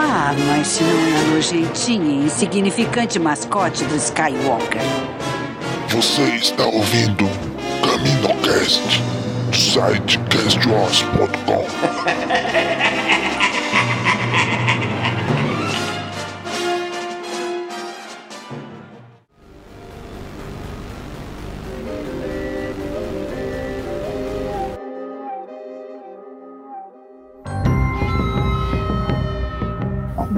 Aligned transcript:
Ah, 0.00 0.32
mas 0.46 0.68
se 0.68 0.84
não 0.84 0.90
é 0.90 1.34
nojentinha 1.34 2.22
e 2.22 2.26
insignificante 2.26 3.18
mascote 3.18 3.84
do 3.84 3.96
Skywalker. 3.96 4.80
Você 5.88 6.22
está 6.36 6.64
ouvindo 6.66 7.28
CaminoCast 7.82 9.02
do 9.50 9.56
site 9.56 10.20
castwars.com. 10.30 11.66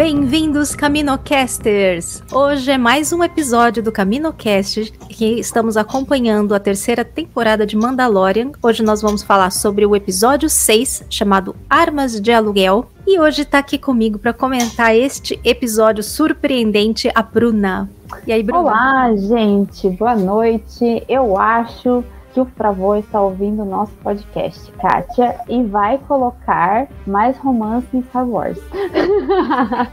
Bem-vindos, 0.02 0.74
Caminocasters! 0.74 2.22
Hoje 2.32 2.70
é 2.70 2.78
mais 2.78 3.12
um 3.12 3.22
episódio 3.22 3.82
do 3.82 3.92
CaminoCast 3.92 4.92
que 5.10 5.38
estamos 5.38 5.76
acompanhando 5.76 6.54
a 6.54 6.58
terceira 6.58 7.04
temporada 7.04 7.66
de 7.66 7.76
Mandalorian. 7.76 8.50
Hoje 8.62 8.82
nós 8.82 9.02
vamos 9.02 9.22
falar 9.22 9.50
sobre 9.50 9.84
o 9.84 9.94
episódio 9.94 10.48
6, 10.48 11.04
chamado 11.10 11.54
Armas 11.68 12.18
de 12.18 12.32
Aluguel. 12.32 12.90
E 13.06 13.20
hoje 13.20 13.44
tá 13.44 13.58
aqui 13.58 13.76
comigo 13.76 14.18
para 14.18 14.32
comentar 14.32 14.96
este 14.96 15.38
episódio 15.44 16.02
surpreendente 16.02 17.10
a 17.14 17.20
Bruna. 17.20 17.90
E 18.26 18.32
aí, 18.32 18.42
Bruna? 18.42 18.60
Olá, 18.60 19.14
gente, 19.16 19.86
boa 19.90 20.16
noite. 20.16 21.04
Eu 21.10 21.36
acho 21.38 22.02
que 22.32 22.40
o 22.40 22.44
Fravô 22.56 22.94
está 22.96 23.20
ouvindo 23.20 23.62
o 23.62 23.64
nosso 23.64 23.92
podcast, 24.02 24.70
Kátia, 24.72 25.40
e 25.48 25.62
vai 25.62 25.98
colocar 25.98 26.88
mais 27.06 27.36
romance 27.38 27.86
em 27.92 28.02
Star 28.02 28.26
Wars. 28.26 28.58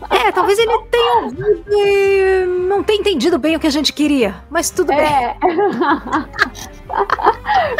É, 0.09 0.31
talvez 0.31 0.59
ele 0.59 0.77
tenha 0.91 1.23
ouvido 1.23 1.65
e 1.69 2.45
não 2.67 2.83
tenha 2.83 2.99
entendido 2.99 3.37
bem 3.39 3.55
o 3.55 3.59
que 3.59 3.67
a 3.67 3.71
gente 3.71 3.93
queria, 3.93 4.35
mas 4.49 4.69
tudo 4.69 4.91
É. 4.91 5.37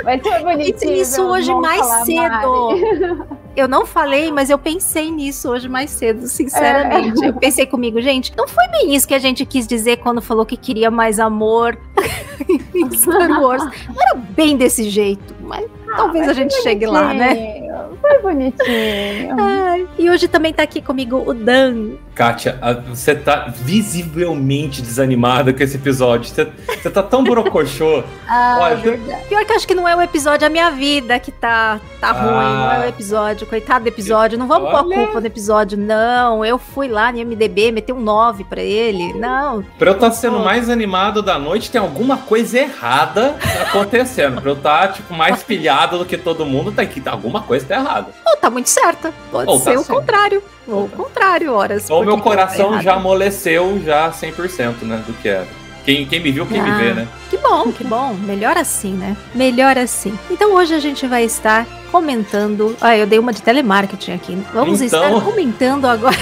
Vai 0.04 0.22
ser 0.22 0.44
bem. 0.44 0.44
bonitinho. 0.44 1.08
Meu 1.18 1.26
hoje 1.28 1.54
mais 1.54 1.86
cedo. 2.06 3.28
Eu 3.56 3.68
não 3.68 3.86
falei, 3.86 4.32
mas 4.32 4.50
eu 4.50 4.58
pensei 4.60 5.10
nisso 5.10 5.50
hoje 5.50 5.68
mais 5.68 5.90
cedo, 5.90 6.28
sinceramente. 6.28 7.24
É. 7.24 7.30
Eu 7.30 7.34
pensei 7.34 7.66
comigo, 7.66 8.00
gente, 8.02 8.32
não 8.38 8.48
foi 8.48 8.68
bem 8.68 8.94
isso 8.94 9.08
que 9.08 9.16
a 9.16 9.20
gente 9.20 9.46
quis 9.46 9.66
dizer 9.66 9.98
quando 9.98 10.22
falou 10.22 10.46
que 10.46 10.56
queria 10.56 10.92
mais 10.92 11.20
amor 11.20 11.78
em 12.76 12.92
Star 12.92 13.42
Wars. 13.42 13.64
Não 13.64 14.02
era 14.02 14.16
bem 14.16 14.58
desse 14.58 14.90
jeito, 14.90 15.36
mas 15.42 15.66
talvez 15.96 16.28
a 16.28 16.34
gente 16.34 16.54
chegue 16.62 16.86
lá, 16.86 17.14
né? 17.14 17.68
Foi 18.02 18.22
bonitinho. 18.22 19.36
Ai, 19.40 19.88
e 19.98 20.10
hoje 20.10 20.28
também 20.28 20.54
tá 20.54 20.64
aqui 20.64 20.82
comigo 20.82 21.24
o 21.26 21.34
Dan. 21.34 21.98
Kátia, 22.18 22.60
você 22.90 23.14
tá 23.14 23.46
visivelmente 23.56 24.82
desanimada 24.82 25.54
com 25.54 25.62
esse 25.62 25.78
episódio. 25.78 26.28
Você, 26.34 26.48
você 26.82 26.90
tá 26.90 27.04
tão 27.04 27.24
brocochô. 27.24 28.04
Ah, 28.30 28.58
Olha, 28.60 28.76
verdade. 28.76 29.24
Pior 29.30 29.46
que 29.46 29.52
eu 29.54 29.56
acho 29.56 29.66
que 29.66 29.74
não 29.74 29.88
é 29.88 29.96
o 29.96 30.02
episódio 30.02 30.46
A 30.46 30.50
Minha 30.50 30.70
Vida 30.70 31.18
que 31.18 31.32
tá, 31.32 31.80
tá 32.02 32.12
ruim, 32.12 32.30
não 32.34 32.72
é 32.74 32.80
o 32.80 32.90
episódio, 32.90 33.48
coitado 33.48 33.86
do 33.86 33.88
episódio. 33.88 34.38
Não 34.38 34.48
vamos 34.50 34.70
pôr 34.70 34.78
a 34.80 34.84
culpa 34.84 35.22
no 35.22 35.26
episódio, 35.28 35.78
não. 35.78 36.44
Eu 36.44 36.58
fui 36.58 36.90
lá 36.90 37.10
no 37.10 37.20
MDB, 37.20 37.72
meti 37.72 37.94
um 37.94 38.02
9 38.02 38.44
pra 38.44 38.62
ele. 38.62 39.14
Não. 39.14 39.64
Pra 39.80 39.92
eu 39.92 39.96
estar 39.96 40.12
sendo 40.12 40.40
mais 40.40 40.70
animado 40.70 41.22
da 41.22 41.40
noite, 41.40 41.72
tem 41.72 41.80
alguma 41.80 42.18
coisa 42.18 42.60
errada 42.60 43.38
acontecendo. 43.62 44.42
Pra 44.42 44.52
eu 44.52 44.58
estar, 44.58 44.92
tipo, 44.92 45.14
mais 45.14 45.42
pilhado 45.42 45.98
do 45.98 46.06
que 46.06 46.18
todo 46.18 46.46
mundo, 46.46 46.74
tem 46.74 46.86
que 46.86 47.02
alguma 47.08 47.42
coisa 47.44 47.66
tá 47.66 47.76
errada. 47.76 48.08
Ou 48.26 48.36
tá 48.36 48.50
muito 48.50 48.70
certa. 48.70 49.14
Pode 49.32 49.50
Ou 49.50 49.58
tá 49.58 49.72
ser 49.72 49.78
o 49.78 49.84
certo. 49.84 50.00
contrário. 50.00 50.44
Ou 50.68 50.86
o 50.86 50.90
contrário, 50.90 51.54
horas. 51.54 51.90
Ou 51.90 51.98
porque 52.04 52.14
meu 52.16 52.22
coração 52.24 52.82
já 52.82 52.96
amoleceu 52.96 53.82
já 53.84 54.12
100%, 54.12 54.82
né, 54.84 55.04
do 55.08 55.14
que 55.14 55.30
era. 55.30 55.48
Quem, 55.86 56.06
quem 56.06 56.22
me 56.22 56.32
viu, 56.32 56.46
quem 56.46 56.62
me 56.62 56.70
Ah. 56.70 56.78
vê, 56.78 56.94
né? 56.94 57.08
Que 57.30 57.38
bom, 57.38 57.72
que 57.72 57.84
bom. 57.86 58.14
Melhor 58.14 58.58
assim, 58.58 58.94
né? 58.94 59.16
Melhor 59.34 59.78
assim. 59.78 60.18
Então 60.30 60.54
hoje 60.54 60.74
a 60.74 60.80
gente 60.80 61.08
vai 61.08 61.24
estar 61.24 61.66
comentando. 61.92 62.76
Ah, 62.82 62.98
eu 62.98 63.08
dei 63.08 63.18
uma 63.20 63.32
de 63.32 63.42
telemarketing 63.42 64.12
aqui. 64.12 64.38
Vamos 64.54 64.82
Então. 64.82 65.02
estar 65.16 65.22
comentando 65.24 65.86
agora. 65.86 66.18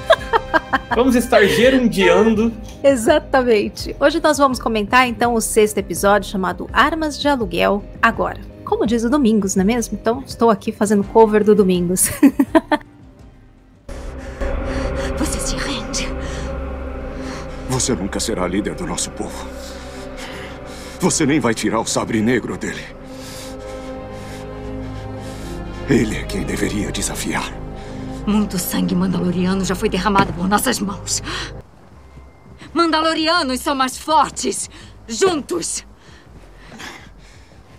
Vamos 0.96 1.14
estar 1.14 1.44
gerundiando. 1.44 2.52
Exatamente. 2.82 3.94
Hoje 4.00 4.18
nós 4.20 4.38
vamos 4.38 4.58
comentar 4.58 5.06
então 5.06 5.34
o 5.34 5.40
sexto 5.40 5.78
episódio 5.78 6.28
chamado 6.28 6.68
Armas 6.72 7.18
de 7.18 7.28
Aluguel 7.28 7.84
agora. 8.02 8.40
Como 8.64 8.86
diz 8.86 9.04
o 9.04 9.10
Domingos, 9.10 9.54
não 9.54 9.62
é 9.62 9.66
mesmo? 9.66 9.96
Então 10.00 10.22
estou 10.26 10.50
aqui 10.50 10.72
fazendo 10.72 11.04
cover 11.04 11.44
do 11.44 11.54
Domingos. 11.54 12.10
Você 17.80 17.94
nunca 17.94 18.20
será 18.20 18.46
líder 18.46 18.74
do 18.74 18.86
nosso 18.86 19.10
povo. 19.12 19.48
Você 21.00 21.24
nem 21.24 21.40
vai 21.40 21.54
tirar 21.54 21.80
o 21.80 21.86
sabre 21.86 22.20
negro 22.20 22.58
dele. 22.58 22.84
Ele 25.88 26.18
é 26.18 26.24
quem 26.24 26.44
deveria 26.44 26.92
desafiar. 26.92 27.50
Muito 28.26 28.58
sangue 28.58 28.94
mandaloriano 28.94 29.64
já 29.64 29.74
foi 29.74 29.88
derramado 29.88 30.30
por 30.34 30.46
nossas 30.46 30.78
mãos. 30.78 31.22
Mandalorianos 32.74 33.60
são 33.60 33.74
mais 33.74 33.96
fortes. 33.96 34.68
Juntos. 35.08 35.82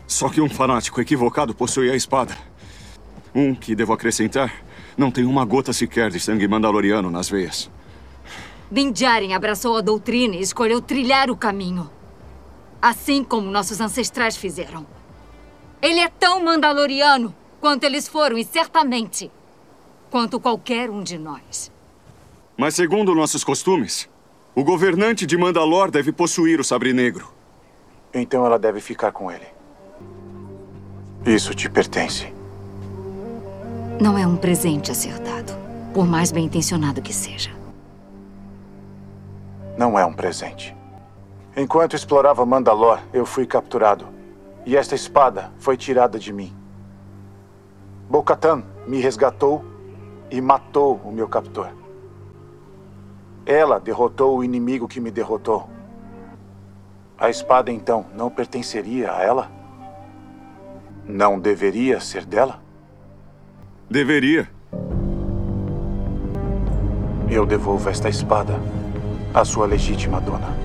Só 0.07 0.29
que 0.29 0.41
um 0.41 0.50
fanático 0.50 1.00
equivocado 1.00 1.53
possui 1.53 1.91
a 1.91 1.95
espada. 1.95 2.35
Um 3.35 3.53
que, 3.53 3.75
devo 3.75 3.94
acrescentar, 3.94 4.51
não 4.97 5.12
tem 5.12 5.25
uma 5.25 5.45
gota 5.45 5.72
sequer 5.72 6.09
de 6.09 6.19
sangue 6.19 6.47
mandaloriano 6.47 7.12
nas 7.12 7.29
veias. 7.29 7.69
Din 8.71 8.93
Djarin 8.93 9.33
abraçou 9.33 9.75
a 9.75 9.81
doutrina 9.81 10.35
e 10.35 10.41
escolheu 10.41 10.81
trilhar 10.81 11.29
o 11.29 11.35
caminho. 11.35 11.89
Assim 12.81 13.21
como 13.21 13.51
nossos 13.51 13.81
ancestrais 13.81 14.37
fizeram. 14.37 14.87
Ele 15.81 15.99
é 15.99 16.07
tão 16.07 16.41
mandaloriano 16.41 17.35
quanto 17.59 17.83
eles 17.83 18.07
foram, 18.07 18.37
e 18.37 18.45
certamente 18.45 19.29
quanto 20.09 20.39
qualquer 20.39 20.89
um 20.89 21.03
de 21.03 21.17
nós. 21.17 21.69
Mas 22.57 22.73
segundo 22.75 23.13
nossos 23.13 23.43
costumes, 23.43 24.09
o 24.56 24.63
governante 24.63 25.25
de 25.25 25.38
Mandalor 25.38 25.91
deve 25.91 26.12
possuir 26.12 26.59
o 26.59 26.63
sabre 26.63 26.94
negro. 26.94 27.31
Então 28.13 28.45
ela 28.45 28.57
deve 28.57 28.79
ficar 28.79 29.12
com 29.12 29.29
ele. 29.29 29.47
Isso 31.25 31.53
te 31.53 31.69
pertence. 31.69 32.33
Não 34.00 34.17
é 34.17 34.25
um 34.25 34.38
presente 34.38 34.91
acertado, 34.91 35.53
por 35.94 36.07
mais 36.07 36.31
bem 36.31 36.45
intencionado 36.45 37.01
que 37.01 37.13
seja. 37.13 37.61
Não 39.77 39.97
é 39.97 40.06
um 40.06 40.13
presente. 40.13 40.75
Enquanto 41.56 41.95
explorava 41.95 42.45
Mandalor, 42.45 43.00
eu 43.13 43.25
fui 43.25 43.45
capturado. 43.45 44.07
E 44.65 44.77
esta 44.77 44.95
espada 44.95 45.51
foi 45.57 45.75
tirada 45.75 46.19
de 46.19 46.31
mim. 46.31 46.56
Bo-Katan 48.09 48.63
me 48.88 49.00
resgatou 49.00 49.65
e 50.29 50.39
matou 50.39 51.01
o 51.03 51.12
meu 51.12 51.27
captor. 51.27 51.69
Ela 53.45 53.79
derrotou 53.79 54.38
o 54.38 54.44
inimigo 54.44 54.88
que 54.88 55.00
me 55.00 55.09
derrotou. 55.09 55.69
A 57.17 57.29
espada, 57.29 57.71
então, 57.71 58.06
não 58.13 58.29
pertenceria 58.29 59.13
a 59.13 59.21
ela? 59.21 59.51
Não 61.06 61.39
deveria 61.39 62.00
ser 62.00 62.25
dela? 62.25 62.59
Deveria. 63.89 64.50
eu 67.31 67.45
devolvo 67.45 67.89
esta 67.89 68.09
espada 68.09 68.59
à 69.33 69.45
sua 69.45 69.66
legítima 69.66 70.19
dona. 70.19 70.56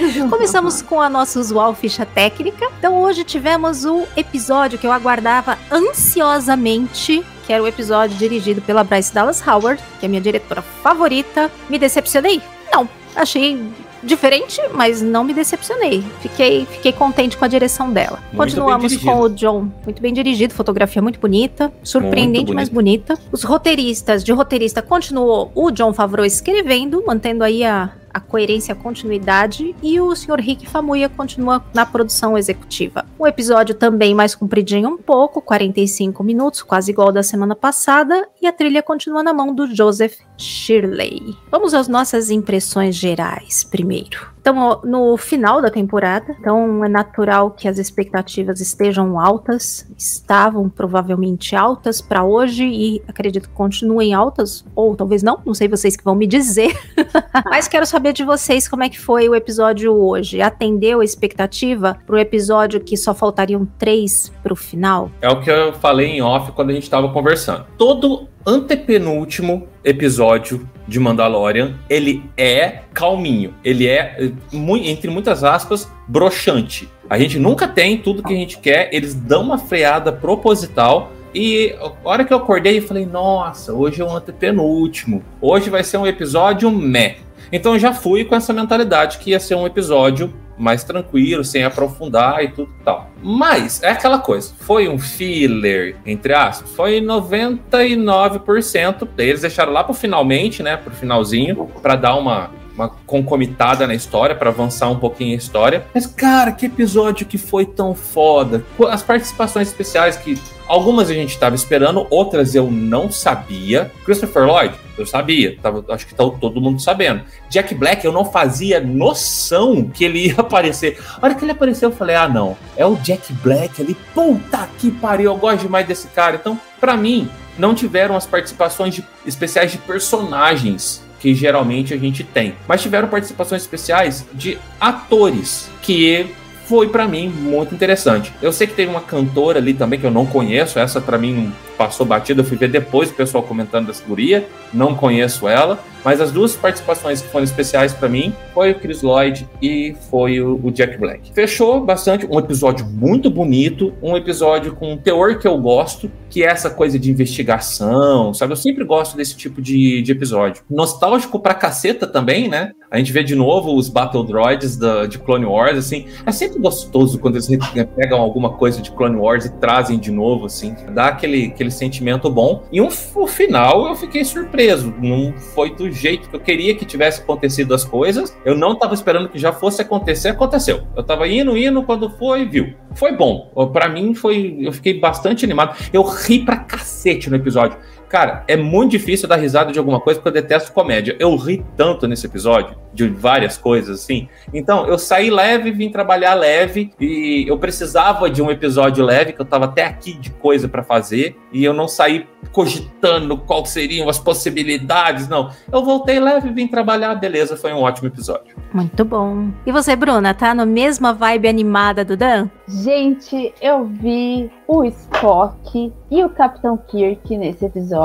Começamos 0.30 0.80
com 0.82 1.00
a 1.00 1.08
nossa 1.08 1.38
usual 1.38 1.74
ficha 1.74 2.06
técnica. 2.06 2.70
Então 2.78 3.00
hoje 3.00 3.24
tivemos 3.24 3.84
o 3.84 4.06
episódio 4.16 4.78
que 4.78 4.86
eu 4.86 4.92
aguardava 4.92 5.58
ansiosamente, 5.70 7.24
que 7.46 7.52
era 7.52 7.62
o 7.62 7.66
episódio 7.66 8.16
dirigido 8.16 8.62
pela 8.62 8.82
Bryce 8.84 9.12
Dallas 9.12 9.46
Howard, 9.46 9.82
que 9.98 10.06
é 10.06 10.08
minha 10.08 10.20
diretora 10.20 10.62
favorita. 10.62 11.50
Me 11.68 11.78
decepcionei? 11.78 12.40
Não. 12.72 12.88
Achei 13.14 13.60
diferente, 14.02 14.60
mas 14.72 15.02
não 15.02 15.24
me 15.24 15.34
decepcionei. 15.34 16.02
Fiquei, 16.20 16.66
fiquei 16.66 16.92
contente 16.92 17.36
com 17.36 17.44
a 17.44 17.48
direção 17.48 17.92
dela. 17.92 18.18
Muito 18.32 18.36
Continuamos 18.36 18.96
com 18.96 19.20
o 19.20 19.28
John, 19.28 19.68
muito 19.84 20.00
bem 20.00 20.12
dirigido, 20.12 20.54
fotografia 20.54 21.02
muito 21.02 21.20
bonita, 21.20 21.72
surpreendente, 21.82 22.46
Muito 22.46 22.54
mas 22.54 22.68
bonita. 22.68 23.18
Os 23.30 23.42
roteiristas, 23.42 24.24
de 24.24 24.32
roteirista 24.32 24.82
continuou 24.82 25.50
o 25.54 25.70
John 25.70 25.92
Favreau 25.92 26.24
escrevendo, 26.24 27.02
mantendo 27.06 27.44
aí 27.44 27.64
a, 27.64 27.90
a 28.12 28.20
coerência 28.20 28.72
a 28.72 28.76
continuidade, 28.76 29.74
e 29.82 30.00
o 30.00 30.14
Sr. 30.14 30.40
Rick 30.40 30.68
Famuyiwa 30.68 31.08
continua 31.08 31.64
na 31.72 31.86
produção 31.86 32.36
executiva. 32.36 33.04
O 33.18 33.26
episódio 33.26 33.74
também 33.74 34.14
mais 34.14 34.34
compridinho 34.34 34.88
um 34.88 34.98
pouco, 34.98 35.40
45 35.40 36.22
minutos, 36.22 36.62
quase 36.62 36.90
igual 36.90 37.08
ao 37.08 37.12
da 37.12 37.22
semana 37.22 37.54
passada, 37.54 38.28
e 38.40 38.46
a 38.46 38.52
trilha 38.52 38.82
continua 38.82 39.22
na 39.22 39.32
mão 39.32 39.54
do 39.54 39.74
Joseph 39.74 40.18
Shirley. 40.36 41.36
Vamos 41.50 41.74
às 41.74 41.88
nossas 41.88 42.30
impressões 42.30 42.94
gerais 42.94 43.64
primeiro. 43.64 44.30
Estamos 44.40 44.78
no 44.84 45.18
final 45.18 45.60
da 45.60 45.68
temporada, 45.68 46.34
então 46.40 46.82
é 46.82 46.88
natural 46.88 47.50
que 47.50 47.68
as 47.68 47.76
expectativas 47.76 48.58
estejam 48.58 49.20
altas, 49.20 49.86
estavam 49.98 50.66
provavelmente 50.66 51.54
altas 51.54 52.00
para 52.00 52.24
hoje 52.24 52.64
e 52.64 53.02
acredito 53.06 53.50
que 53.50 53.54
continuem 53.54 54.14
altas, 54.14 54.64
ou 54.74 54.96
talvez 54.96 55.22
não, 55.22 55.42
não 55.44 55.52
sei 55.52 55.68
vocês 55.68 55.94
que 55.94 56.02
vão 56.02 56.14
me 56.14 56.26
dizer. 56.26 56.74
Mas 57.50 57.68
quero 57.68 57.84
saber 57.84 58.14
de 58.14 58.24
vocês 58.24 58.66
como 58.66 58.82
é 58.82 58.88
que 58.88 58.98
foi 58.98 59.28
o 59.28 59.34
episódio 59.34 59.92
hoje. 59.92 60.40
Atendeu 60.40 61.00
a 61.00 61.04
expectativa 61.04 61.98
pro 62.06 62.18
episódio 62.18 62.80
que 62.80 62.96
só 62.96 63.12
faltariam 63.12 63.68
três 63.78 64.32
pro 64.42 64.56
final? 64.56 65.10
É 65.20 65.28
o 65.28 65.38
que 65.42 65.50
eu 65.50 65.74
falei 65.74 66.06
em 66.06 66.22
off 66.22 66.52
quando 66.52 66.70
a 66.70 66.72
gente 66.72 66.88
tava 66.88 67.12
conversando. 67.12 67.66
Todo 67.76 68.26
antepenúltimo 68.46 69.68
episódio 69.84 70.66
de 70.90 70.98
Mandalorian, 71.00 71.74
ele 71.88 72.22
é 72.36 72.80
calminho. 72.92 73.54
Ele 73.64 73.86
é, 73.86 74.32
mu- 74.52 74.76
entre 74.76 75.08
muitas 75.08 75.44
aspas, 75.44 75.88
broxante. 76.08 76.88
A 77.08 77.16
gente 77.16 77.38
nunca 77.38 77.68
tem 77.68 77.96
tudo 77.96 78.22
que 78.22 78.34
a 78.34 78.36
gente 78.36 78.58
quer, 78.58 78.90
eles 78.92 79.14
dão 79.14 79.42
uma 79.42 79.56
freada 79.56 80.12
proposital. 80.12 81.12
E 81.32 81.74
a 81.80 81.92
hora 82.08 82.24
que 82.24 82.32
eu 82.32 82.38
acordei, 82.38 82.78
eu 82.78 82.82
falei, 82.82 83.06
nossa, 83.06 83.72
hoje 83.72 84.02
é 84.02 84.04
um 84.04 84.14
antepenúltimo. 84.16 85.22
Hoje 85.40 85.70
vai 85.70 85.84
ser 85.84 85.96
um 85.96 86.06
episódio 86.06 86.70
meh. 86.72 87.18
Então 87.52 87.74
eu 87.74 87.78
já 87.78 87.92
fui 87.92 88.24
com 88.24 88.34
essa 88.34 88.52
mentalidade 88.52 89.18
que 89.18 89.30
ia 89.30 89.38
ser 89.40 89.54
um 89.54 89.66
episódio 89.66 90.34
mais 90.60 90.84
tranquilo, 90.84 91.42
sem 91.42 91.64
aprofundar 91.64 92.44
e 92.44 92.48
tudo 92.48 92.70
e 92.80 92.84
tal. 92.84 93.10
Mas 93.22 93.82
é 93.82 93.90
aquela 93.90 94.18
coisa, 94.18 94.52
foi 94.60 94.86
um 94.88 94.98
filler, 94.98 95.96
entre 96.04 96.34
aspas, 96.34 96.70
foi 96.72 97.00
99%. 97.00 99.08
Eles 99.16 99.40
deixaram 99.40 99.72
lá 99.72 99.82
pro 99.82 99.94
finalmente, 99.94 100.62
né, 100.62 100.76
pro 100.76 100.92
finalzinho, 100.92 101.66
para 101.82 101.96
dar 101.96 102.16
uma 102.16 102.50
uma 102.80 102.88
concomitada 103.06 103.86
na 103.86 103.94
história 103.94 104.34
para 104.34 104.50
avançar 104.50 104.88
um 104.90 104.98
pouquinho 104.98 105.34
a 105.34 105.38
história. 105.38 105.86
Mas 105.94 106.06
cara, 106.06 106.52
que 106.52 106.66
episódio 106.66 107.26
que 107.26 107.38
foi 107.38 107.64
tão 107.66 107.94
foda. 107.94 108.64
As 108.88 109.02
participações 109.02 109.68
especiais 109.68 110.16
que 110.16 110.38
algumas 110.66 111.10
a 111.10 111.14
gente 111.14 111.30
estava 111.30 111.54
esperando, 111.54 112.06
outras 112.10 112.54
eu 112.54 112.70
não 112.70 113.10
sabia. 113.10 113.90
Christopher 114.04 114.46
Lloyd, 114.46 114.74
eu 114.96 115.04
sabia, 115.06 115.56
tava, 115.60 115.84
acho 115.88 116.06
que 116.06 116.14
tá 116.14 116.24
todo 116.28 116.60
mundo 116.60 116.80
sabendo. 116.80 117.22
Jack 117.48 117.74
Black, 117.74 118.04
eu 118.04 118.12
não 118.12 118.24
fazia 118.24 118.80
noção 118.80 119.84
que 119.84 120.04
ele 120.04 120.28
ia 120.28 120.34
aparecer. 120.40 120.98
A 121.20 121.24
hora 121.26 121.34
que 121.34 121.44
ele 121.44 121.52
apareceu, 121.52 121.90
eu 121.90 121.96
falei: 121.96 122.16
ah, 122.16 122.28
não, 122.28 122.56
é 122.76 122.86
o 122.86 122.94
Jack 122.96 123.32
Black 123.34 123.80
ali. 123.82 123.94
Puta 124.14 124.68
que 124.78 124.90
pariu, 124.90 125.32
eu 125.32 125.36
gosto 125.36 125.62
demais 125.62 125.86
desse 125.86 126.08
cara. 126.08 126.36
Então, 126.36 126.58
para 126.78 126.96
mim, 126.96 127.28
não 127.58 127.74
tiveram 127.74 128.16
as 128.16 128.26
participações 128.26 128.94
de- 128.94 129.04
especiais 129.26 129.72
de 129.72 129.78
personagens 129.78 131.02
que 131.20 131.34
geralmente 131.34 131.94
a 131.94 131.96
gente 131.96 132.24
tem, 132.24 132.54
mas 132.66 132.82
tiveram 132.82 133.06
participações 133.06 133.62
especiais 133.62 134.26
de 134.32 134.58
atores 134.80 135.70
que 135.82 136.34
foi 136.64 136.88
pra 136.88 137.06
mim 137.06 137.28
muito 137.28 137.74
interessante. 137.74 138.32
Eu 138.40 138.52
sei 138.52 138.66
que 138.66 138.74
teve 138.74 138.90
uma 138.90 139.00
cantora 139.00 139.58
ali 139.58 139.74
também 139.74 139.98
que 139.98 140.06
eu 140.06 140.10
não 140.10 140.24
conheço, 140.24 140.78
essa 140.78 141.00
pra 141.00 141.18
mim 141.18 141.52
passou 141.76 142.06
batida, 142.06 142.42
eu 142.42 142.44
fui 142.44 142.56
ver 142.56 142.68
depois 142.68 143.10
o 143.10 143.14
pessoal 143.14 143.42
comentando 143.42 143.88
dessa 143.88 144.04
guria, 144.04 144.48
não 144.72 144.94
conheço 144.94 145.48
ela, 145.48 145.82
mas 146.04 146.20
as 146.20 146.30
duas 146.32 146.56
participações 146.56 147.20
que 147.20 147.28
foram 147.28 147.44
especiais 147.44 147.92
pra 147.92 148.08
mim 148.08 148.32
foi 148.54 148.72
o 148.72 148.74
Chris 148.74 149.02
Lloyd 149.02 149.48
e 149.62 149.94
foi 150.10 150.40
o, 150.40 150.70
Jack 150.70 150.98
Black. 150.98 151.32
Fechou 151.32 151.80
bastante, 151.84 152.26
um 152.26 152.38
episódio 152.38 152.86
muito 152.86 153.30
bonito, 153.30 153.92
um 154.02 154.16
episódio 154.16 154.74
com 154.74 154.92
um 154.92 154.96
teor 154.96 155.38
que 155.38 155.46
eu 155.46 155.58
gosto, 155.58 156.10
que 156.28 156.42
é 156.44 156.46
essa 156.46 156.70
coisa 156.70 156.98
de 156.98 157.10
investigação, 157.10 158.32
sabe? 158.32 158.52
Eu 158.52 158.56
sempre 158.56 158.84
gosto 158.84 159.16
desse 159.16 159.36
tipo 159.36 159.60
de, 159.60 160.00
de 160.02 160.12
episódio. 160.12 160.62
Nostálgico 160.70 161.38
pra 161.40 161.54
caceta 161.54 162.06
também, 162.06 162.48
né? 162.48 162.72
A 162.90 162.98
gente 162.98 163.12
vê 163.12 163.22
de 163.22 163.34
novo 163.34 163.74
os 163.76 163.88
Battle 163.88 164.24
Droids 164.24 164.76
da, 164.76 165.06
de 165.06 165.18
Clone 165.18 165.44
Wars, 165.44 165.78
assim. 165.78 166.06
É 166.26 166.32
sempre 166.32 166.58
gostoso 166.58 167.18
quando 167.18 167.36
eles 167.36 167.46
re- 167.48 167.84
pegam 167.84 168.20
alguma 168.20 168.50
coisa 168.54 168.80
de 168.82 168.90
Clone 168.90 169.16
Wars 169.16 169.44
e 169.44 169.52
trazem 169.58 169.98
de 169.98 170.10
novo, 170.10 170.46
assim. 170.46 170.74
Dá 170.92 171.06
aquele, 171.06 171.46
aquele 171.46 171.70
sentimento 171.70 172.28
bom. 172.30 172.64
E 172.72 172.80
um, 172.80 172.88
o 173.14 173.26
final 173.26 173.86
eu 173.88 173.94
fiquei 173.94 174.24
surpreso. 174.24 174.92
Não 175.00 175.32
foi 175.54 175.74
do 175.74 175.89
jeito 175.92 176.28
que 176.28 176.36
eu 176.36 176.40
queria 176.40 176.74
que 176.74 176.84
tivesse 176.84 177.20
acontecido 177.20 177.74
as 177.74 177.84
coisas. 177.84 178.36
Eu 178.44 178.56
não 178.56 178.74
tava 178.74 178.94
esperando 178.94 179.28
que 179.28 179.38
já 179.38 179.52
fosse 179.52 179.82
acontecer, 179.82 180.28
aconteceu. 180.28 180.86
Eu 180.96 181.02
tava 181.02 181.26
indo, 181.28 181.56
indo, 181.56 181.82
quando 181.82 182.10
foi, 182.10 182.44
viu. 182.44 182.74
Foi 182.94 183.16
bom. 183.16 183.50
Pra 183.72 183.88
mim 183.88 184.14
foi. 184.14 184.56
Eu 184.60 184.72
fiquei 184.72 184.98
bastante 184.98 185.44
animado. 185.44 185.76
Eu 185.92 186.02
ri 186.02 186.44
pra 186.44 186.56
cacete 186.56 187.30
no 187.30 187.36
episódio. 187.36 187.78
Cara, 188.10 188.42
é 188.48 188.56
muito 188.56 188.90
difícil 188.90 189.28
dar 189.28 189.36
risada 189.36 189.70
de 189.70 189.78
alguma 189.78 190.00
coisa 190.00 190.18
porque 190.20 190.36
eu 190.36 190.42
detesto 190.42 190.72
comédia. 190.72 191.16
Eu 191.20 191.36
ri 191.36 191.64
tanto 191.76 192.08
nesse 192.08 192.26
episódio, 192.26 192.76
de 192.92 193.06
várias 193.06 193.56
coisas 193.56 194.00
assim. 194.00 194.28
Então, 194.52 194.84
eu 194.86 194.98
saí 194.98 195.30
leve, 195.30 195.70
vim 195.70 195.90
trabalhar 195.90 196.34
leve, 196.34 196.92
e 196.98 197.44
eu 197.46 197.56
precisava 197.56 198.28
de 198.28 198.42
um 198.42 198.50
episódio 198.50 199.04
leve, 199.04 199.32
que 199.32 199.40
eu 199.40 199.46
tava 199.46 199.66
até 199.66 199.84
aqui 199.84 200.14
de 200.14 200.30
coisa 200.30 200.68
pra 200.68 200.82
fazer, 200.82 201.36
e 201.52 201.62
eu 201.62 201.72
não 201.72 201.86
saí 201.86 202.26
cogitando 202.50 203.38
qual 203.38 203.64
seriam 203.64 204.08
as 204.08 204.18
possibilidades, 204.18 205.28
não. 205.28 205.50
Eu 205.72 205.84
voltei 205.84 206.18
leve, 206.18 206.50
vim 206.50 206.66
trabalhar, 206.66 207.14
beleza, 207.14 207.56
foi 207.56 207.72
um 207.72 207.80
ótimo 207.82 208.08
episódio. 208.08 208.56
Muito 208.74 209.04
bom. 209.04 209.50
E 209.64 209.70
você, 209.70 209.94
Bruna, 209.94 210.34
tá 210.34 210.52
na 210.52 210.66
mesma 210.66 211.12
vibe 211.12 211.46
animada 211.46 212.04
do 212.04 212.16
Dan? 212.16 212.48
Gente, 212.66 213.54
eu 213.60 213.84
vi 213.84 214.50
o 214.66 214.84
Spock 214.84 215.92
e 216.10 216.24
o 216.24 216.28
Capitão 216.30 216.76
Kirk 216.76 217.36
nesse 217.36 217.64
episódio. 217.64 217.99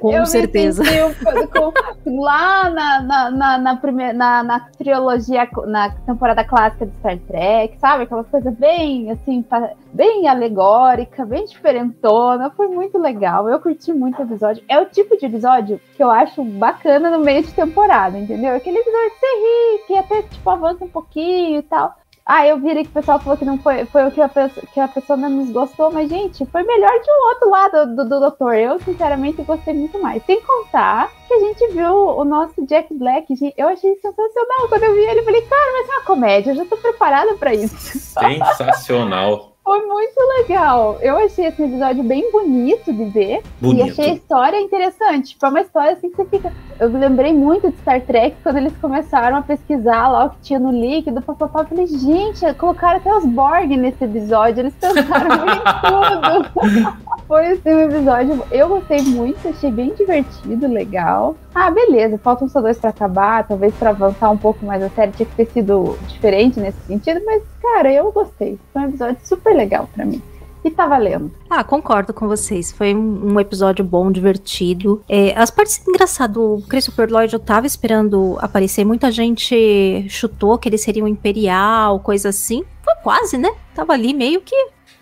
Com 0.00 0.10
Eu 0.12 0.26
certeza. 0.26 0.84
senti 0.84 1.46
pouco- 1.48 1.78
lá 2.06 2.70
na, 2.70 3.02
na, 3.02 3.30
na, 3.30 3.58
na, 3.58 3.76
primeira, 3.76 4.12
na, 4.12 4.42
na 4.42 4.60
trilogia, 4.78 5.48
na 5.66 5.90
temporada 5.90 6.44
clássica 6.44 6.86
de 6.86 6.92
Star 6.98 7.18
Trek, 7.18 7.78
sabe? 7.78 8.04
Aquela 8.04 8.24
coisa 8.24 8.50
bem, 8.50 9.10
assim, 9.10 9.44
bem 9.92 10.26
alegórica, 10.28 11.24
bem 11.26 11.44
diferentona. 11.44 12.50
Foi 12.50 12.68
muito 12.68 12.98
legal. 12.98 13.48
Eu 13.48 13.60
curti 13.60 13.92
muito 13.92 14.18
o 14.20 14.24
episódio. 14.24 14.62
É 14.68 14.78
o 14.80 14.86
tipo 14.86 15.16
de 15.16 15.26
episódio 15.26 15.80
que 15.96 16.02
eu 16.02 16.10
acho 16.10 16.42
bacana 16.44 17.10
no 17.10 17.18
meio 17.24 17.42
de 17.42 17.52
temporada, 17.52 18.18
entendeu? 18.18 18.54
Aquele 18.56 18.78
episódio 18.78 19.10
que 19.10 19.18
você 19.18 19.26
ri, 19.26 19.86
que 19.86 19.96
até, 19.96 20.22
tipo, 20.22 20.48
avança 20.50 20.84
um 20.84 20.88
pouquinho 20.88 21.58
e 21.58 21.62
tal. 21.62 21.94
Ah, 22.32 22.46
eu 22.46 22.60
vi 22.60 22.76
que 22.76 22.82
o 22.82 22.92
pessoal 22.92 23.18
falou 23.18 23.36
que 23.36 23.44
não 23.44 23.58
foi, 23.58 23.84
foi 23.86 24.06
o 24.06 24.10
que 24.12 24.20
a, 24.20 24.28
pessoa, 24.28 24.64
que 24.72 24.78
a 24.78 24.86
pessoa 24.86 25.16
menos 25.16 25.50
gostou, 25.50 25.90
mas, 25.90 26.08
gente, 26.08 26.46
foi 26.46 26.62
melhor 26.62 26.92
que 27.00 27.10
o 27.10 27.28
outro 27.28 27.50
lado 27.50 27.96
do, 27.96 28.08
do 28.08 28.20
Doutor. 28.20 28.54
Eu, 28.54 28.78
sinceramente, 28.78 29.42
gostei 29.42 29.74
muito 29.74 30.00
mais. 30.00 30.24
Sem 30.24 30.40
contar 30.40 31.10
que 31.26 31.34
a 31.34 31.40
gente 31.40 31.66
viu 31.72 31.92
o 31.92 32.24
nosso 32.24 32.64
Jack 32.66 32.94
Black, 32.94 33.34
gente, 33.34 33.52
eu 33.58 33.66
achei 33.66 33.96
sensacional. 33.96 34.68
Quando 34.68 34.84
eu 34.84 34.94
vi 34.94 35.00
ele, 35.00 35.18
eu 35.18 35.24
falei, 35.24 35.42
cara, 35.42 35.72
vai 35.72 35.84
ser 35.84 35.92
uma 35.92 36.04
comédia, 36.04 36.50
eu 36.52 36.54
já 36.54 36.64
tô 36.66 36.76
preparada 36.76 37.34
pra 37.34 37.52
isso. 37.52 37.98
Sensacional. 37.98 39.49
Foi 39.62 39.86
muito 39.86 40.18
legal. 40.38 40.98
Eu 41.00 41.16
achei 41.18 41.46
esse 41.46 41.62
episódio 41.62 42.02
bem 42.02 42.30
bonito 42.32 42.92
de 42.92 43.04
ver. 43.04 43.42
Bonito. 43.60 43.86
E 43.86 43.90
achei 43.90 44.10
a 44.10 44.14
história 44.14 44.60
interessante. 44.60 45.30
Tipo, 45.30 45.46
é 45.46 45.48
uma 45.48 45.60
história 45.60 45.92
assim 45.92 46.10
que 46.10 46.16
você 46.16 46.24
fica. 46.24 46.52
Eu 46.78 46.88
lembrei 46.88 47.32
muito 47.32 47.70
de 47.70 47.76
Star 47.78 48.00
Trek 48.00 48.36
quando 48.42 48.56
eles 48.56 48.72
começaram 48.78 49.36
a 49.36 49.42
pesquisar 49.42 50.08
lá 50.08 50.24
o 50.24 50.30
que 50.30 50.40
tinha 50.40 50.58
no 50.58 50.72
líquido. 50.72 51.20
Papapá. 51.20 51.60
Eu 51.60 51.66
falei, 51.66 51.86
gente, 51.86 52.54
colocaram 52.54 52.96
até 52.96 53.14
os 53.14 53.26
Borg 53.26 53.70
nesse 53.76 54.02
episódio. 54.02 54.60
Eles 54.60 54.74
pensaram 54.74 55.36
em 55.46 56.50
tudo. 56.56 57.10
Foi 57.28 57.46
assim 57.46 57.70
um 57.72 57.80
episódio. 57.82 58.42
Eu 58.50 58.68
gostei 58.68 59.02
muito, 59.02 59.46
achei 59.46 59.70
bem 59.70 59.94
divertido, 59.94 60.66
legal. 60.66 61.36
Ah, 61.54 61.70
beleza, 61.70 62.16
faltam 62.18 62.48
só 62.48 62.60
dois 62.60 62.78
pra 62.78 62.90
acabar, 62.90 63.46
talvez 63.46 63.74
pra 63.74 63.90
avançar 63.90 64.30
um 64.30 64.36
pouco 64.38 64.64
mais 64.64 64.82
a 64.82 64.88
série 64.90 65.12
tinha 65.12 65.26
que 65.26 65.34
ter 65.34 65.50
sido 65.52 65.98
diferente 66.08 66.60
nesse 66.60 66.78
sentido, 66.86 67.20
mas, 67.26 67.42
cara, 67.60 67.92
eu 67.92 68.12
gostei. 68.12 68.58
Foi 68.72 68.82
um 68.82 68.88
episódio 68.88 69.16
super 69.24 69.54
legal 69.54 69.88
pra 69.94 70.04
mim. 70.04 70.22
E 70.62 70.70
tá 70.70 70.86
valendo. 70.86 71.32
Ah, 71.48 71.64
concordo 71.64 72.12
com 72.12 72.28
vocês. 72.28 72.70
Foi 72.70 72.94
um, 72.94 73.32
um 73.32 73.40
episódio 73.40 73.82
bom, 73.82 74.12
divertido. 74.12 75.02
É, 75.08 75.32
as 75.34 75.50
partes 75.50 75.82
engraçado, 75.88 76.56
o 76.56 76.62
Christopher 76.68 77.10
Lloyd 77.10 77.32
eu 77.32 77.40
tava 77.40 77.66
esperando 77.66 78.36
aparecer. 78.42 78.84
Muita 78.84 79.10
gente 79.10 80.06
chutou 80.10 80.58
que 80.58 80.68
ele 80.68 80.76
seria 80.76 81.02
um 81.02 81.08
imperial, 81.08 81.98
coisa 82.00 82.28
assim. 82.28 82.62
Foi 82.84 82.94
quase, 83.02 83.38
né? 83.38 83.50
Tava 83.74 83.94
ali 83.94 84.12
meio 84.12 84.42
que. 84.42 84.54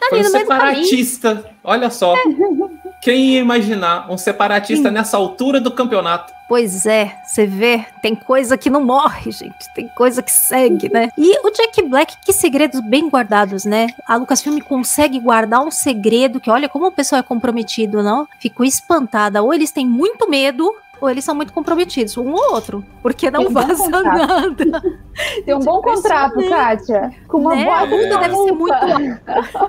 Foi 0.09 0.21
Ali 0.21 0.29
um 0.29 0.31
no 0.31 0.33
meio 0.33 0.45
do 0.45 0.49
caminho. 0.49 0.85
separatista. 0.85 1.51
Olha 1.65 1.91
só. 1.91 2.15
Quem 3.01 3.35
ia 3.35 3.41
imaginar 3.41 4.11
um 4.11 4.19
separatista 4.19 4.91
nessa 4.91 5.17
altura 5.17 5.61
do 5.61 5.71
campeonato? 5.71 6.33
Pois 6.49 6.87
é, 6.87 7.19
você 7.25 7.47
vê, 7.47 7.85
tem 8.01 8.15
coisa 8.15 8.57
que 8.57 8.71
não 8.71 8.83
morre, 8.83 9.31
gente. 9.31 9.69
Tem 9.75 9.87
coisa 9.87 10.23
que 10.23 10.33
segue, 10.33 10.91
né? 10.91 11.11
E 11.17 11.47
o 11.47 11.51
Jack 11.51 11.83
Black, 11.83 12.17
que 12.25 12.33
segredos 12.33 12.81
bem 12.81 13.09
guardados, 13.09 13.67
né? 13.67 13.89
A 14.07 14.17
Lucasfilm 14.17 14.59
consegue 14.61 15.21
guardar 15.21 15.61
um 15.61 15.71
segredo 15.71 16.41
que, 16.41 16.51
olha, 16.51 16.69
como 16.69 16.87
o 16.87 16.93
pessoal 16.93 17.21
é 17.21 17.23
comprometido, 17.23 18.03
não? 18.03 18.27
Fico 18.39 18.65
espantada. 18.65 19.43
Ou 19.43 19.53
eles 19.53 19.71
têm 19.71 19.87
muito 19.87 20.29
medo, 20.29 20.75
ou 21.01 21.09
eles 21.11 21.25
são 21.25 21.35
muito 21.35 21.53
comprometidos, 21.53 22.17
um 22.17 22.33
ou 22.33 22.55
outro. 22.55 22.85
Porque 23.03 23.31
não 23.31 23.41
Tem 23.41 23.49
um 23.49 23.53
bom 23.53 23.61
vaza 23.61 23.77
contrato. 23.77 24.27
nada. 24.67 24.83
Tem 25.45 25.55
um 25.55 25.61
bom 25.61 25.83
contrato, 25.83 26.49
Kátia. 26.49 27.15
Com 27.27 27.39
uma 27.39 27.55
Né? 27.57 27.65
boa 27.65 27.79
A 27.81 27.87
multa 27.87 28.19
deve 28.19 28.37
ser 28.37 28.53
muito 28.53 28.57
multa. 28.59 29.21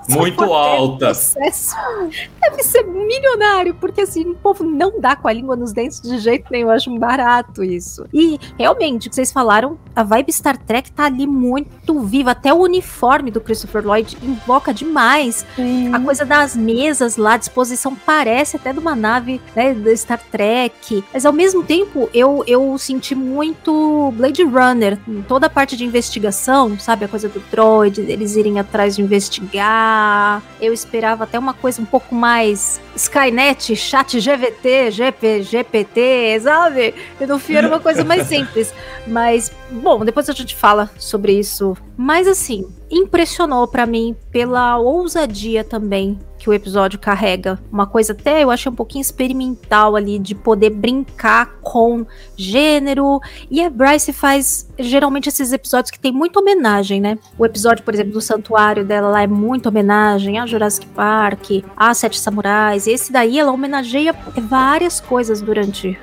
Muito 0.10 0.44
alta. 0.54 1.12
deve 2.42 2.64
ser 2.64 2.84
milionário, 2.84 3.74
porque 3.76 4.02
assim, 4.02 4.30
o 4.30 4.36
povo 4.36 4.64
não 4.64 5.00
dá 5.00 5.16
com 5.16 5.28
a 5.28 5.34
língua 5.34 5.56
nos 5.56 5.72
dentes 5.74 6.02
de 6.02 6.18
jeito 6.20 6.52
nenhum. 6.52 6.68
Eu 6.70 6.74
acho 6.76 7.00
barato 7.00 7.64
isso. 7.64 8.06
E 8.14 8.40
realmente, 8.58 9.08
o 9.08 9.10
que 9.10 9.16
vocês 9.16 9.32
falaram, 9.32 9.78
a 9.96 10.04
vibe 10.04 10.32
Star 10.32 10.58
Trek 10.58 10.92
tá 10.92 11.06
ali 11.06 11.26
muito 11.26 12.00
viva. 12.02 12.32
Até 12.32 12.54
o 12.54 12.58
uniforme 12.58 13.32
do 13.32 13.42
Christopher 13.42 13.86
Lloyd 13.86 14.18
invoca 14.22 14.74
demais. 14.74 15.46
A 15.94 16.00
coisa 16.00 16.26
das 16.26 16.56
mesas 16.56 17.18
lá, 17.18 17.34
a 17.34 17.38
disposição 17.38 17.96
parece 17.96 18.56
até 18.58 18.72
de 18.74 18.80
uma 18.80 18.96
nave 18.96 19.42
né, 19.56 19.74
da 19.74 19.96
Star 19.96 20.20
Trek. 20.32 21.04
Mas 21.20 21.26
ao 21.26 21.34
mesmo 21.34 21.62
tempo, 21.66 22.10
eu, 22.14 22.46
eu 22.48 22.78
senti 22.78 23.14
muito 23.14 24.14
Blade 24.16 24.42
Runner. 24.42 24.98
em 25.06 25.22
Toda 25.24 25.48
a 25.48 25.50
parte 25.50 25.76
de 25.76 25.84
investigação, 25.84 26.80
sabe? 26.80 27.04
A 27.04 27.10
coisa 27.10 27.28
do 27.28 27.42
droid, 27.52 28.00
eles 28.00 28.38
irem 28.38 28.58
atrás 28.58 28.96
de 28.96 29.02
investigar. 29.02 30.42
Eu 30.62 30.72
esperava 30.72 31.26
até 31.26 31.38
uma 31.38 31.54
coisa 31.54 31.82
um 31.82 31.86
pouco 31.86 32.16
mais 32.16 32.80
Skynet, 32.96 33.76
chat 33.76 34.18
GVT, 34.18 34.92
GP, 34.92 35.44
GPT, 35.44 36.40
sabe? 36.40 36.96
E 37.20 37.26
no 37.26 37.38
fim 37.38 37.56
era 37.56 37.68
uma 37.68 37.82
coisa 37.82 38.06
mais 38.06 38.24
simples. 38.30 38.74
Mas, 39.06 39.52
bom, 39.70 40.06
depois 40.06 40.30
a 40.30 40.34
gente 40.34 40.56
fala 40.56 40.90
sobre 40.98 41.34
isso. 41.34 41.76
Mas 41.98 42.30
assim, 42.30 42.66
impressionou 42.90 43.68
pra 43.68 43.86
mim 43.86 44.16
pela 44.32 44.78
ousadia 44.78 45.66
também 45.66 46.18
que 46.40 46.50
o 46.50 46.54
episódio 46.54 46.98
carrega. 46.98 47.60
Uma 47.72 47.86
coisa 47.86 48.14
até 48.14 48.42
eu 48.42 48.50
achei 48.50 48.72
um 48.72 48.76
pouquinho 48.76 49.02
experimental 49.02 49.96
ali 49.96 50.18
de 50.18 50.34
poder 50.34 50.70
brincar 50.70 51.60
com 51.62 52.06
gênero. 52.36 53.20
E 53.52 53.62
a 53.62 53.70
Bryce 53.70 54.14
faz 54.14 54.68
geralmente 54.80 55.28
esses 55.28 55.52
episódios 55.52 55.92
que 55.92 56.00
tem 56.00 56.12
muita 56.12 56.40
homenagem, 56.40 57.02
né? 57.02 57.20
O 57.38 57.46
episódio, 57.46 57.84
por 57.84 57.94
exemplo, 57.94 58.14
do 58.14 58.22
santuário 58.22 58.86
dela 58.86 59.10
lá 59.10 59.22
é 59.22 59.28
muita 59.28 59.70
homenagem 59.70 60.40
a 60.40 60.46
Jurassic 60.46 60.88
Park, 60.88 61.64
a 61.76 61.94
Sete 61.94 62.18
Samurais. 62.18 62.88
Esse 62.88 63.12
daí 63.12 63.38
ela 63.38 63.52
homenageia 63.52 64.16
várias 64.38 65.02
coisas 65.02 65.42
durante 65.42 66.00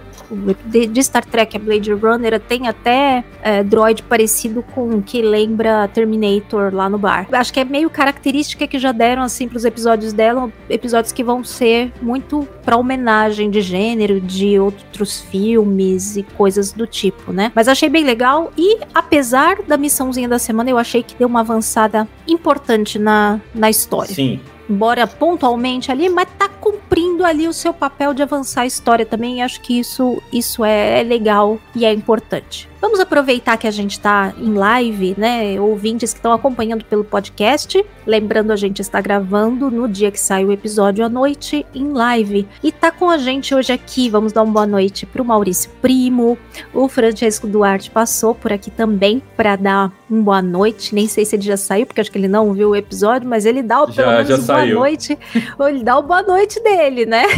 de, 0.66 0.86
de 0.86 1.02
Star 1.02 1.24
Trek, 1.24 1.56
a 1.56 1.60
Blade 1.60 1.92
Runner 1.92 2.38
tem 2.40 2.68
até 2.68 3.24
é, 3.42 3.62
droid 3.62 4.02
parecido 4.02 4.62
com 4.62 4.90
o 4.90 5.02
que 5.02 5.22
lembra 5.22 5.88
Terminator 5.88 6.74
lá 6.74 6.88
no 6.88 6.98
bar. 6.98 7.26
Acho 7.32 7.52
que 7.52 7.60
é 7.60 7.64
meio 7.64 7.88
característica 7.90 8.66
que 8.66 8.78
já 8.78 8.92
deram 8.92 9.22
assim 9.22 9.48
pros 9.48 9.64
episódios 9.64 10.12
dela, 10.12 10.50
episódios 10.68 11.12
que 11.12 11.22
vão 11.22 11.44
ser 11.44 11.92
muito 12.00 12.46
pra 12.64 12.76
homenagem 12.76 13.50
de 13.50 13.60
gênero, 13.60 14.20
de 14.20 14.58
outros 14.58 15.20
filmes 15.20 16.16
e 16.16 16.22
coisas 16.22 16.72
do 16.72 16.86
tipo, 16.86 17.32
né? 17.32 17.52
Mas 17.54 17.68
achei 17.68 17.88
bem 17.88 18.04
legal 18.04 18.52
e 18.56 18.78
apesar 18.94 19.62
da 19.62 19.76
missãozinha 19.76 20.28
da 20.28 20.38
semana, 20.38 20.70
eu 20.70 20.78
achei 20.78 21.02
que 21.02 21.14
deu 21.14 21.28
uma 21.28 21.40
avançada 21.40 22.08
importante 22.26 22.98
na, 22.98 23.40
na 23.54 23.70
história 23.70 24.14
Sim. 24.14 24.40
Embora 24.68 25.06
pontualmente 25.06 25.90
ali, 25.90 26.08
mas 26.08 26.28
tá 26.38 26.48
cumprindo 26.48 27.24
ali 27.24 27.46
o 27.46 27.52
seu 27.52 27.72
papel 27.72 28.12
de 28.12 28.22
avançar 28.22 28.62
a 28.62 28.66
história 28.66 29.06
também. 29.06 29.38
E 29.38 29.42
acho 29.42 29.60
que 29.60 29.78
isso, 29.78 30.22
isso 30.32 30.64
é, 30.64 31.00
é 31.00 31.02
legal 31.02 31.58
e 31.74 31.84
é 31.84 31.92
importante. 31.92 32.68
Vamos 32.86 33.00
aproveitar 33.00 33.56
que 33.56 33.66
a 33.66 33.70
gente 33.72 33.98
tá 33.98 34.32
em 34.38 34.54
live, 34.54 35.16
né? 35.18 35.60
Ouvintes 35.60 36.12
que 36.12 36.20
estão 36.20 36.32
acompanhando 36.32 36.84
pelo 36.84 37.02
podcast. 37.02 37.84
Lembrando, 38.06 38.52
a 38.52 38.56
gente 38.56 38.80
está 38.80 39.00
gravando 39.00 39.72
no 39.72 39.88
dia 39.88 40.12
que 40.12 40.20
sai 40.20 40.44
o 40.44 40.52
episódio 40.52 41.04
à 41.04 41.08
noite 41.08 41.66
em 41.74 41.92
live. 41.92 42.46
E 42.62 42.70
tá 42.70 42.92
com 42.92 43.10
a 43.10 43.18
gente 43.18 43.52
hoje 43.52 43.72
aqui. 43.72 44.08
Vamos 44.08 44.32
dar 44.32 44.44
uma 44.44 44.52
boa 44.52 44.66
noite 44.68 45.04
pro 45.04 45.24
Maurício 45.24 45.68
Primo. 45.82 46.38
O 46.72 46.88
Francesco 46.88 47.48
Duarte 47.48 47.90
passou 47.90 48.36
por 48.36 48.52
aqui 48.52 48.70
também 48.70 49.20
para 49.36 49.56
dar 49.56 49.90
uma 50.08 50.22
boa 50.22 50.40
noite. 50.40 50.94
Nem 50.94 51.08
sei 51.08 51.24
se 51.24 51.34
ele 51.34 51.42
já 51.42 51.56
saiu, 51.56 51.86
porque 51.86 52.00
acho 52.00 52.12
que 52.12 52.18
ele 52.18 52.28
não 52.28 52.52
viu 52.52 52.70
o 52.70 52.76
episódio, 52.76 53.28
mas 53.28 53.44
ele 53.44 53.64
dá 53.64 53.82
o 53.82 53.86
pelo 53.92 53.94
Já- 53.96 54.12
menos 54.12 54.28
já 54.28 54.34
o 54.36 54.38
boa 54.38 54.46
saiu. 54.60 54.74
noite. 54.78 55.18
Ele 55.58 55.82
dá 55.82 55.98
o 55.98 56.02
boa 56.04 56.22
noite 56.22 56.62
dele, 56.62 57.04
né? 57.04 57.24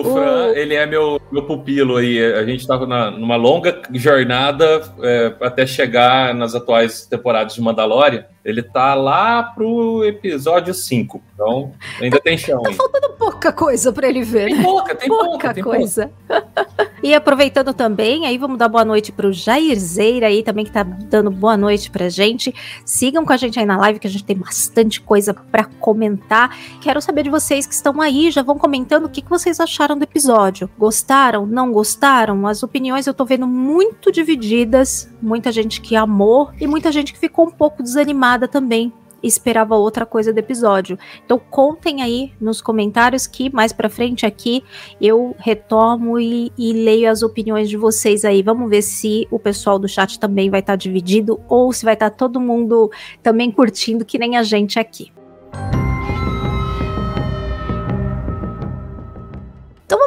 O 0.00 0.14
Fran, 0.14 0.52
ele 0.54 0.74
é 0.74 0.86
meu, 0.86 1.20
meu 1.30 1.42
pupilo 1.42 1.96
aí. 1.96 2.18
A 2.32 2.44
gente 2.46 2.66
tava 2.66 2.86
na, 2.86 3.10
numa 3.10 3.36
longa 3.36 3.82
jornada 3.98 4.82
é, 5.02 5.34
até 5.40 5.66
chegar 5.66 6.34
nas 6.34 6.54
atuais 6.54 7.06
temporadas 7.06 7.54
de 7.54 7.60
Mandalorian. 7.60 8.24
Ele 8.48 8.62
tá 8.62 8.94
lá 8.94 9.42
pro 9.42 10.02
episódio 10.04 10.72
5. 10.72 11.22
Então, 11.34 11.72
ainda 12.00 12.18
tem 12.18 12.38
chão. 12.38 12.62
Tá 12.62 12.72
faltando 12.72 13.10
pouca 13.10 13.52
coisa 13.52 13.92
pra 13.92 14.08
ele 14.08 14.22
ver. 14.22 14.46
Tem 14.46 14.56
né? 14.56 14.62
pouca, 14.62 14.94
tem 14.94 15.08
pouca, 15.08 15.54
tem 15.54 15.62
coisa. 15.62 16.10
e 17.02 17.14
aproveitando 17.14 17.74
também, 17.74 18.26
aí 18.26 18.38
vamos 18.38 18.56
dar 18.58 18.68
boa 18.68 18.84
noite 18.84 19.12
pro 19.12 19.32
Jairzeira 19.32 20.28
aí 20.28 20.42
também 20.42 20.64
que 20.64 20.72
tá 20.72 20.82
dando 20.82 21.30
boa 21.30 21.56
noite 21.56 21.90
pra 21.90 22.08
gente. 22.08 22.54
Sigam 22.84 23.24
com 23.26 23.32
a 23.32 23.36
gente 23.36 23.58
aí 23.60 23.66
na 23.66 23.76
live 23.76 23.98
que 23.98 24.06
a 24.06 24.10
gente 24.10 24.24
tem 24.24 24.36
bastante 24.36 25.00
coisa 25.00 25.34
pra 25.34 25.64
comentar. 25.64 26.56
Quero 26.80 27.02
saber 27.02 27.24
de 27.24 27.30
vocês 27.30 27.66
que 27.66 27.74
estão 27.74 28.00
aí, 28.00 28.30
já 28.30 28.42
vão 28.42 28.56
comentando 28.56 29.04
o 29.04 29.10
que, 29.10 29.20
que 29.20 29.28
vocês 29.28 29.60
acharam 29.60 29.96
do 29.96 30.04
episódio. 30.04 30.70
Gostaram? 30.78 31.44
Não 31.44 31.70
gostaram? 31.70 32.46
As 32.46 32.62
opiniões 32.62 33.06
eu 33.06 33.12
tô 33.12 33.26
vendo 33.26 33.46
muito 33.46 34.10
divididas. 34.10 35.12
Muita 35.20 35.52
gente 35.52 35.80
que 35.80 35.94
amou 35.94 36.50
e 36.58 36.66
muita 36.66 36.90
gente 36.90 37.12
que 37.12 37.18
ficou 37.18 37.46
um 37.46 37.50
pouco 37.50 37.82
desanimada 37.82 38.37
também 38.46 38.92
esperava 39.22 39.76
outra 39.76 40.06
coisa 40.06 40.32
do 40.32 40.38
episódio. 40.38 40.98
Então 41.24 41.38
contem 41.38 42.02
aí 42.02 42.32
nos 42.40 42.60
comentários 42.60 43.26
que 43.26 43.52
mais 43.52 43.72
pra 43.72 43.88
frente 43.88 44.24
aqui 44.24 44.62
eu 45.00 45.34
retomo 45.38 46.18
e, 46.18 46.52
e 46.56 46.72
leio 46.72 47.10
as 47.10 47.22
opiniões 47.22 47.68
de 47.68 47.76
vocês 47.76 48.24
aí. 48.24 48.42
Vamos 48.42 48.68
ver 48.70 48.82
se 48.82 49.26
o 49.30 49.38
pessoal 49.38 49.78
do 49.78 49.88
chat 49.88 50.18
também 50.18 50.50
vai 50.50 50.60
estar 50.60 50.76
dividido 50.76 51.40
ou 51.48 51.72
se 51.72 51.84
vai 51.84 51.94
estar 51.94 52.10
todo 52.10 52.40
mundo 52.40 52.90
também 53.22 53.50
curtindo 53.50 54.04
que 54.04 54.18
nem 54.18 54.36
a 54.36 54.42
gente 54.42 54.78
aqui. 54.78 55.10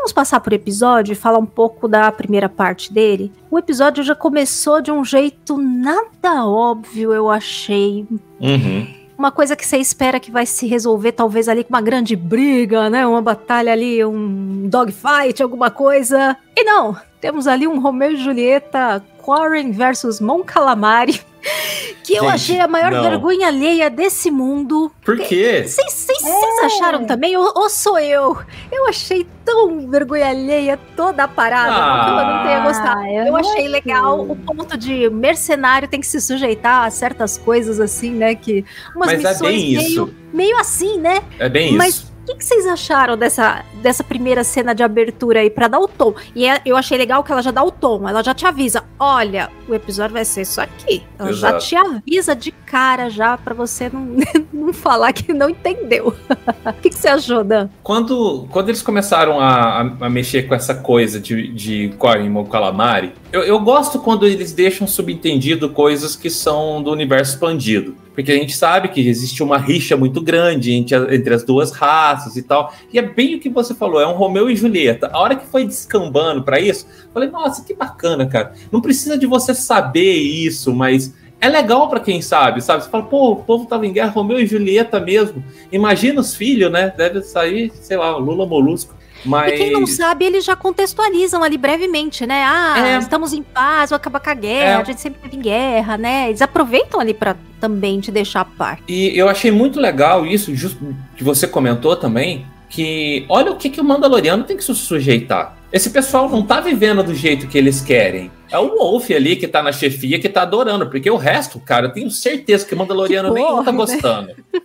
Vamos 0.02 0.12
passar 0.12 0.40
por 0.40 0.52
episódio 0.52 1.12
e 1.14 1.16
falar 1.16 1.38
um 1.38 1.46
pouco 1.46 1.88
da 1.88 2.12
primeira 2.12 2.50
parte 2.50 2.92
dele. 2.92 3.32
O 3.52 3.60
episódio 3.60 4.04
já 4.04 4.16
começou 4.16 4.82
de 4.82 4.92
um 4.92 5.06
jeito 5.06 5.58
nada 5.58 6.44
óbvio, 6.46 7.14
eu 7.14 7.30
achei 7.30 8.08
Uhum. 8.40 8.88
uma 9.16 9.32
coisa 9.32 9.56
que 9.56 9.64
você 9.64 9.78
espera 9.78 10.20
que 10.20 10.32
vai 10.32 10.48
se 10.48 10.66
resolver, 10.66 11.12
talvez 11.12 11.48
ali 11.48 11.64
com 11.64 11.70
uma 11.70 11.82
grande 11.82 12.16
briga, 12.16 12.90
né? 12.90 13.06
Uma 13.06 13.22
batalha 13.22 13.72
ali, 13.72 14.04
um 14.04 14.68
dogfight, 14.68 15.44
alguma 15.44 15.70
coisa. 15.70 16.36
E 16.58 16.64
não, 16.64 16.96
temos 17.20 17.46
ali 17.46 17.68
um 17.68 17.80
Romeu 17.80 18.14
e 18.14 18.18
Julieta, 18.18 19.04
Quarren 19.22 19.72
versus 19.72 20.20
Mon 20.20 20.42
Calamari. 20.44 21.22
Que 22.04 22.16
eu 22.16 22.24
Gente, 22.24 22.34
achei 22.34 22.60
a 22.60 22.68
maior 22.68 22.92
não. 22.92 23.02
vergonha 23.04 23.48
alheia 23.48 23.90
desse 23.90 24.30
mundo. 24.30 24.92
Por 25.04 25.18
quê? 25.18 25.64
Vocês 25.66 25.92
vocês 25.94 26.60
acharam 26.64 27.06
também? 27.06 27.36
Ou, 27.38 27.52
ou 27.56 27.70
sou 27.70 27.98
eu? 28.00 28.38
Eu 28.72 28.88
achei 28.88 29.26
tão 29.44 29.90
vergonha 29.90 30.28
alheia 30.30 30.78
toda 30.96 31.24
a 31.24 31.28
parada. 31.28 31.74
Ah. 31.74 31.98
não 31.98 32.04
que 32.04 32.22
eu 32.22 32.36
não 32.36 32.44
tenha 32.44 32.60
gostado. 32.60 33.06
Eu 33.06 33.26
eu 33.26 33.32
não 33.32 33.36
achei 33.38 33.68
legal 33.68 34.20
o 34.22 34.36
ponto 34.36 34.78
de 34.78 35.10
mercenário 35.10 35.88
tem 35.88 36.00
que 36.00 36.08
se 36.08 36.22
sujeitar 36.22 36.86
a 36.86 36.90
certas 36.92 37.38
coisas 37.38 37.80
assim, 37.80 38.12
né? 38.12 38.36
Que 38.36 38.64
umas 38.96 39.14
Mas 39.14 39.24
é 39.26 39.30
missões 39.30 39.40
bem 39.42 39.76
meio, 39.76 39.82
isso. 39.82 40.16
meio 40.34 40.58
assim, 40.60 40.98
né? 41.00 41.22
É 41.40 41.50
bem 41.50 41.74
Mas 41.76 41.96
isso. 41.96 42.11
O 42.32 42.34
que, 42.34 42.40
que 42.40 42.46
vocês 42.46 42.66
acharam 42.66 43.18
dessa, 43.18 43.64
dessa 43.82 44.04
primeira 44.04 44.44
cena 44.44 44.74
de 44.74 44.84
abertura 44.84 45.40
aí 45.42 45.50
pra 45.50 45.68
dar 45.68 45.80
o 45.80 45.88
tom? 45.88 46.14
E 46.36 46.46
é- 46.46 46.62
eu 46.66 46.76
achei 46.78 46.98
legal 46.98 47.24
que 47.24 47.32
ela 47.32 47.42
já 47.42 47.52
dá 47.52 47.64
o 47.64 47.72
tom, 47.72 48.08
ela 48.08 48.24
já 48.24 48.34
te 48.34 48.46
avisa: 48.46 48.84
olha, 49.00 49.50
o 49.68 49.74
episódio 49.76 50.14
vai 50.14 50.26
ser 50.26 50.42
isso 50.42 50.60
aqui. 50.62 51.04
Ela 51.20 51.34
já 51.34 51.50
Exato. 51.50 51.66
te 51.66 51.76
avisa 51.76 52.36
de 52.36 52.52
cara 52.52 53.10
já 53.10 53.38
pra 53.38 53.54
você 53.54 53.90
não, 53.92 54.16
não 54.52 54.74
falar 54.74 55.14
que 55.14 55.34
não 55.34 55.50
entendeu. 55.50 56.14
O 56.64 56.74
que, 56.82 56.90
que 56.90 56.96
você 56.98 57.08
achou, 57.08 57.44
Dan? 57.44 57.70
Quando, 57.84 58.48
quando 58.52 58.70
eles 58.70 58.82
começaram 58.82 59.40
a, 59.40 59.82
a- 60.00 60.10
mexer 60.10 60.44
com 60.44 60.56
essa 60.56 60.74
coisa 60.76 61.20
de, 61.20 61.48
de 61.50 61.90
Quarim 61.98 62.34
ou 62.36 62.46
Calamari, 62.46 63.14
Eu, 63.32 63.42
eu 63.44 63.60
gosto 63.60 64.00
quando 64.00 64.26
eles 64.26 64.52
deixam 64.52 64.88
subentendido 64.88 65.70
coisas 65.70 66.16
que 66.16 66.30
são 66.30 66.82
do 66.82 66.92
universo 66.92 67.34
expandido. 67.34 67.96
Porque 68.14 68.32
a 68.32 68.36
gente 68.36 68.56
sabe 68.56 68.90
que 68.90 69.08
existe 69.08 69.42
uma 69.42 69.58
rixa 69.58 69.96
muito 69.96 70.22
grande 70.22 70.74
entre, 70.74 71.16
entre 71.16 71.34
as 71.34 71.44
duas 71.44 71.72
raças 71.72 72.36
e 72.36 72.42
tal. 72.42 72.74
E 72.92 73.00
é 73.00 73.02
bem 73.02 73.36
o 73.36 73.40
que 73.40 73.50
você 73.50 73.74
falou, 73.74 74.02
é 74.02 74.08
um 74.08 74.14
Romeu 74.14 74.50
e 74.50 74.56
Julieta. 74.56 75.10
A 75.14 75.20
hora 75.20 75.36
que 75.36 75.46
foi 75.46 75.66
descambando 75.66 76.44
pra 76.44 76.60
isso, 76.60 76.86
falei, 77.14 77.30
nossa, 77.30 77.64
que 77.64 77.74
bacana, 77.74 78.26
cara. 78.26 78.54
Não 78.72 78.82
precisa 78.82 79.18
de 79.18 79.26
você 79.26 79.54
saber 79.54 80.14
isso, 80.14 80.74
mas 80.74 81.14
é 81.40 81.50
legal 81.50 81.90
pra 81.90 82.00
quem 82.00 82.22
sabe, 82.22 82.62
sabe? 82.62 82.84
Você 82.84 82.90
fala, 82.90 83.06
pô, 83.06 83.32
o 83.32 83.36
povo 83.38 83.66
tava 83.66 83.88
em 83.88 83.94
guerra, 83.94 84.12
Romeu 84.12 84.40
e 84.40 84.46
Julieta 84.46 85.00
mesmo. 85.00 85.44
Imagina 85.72 86.22
os 86.22 86.36
filhos, 86.36 86.72
né? 86.72 86.94
Deve 86.96 87.22
sair, 87.24 87.72
sei 87.82 87.98
lá, 87.98 88.16
Lula 88.16 88.46
Molusco. 88.46 88.94
Mas... 89.26 89.54
E 89.54 89.58
quem 89.58 89.72
não 89.72 89.86
sabe, 89.86 90.26
eles 90.26 90.44
já 90.46 90.56
contextualizam 90.56 91.44
ali 91.44 91.58
brevemente, 91.58 92.26
né? 92.26 92.44
Ah, 92.46 92.88
É. 92.88 92.98
estamos 92.98 93.34
em 93.34 93.44
paz, 93.44 93.90
vai 93.90 93.98
acabar 93.98 94.20
com 94.20 94.30
a 94.30 94.34
guerra, 94.34 94.80
É. 94.80 94.82
a 94.82 94.84
gente 94.84 95.02
sempre 95.02 95.22
teve 95.22 95.38
em 95.38 95.42
guerra, 95.42 95.98
né? 95.98 96.30
Eles 96.30 96.42
aproveitam 96.42 97.00
ali 97.00 97.14
pra 97.14 97.36
também 97.60 98.00
te 98.00 98.12
deixar 98.12 98.42
a 98.42 98.46
par. 98.46 98.80
E 98.88 99.18
eu 99.18 99.30
achei 99.30 99.52
muito 99.52 99.80
legal 99.80 100.26
isso, 100.26 100.56
justo 100.56 100.96
que 101.16 101.24
você 101.24 101.48
comentou 101.48 101.96
também, 101.96 102.46
que 102.70 103.26
olha 103.30 103.52
o 103.52 103.56
que, 103.56 103.70
que 103.70 103.82
o 103.82 103.84
Mandaloriano 103.84 104.44
tem 104.44 104.58
que 104.58 104.64
se 104.64 104.74
sujeitar. 104.74 105.58
Esse 105.72 105.90
pessoal 105.90 106.28
não 106.30 106.44
tá 106.44 106.60
vivendo 106.60 107.02
do 107.04 107.14
jeito 107.16 107.48
que 107.48 107.58
eles 107.58 107.80
querem. 107.82 108.30
É 108.52 108.58
o 108.60 108.76
Wolf 108.78 109.10
ali 109.12 109.38
que 109.38 109.48
tá 109.48 109.62
na 109.64 109.72
chefia 109.72 110.20
que 110.20 110.28
tá 110.28 110.42
adorando, 110.42 110.88
porque 110.90 111.10
o 111.10 111.16
resto, 111.16 111.60
cara, 111.60 111.88
eu 111.88 111.94
tenho 111.94 112.10
certeza 112.10 112.66
que 112.66 112.74
o 112.74 112.78
Mandaloriano 112.78 113.34
Que 113.34 113.40
tá 113.42 113.48
porra, 113.48 114.22
né? 114.24 114.36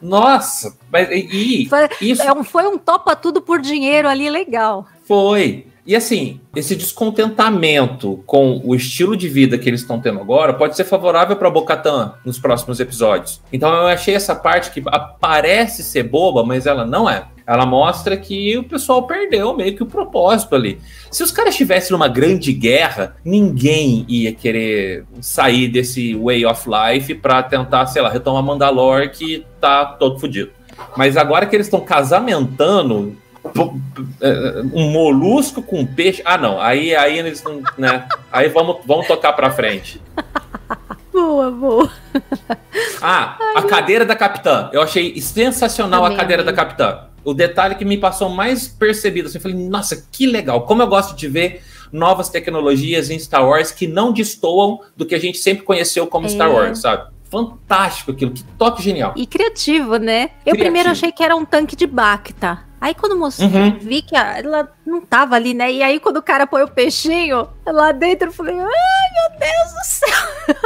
Nossa, 0.00 0.76
mas 0.90 1.08
e, 1.10 1.64
e 1.64 1.68
Foi, 1.68 1.88
isso 2.00 2.22
é 2.22 2.32
um, 2.32 2.44
foi 2.44 2.66
um 2.66 2.78
topa 2.78 3.16
tudo 3.16 3.40
por 3.40 3.60
dinheiro 3.60 4.08
ali 4.08 4.28
legal. 4.30 4.86
foi. 5.04 5.66
E 5.86 5.94
assim, 5.94 6.40
esse 6.54 6.74
descontentamento 6.74 8.20
com 8.26 8.60
o 8.64 8.74
estilo 8.74 9.16
de 9.16 9.28
vida 9.28 9.56
que 9.56 9.68
eles 9.68 9.82
estão 9.82 10.00
tendo 10.00 10.20
agora 10.20 10.52
pode 10.52 10.74
ser 10.74 10.84
favorável 10.84 11.36
para 11.36 11.48
Bocatan 11.48 12.14
nos 12.24 12.40
próximos 12.40 12.80
episódios. 12.80 13.40
Então 13.52 13.72
eu 13.72 13.86
achei 13.86 14.14
essa 14.14 14.34
parte 14.34 14.72
que 14.72 14.82
parece 15.20 15.84
ser 15.84 16.02
boba, 16.02 16.44
mas 16.44 16.66
ela 16.66 16.84
não 16.84 17.08
é. 17.08 17.26
Ela 17.46 17.64
mostra 17.64 18.16
que 18.16 18.58
o 18.58 18.64
pessoal 18.64 19.06
perdeu 19.06 19.56
meio 19.56 19.76
que 19.76 19.82
o 19.84 19.86
propósito 19.86 20.56
ali. 20.56 20.80
Se 21.12 21.22
os 21.22 21.30
caras 21.30 21.54
estivessem 21.54 21.92
numa 21.92 22.08
grande 22.08 22.52
guerra, 22.52 23.14
ninguém 23.24 24.04
ia 24.08 24.32
querer 24.32 25.04
sair 25.20 25.68
desse 25.68 26.16
way 26.16 26.44
of 26.44 26.68
life 26.68 27.14
para 27.14 27.44
tentar, 27.44 27.86
sei 27.86 28.02
lá, 28.02 28.08
retomar 28.08 28.42
Mandalore 28.42 29.10
que 29.10 29.46
tá 29.60 29.84
todo 29.84 30.18
fodido. 30.18 30.50
Mas 30.96 31.16
agora 31.16 31.46
que 31.46 31.54
eles 31.54 31.68
estão 31.68 31.80
casamentando 31.80 33.16
um 34.72 34.90
molusco 34.90 35.62
com 35.62 35.84
peixe. 35.86 36.22
Ah, 36.24 36.38
não. 36.38 36.60
Aí, 36.60 36.94
aí 36.94 37.18
eles 37.18 37.42
não. 37.42 37.62
Né? 37.76 38.06
Aí 38.30 38.48
vamos, 38.48 38.78
vamos 38.84 39.06
tocar 39.06 39.32
pra 39.32 39.50
frente. 39.50 40.00
Boa, 41.12 41.50
boa. 41.50 41.90
Ah, 43.00 43.38
a 43.54 43.62
cadeira 43.62 44.04
da 44.04 44.14
capitã. 44.14 44.68
Eu 44.72 44.82
achei 44.82 45.18
sensacional 45.20 46.02
Também 46.02 46.16
a 46.16 46.20
cadeira 46.20 46.42
amei. 46.42 46.54
da 46.54 46.56
capitã. 46.64 47.00
O 47.24 47.32
detalhe 47.34 47.74
que 47.74 47.84
me 47.84 47.96
passou 47.96 48.28
mais 48.28 48.68
percebido, 48.68 49.26
assim, 49.28 49.38
eu 49.38 49.42
falei, 49.42 49.56
nossa, 49.56 50.06
que 50.12 50.26
legal. 50.26 50.62
Como 50.66 50.82
eu 50.82 50.86
gosto 50.86 51.16
de 51.16 51.26
ver 51.26 51.62
novas 51.90 52.28
tecnologias 52.28 53.10
em 53.10 53.18
Star 53.18 53.46
Wars 53.48 53.70
que 53.72 53.86
não 53.86 54.12
destoam 54.12 54.80
do 54.96 55.06
que 55.06 55.14
a 55.14 55.18
gente 55.18 55.38
sempre 55.38 55.64
conheceu 55.64 56.06
como 56.06 56.26
É. 56.26 56.28
Star 56.30 56.52
Wars, 56.52 56.80
sabe? 56.80 57.10
Fantástico 57.36 58.10
aquilo, 58.12 58.32
que 58.32 58.42
toque 58.58 58.82
genial. 58.82 59.12
E 59.16 59.26
criativo, 59.26 59.96
né? 59.96 60.22
Eu 60.24 60.28
Criativo. 60.52 60.58
primeiro 60.64 60.90
achei 60.90 61.12
que 61.12 61.22
era 61.22 61.36
um 61.36 61.44
tanque 61.44 61.76
de 61.76 61.86
Bacta. 61.86 62.64
Aí 62.80 62.94
quando 62.94 63.16
mostrou, 63.18 63.48
Uhum. 63.50 63.78
vi 63.78 64.02
que 64.02 64.14
ela 64.14 64.70
não 64.84 65.00
tava 65.00 65.34
ali, 65.34 65.54
né? 65.54 65.72
E 65.72 65.82
aí 65.82 65.98
quando 65.98 66.18
o 66.18 66.22
cara 66.22 66.46
põe 66.46 66.62
o 66.62 66.68
peixinho 66.68 67.48
lá 67.66 67.90
dentro, 67.92 68.28
eu 68.28 68.32
falei, 68.32 68.54
ai 68.54 68.60
meu 68.62 69.38
Deus 69.40 69.72
do 69.72 69.84
céu! 69.84 70.56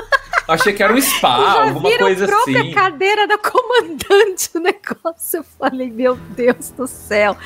Eu 0.48 0.54
achei 0.54 0.72
que 0.72 0.82
era 0.82 0.92
um 0.92 0.98
spa, 1.00 1.36
já 1.36 1.62
alguma 1.68 1.96
coisa 1.98 2.24
a 2.24 2.28
própria 2.28 2.60
assim. 2.62 2.72
cadeira 2.72 3.26
da 3.28 3.38
comandante 3.38 4.50
o 4.54 4.58
negócio. 4.60 5.38
Eu 5.38 5.44
falei, 5.44 5.90
meu 5.90 6.16
Deus 6.16 6.70
do 6.70 6.86
céu. 6.88 7.36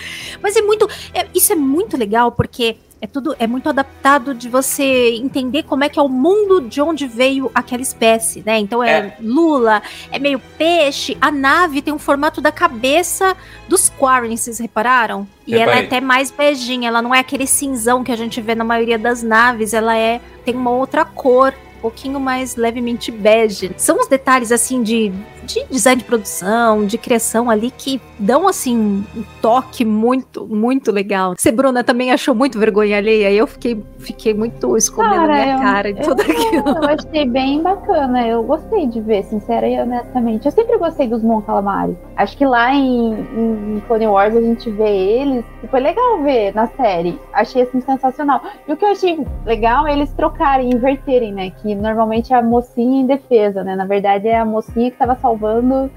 Mas 0.42 0.56
é 0.56 0.62
muito. 0.62 0.88
é- 1.12 1.26
isso 1.34 1.52
é 1.52 1.56
muito 1.56 1.96
legal, 1.98 2.32
porque 2.32 2.78
é 3.04 3.06
tudo. 3.06 3.36
É 3.38 3.46
muito 3.46 3.68
adaptado 3.68 4.34
de 4.34 4.48
você 4.48 5.10
entender 5.16 5.62
como 5.64 5.84
é 5.84 5.88
que 5.90 5.98
é 5.98 6.02
o 6.02 6.08
mundo 6.08 6.60
de 6.62 6.80
onde 6.80 7.06
veio 7.06 7.50
aquela 7.54 7.82
espécie, 7.82 8.42
né? 8.44 8.58
Então 8.58 8.82
é, 8.82 8.90
É. 8.92 9.16
lula, 9.20 9.82
é 10.10 10.18
meio 10.18 10.40
peixe. 10.56 11.16
A 11.20 11.30
nave 11.30 11.82
tem 11.82 11.92
um 11.92 11.98
formato 11.98 12.40
da 12.40 12.50
cabeça 12.50 13.36
dos 13.68 13.90
Quarren, 13.90 14.34
vocês 14.36 14.58
repararam? 14.58 15.28
E 15.46 15.52
ela 15.54 15.72
é 15.72 15.74
Reparei. 15.74 15.86
até 15.86 16.00
mais 16.00 16.30
beijinha, 16.30 16.88
ela 16.88 17.02
não 17.02 17.14
é 17.14 17.18
aquele 17.18 17.46
cinzão 17.46 18.02
que 18.02 18.10
a 18.10 18.16
gente 18.16 18.40
vê 18.40 18.54
na 18.54 18.64
maioria 18.64 18.98
das 18.98 19.22
naves, 19.22 19.74
ela 19.74 19.94
é 19.96 20.20
tem 20.44 20.54
uma 20.54 20.70
outra 20.70 21.04
cor, 21.04 21.52
um 21.78 21.80
pouquinho 21.82 22.18
mais 22.18 22.56
levemente 22.56 23.10
bege. 23.12 23.70
São 23.76 24.00
os 24.00 24.06
detalhes 24.08 24.50
assim 24.50 24.82
de, 24.82 25.12
de 25.44 25.64
design 25.70 26.00
de 26.00 26.04
produção, 26.06 26.84
de 26.86 26.98
criação 26.98 27.50
ali 27.50 27.70
que 27.70 28.00
dão 28.18 28.48
assim 28.48 29.04
um 29.16 29.24
toque 29.40 29.84
muito, 29.84 30.46
muito 30.46 30.90
legal. 30.92 31.34
Você, 31.36 31.50
Bruna, 31.52 31.82
também 31.84 32.10
achou 32.12 32.34
muito 32.34 32.58
vergonha 32.58 32.96
alheia 32.96 33.30
e 33.30 33.36
eu 33.36 33.46
fiquei, 33.46 33.82
fiquei 33.98 34.34
muito 34.34 34.76
escondendo 34.76 35.24
a 35.24 35.26
minha 35.26 35.54
eu- 35.56 35.60
cara 35.60 35.92
de 35.92 36.00
eu, 36.00 36.04
tudo 36.08 36.20
aquilo. 36.22 36.68
eu 36.68 36.88
achei 36.88 37.28
bem 37.28 37.62
bacana. 37.62 38.26
Eu 38.26 38.42
gostei 38.42 38.86
de 38.86 39.00
ver, 39.00 39.24
sincera 39.24 39.68
e 39.68 39.78
honestamente. 39.80 40.46
Eu 40.46 40.52
sempre 40.52 40.78
gostei 40.78 41.06
dos 41.08 41.22
Mon 41.22 41.40
Calamari. 41.42 41.96
Acho 42.16 42.36
que 42.36 42.44
lá 42.46 42.72
em, 42.74 43.12
em 43.12 43.82
Clone 43.86 44.06
Wars 44.06 44.34
a 44.36 44.40
gente 44.40 44.70
vê 44.70 44.88
eles. 44.88 45.44
E 45.62 45.66
foi 45.68 45.80
legal 45.80 46.22
ver 46.22 46.54
na 46.54 46.66
série. 46.68 47.18
Achei 47.32 47.62
assim 47.62 47.80
sensacional. 47.80 48.40
E 48.66 48.72
o 48.72 48.76
que 48.76 48.84
eu 48.84 48.90
achei 48.90 49.24
legal 49.44 49.86
é 49.86 49.92
eles 49.92 50.10
trocarem, 50.12 50.70
inverterem, 50.70 51.32
né? 51.32 51.50
Que 51.50 51.74
normalmente 51.74 52.32
é 52.32 52.36
a 52.36 52.42
mocinha 52.42 53.00
em 53.02 53.06
defesa, 53.06 53.62
né? 53.64 53.74
Na 53.76 53.84
verdade 53.84 54.28
é 54.28 54.38
a 54.38 54.44
mocinha 54.44 54.90
que 54.90 54.96
tava 54.96 55.14
salvando, 55.16 55.33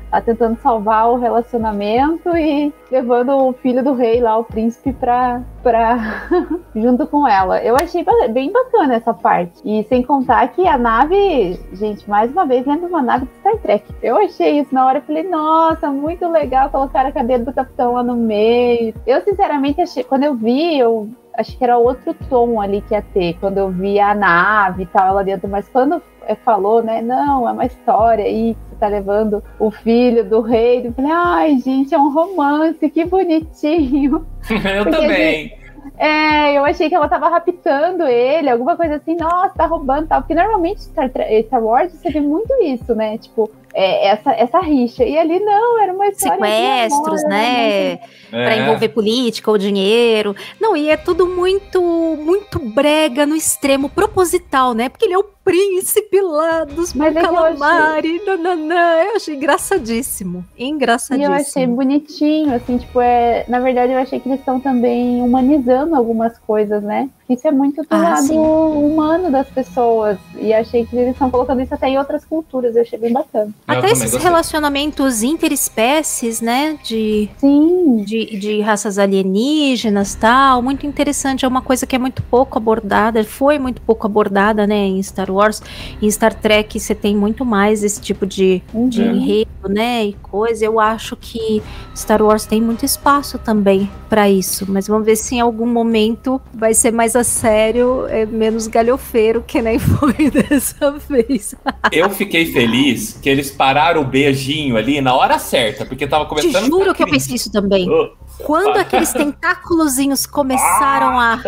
tá 0.09 0.21
tentando 0.21 0.57
salvar 0.57 1.09
o 1.09 1.17
relacionamento 1.17 2.35
e 2.35 2.73
levando 2.91 3.35
o 3.35 3.53
filho 3.53 3.83
do 3.83 3.93
rei 3.93 4.21
lá, 4.21 4.37
o 4.37 4.43
príncipe, 4.43 4.93
pra, 4.93 5.41
pra 5.61 5.97
junto 6.75 7.05
com 7.07 7.27
ela. 7.27 7.61
Eu 7.63 7.75
achei 7.75 8.05
bem 8.31 8.51
bacana 8.51 8.95
essa 8.95 9.13
parte. 9.13 9.61
E 9.63 9.83
sem 9.85 10.03
contar 10.03 10.47
que 10.49 10.67
a 10.67 10.77
nave, 10.77 11.59
gente, 11.73 12.09
mais 12.09 12.31
uma 12.31 12.45
vez 12.45 12.65
lembra 12.65 12.87
uma 12.87 13.01
nave 13.01 13.25
de 13.25 13.31
Star 13.39 13.57
Trek. 13.57 13.85
Eu 14.01 14.17
achei 14.17 14.59
isso 14.59 14.73
na 14.73 14.85
hora, 14.85 14.99
eu 14.99 15.03
falei, 15.03 15.23
nossa, 15.23 15.89
muito 15.89 16.27
legal 16.29 16.69
colocar 16.69 17.05
a 17.05 17.11
cadeira 17.11 17.43
do 17.43 17.53
capitão 17.53 17.93
lá 17.93 18.03
no 18.03 18.15
meio. 18.15 18.93
Eu, 19.05 19.21
sinceramente, 19.21 19.81
achei, 19.81 20.03
quando 20.03 20.23
eu 20.23 20.35
vi, 20.35 20.77
eu 20.77 21.09
achei 21.37 21.55
que 21.55 21.63
era 21.63 21.77
outro 21.77 22.15
tom 22.29 22.59
ali 22.59 22.81
que 22.81 22.93
ia 22.93 23.01
ter, 23.01 23.37
quando 23.39 23.59
eu 23.59 23.69
vi 23.69 23.99
a 23.99 24.15
nave 24.15 24.83
e 24.83 24.85
tal 24.87 25.13
lá 25.13 25.23
dentro, 25.23 25.47
mas 25.47 25.69
quando 25.69 26.01
falou, 26.35 26.83
né, 26.83 27.01
não, 27.01 27.47
é 27.47 27.51
uma 27.51 27.65
história 27.65 28.25
aí, 28.25 28.53
que 28.55 28.69
você 28.69 28.75
tá 28.79 28.87
levando 28.87 29.43
o 29.59 29.71
filho 29.71 30.23
do 30.23 30.41
rei, 30.41 30.85
eu 30.87 30.93
falei, 30.93 31.11
ai, 31.11 31.57
gente, 31.59 31.93
é 31.93 31.97
um 31.97 32.11
romance, 32.11 32.89
que 32.89 33.05
bonitinho. 33.05 34.25
Eu 34.49 34.83
Porque, 34.83 35.01
também. 35.01 35.57
É, 35.97 36.55
eu 36.55 36.63
achei 36.63 36.89
que 36.89 36.95
ela 36.95 37.07
tava 37.07 37.27
raptando 37.27 38.03
ele, 38.03 38.49
alguma 38.49 38.75
coisa 38.75 38.95
assim, 38.95 39.15
nossa, 39.15 39.55
tá 39.55 39.65
roubando 39.65 40.07
tal. 40.07 40.21
Porque 40.21 40.35
normalmente 40.35 40.81
Star, 40.81 41.09
Tre- 41.09 41.41
Star 41.43 41.63
Wars 41.63 41.91
você 41.91 42.11
vê 42.11 42.21
muito 42.21 42.53
isso, 42.61 42.93
né? 42.93 43.17
Tipo, 43.17 43.49
é, 43.79 44.07
essa, 44.07 44.31
essa 44.31 44.59
rixa. 44.59 45.03
E 45.03 45.15
ali 45.17 45.39
não, 45.39 45.79
era 45.79 45.93
uma 45.93 46.07
história. 46.07 46.35
de 46.35 46.43
Sequestros, 46.43 47.23
amor, 47.23 47.29
né? 47.29 47.97
Pra 48.31 48.55
É. 48.55 48.61
envolver 48.63 48.89
política 48.89 49.51
ou 49.51 49.57
dinheiro. 49.57 50.35
Não, 50.59 50.75
e 50.75 50.89
é 50.89 50.97
tudo 50.97 51.27
muito, 51.27 51.79
muito 52.19 52.57
brega 52.57 53.25
no 53.27 53.35
extremo 53.35 53.87
proposital, 53.87 54.73
né? 54.73 54.89
Porque 54.89 55.05
ele 55.05 55.13
é 55.13 55.17
o 55.19 55.23
príncipe 55.23 56.19
lá 56.19 56.65
dos 56.65 56.93
Mas 56.93 57.15
é 57.15 57.19
que 57.21 57.25
eu 57.25 57.31
calamari, 57.31 58.21
nananã. 58.25 59.03
Eu 59.03 59.15
achei 59.15 59.35
engraçadíssimo. 59.35 60.43
E 60.57 60.65
Engraçadíssimo. 60.67 61.33
eu 61.33 61.39
achei 61.39 61.67
bonitinho, 61.67 62.53
assim, 62.55 62.77
tipo, 62.79 62.99
é, 62.99 63.45
na 63.47 63.59
verdade 63.59 63.93
eu 63.93 63.99
achei 63.99 64.19
que 64.19 64.27
eles 64.27 64.39
estão 64.39 64.59
também 64.59 65.21
humanizando 65.21 65.95
algumas 65.95 66.37
coisas, 66.39 66.81
né? 66.83 67.09
Isso 67.29 67.45
é 67.47 67.51
muito 67.51 67.81
do 67.81 67.87
Ah, 67.89 67.97
lado 67.97 68.27
sim. 68.27 68.37
humano 68.37 69.29
das 69.29 69.47
pessoas. 69.49 70.17
E 70.39 70.53
achei 70.53 70.85
que 70.85 70.95
eles 70.95 71.11
estão 71.11 71.29
colocando 71.29 71.61
isso 71.61 71.73
até 71.73 71.89
em 71.89 71.97
outras 71.97 72.23
culturas, 72.23 72.75
eu 72.75 72.81
achei 72.83 72.97
bem 72.97 73.11
bacana. 73.11 73.51
Até 73.67 73.91
esses 73.91 74.13
relacionamentos 74.15 75.23
interespécies, 75.23 76.39
né? 76.39 76.77
De, 76.83 77.29
Sim. 77.37 78.03
de, 78.05 78.37
de 78.39 78.61
raças 78.61 78.97
alienígenas 78.97 80.15
tal. 80.15 80.61
Muito 80.61 80.85
interessante. 80.87 81.43
É 81.43 81.47
uma 81.47 81.61
coisa 81.61 81.85
que 81.85 81.95
é 81.95 81.99
muito 81.99 82.23
pouco 82.23 82.57
abordada. 82.57 83.23
Foi 83.25 83.59
muito 83.59 83.81
pouco 83.81 84.05
abordada, 84.07 84.65
né? 84.65 84.75
Em 84.87 85.03
Star 85.03 85.29
Wars. 85.29 85.61
Em 86.01 86.09
Star 86.09 86.33
Trek 86.33 86.79
você 86.79 86.95
tem 86.95 87.15
muito 87.15 87.43
mais 87.43 87.83
esse 87.83 87.99
tipo 87.99 88.25
de, 88.25 88.61
de 88.87 89.01
Uhum. 89.01 89.15
enredo, 89.15 89.49
né? 89.69 90.05
E 90.05 90.13
coisa. 90.13 90.63
Eu 90.65 90.79
acho 90.79 91.15
que 91.17 91.61
Star 91.95 92.21
Wars 92.21 92.45
tem 92.45 92.61
muito 92.61 92.85
espaço 92.85 93.37
também 93.37 93.89
pra 94.07 94.29
isso. 94.29 94.65
Mas 94.69 94.87
vamos 94.87 95.05
ver 95.05 95.15
se 95.17 95.35
em 95.35 95.41
algum 95.41 95.67
momento 95.67 96.39
vai 96.53 96.73
ser 96.73 96.91
mais 96.91 97.16
a 97.17 97.23
sério, 97.23 98.05
é 98.07 98.25
menos 98.25 98.67
galhofeiro, 98.67 99.43
que 99.45 99.61
nem 99.61 99.77
foi 99.79 100.29
dessa 100.29 100.91
vez. 100.91 101.55
Eu 101.91 102.09
fiquei 102.09 102.51
feliz 102.51 103.19
que 103.21 103.29
eles 103.29 103.51
pararam 103.51 104.01
o 104.01 104.05
beijinho 104.05 104.77
ali 104.77 105.01
na 105.01 105.13
hora 105.15 105.37
certa, 105.39 105.85
porque 105.85 106.07
tava 106.07 106.25
Te 106.25 106.29
começando. 106.29 106.65
juro 106.65 106.93
que 106.93 107.03
eu 107.03 107.07
pensei 107.07 107.35
isso 107.35 107.51
também. 107.51 107.89
Oh. 107.89 108.09
Quando 108.43 108.77
aqueles 108.77 109.11
tentáculozinhos 109.11 110.25
começaram 110.25 111.19
a. 111.19 111.41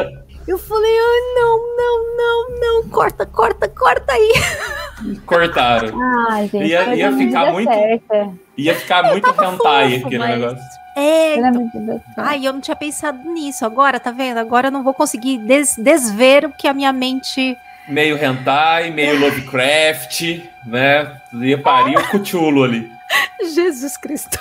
Eu 0.48 0.58
falei, 0.58 0.92
ai, 0.92 1.36
não, 1.36 1.76
não, 1.78 2.18
não, 2.18 2.60
não, 2.60 2.90
corta, 2.90 3.24
corta, 3.26 3.68
corta 3.70 4.14
aí. 4.14 4.34
Cortaram. 5.26 5.94
Ai, 6.32 6.48
gente, 6.48 6.66
ia, 6.68 6.86
foi 6.86 6.96
ia 6.98 7.12
ficar 7.18 7.52
muito. 7.52 7.72
certa. 7.72 8.30
Ia 8.58 8.76
ficar 8.76 9.04
muito 9.12 9.30
hentai 9.30 9.96
aquele 9.98 10.18
mas- 10.18 10.40
negócio. 10.40 10.64
É, 11.00 11.38
na 11.40 11.50
então-. 11.50 12.02
Ai, 12.18 12.46
eu 12.48 12.54
não 12.54 12.60
tinha 12.62 12.76
pensado 12.76 13.20
nisso. 13.32 13.66
Agora, 13.66 14.00
tá 14.00 14.12
vendo? 14.12 14.38
Agora 14.38 14.68
eu 14.68 14.72
não 14.72 14.84
vou 14.84 14.94
conseguir 14.94 15.38
des- 15.38 15.78
desver 15.78 16.46
o 16.46 16.52
que 16.52 16.68
a 16.68 16.74
minha 16.74 16.92
mente. 16.94 17.58
Meio 17.88 18.24
hentai, 18.24 18.92
meio 18.92 19.20
Lovecraft, 19.20 20.22
né? 20.66 21.12
Ia 21.34 21.58
parir 21.62 21.98
o 21.98 22.08
cuchulo 22.12 22.64
ali. 22.64 22.92
Jesus 23.54 23.98
Cristo. 23.98 24.38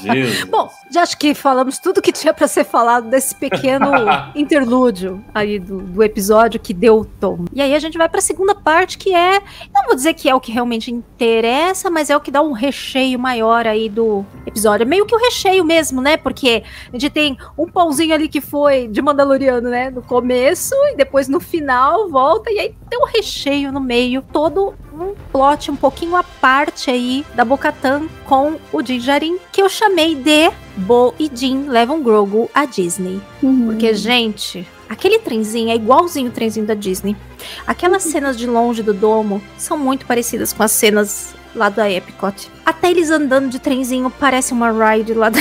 Jesus. 0.00 0.44
Bom, 0.44 0.70
já 0.90 1.02
acho 1.02 1.16
que 1.18 1.34
falamos 1.34 1.78
tudo 1.78 2.02
que 2.02 2.12
tinha 2.12 2.32
pra 2.34 2.46
ser 2.48 2.64
falado 2.64 3.08
desse 3.08 3.34
pequeno 3.34 3.90
interlúdio 4.34 5.24
aí 5.34 5.58
do, 5.58 5.80
do 5.80 6.02
episódio 6.02 6.60
que 6.60 6.74
deu 6.74 7.00
o 7.00 7.04
tom. 7.04 7.44
E 7.52 7.60
aí 7.60 7.74
a 7.74 7.78
gente 7.78 7.96
vai 7.96 8.08
pra 8.08 8.20
segunda 8.20 8.54
parte, 8.54 8.98
que 8.98 9.14
é. 9.14 9.40
Não 9.74 9.86
vou 9.86 9.94
dizer 9.94 10.14
que 10.14 10.28
é 10.28 10.34
o 10.34 10.40
que 10.40 10.52
realmente 10.52 10.92
interessa, 10.92 11.90
mas 11.90 12.10
é 12.10 12.16
o 12.16 12.20
que 12.20 12.30
dá 12.30 12.42
um 12.42 12.52
recheio 12.52 13.18
maior 13.18 13.66
aí 13.66 13.88
do 13.88 14.24
episódio. 14.46 14.84
É 14.84 14.86
meio 14.86 15.06
que 15.06 15.14
o 15.14 15.18
recheio 15.18 15.64
mesmo, 15.64 16.00
né? 16.00 16.16
Porque 16.16 16.62
a 16.88 16.92
gente 16.92 17.10
tem 17.10 17.38
um 17.56 17.66
pãozinho 17.66 18.14
ali 18.14 18.28
que 18.28 18.40
foi 18.40 18.88
de 18.88 19.00
Mandaloriano, 19.00 19.68
né? 19.68 19.90
No 19.90 20.02
começo, 20.02 20.74
e 20.92 20.96
depois 20.96 21.28
no 21.28 21.40
final 21.40 22.08
volta, 22.08 22.50
e 22.50 22.58
aí 22.58 22.74
tem 22.88 22.98
um 22.98 23.06
recheio 23.06 23.72
no 23.72 23.80
meio, 23.80 24.22
todo 24.32 24.74
um 24.92 25.14
plot 25.32 25.70
um 25.70 25.76
pouquinho 25.76 26.16
à 26.16 26.22
parte 26.22 26.90
aí 26.90 27.24
da 27.34 27.44
Bocatan 27.44 28.08
com 28.26 28.56
o 28.72 28.82
Din 28.82 28.98
Djarin, 28.98 29.38
que 29.52 29.62
eu 29.62 29.68
chamei 29.78 30.16
de 30.16 30.50
Bo 30.76 31.14
e 31.18 31.28
Din 31.28 31.68
levam 31.68 32.02
Grogu 32.02 32.50
à 32.52 32.64
Disney. 32.64 33.20
Porque, 33.40 33.94
gente, 33.94 34.66
aquele 34.88 35.20
trenzinho 35.20 35.70
é 35.70 35.76
igualzinho 35.76 36.30
o 36.30 36.32
trenzinho 36.32 36.66
da 36.66 36.74
Disney. 36.74 37.16
Aquelas 37.64 38.02
cenas 38.02 38.36
de 38.36 38.44
longe 38.44 38.82
do 38.82 38.92
domo 38.92 39.40
são 39.56 39.78
muito 39.78 40.04
parecidas 40.04 40.52
com 40.52 40.64
as 40.64 40.72
cenas 40.72 41.32
lá 41.54 41.68
da 41.68 41.90
Epcot. 41.90 42.50
Até 42.64 42.90
eles 42.90 43.10
andando 43.10 43.48
de 43.48 43.58
trenzinho 43.58 44.10
parece 44.10 44.52
uma 44.52 44.70
ride 44.70 45.14
lá 45.14 45.30
da 45.30 45.40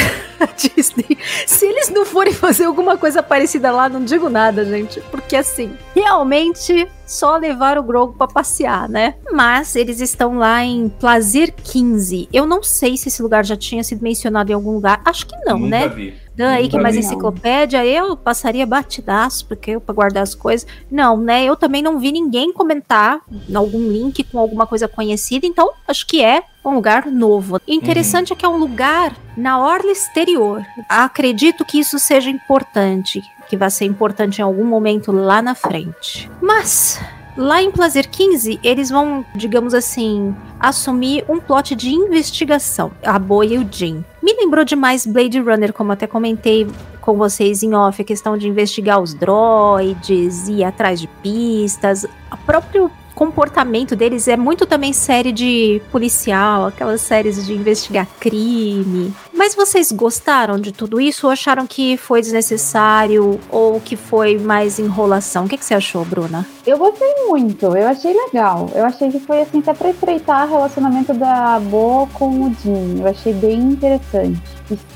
Disney. 0.55 1.17
Se 1.45 1.65
eles 1.65 1.89
não 1.89 2.05
forem 2.05 2.33
fazer 2.33 2.65
alguma 2.65 2.97
coisa 2.97 3.21
parecida 3.21 3.71
lá, 3.71 3.89
não 3.89 4.03
digo 4.03 4.29
nada, 4.29 4.65
gente. 4.65 5.01
Porque 5.11 5.35
assim, 5.35 5.75
realmente 5.95 6.87
só 7.05 7.37
levar 7.37 7.77
o 7.77 7.83
Grogu 7.83 8.13
pra 8.13 8.27
passear, 8.27 8.89
né? 8.89 9.15
Mas 9.31 9.75
eles 9.75 10.01
estão 10.01 10.37
lá 10.37 10.63
em 10.63 10.89
Plazir 10.89 11.53
15. 11.53 12.29
Eu 12.31 12.45
não 12.45 12.61
sei 12.63 12.97
se 12.97 13.07
esse 13.07 13.21
lugar 13.21 13.45
já 13.45 13.55
tinha 13.55 13.83
sido 13.83 14.01
mencionado 14.01 14.51
em 14.51 14.55
algum 14.55 14.71
lugar. 14.71 15.01
Acho 15.05 15.25
que 15.25 15.35
não, 15.45 15.59
Nunca 15.59 15.69
né? 15.69 15.87
vi. 15.87 16.26
Dan 16.37 16.51
aí, 16.51 16.69
que 16.69 16.77
é 16.77 16.79
mais 16.79 16.95
enciclopédia, 16.95 17.83
eu 17.83 18.15
passaria 18.15 18.63
batidaço, 18.63 19.47
porque 19.47 19.71
eu 19.71 19.81
pra 19.81 19.95
guardar 19.95 20.21
as 20.21 20.35
coisas. 20.35 20.67
Não, 20.89 21.17
né? 21.17 21.43
Eu 21.43 21.55
também 21.55 21.81
não 21.81 21.97
vi 21.97 22.11
ninguém 22.11 22.53
comentar 22.53 23.21
em 23.49 23.55
algum 23.55 23.89
link 23.89 24.23
com 24.23 24.37
alguma 24.37 24.67
coisa 24.67 24.87
conhecida, 24.87 25.47
então 25.47 25.71
acho 25.87 26.05
que 26.05 26.23
é 26.23 26.43
um 26.63 26.75
lugar 26.75 27.07
novo. 27.07 27.59
Interessante 27.67 28.33
é 28.33 28.35
que 28.35 28.45
é 28.45 28.49
um 28.49 28.57
lugar 28.57 29.15
na 29.35 29.59
orla 29.59 29.91
exterior. 29.91 30.63
Acredito 30.87 31.65
que 31.65 31.79
isso 31.79 31.97
seja 31.97 32.29
importante, 32.29 33.23
que 33.49 33.57
vai 33.57 33.71
ser 33.71 33.85
importante 33.85 34.37
em 34.37 34.43
algum 34.43 34.65
momento 34.65 35.11
lá 35.11 35.41
na 35.41 35.55
frente. 35.55 36.29
Mas 36.39 36.99
Lá 37.37 37.61
em 37.61 37.69
Plazer 37.69 38.09
15, 38.09 38.59
eles 38.63 38.89
vão, 38.89 39.23
digamos 39.35 39.75
assim, 39.75 40.35
assumir 40.59 41.23
um 41.29 41.39
plot 41.39 41.75
de 41.75 41.91
investigação. 41.91 42.91
A 43.05 43.19
Boa 43.19 43.45
e 43.45 43.59
o 43.59 43.67
Jim. 43.71 44.03
Me 44.27 44.33
lembrou 44.33 44.65
demais 44.65 45.07
Blade 45.07 45.39
Runner, 45.39 45.71
como 45.71 45.93
até 45.93 46.05
comentei 46.05 46.67
com 46.99 47.15
vocês 47.15 47.63
em 47.63 47.73
off, 47.73 48.01
a 48.01 48.03
questão 48.03 48.37
de 48.37 48.45
investigar 48.45 49.01
os 49.01 49.13
droids, 49.13 50.49
ir 50.49 50.65
atrás 50.65 50.99
de 50.99 51.07
pistas. 51.07 52.03
O 52.03 52.35
próprio 52.45 52.91
comportamento 53.17 53.95
deles 53.95 54.27
é 54.27 54.37
muito 54.37 54.67
também 54.67 54.93
série 54.93 55.31
de 55.31 55.81
policial, 55.91 56.67
aquelas 56.67 57.01
séries 57.01 57.47
de 57.47 57.51
investigar 57.51 58.07
crime. 58.19 59.11
Mas 59.33 59.55
vocês 59.55 59.91
gostaram 59.91 60.59
de 60.59 60.71
tudo 60.71 61.01
isso 61.01 61.25
ou 61.25 61.33
acharam 61.33 61.65
que 61.65 61.97
foi 61.97 62.21
desnecessário 62.21 63.39
ou 63.49 63.81
que 63.81 63.95
foi 63.95 64.37
mais 64.37 64.77
enrolação? 64.77 65.45
O 65.45 65.49
que, 65.49 65.57
que 65.57 65.65
você 65.65 65.73
achou, 65.73 66.05
Bruna? 66.05 66.45
Eu 66.63 66.77
gostei 66.77 67.11
muito, 67.25 67.65
eu 67.75 67.87
achei 67.87 68.13
legal. 68.13 68.69
Eu 68.75 68.85
achei 68.85 69.09
que 69.09 69.19
foi 69.19 69.41
assim, 69.41 69.59
até 69.59 69.73
pra 69.73 69.89
estreitar 69.89 70.45
o 70.45 70.51
relacionamento 70.51 71.11
da 71.15 71.59
Bo 71.59 72.07
com 72.13 72.29
o 72.29 72.55
Jim. 72.61 72.99
Eu 72.99 73.07
achei 73.07 73.33
bem 73.33 73.57
interessante. 73.59 74.39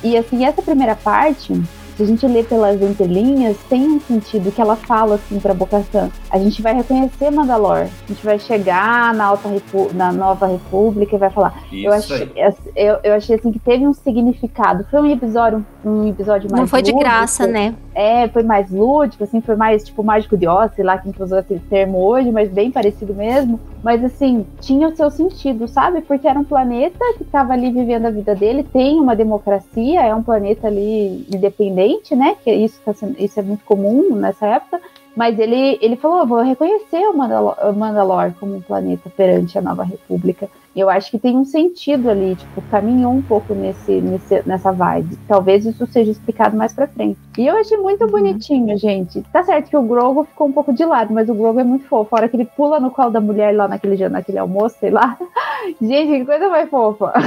E, 0.03 0.09
e, 0.09 0.17
assim, 0.17 0.45
essa 0.45 0.61
primeira 0.61 0.95
parte, 0.95 1.59
se 2.01 2.03
a 2.03 2.07
gente 2.07 2.27
lê 2.27 2.43
pelas 2.43 2.81
entrelinhas, 2.81 3.57
tem 3.69 3.83
um 3.83 3.99
sentido 3.99 4.51
que 4.51 4.59
ela 4.59 4.75
fala 4.75 5.15
assim 5.15 5.39
pra 5.39 5.53
Bocatan. 5.53 6.09
A 6.31 6.39
gente 6.39 6.61
vai 6.61 6.73
reconhecer 6.73 7.29
Mandalor. 7.29 7.87
A 7.87 8.07
gente 8.07 8.25
vai 8.25 8.39
chegar 8.39 9.13
na, 9.13 9.25
Alta 9.25 9.47
Repu 9.47 9.91
na 9.93 10.11
Nova 10.11 10.47
República 10.47 11.15
e 11.15 11.19
vai 11.19 11.29
falar. 11.29 11.53
eu, 11.71 11.93
Isso 11.93 12.13
achei, 12.13 12.31
eu, 12.75 12.99
eu 13.03 13.13
achei 13.13 13.35
assim 13.35 13.51
que 13.51 13.59
teve 13.59 13.87
um 13.87 13.93
significado. 13.93 14.83
Foi 14.89 14.99
um 14.99 15.11
episódio, 15.11 15.63
um 15.85 16.07
episódio 16.07 16.49
mais 16.49 16.61
Não 16.61 16.67
foi 16.67 16.81
de 16.81 16.91
lúdico. 16.91 17.07
graça, 17.07 17.45
né? 17.45 17.75
É, 17.93 18.27
foi 18.29 18.41
mais 18.41 18.71
lúdico, 18.71 19.23
assim, 19.23 19.39
foi 19.41 19.55
mais 19.55 19.83
tipo 19.83 20.03
mágico 20.03 20.35
de 20.35 20.47
Oz, 20.47 20.71
sei 20.75 20.83
lá 20.83 20.97
quem 20.97 21.11
que 21.11 21.21
usou 21.21 21.37
esse 21.39 21.59
termo 21.69 21.99
hoje, 21.99 22.31
mas 22.31 22.49
bem 22.49 22.71
parecido 22.71 23.13
mesmo. 23.13 23.59
Mas 23.83 24.03
assim, 24.03 24.45
tinha 24.59 24.87
o 24.87 24.95
seu 24.95 25.09
sentido, 25.09 25.67
sabe? 25.67 26.01
Porque 26.01 26.27
era 26.27 26.39
um 26.39 26.43
planeta 26.43 26.99
que 27.17 27.23
estava 27.23 27.53
ali 27.53 27.71
vivendo 27.71 28.05
a 28.05 28.11
vida 28.11 28.35
dele, 28.35 28.63
tem 28.63 28.99
uma 28.99 29.15
democracia, 29.15 30.01
é 30.01 30.13
um 30.13 30.21
planeta 30.21 30.67
ali 30.67 31.25
independente, 31.33 32.15
né? 32.15 32.35
Que 32.43 32.53
isso, 32.53 32.79
tá 32.85 32.93
sendo, 32.93 33.19
isso 33.19 33.39
é 33.39 33.43
muito 33.43 33.65
comum 33.65 34.15
nessa 34.15 34.45
época. 34.45 34.79
Mas 35.15 35.37
ele, 35.39 35.77
ele 35.81 35.95
falou: 35.95 36.19
"Eu 36.19 36.27
vou 36.27 36.41
reconhecer 36.41 37.05
o 37.07 37.17
Mandalor, 37.17 37.55
o 37.63 37.73
Mandalor 37.73 38.33
como 38.39 38.55
um 38.55 38.61
planeta 38.61 39.09
perante 39.09 39.57
a 39.57 39.61
nova 39.61 39.83
república. 39.83 40.47
Eu 40.75 40.89
acho 40.89 41.11
que 41.11 41.19
tem 41.19 41.35
um 41.35 41.43
sentido 41.43 42.09
ali, 42.09 42.35
tipo, 42.35 42.61
caminhou 42.71 43.11
um 43.11 43.21
pouco 43.21 43.53
nesse, 43.53 43.91
nesse, 43.99 44.41
nessa 44.47 44.71
vibe. 44.71 45.17
Talvez 45.27 45.65
isso 45.65 45.85
seja 45.87 46.11
explicado 46.11 46.55
mais 46.55 46.71
pra 46.73 46.87
frente. 46.87 47.19
E 47.37 47.45
eu 47.45 47.57
achei 47.57 47.77
muito 47.77 48.07
bonitinho, 48.07 48.77
gente. 48.77 49.21
Tá 49.33 49.43
certo 49.43 49.69
que 49.69 49.75
o 49.77 49.81
Grogo 49.81 50.23
ficou 50.23 50.47
um 50.47 50.51
pouco 50.51 50.71
de 50.73 50.85
lado, 50.85 51.13
mas 51.13 51.27
o 51.29 51.33
Grogo 51.33 51.59
é 51.59 51.63
muito 51.63 51.85
fofo. 51.87 52.15
A 52.15 52.19
hora 52.19 52.29
que 52.29 52.35
ele 52.37 52.45
pula 52.55 52.79
no 52.79 52.89
colo 52.91 53.09
da 53.09 53.19
mulher 53.19 53.53
lá 53.55 53.67
naquele, 53.67 53.97
jan- 53.97 54.09
naquele 54.09 54.37
almoço, 54.37 54.75
sei 54.79 54.91
lá. 54.91 55.17
Gente, 55.81 56.19
que 56.19 56.25
coisa 56.25 56.47
mais 56.49 56.69
fofa. 56.69 57.13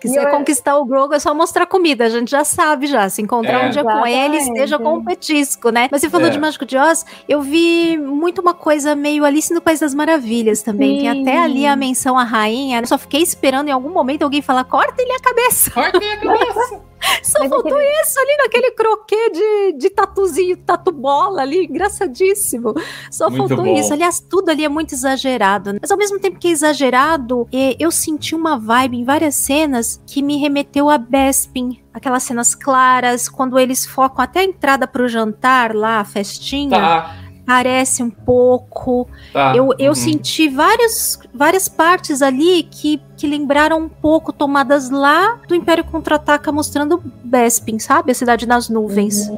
Quiser 0.00 0.22
E 0.22 0.24
eu- 0.24 0.30
conquistar 0.32 0.76
o 0.78 0.84
Grogu 0.84 1.14
é 1.14 1.18
só 1.20 1.32
mostrar 1.32 1.64
comida, 1.64 2.04
a 2.04 2.08
gente 2.08 2.28
já 2.32 2.42
sabe 2.42 2.86
já. 2.88 3.08
Se 3.08 3.22
encontrar 3.22 3.62
É. 3.64 3.66
um 3.68 3.70
dia 3.70 3.84
com 3.84 4.04
ele, 4.04 4.36
Exatamente. 4.36 4.48
esteja 4.48 4.78
com 4.78 4.94
um 4.94 5.04
petisco, 5.04 5.70
né? 5.70 5.88
Mas 5.92 6.00
você 6.00 6.10
falou 6.10 6.26
É. 6.26 6.30
de 6.30 6.40
Mágico 6.40 6.66
de 6.66 6.76
Oz, 6.76 7.06
eu 7.28 7.40
vi 7.40 7.96
muito 7.96 8.40
uma 8.40 8.52
coisa 8.52 8.96
meio 8.96 9.24
Alice 9.24 9.54
no 9.54 9.60
País 9.60 9.78
das 9.78 9.94
Maravilhas 9.94 10.60
também. 10.60 10.98
Tem 11.02 11.12
Sim. 11.12 11.22
até 11.22 11.38
ali 11.38 11.66
a 11.68 11.76
menção 11.76 12.18
à 12.18 12.24
rainha. 12.42 12.80
Eu 12.80 12.86
só 12.86 12.98
fiquei 12.98 13.22
esperando 13.22 13.68
em 13.68 13.72
algum 13.72 13.90
momento 13.90 14.22
alguém 14.22 14.42
falar, 14.42 14.64
corta 14.64 15.00
ele 15.02 15.12
a 15.12 15.20
cabeça. 15.20 15.70
Cortem 15.70 16.12
a 16.12 16.16
cabeça. 16.18 16.82
Só 17.22 17.40
Mas 17.40 17.48
faltou 17.48 17.80
isso 17.80 18.20
ali 18.20 18.36
naquele 18.38 18.70
croquê 18.72 19.30
de, 19.30 19.78
de 19.78 19.90
tatuzinho, 19.90 20.56
tatu 20.58 20.92
bola 20.92 21.42
ali, 21.42 21.64
engraçadíssimo. 21.64 22.74
Só 23.10 23.28
Muito 23.28 23.48
faltou 23.48 23.64
bom. 23.64 23.76
isso. 23.76 23.92
Aliás, 23.92 24.20
tudo 24.20 24.50
ali 24.50 24.64
é 24.64 24.68
muito 24.68 24.94
exagerado. 24.94 25.76
Mas 25.80 25.90
ao 25.90 25.98
mesmo 25.98 26.20
tempo 26.20 26.38
que 26.38 26.48
é 26.48 26.50
exagerado, 26.50 27.48
eh, 27.52 27.76
eu 27.78 27.90
senti 27.90 28.34
uma 28.34 28.58
vibe 28.58 28.98
em 28.98 29.04
várias 29.04 29.34
cenas 29.34 30.00
que 30.06 30.22
me 30.22 30.36
remeteu 30.36 30.88
a 30.88 30.96
Bespin. 30.96 31.82
Aquelas 31.92 32.22
cenas 32.22 32.54
claras, 32.54 33.28
quando 33.28 33.58
eles 33.58 33.84
focam 33.84 34.24
até 34.24 34.40
a 34.40 34.44
entrada 34.44 34.86
pro 34.86 35.08
jantar 35.08 35.74
lá, 35.74 36.00
a 36.00 36.04
festinha. 36.04 36.78
Tá, 36.78 37.16
Parece 37.46 38.02
um 38.02 38.10
pouco. 38.10 39.08
tá. 39.32 39.54
Eu, 39.56 39.70
eu 39.78 39.88
Uhum. 39.90 39.94
senti 39.94 40.48
várias, 40.48 41.18
várias 41.34 41.68
partes 41.68 42.22
ali 42.22 42.62
que, 42.64 43.00
que 43.16 43.26
lembraram 43.26 43.78
um 43.78 43.88
pouco 43.88 44.32
tomadas 44.32 44.90
lá 44.90 45.38
do 45.48 45.54
Império 45.54 45.84
Contra-Ataca, 45.84 46.52
mostrando 46.52 47.02
Bespin, 47.24 47.78
sabe? 47.78 48.12
A 48.12 48.14
Cidade 48.14 48.46
nas 48.46 48.68
Nuvens. 48.68 49.30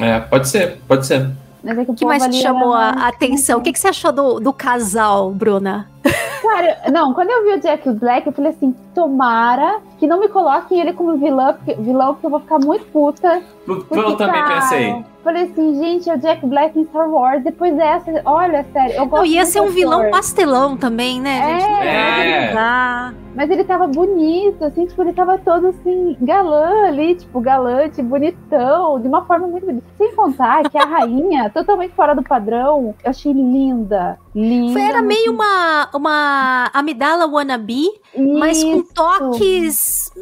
É, 0.00 0.20
pode 0.20 0.48
ser, 0.48 0.80
pode 0.88 1.06
ser. 1.06 1.30
Mas 1.62 1.78
é 1.78 1.84
que 1.84 1.90
o 1.90 1.94
que 1.94 2.04
mais 2.04 2.22
te 2.28 2.42
chamou 2.42 2.76
era 2.76 3.00
a 3.00 3.08
atenção? 3.08 3.58
O 3.58 3.62
que, 3.62 3.72
que 3.72 3.78
você 3.78 3.88
achou 3.88 4.12
do, 4.12 4.38
do 4.40 4.52
casal, 4.52 5.30
Bruna? 5.32 5.88
Cara, 6.42 6.90
não, 6.92 7.14
quando 7.14 7.30
eu 7.30 7.42
vi 7.44 7.54
o 7.54 7.60
Jack 7.60 7.88
Black, 7.92 8.26
eu 8.26 8.32
falei 8.34 8.50
assim: 8.50 8.74
tomara 8.94 9.80
que 9.98 10.06
não 10.06 10.20
me 10.20 10.28
coloquem 10.28 10.78
ele 10.78 10.92
como 10.92 11.16
vilão, 11.16 11.54
porque, 11.54 11.74
vilão, 11.80 12.12
porque 12.12 12.26
eu 12.26 12.30
vou 12.30 12.40
ficar 12.40 12.58
muito 12.58 12.84
puta. 12.86 13.42
Eu 13.66 13.82
Porque, 13.84 14.16
também 14.16 14.42
cara, 14.42 14.60
pensei. 14.60 15.04
Falei 15.24 15.44
assim, 15.44 15.74
gente, 15.82 16.10
é 16.10 16.14
o 16.14 16.18
Jack 16.18 16.46
Black 16.46 16.78
em 16.78 16.84
Star 16.84 17.08
Wars. 17.08 17.42
Depois 17.42 17.74
dessa, 17.74 18.12
olha, 18.26 18.64
sério, 18.74 18.94
eu 18.94 19.06
gosto 19.06 19.22
Não, 19.22 19.26
ia 19.26 19.40
muito 19.40 19.52
ser 19.52 19.60
um 19.62 19.70
vilão 19.70 20.00
ator. 20.00 20.10
pastelão 20.10 20.76
também, 20.76 21.18
né, 21.18 21.58
gente? 21.60 21.86
É. 21.88 22.52
dá. 22.52 23.14
Mas 23.34 23.50
ele 23.50 23.64
tava 23.64 23.86
bonito, 23.88 24.62
assim, 24.62 24.86
tipo, 24.86 25.02
ele 25.02 25.12
tava 25.12 25.38
todo 25.38 25.68
assim, 25.68 26.16
galã 26.20 26.86
ali, 26.86 27.16
tipo, 27.16 27.40
galante, 27.40 28.00
bonitão, 28.00 29.00
de 29.00 29.08
uma 29.08 29.24
forma 29.24 29.48
muito 29.48 29.66
bonita. 29.66 29.84
Sem 29.98 30.14
contar 30.14 30.68
que 30.70 30.78
a 30.78 30.84
rainha, 30.84 31.50
totalmente 31.54 31.94
fora 31.94 32.14
do 32.14 32.22
padrão, 32.22 32.94
eu 33.02 33.10
achei 33.10 33.32
linda. 33.32 34.18
Linda. 34.34 34.72
Foi, 34.74 34.82
era 34.82 35.02
meio 35.02 35.32
uma, 35.32 35.88
uma 35.94 36.70
Amidala 36.72 37.26
wannabe, 37.26 37.86
mas 38.38 38.62
com 38.62 38.76
Isso. 38.76 38.94
toques 38.94 40.12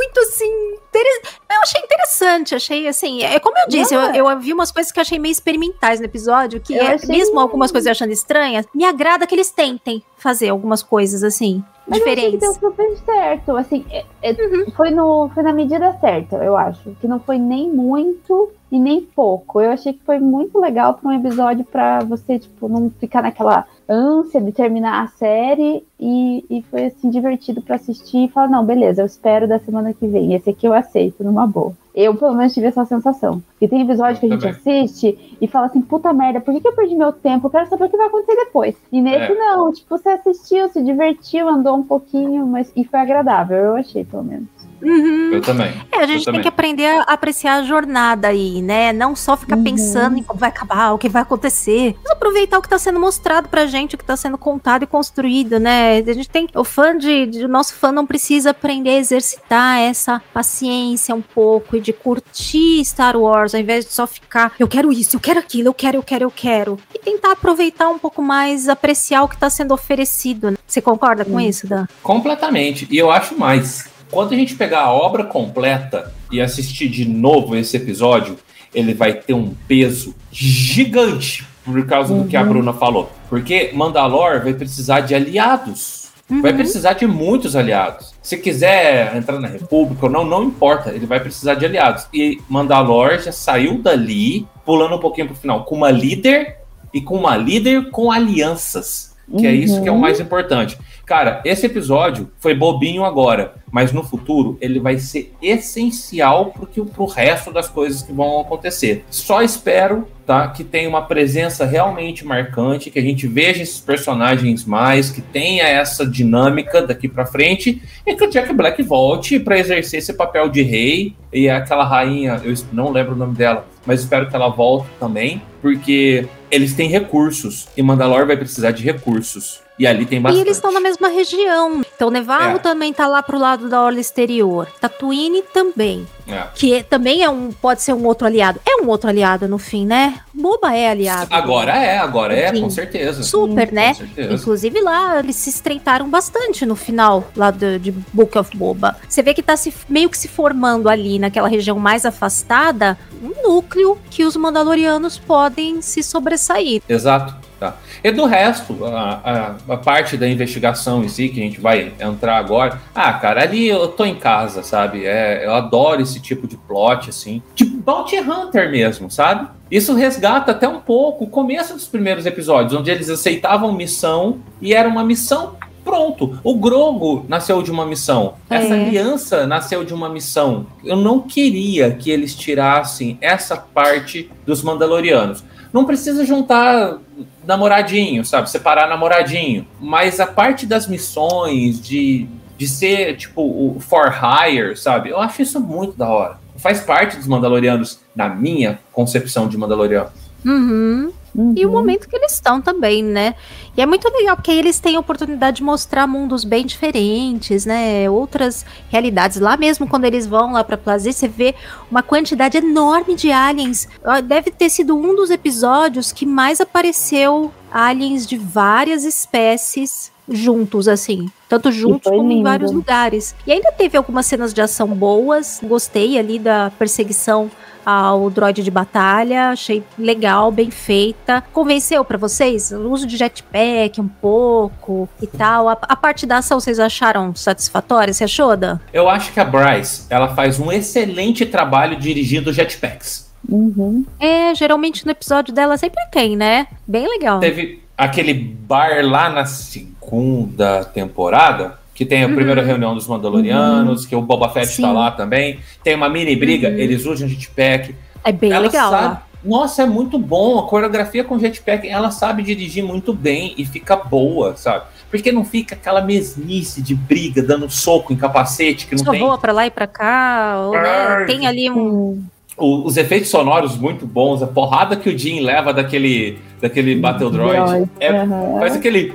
muito 0.00 0.20
assim. 0.20 0.74
Eu 0.94 1.60
achei 1.62 1.80
interessante, 1.82 2.54
achei 2.54 2.88
assim. 2.88 3.22
É 3.22 3.38
como 3.38 3.56
eu 3.58 3.68
disse, 3.68 3.94
eu, 3.94 4.00
eu, 4.00 4.40
vi 4.40 4.52
umas 4.52 4.72
coisas 4.72 4.90
que 4.90 4.98
eu 4.98 5.02
achei 5.02 5.18
meio 5.18 5.32
experimentais 5.32 6.00
no 6.00 6.06
episódio, 6.06 6.60
que 6.60 6.78
é, 6.78 6.96
mesmo 7.06 7.38
algumas 7.38 7.70
coisas 7.70 7.90
achando 7.90 8.12
estranhas, 8.12 8.66
me 8.74 8.84
agrada 8.84 9.26
que 9.26 9.34
eles 9.34 9.50
tentem 9.50 10.02
fazer 10.16 10.48
algumas 10.48 10.82
coisas 10.82 11.22
assim. 11.22 11.62
Mas 11.86 11.98
diferentes. 11.98 12.42
Eu 12.42 12.50
achei 12.50 12.60
que 12.60 12.60
deu 12.60 12.70
super 12.70 12.98
certo. 13.04 13.56
Assim, 13.56 13.84
é, 13.90 14.04
é, 14.22 14.32
uhum. 14.32 14.70
foi, 14.76 14.90
no, 14.90 15.30
foi 15.34 15.42
na 15.42 15.52
medida 15.52 15.92
certa, 16.00 16.36
eu 16.36 16.56
acho. 16.56 16.96
Que 17.00 17.06
não 17.06 17.20
foi 17.20 17.38
nem 17.38 17.70
muito 17.70 18.50
e 18.70 18.78
nem 18.78 19.00
pouco. 19.00 19.60
Eu 19.60 19.70
achei 19.70 19.92
que 19.92 20.04
foi 20.04 20.18
muito 20.18 20.58
legal 20.58 20.94
para 20.94 21.10
um 21.10 21.12
episódio 21.12 21.64
para 21.64 22.00
você, 22.00 22.38
tipo, 22.38 22.68
não 22.68 22.90
ficar 22.90 23.22
naquela 23.22 23.66
ânsia 23.88 24.40
de 24.40 24.52
terminar 24.52 25.02
a 25.02 25.08
série 25.08 25.84
e, 25.98 26.44
e 26.48 26.62
foi 26.70 26.86
assim 26.86 27.10
divertido 27.10 27.60
para 27.60 27.76
assistir 27.76 28.24
e 28.24 28.28
falar, 28.28 28.48
não, 28.48 28.64
beleza, 28.64 29.02
eu 29.02 29.06
espero 29.06 29.48
da 29.48 29.58
semana 29.58 29.92
que 29.92 30.06
vem. 30.06 30.34
Esse 30.34 30.50
aqui 30.50 30.66
eu 30.66 30.72
aceito 30.72 31.24
numa 31.24 31.46
boa. 31.46 31.74
Eu, 31.92 32.14
pelo 32.14 32.34
menos, 32.34 32.54
tive 32.54 32.68
essa 32.68 32.84
sensação. 32.84 33.42
E 33.60 33.66
tem 33.66 33.82
episódio 33.82 34.20
que 34.20 34.26
a 34.26 34.28
gente 34.28 34.46
assiste 34.46 35.36
e 35.40 35.48
fala 35.48 35.66
assim, 35.66 35.82
puta 35.82 36.12
merda, 36.12 36.40
por 36.40 36.54
que, 36.54 36.60
que, 36.60 36.68
eu 36.68 36.72
perdi 36.72 36.94
meu 36.94 37.12
tempo? 37.12 37.48
Eu 37.48 37.50
quero 37.50 37.68
saber 37.68 37.84
o 37.84 37.90
que 37.90 37.96
vai 37.96 38.06
acontecer 38.06 38.36
depois. 38.36 38.76
E 38.92 39.02
nesse, 39.02 39.32
é. 39.32 39.34
não. 39.34 39.72
Tipo, 39.72 39.98
você 39.98 40.10
assistiu, 40.10 40.68
se 40.68 40.82
divertiu, 40.82 41.48
andou 41.48 41.76
um 41.76 41.82
pouquinho, 41.82 42.46
mas 42.46 42.72
e 42.76 42.84
foi 42.84 43.00
agradável, 43.00 43.56
eu 43.56 43.74
achei, 43.74 44.04
pelo 44.04 44.22
menos. 44.22 44.59
Uhum. 44.82 45.30
Eu 45.32 45.40
também. 45.40 45.72
É, 45.92 45.98
a 45.98 46.06
gente 46.06 46.18
tem 46.18 46.24
também. 46.24 46.42
que 46.42 46.48
aprender 46.48 46.86
a 46.86 47.02
apreciar 47.02 47.56
a 47.56 47.62
jornada 47.62 48.28
aí, 48.28 48.62
né? 48.62 48.92
Não 48.92 49.14
só 49.14 49.36
ficar 49.36 49.56
uhum. 49.56 49.64
pensando 49.64 50.18
em 50.18 50.22
como 50.22 50.38
vai 50.38 50.48
acabar, 50.48 50.92
o 50.92 50.98
que 50.98 51.08
vai 51.08 51.22
acontecer. 51.22 51.96
Mas 52.02 52.12
aproveitar 52.12 52.58
o 52.58 52.60
que 52.62 52.66
está 52.66 52.78
sendo 52.78 52.98
mostrado 52.98 53.48
pra 53.48 53.66
gente, 53.66 53.94
o 53.94 53.98
que 53.98 54.04
está 54.04 54.16
sendo 54.16 54.38
contado 54.38 54.82
e 54.82 54.86
construído, 54.86 55.58
né? 55.58 55.98
A 55.98 56.12
gente 56.12 56.28
tem. 56.28 56.48
O 56.54 56.64
fã 56.64 56.96
de, 56.96 57.26
de. 57.26 57.44
O 57.44 57.48
nosso 57.48 57.74
fã 57.74 57.92
não 57.92 58.06
precisa 58.06 58.50
aprender 58.50 58.90
a 58.90 58.98
exercitar 58.98 59.78
essa 59.78 60.22
paciência 60.32 61.14
um 61.14 61.22
pouco 61.22 61.76
e 61.76 61.80
de 61.80 61.92
curtir 61.92 62.84
Star 62.84 63.16
Wars, 63.16 63.54
ao 63.54 63.60
invés 63.60 63.84
de 63.84 63.92
só 63.92 64.06
ficar, 64.06 64.52
eu 64.58 64.68
quero 64.68 64.92
isso, 64.92 65.16
eu 65.16 65.20
quero 65.20 65.38
aquilo, 65.38 65.68
eu 65.68 65.74
quero, 65.74 65.96
eu 65.98 66.02
quero, 66.02 66.24
eu 66.24 66.30
quero. 66.30 66.78
E 66.94 66.98
tentar 66.98 67.32
aproveitar 67.32 67.88
um 67.88 67.98
pouco 67.98 68.22
mais, 68.22 68.68
apreciar 68.68 69.22
o 69.22 69.28
que 69.28 69.34
está 69.34 69.50
sendo 69.50 69.72
oferecido. 69.72 70.50
Né? 70.50 70.56
Você 70.66 70.80
concorda 70.80 71.24
com 71.24 71.40
isso, 71.40 71.66
Dan? 71.66 71.86
Completamente. 72.02 72.86
E 72.90 72.98
eu 72.98 73.10
acho 73.10 73.38
mais 73.38 73.88
quando 74.10 74.32
a 74.32 74.36
gente 74.36 74.54
pegar 74.54 74.82
a 74.82 74.92
obra 74.92 75.24
completa 75.24 76.12
e 76.30 76.40
assistir 76.40 76.88
de 76.88 77.08
novo 77.08 77.56
esse 77.56 77.76
episódio, 77.76 78.36
ele 78.74 78.94
vai 78.94 79.14
ter 79.14 79.34
um 79.34 79.54
peso 79.66 80.14
gigante 80.30 81.46
por 81.64 81.86
causa 81.86 82.12
uhum. 82.12 82.22
do 82.22 82.28
que 82.28 82.36
a 82.36 82.42
uhum. 82.42 82.48
Bruna 82.48 82.72
falou. 82.72 83.10
Porque 83.28 83.70
Mandalor 83.74 84.42
vai 84.42 84.54
precisar 84.54 85.00
de 85.00 85.14
aliados. 85.14 86.10
Uhum. 86.28 86.42
Vai 86.42 86.52
precisar 86.52 86.94
de 86.94 87.06
muitos 87.06 87.56
aliados. 87.56 88.14
Se 88.22 88.36
quiser 88.36 89.16
entrar 89.16 89.38
na 89.40 89.48
República 89.48 90.06
ou 90.06 90.12
não, 90.12 90.24
não 90.24 90.44
importa. 90.44 90.90
Ele 90.90 91.06
vai 91.06 91.20
precisar 91.20 91.54
de 91.54 91.64
aliados. 91.64 92.06
E 92.14 92.40
Mandalor 92.48 93.18
já 93.18 93.32
saiu 93.32 93.78
dali, 93.78 94.46
pulando 94.64 94.96
um 94.96 95.00
pouquinho 95.00 95.26
pro 95.26 95.36
final, 95.36 95.64
com 95.64 95.76
uma 95.76 95.90
líder 95.90 96.58
e 96.94 97.00
com 97.00 97.16
uma 97.16 97.36
líder 97.36 97.90
com 97.90 98.10
alianças. 98.10 99.10
Que 99.26 99.46
uhum. 99.46 99.52
é 99.52 99.52
isso 99.52 99.82
que 99.82 99.88
é 99.88 99.92
o 99.92 99.98
mais 99.98 100.18
importante. 100.18 100.78
Cara, 101.10 101.40
esse 101.44 101.66
episódio 101.66 102.30
foi 102.38 102.54
bobinho 102.54 103.04
agora, 103.04 103.54
mas 103.68 103.90
no 103.90 104.04
futuro 104.04 104.56
ele 104.60 104.78
vai 104.78 104.96
ser 104.96 105.34
essencial 105.42 106.52
pro, 106.52 106.86
pro 106.86 107.04
resto 107.04 107.52
das 107.52 107.68
coisas 107.68 108.00
que 108.00 108.12
vão 108.12 108.38
acontecer. 108.38 109.04
Só 109.10 109.42
espero, 109.42 110.06
tá, 110.24 110.46
que 110.46 110.62
tenha 110.62 110.88
uma 110.88 111.02
presença 111.02 111.66
realmente 111.66 112.24
marcante, 112.24 112.92
que 112.92 112.98
a 113.00 113.02
gente 113.02 113.26
veja 113.26 113.60
esses 113.60 113.80
personagens 113.80 114.64
mais, 114.64 115.10
que 115.10 115.20
tenha 115.20 115.64
essa 115.64 116.06
dinâmica 116.06 116.80
daqui 116.80 117.08
para 117.08 117.26
frente 117.26 117.82
e 118.06 118.14
que 118.14 118.24
o 118.24 118.30
Jack 118.30 118.52
Black 118.52 118.80
volte 118.80 119.40
para 119.40 119.58
exercer 119.58 119.98
esse 119.98 120.12
papel 120.12 120.48
de 120.48 120.62
rei 120.62 121.16
e 121.32 121.50
aquela 121.50 121.84
rainha, 121.84 122.40
eu 122.44 122.54
não 122.72 122.92
lembro 122.92 123.14
o 123.14 123.18
nome 123.18 123.34
dela, 123.34 123.66
mas 123.84 123.98
espero 123.98 124.28
que 124.28 124.36
ela 124.36 124.48
volte 124.48 124.88
também, 125.00 125.42
porque 125.60 126.26
eles 126.50 126.74
têm 126.74 126.88
recursos 126.88 127.68
e 127.76 127.82
Mandalor 127.82 128.26
vai 128.26 128.36
precisar 128.36 128.72
de 128.72 128.82
recursos. 128.82 129.60
E 129.78 129.86
ali 129.86 130.04
tem 130.04 130.20
bastante. 130.20 130.38
E 130.38 130.42
eles 130.42 130.58
estão 130.58 130.70
na 130.70 130.80
mesma 130.80 131.08
região. 131.08 131.80
Então, 131.96 132.10
Nevarro 132.10 132.56
é. 132.56 132.58
também 132.58 132.92
tá 132.92 133.06
lá 133.06 133.22
pro 133.22 133.38
lado 133.38 133.66
da 133.66 133.80
orla 133.80 133.98
exterior. 133.98 134.68
Tatooine 134.78 135.40
também. 135.54 136.06
É. 136.28 136.48
Que 136.54 136.82
também 136.82 137.22
é 137.22 137.30
um, 137.30 137.50
pode 137.50 137.80
ser 137.80 137.94
um 137.94 138.04
outro 138.04 138.26
aliado. 138.26 138.60
É 138.68 138.82
um 138.82 138.88
outro 138.88 139.08
aliado 139.08 139.48
no 139.48 139.56
fim, 139.56 139.86
né? 139.86 140.20
Boba 140.34 140.76
é 140.76 140.90
aliado. 140.90 141.28
Agora 141.30 141.72
é, 141.72 141.96
agora 141.96 142.34
é, 142.34 142.52
com 142.52 142.68
certeza. 142.68 143.22
Super, 143.22 143.68
Sim, 143.68 143.74
né? 143.74 143.94
Certeza. 143.94 144.34
Inclusive 144.34 144.80
lá, 144.82 145.18
eles 145.18 145.36
se 145.36 145.48
estreitaram 145.48 146.10
bastante 146.10 146.66
no 146.66 146.76
final 146.76 147.26
lá 147.34 147.50
do, 147.50 147.78
de 147.78 147.90
Book 147.90 148.36
of 148.36 148.54
Boba. 148.54 148.98
Você 149.08 149.22
vê 149.22 149.32
que 149.32 149.42
tá 149.42 149.56
se, 149.56 149.72
meio 149.88 150.10
que 150.10 150.18
se 150.18 150.28
formando 150.28 150.90
ali 150.90 151.18
naquela 151.18 151.48
região 151.48 151.78
mais 151.78 152.04
afastada 152.04 152.98
um 153.22 153.48
núcleo 153.48 153.98
que 154.10 154.24
os 154.24 154.36
Mandalorianos 154.36 155.18
podem 155.18 155.49
se 155.82 156.02
sobressair. 156.02 156.82
Exato. 156.88 157.34
Tá. 157.60 157.76
E 158.02 158.10
do 158.10 158.24
resto, 158.24 158.86
a, 158.86 159.20
a, 159.68 159.74
a, 159.74 159.76
parte 159.76 160.16
da 160.16 160.26
investigação 160.26 161.04
em 161.04 161.08
si, 161.08 161.28
que 161.28 161.40
a 161.40 161.44
gente 161.44 161.60
vai 161.60 161.92
entrar 162.00 162.38
agora, 162.38 162.80
ah, 162.94 163.12
cara, 163.12 163.42
ali 163.42 163.68
eu 163.68 163.86
tô 163.88 164.06
em 164.06 164.14
casa, 164.14 164.62
sabe? 164.62 165.04
É, 165.04 165.44
eu 165.44 165.52
adoro 165.52 166.00
esse 166.00 166.20
tipo 166.20 166.48
de 166.48 166.56
plot, 166.56 167.10
assim. 167.10 167.42
Tipo 167.54 167.76
Bounty 167.76 168.18
Hunter 168.18 168.70
mesmo, 168.70 169.10
sabe? 169.10 169.46
Isso 169.70 169.94
resgata 169.94 170.52
até 170.52 170.66
um 170.66 170.80
pouco 170.80 171.24
o 171.24 171.28
começo 171.28 171.74
dos 171.74 171.86
primeiros 171.86 172.24
episódios, 172.24 172.72
onde 172.72 172.90
eles 172.90 173.10
aceitavam 173.10 173.70
missão 173.72 174.38
e 174.58 174.72
era 174.72 174.88
uma 174.88 175.04
missão 175.04 175.56
pronto. 175.84 176.38
O 176.42 176.54
Grogo 176.54 177.24
nasceu 177.28 177.62
de 177.62 177.70
uma 177.70 177.86
missão. 177.86 178.34
É. 178.48 178.56
Essa 178.56 178.74
aliança 178.74 179.46
nasceu 179.46 179.84
de 179.84 179.94
uma 179.94 180.08
missão. 180.08 180.66
Eu 180.84 180.96
não 180.96 181.20
queria 181.20 181.90
que 181.92 182.10
eles 182.10 182.34
tirassem 182.34 183.18
essa 183.20 183.56
parte 183.56 184.30
dos 184.46 184.62
Mandalorianos. 184.62 185.44
Não 185.72 185.84
precisa 185.84 186.24
juntar 186.24 186.98
namoradinho, 187.44 188.24
sabe? 188.24 188.50
Separar 188.50 188.88
namoradinho. 188.88 189.66
Mas 189.80 190.18
a 190.20 190.26
parte 190.26 190.66
das 190.66 190.86
missões, 190.86 191.80
de, 191.80 192.26
de 192.56 192.68
ser, 192.68 193.16
tipo, 193.16 193.42
o 193.42 193.78
for 193.80 194.12
hire, 194.12 194.76
sabe? 194.76 195.10
Eu 195.10 195.20
acho 195.20 195.42
isso 195.42 195.60
muito 195.60 195.96
da 195.96 196.08
hora. 196.08 196.38
Faz 196.56 196.80
parte 196.80 197.16
dos 197.16 197.26
Mandalorianos, 197.26 198.00
na 198.14 198.28
minha 198.28 198.80
concepção 198.92 199.48
de 199.48 199.56
Mandaloriano. 199.56 200.10
Uhum. 200.44 201.12
Uhum. 201.34 201.54
E 201.56 201.64
o 201.64 201.70
momento 201.70 202.08
que 202.08 202.16
eles 202.16 202.32
estão 202.32 202.60
também, 202.60 203.02
né? 203.02 203.34
E 203.76 203.80
é 203.80 203.86
muito 203.86 204.08
legal, 204.08 204.36
porque 204.36 204.50
aí 204.50 204.58
eles 204.58 204.80
têm 204.80 204.96
a 204.96 205.00
oportunidade 205.00 205.58
de 205.58 205.62
mostrar 205.62 206.06
mundos 206.06 206.44
bem 206.44 206.66
diferentes, 206.66 207.64
né? 207.64 208.10
Outras 208.10 208.66
realidades. 208.88 209.38
Lá 209.38 209.56
mesmo, 209.56 209.88
quando 209.88 210.04
eles 210.04 210.26
vão 210.26 210.52
lá 210.52 210.64
pra 210.64 210.76
Plaza, 210.76 211.10
você 211.10 211.28
vê 211.28 211.54
uma 211.90 212.02
quantidade 212.02 212.58
enorme 212.58 213.14
de 213.14 213.30
aliens. 213.30 213.88
Deve 214.24 214.50
ter 214.50 214.68
sido 214.70 214.96
um 214.96 215.14
dos 215.14 215.30
episódios 215.30 216.12
que 216.12 216.26
mais 216.26 216.60
apareceu 216.60 217.52
aliens 217.70 218.26
de 218.26 218.36
várias 218.36 219.04
espécies 219.04 220.10
juntos, 220.28 220.86
assim. 220.86 221.28
Tanto 221.48 221.72
juntos 221.72 222.10
como 222.10 222.22
lindo. 222.22 222.40
em 222.40 222.42
vários 222.42 222.70
lugares. 222.72 223.34
E 223.46 223.52
ainda 223.52 223.72
teve 223.72 223.96
algumas 223.96 224.26
cenas 224.26 224.54
de 224.54 224.60
ação 224.60 224.88
boas. 224.88 225.60
Gostei 225.62 226.18
ali 226.18 226.38
da 226.38 226.70
perseguição 226.78 227.50
ao 227.84 228.30
droid 228.30 228.62
de 228.62 228.70
batalha. 228.70 229.50
Achei 229.50 229.82
legal, 229.98 230.50
bem 230.50 230.70
feita. 230.70 231.42
Convenceu 231.52 232.04
para 232.04 232.18
vocês? 232.18 232.70
O 232.70 232.90
uso 232.90 233.06
de 233.06 233.16
jetpack 233.16 234.00
um 234.00 234.08
pouco 234.08 235.08
e 235.20 235.26
tal. 235.26 235.68
A, 235.68 235.72
a, 235.72 235.96
parte 235.96 236.26
da 236.26 236.38
ação 236.38 236.60
vocês 236.60 236.78
acharam 236.78 237.34
satisfatória? 237.34 238.12
Você 238.12 238.24
achou, 238.24 238.56
Dan? 238.56 238.78
Eu 238.92 239.08
acho 239.08 239.32
que 239.32 239.40
a 239.40 239.44
Bryce, 239.44 240.06
ela 240.10 240.34
faz 240.34 240.58
um 240.58 240.70
excelente 240.70 241.46
trabalho 241.46 241.96
dirigindo 241.98 242.52
jetpacks. 242.52 243.30
Uhum. 243.48 244.04
É, 244.18 244.54
geralmente 244.54 245.04
no 245.04 245.12
episódio 245.12 245.54
dela 245.54 245.76
sempre 245.76 246.04
tem, 246.12 246.36
né? 246.36 246.66
Bem 246.86 247.08
legal. 247.08 247.40
Teve 247.40 247.82
aquele 247.96 248.34
bar 248.34 249.04
lá 249.04 249.28
na 249.30 249.44
segunda 249.44 250.84
temporada 250.84 251.79
que 252.00 252.06
tem 252.06 252.24
a 252.24 252.26
uhum. 252.26 252.34
primeira 252.34 252.62
reunião 252.62 252.94
dos 252.94 253.06
Mandalorianos, 253.06 254.04
uhum. 254.04 254.08
que 254.08 254.16
o 254.16 254.22
Boba 254.22 254.48
Fett 254.48 254.68
tá 254.68 254.72
Sim. 254.72 254.80
tá 254.80 254.90
lá 254.90 255.10
também. 255.10 255.58
Tem 255.84 255.94
uma 255.94 256.08
mini 256.08 256.34
briga, 256.34 256.70
uhum. 256.70 256.76
eles 256.76 257.04
usam 257.04 257.28
jetpack. 257.28 257.94
É 258.24 258.32
bem 258.32 258.50
ela 258.50 258.60
legal. 258.60 258.90
Sabe, 258.90 259.18
nossa, 259.44 259.82
é 259.82 259.86
muito 259.86 260.18
bom. 260.18 260.58
A 260.58 260.62
coreografia 260.62 261.22
com 261.22 261.38
jetpack, 261.38 261.86
ela 261.86 262.10
sabe 262.10 262.42
dirigir 262.42 262.82
muito 262.82 263.12
bem 263.12 263.52
e 263.58 263.66
fica 263.66 263.96
boa, 263.96 264.56
sabe? 264.56 264.86
Porque 265.10 265.30
não 265.30 265.44
fica 265.44 265.74
aquela 265.74 266.00
mesmice 266.00 266.80
de 266.80 266.94
briga, 266.94 267.42
dando 267.42 267.68
soco 267.68 268.14
em 268.14 268.16
capacete 268.16 268.86
que 268.86 268.96
não 268.96 269.04
Só 269.04 269.10
tem. 269.10 269.20
voa 269.20 269.36
pra 269.36 269.52
lá 269.52 269.66
e 269.66 269.70
pra 269.70 269.86
cá, 269.86 270.54
ou, 270.58 270.72
né, 270.72 271.24
tem 271.26 271.46
ali 271.46 271.70
um 271.70 272.24
os 272.56 272.96
efeitos 272.96 273.28
sonoros 273.30 273.76
muito 273.76 274.06
bons, 274.06 274.42
a 274.42 274.46
porrada 274.46 274.96
que 274.96 275.08
o 275.08 275.18
Jim 275.18 275.40
leva 275.40 275.72
daquele, 275.72 276.38
daquele 276.60 276.94
Battle 276.94 277.30
Droid. 277.30 277.88
É, 277.98 278.10
Faz 278.58 278.76
aquele 278.76 279.14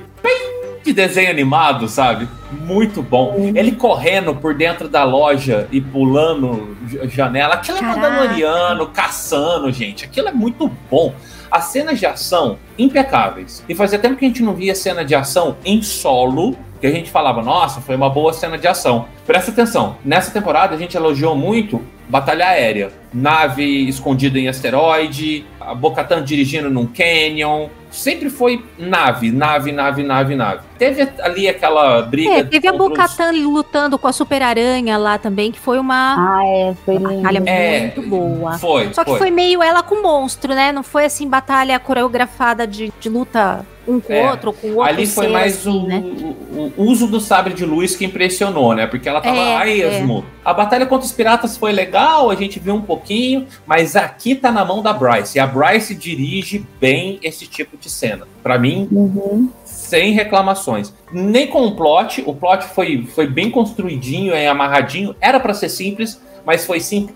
de 0.85 0.93
desenho 0.93 1.29
animado, 1.29 1.87
sabe? 1.87 2.27
Muito 2.51 3.01
bom. 3.01 3.51
Ele 3.55 3.71
correndo 3.71 4.35
por 4.35 4.53
dentro 4.53 4.87
da 4.87 5.03
loja 5.03 5.67
e 5.71 5.81
pulando 5.81 6.77
janela. 7.09 7.55
Aquilo 7.55 7.79
Caraca. 7.79 7.99
é 7.99 8.01
Mandaloriano, 8.01 8.87
caçando, 8.87 9.71
gente. 9.71 10.05
Aquilo 10.05 10.29
é 10.29 10.31
muito 10.31 10.71
bom. 10.89 11.13
As 11.49 11.65
cenas 11.65 11.99
de 11.99 12.05
ação 12.05 12.57
impecáveis. 12.77 13.63
E 13.67 13.73
fazia 13.73 13.97
tempo 13.97 14.15
que 14.15 14.25
a 14.25 14.27
gente 14.27 14.43
não 14.43 14.53
via 14.53 14.75
cena 14.75 15.03
de 15.03 15.15
ação 15.15 15.57
em 15.65 15.81
solo 15.81 16.55
que 16.79 16.85
a 16.85 16.91
gente 16.91 17.09
falava, 17.09 17.41
nossa, 17.41 17.81
foi 17.81 17.95
uma 17.95 18.09
boa 18.09 18.33
cena 18.33 18.57
de 18.57 18.67
ação. 18.67 19.07
Presta 19.25 19.49
atenção, 19.49 19.97
nessa 20.03 20.29
temporada 20.29 20.75
a 20.75 20.77
gente 20.77 20.95
elogiou 20.95 21.35
muito 21.35 21.81
batalha 22.07 22.47
aérea, 22.47 22.91
nave 23.13 23.87
escondida 23.87 24.37
em 24.37 24.47
asteroide, 24.47 25.45
a 25.59 25.73
Bocatan 25.73 26.23
dirigindo 26.23 26.69
num 26.69 26.85
canyon, 26.85 27.69
sempre 27.95 28.29
foi 28.29 28.63
nave, 28.77 29.31
nave, 29.31 29.71
nave, 29.71 30.03
nave, 30.03 30.35
nave. 30.35 30.61
Teve 30.77 31.07
ali 31.21 31.47
aquela 31.47 32.01
briga. 32.01 32.29
É, 32.31 32.43
teve 32.43 32.67
a 32.67 32.71
contra 32.71 32.85
os- 32.85 32.89
Bocatan 33.11 33.31
lutando 33.31 33.97
com 33.97 34.07
a 34.07 34.11
Super 34.13 34.41
Aranha 34.43 34.97
lá 34.97 35.17
também, 35.17 35.51
que 35.51 35.59
foi 35.59 35.79
uma 35.79 36.15
Ah, 36.17 36.41
é, 36.45 36.73
foi 36.85 36.99
batalha 36.99 37.41
É, 37.45 37.79
muito 37.81 38.01
boa. 38.03 38.57
foi, 38.57 38.93
Só 38.93 39.03
que 39.03 39.11
foi. 39.11 39.19
foi. 39.19 39.31
meio 39.31 39.63
ela 39.63 39.81
com 39.83 40.01
monstro, 40.01 40.53
né? 40.53 40.71
Não 40.71 40.83
foi 40.83 41.05
assim, 41.05 41.27
batalha 41.27 41.79
coreografada 41.79 42.67
de, 42.67 42.91
de 42.99 43.09
luta 43.09 43.65
um 43.87 43.99
com 43.99 44.11
o 44.13 44.15
É, 44.15 44.31
outro, 44.31 44.47
ou 44.49 44.53
com 44.53 44.67
o 44.67 44.75
outro. 44.77 44.83
Ali 44.83 45.05
foi 45.07 45.25
ser, 45.25 45.31
mais 45.31 45.57
assim, 45.59 45.69
o, 45.69 45.87
né? 45.87 46.03
o- 46.03 46.73
o 46.77 46.83
uso 46.85 47.07
do 47.07 47.19
sabre 47.19 47.53
de 47.53 47.65
luz 47.65 47.95
que 47.95 48.05
impressionou, 48.05 48.73
né? 48.73 48.87
Porque 48.87 49.07
ela 49.07 49.21
tava 49.21 49.37
É, 49.37 49.55
a 49.57 49.67
esmo. 49.67 50.25
A 50.43 50.53
batalha 50.53 50.85
contra 50.85 51.05
os 51.05 51.11
piratas 51.11 51.57
foi 51.57 51.71
legal, 51.71 52.29
a 52.29 52.35
gente 52.35 52.59
viu 52.59 52.75
um 52.75 52.81
pouquinho, 52.81 53.47
mas 53.65 53.95
aqui 53.95 54.35
tá 54.35 54.51
na 54.51 54.63
mão 54.65 54.81
da 54.81 54.93
Bryce. 54.93 55.37
E 55.37 55.39
a 55.41 55.47
Bryce 55.47 55.93
dirige 55.95 56.65
bem 56.79 57.19
esse 57.23 57.47
tipo 57.47 57.77
de 57.77 57.89
cena. 57.89 58.27
Pra 58.43 58.57
mim, 58.59 58.87
Uhum. 58.91 59.49
sem 59.63 60.13
reclamações. 60.13 60.93
Nem 61.11 61.47
com 61.47 61.65
o 61.65 61.75
plot, 61.75 62.23
o 62.25 62.33
plot 62.33 62.63
foi, 62.65 63.05
foi 63.13 63.27
bem 63.27 63.49
construidinho, 63.51 64.33
é 64.33 64.47
amarradinho. 64.47 65.15
Era 65.19 65.39
pra 65.39 65.53
ser 65.53 65.69
simples, 65.69 66.21
mas 66.45 66.65
foi 66.65 66.79
simples 66.79 67.15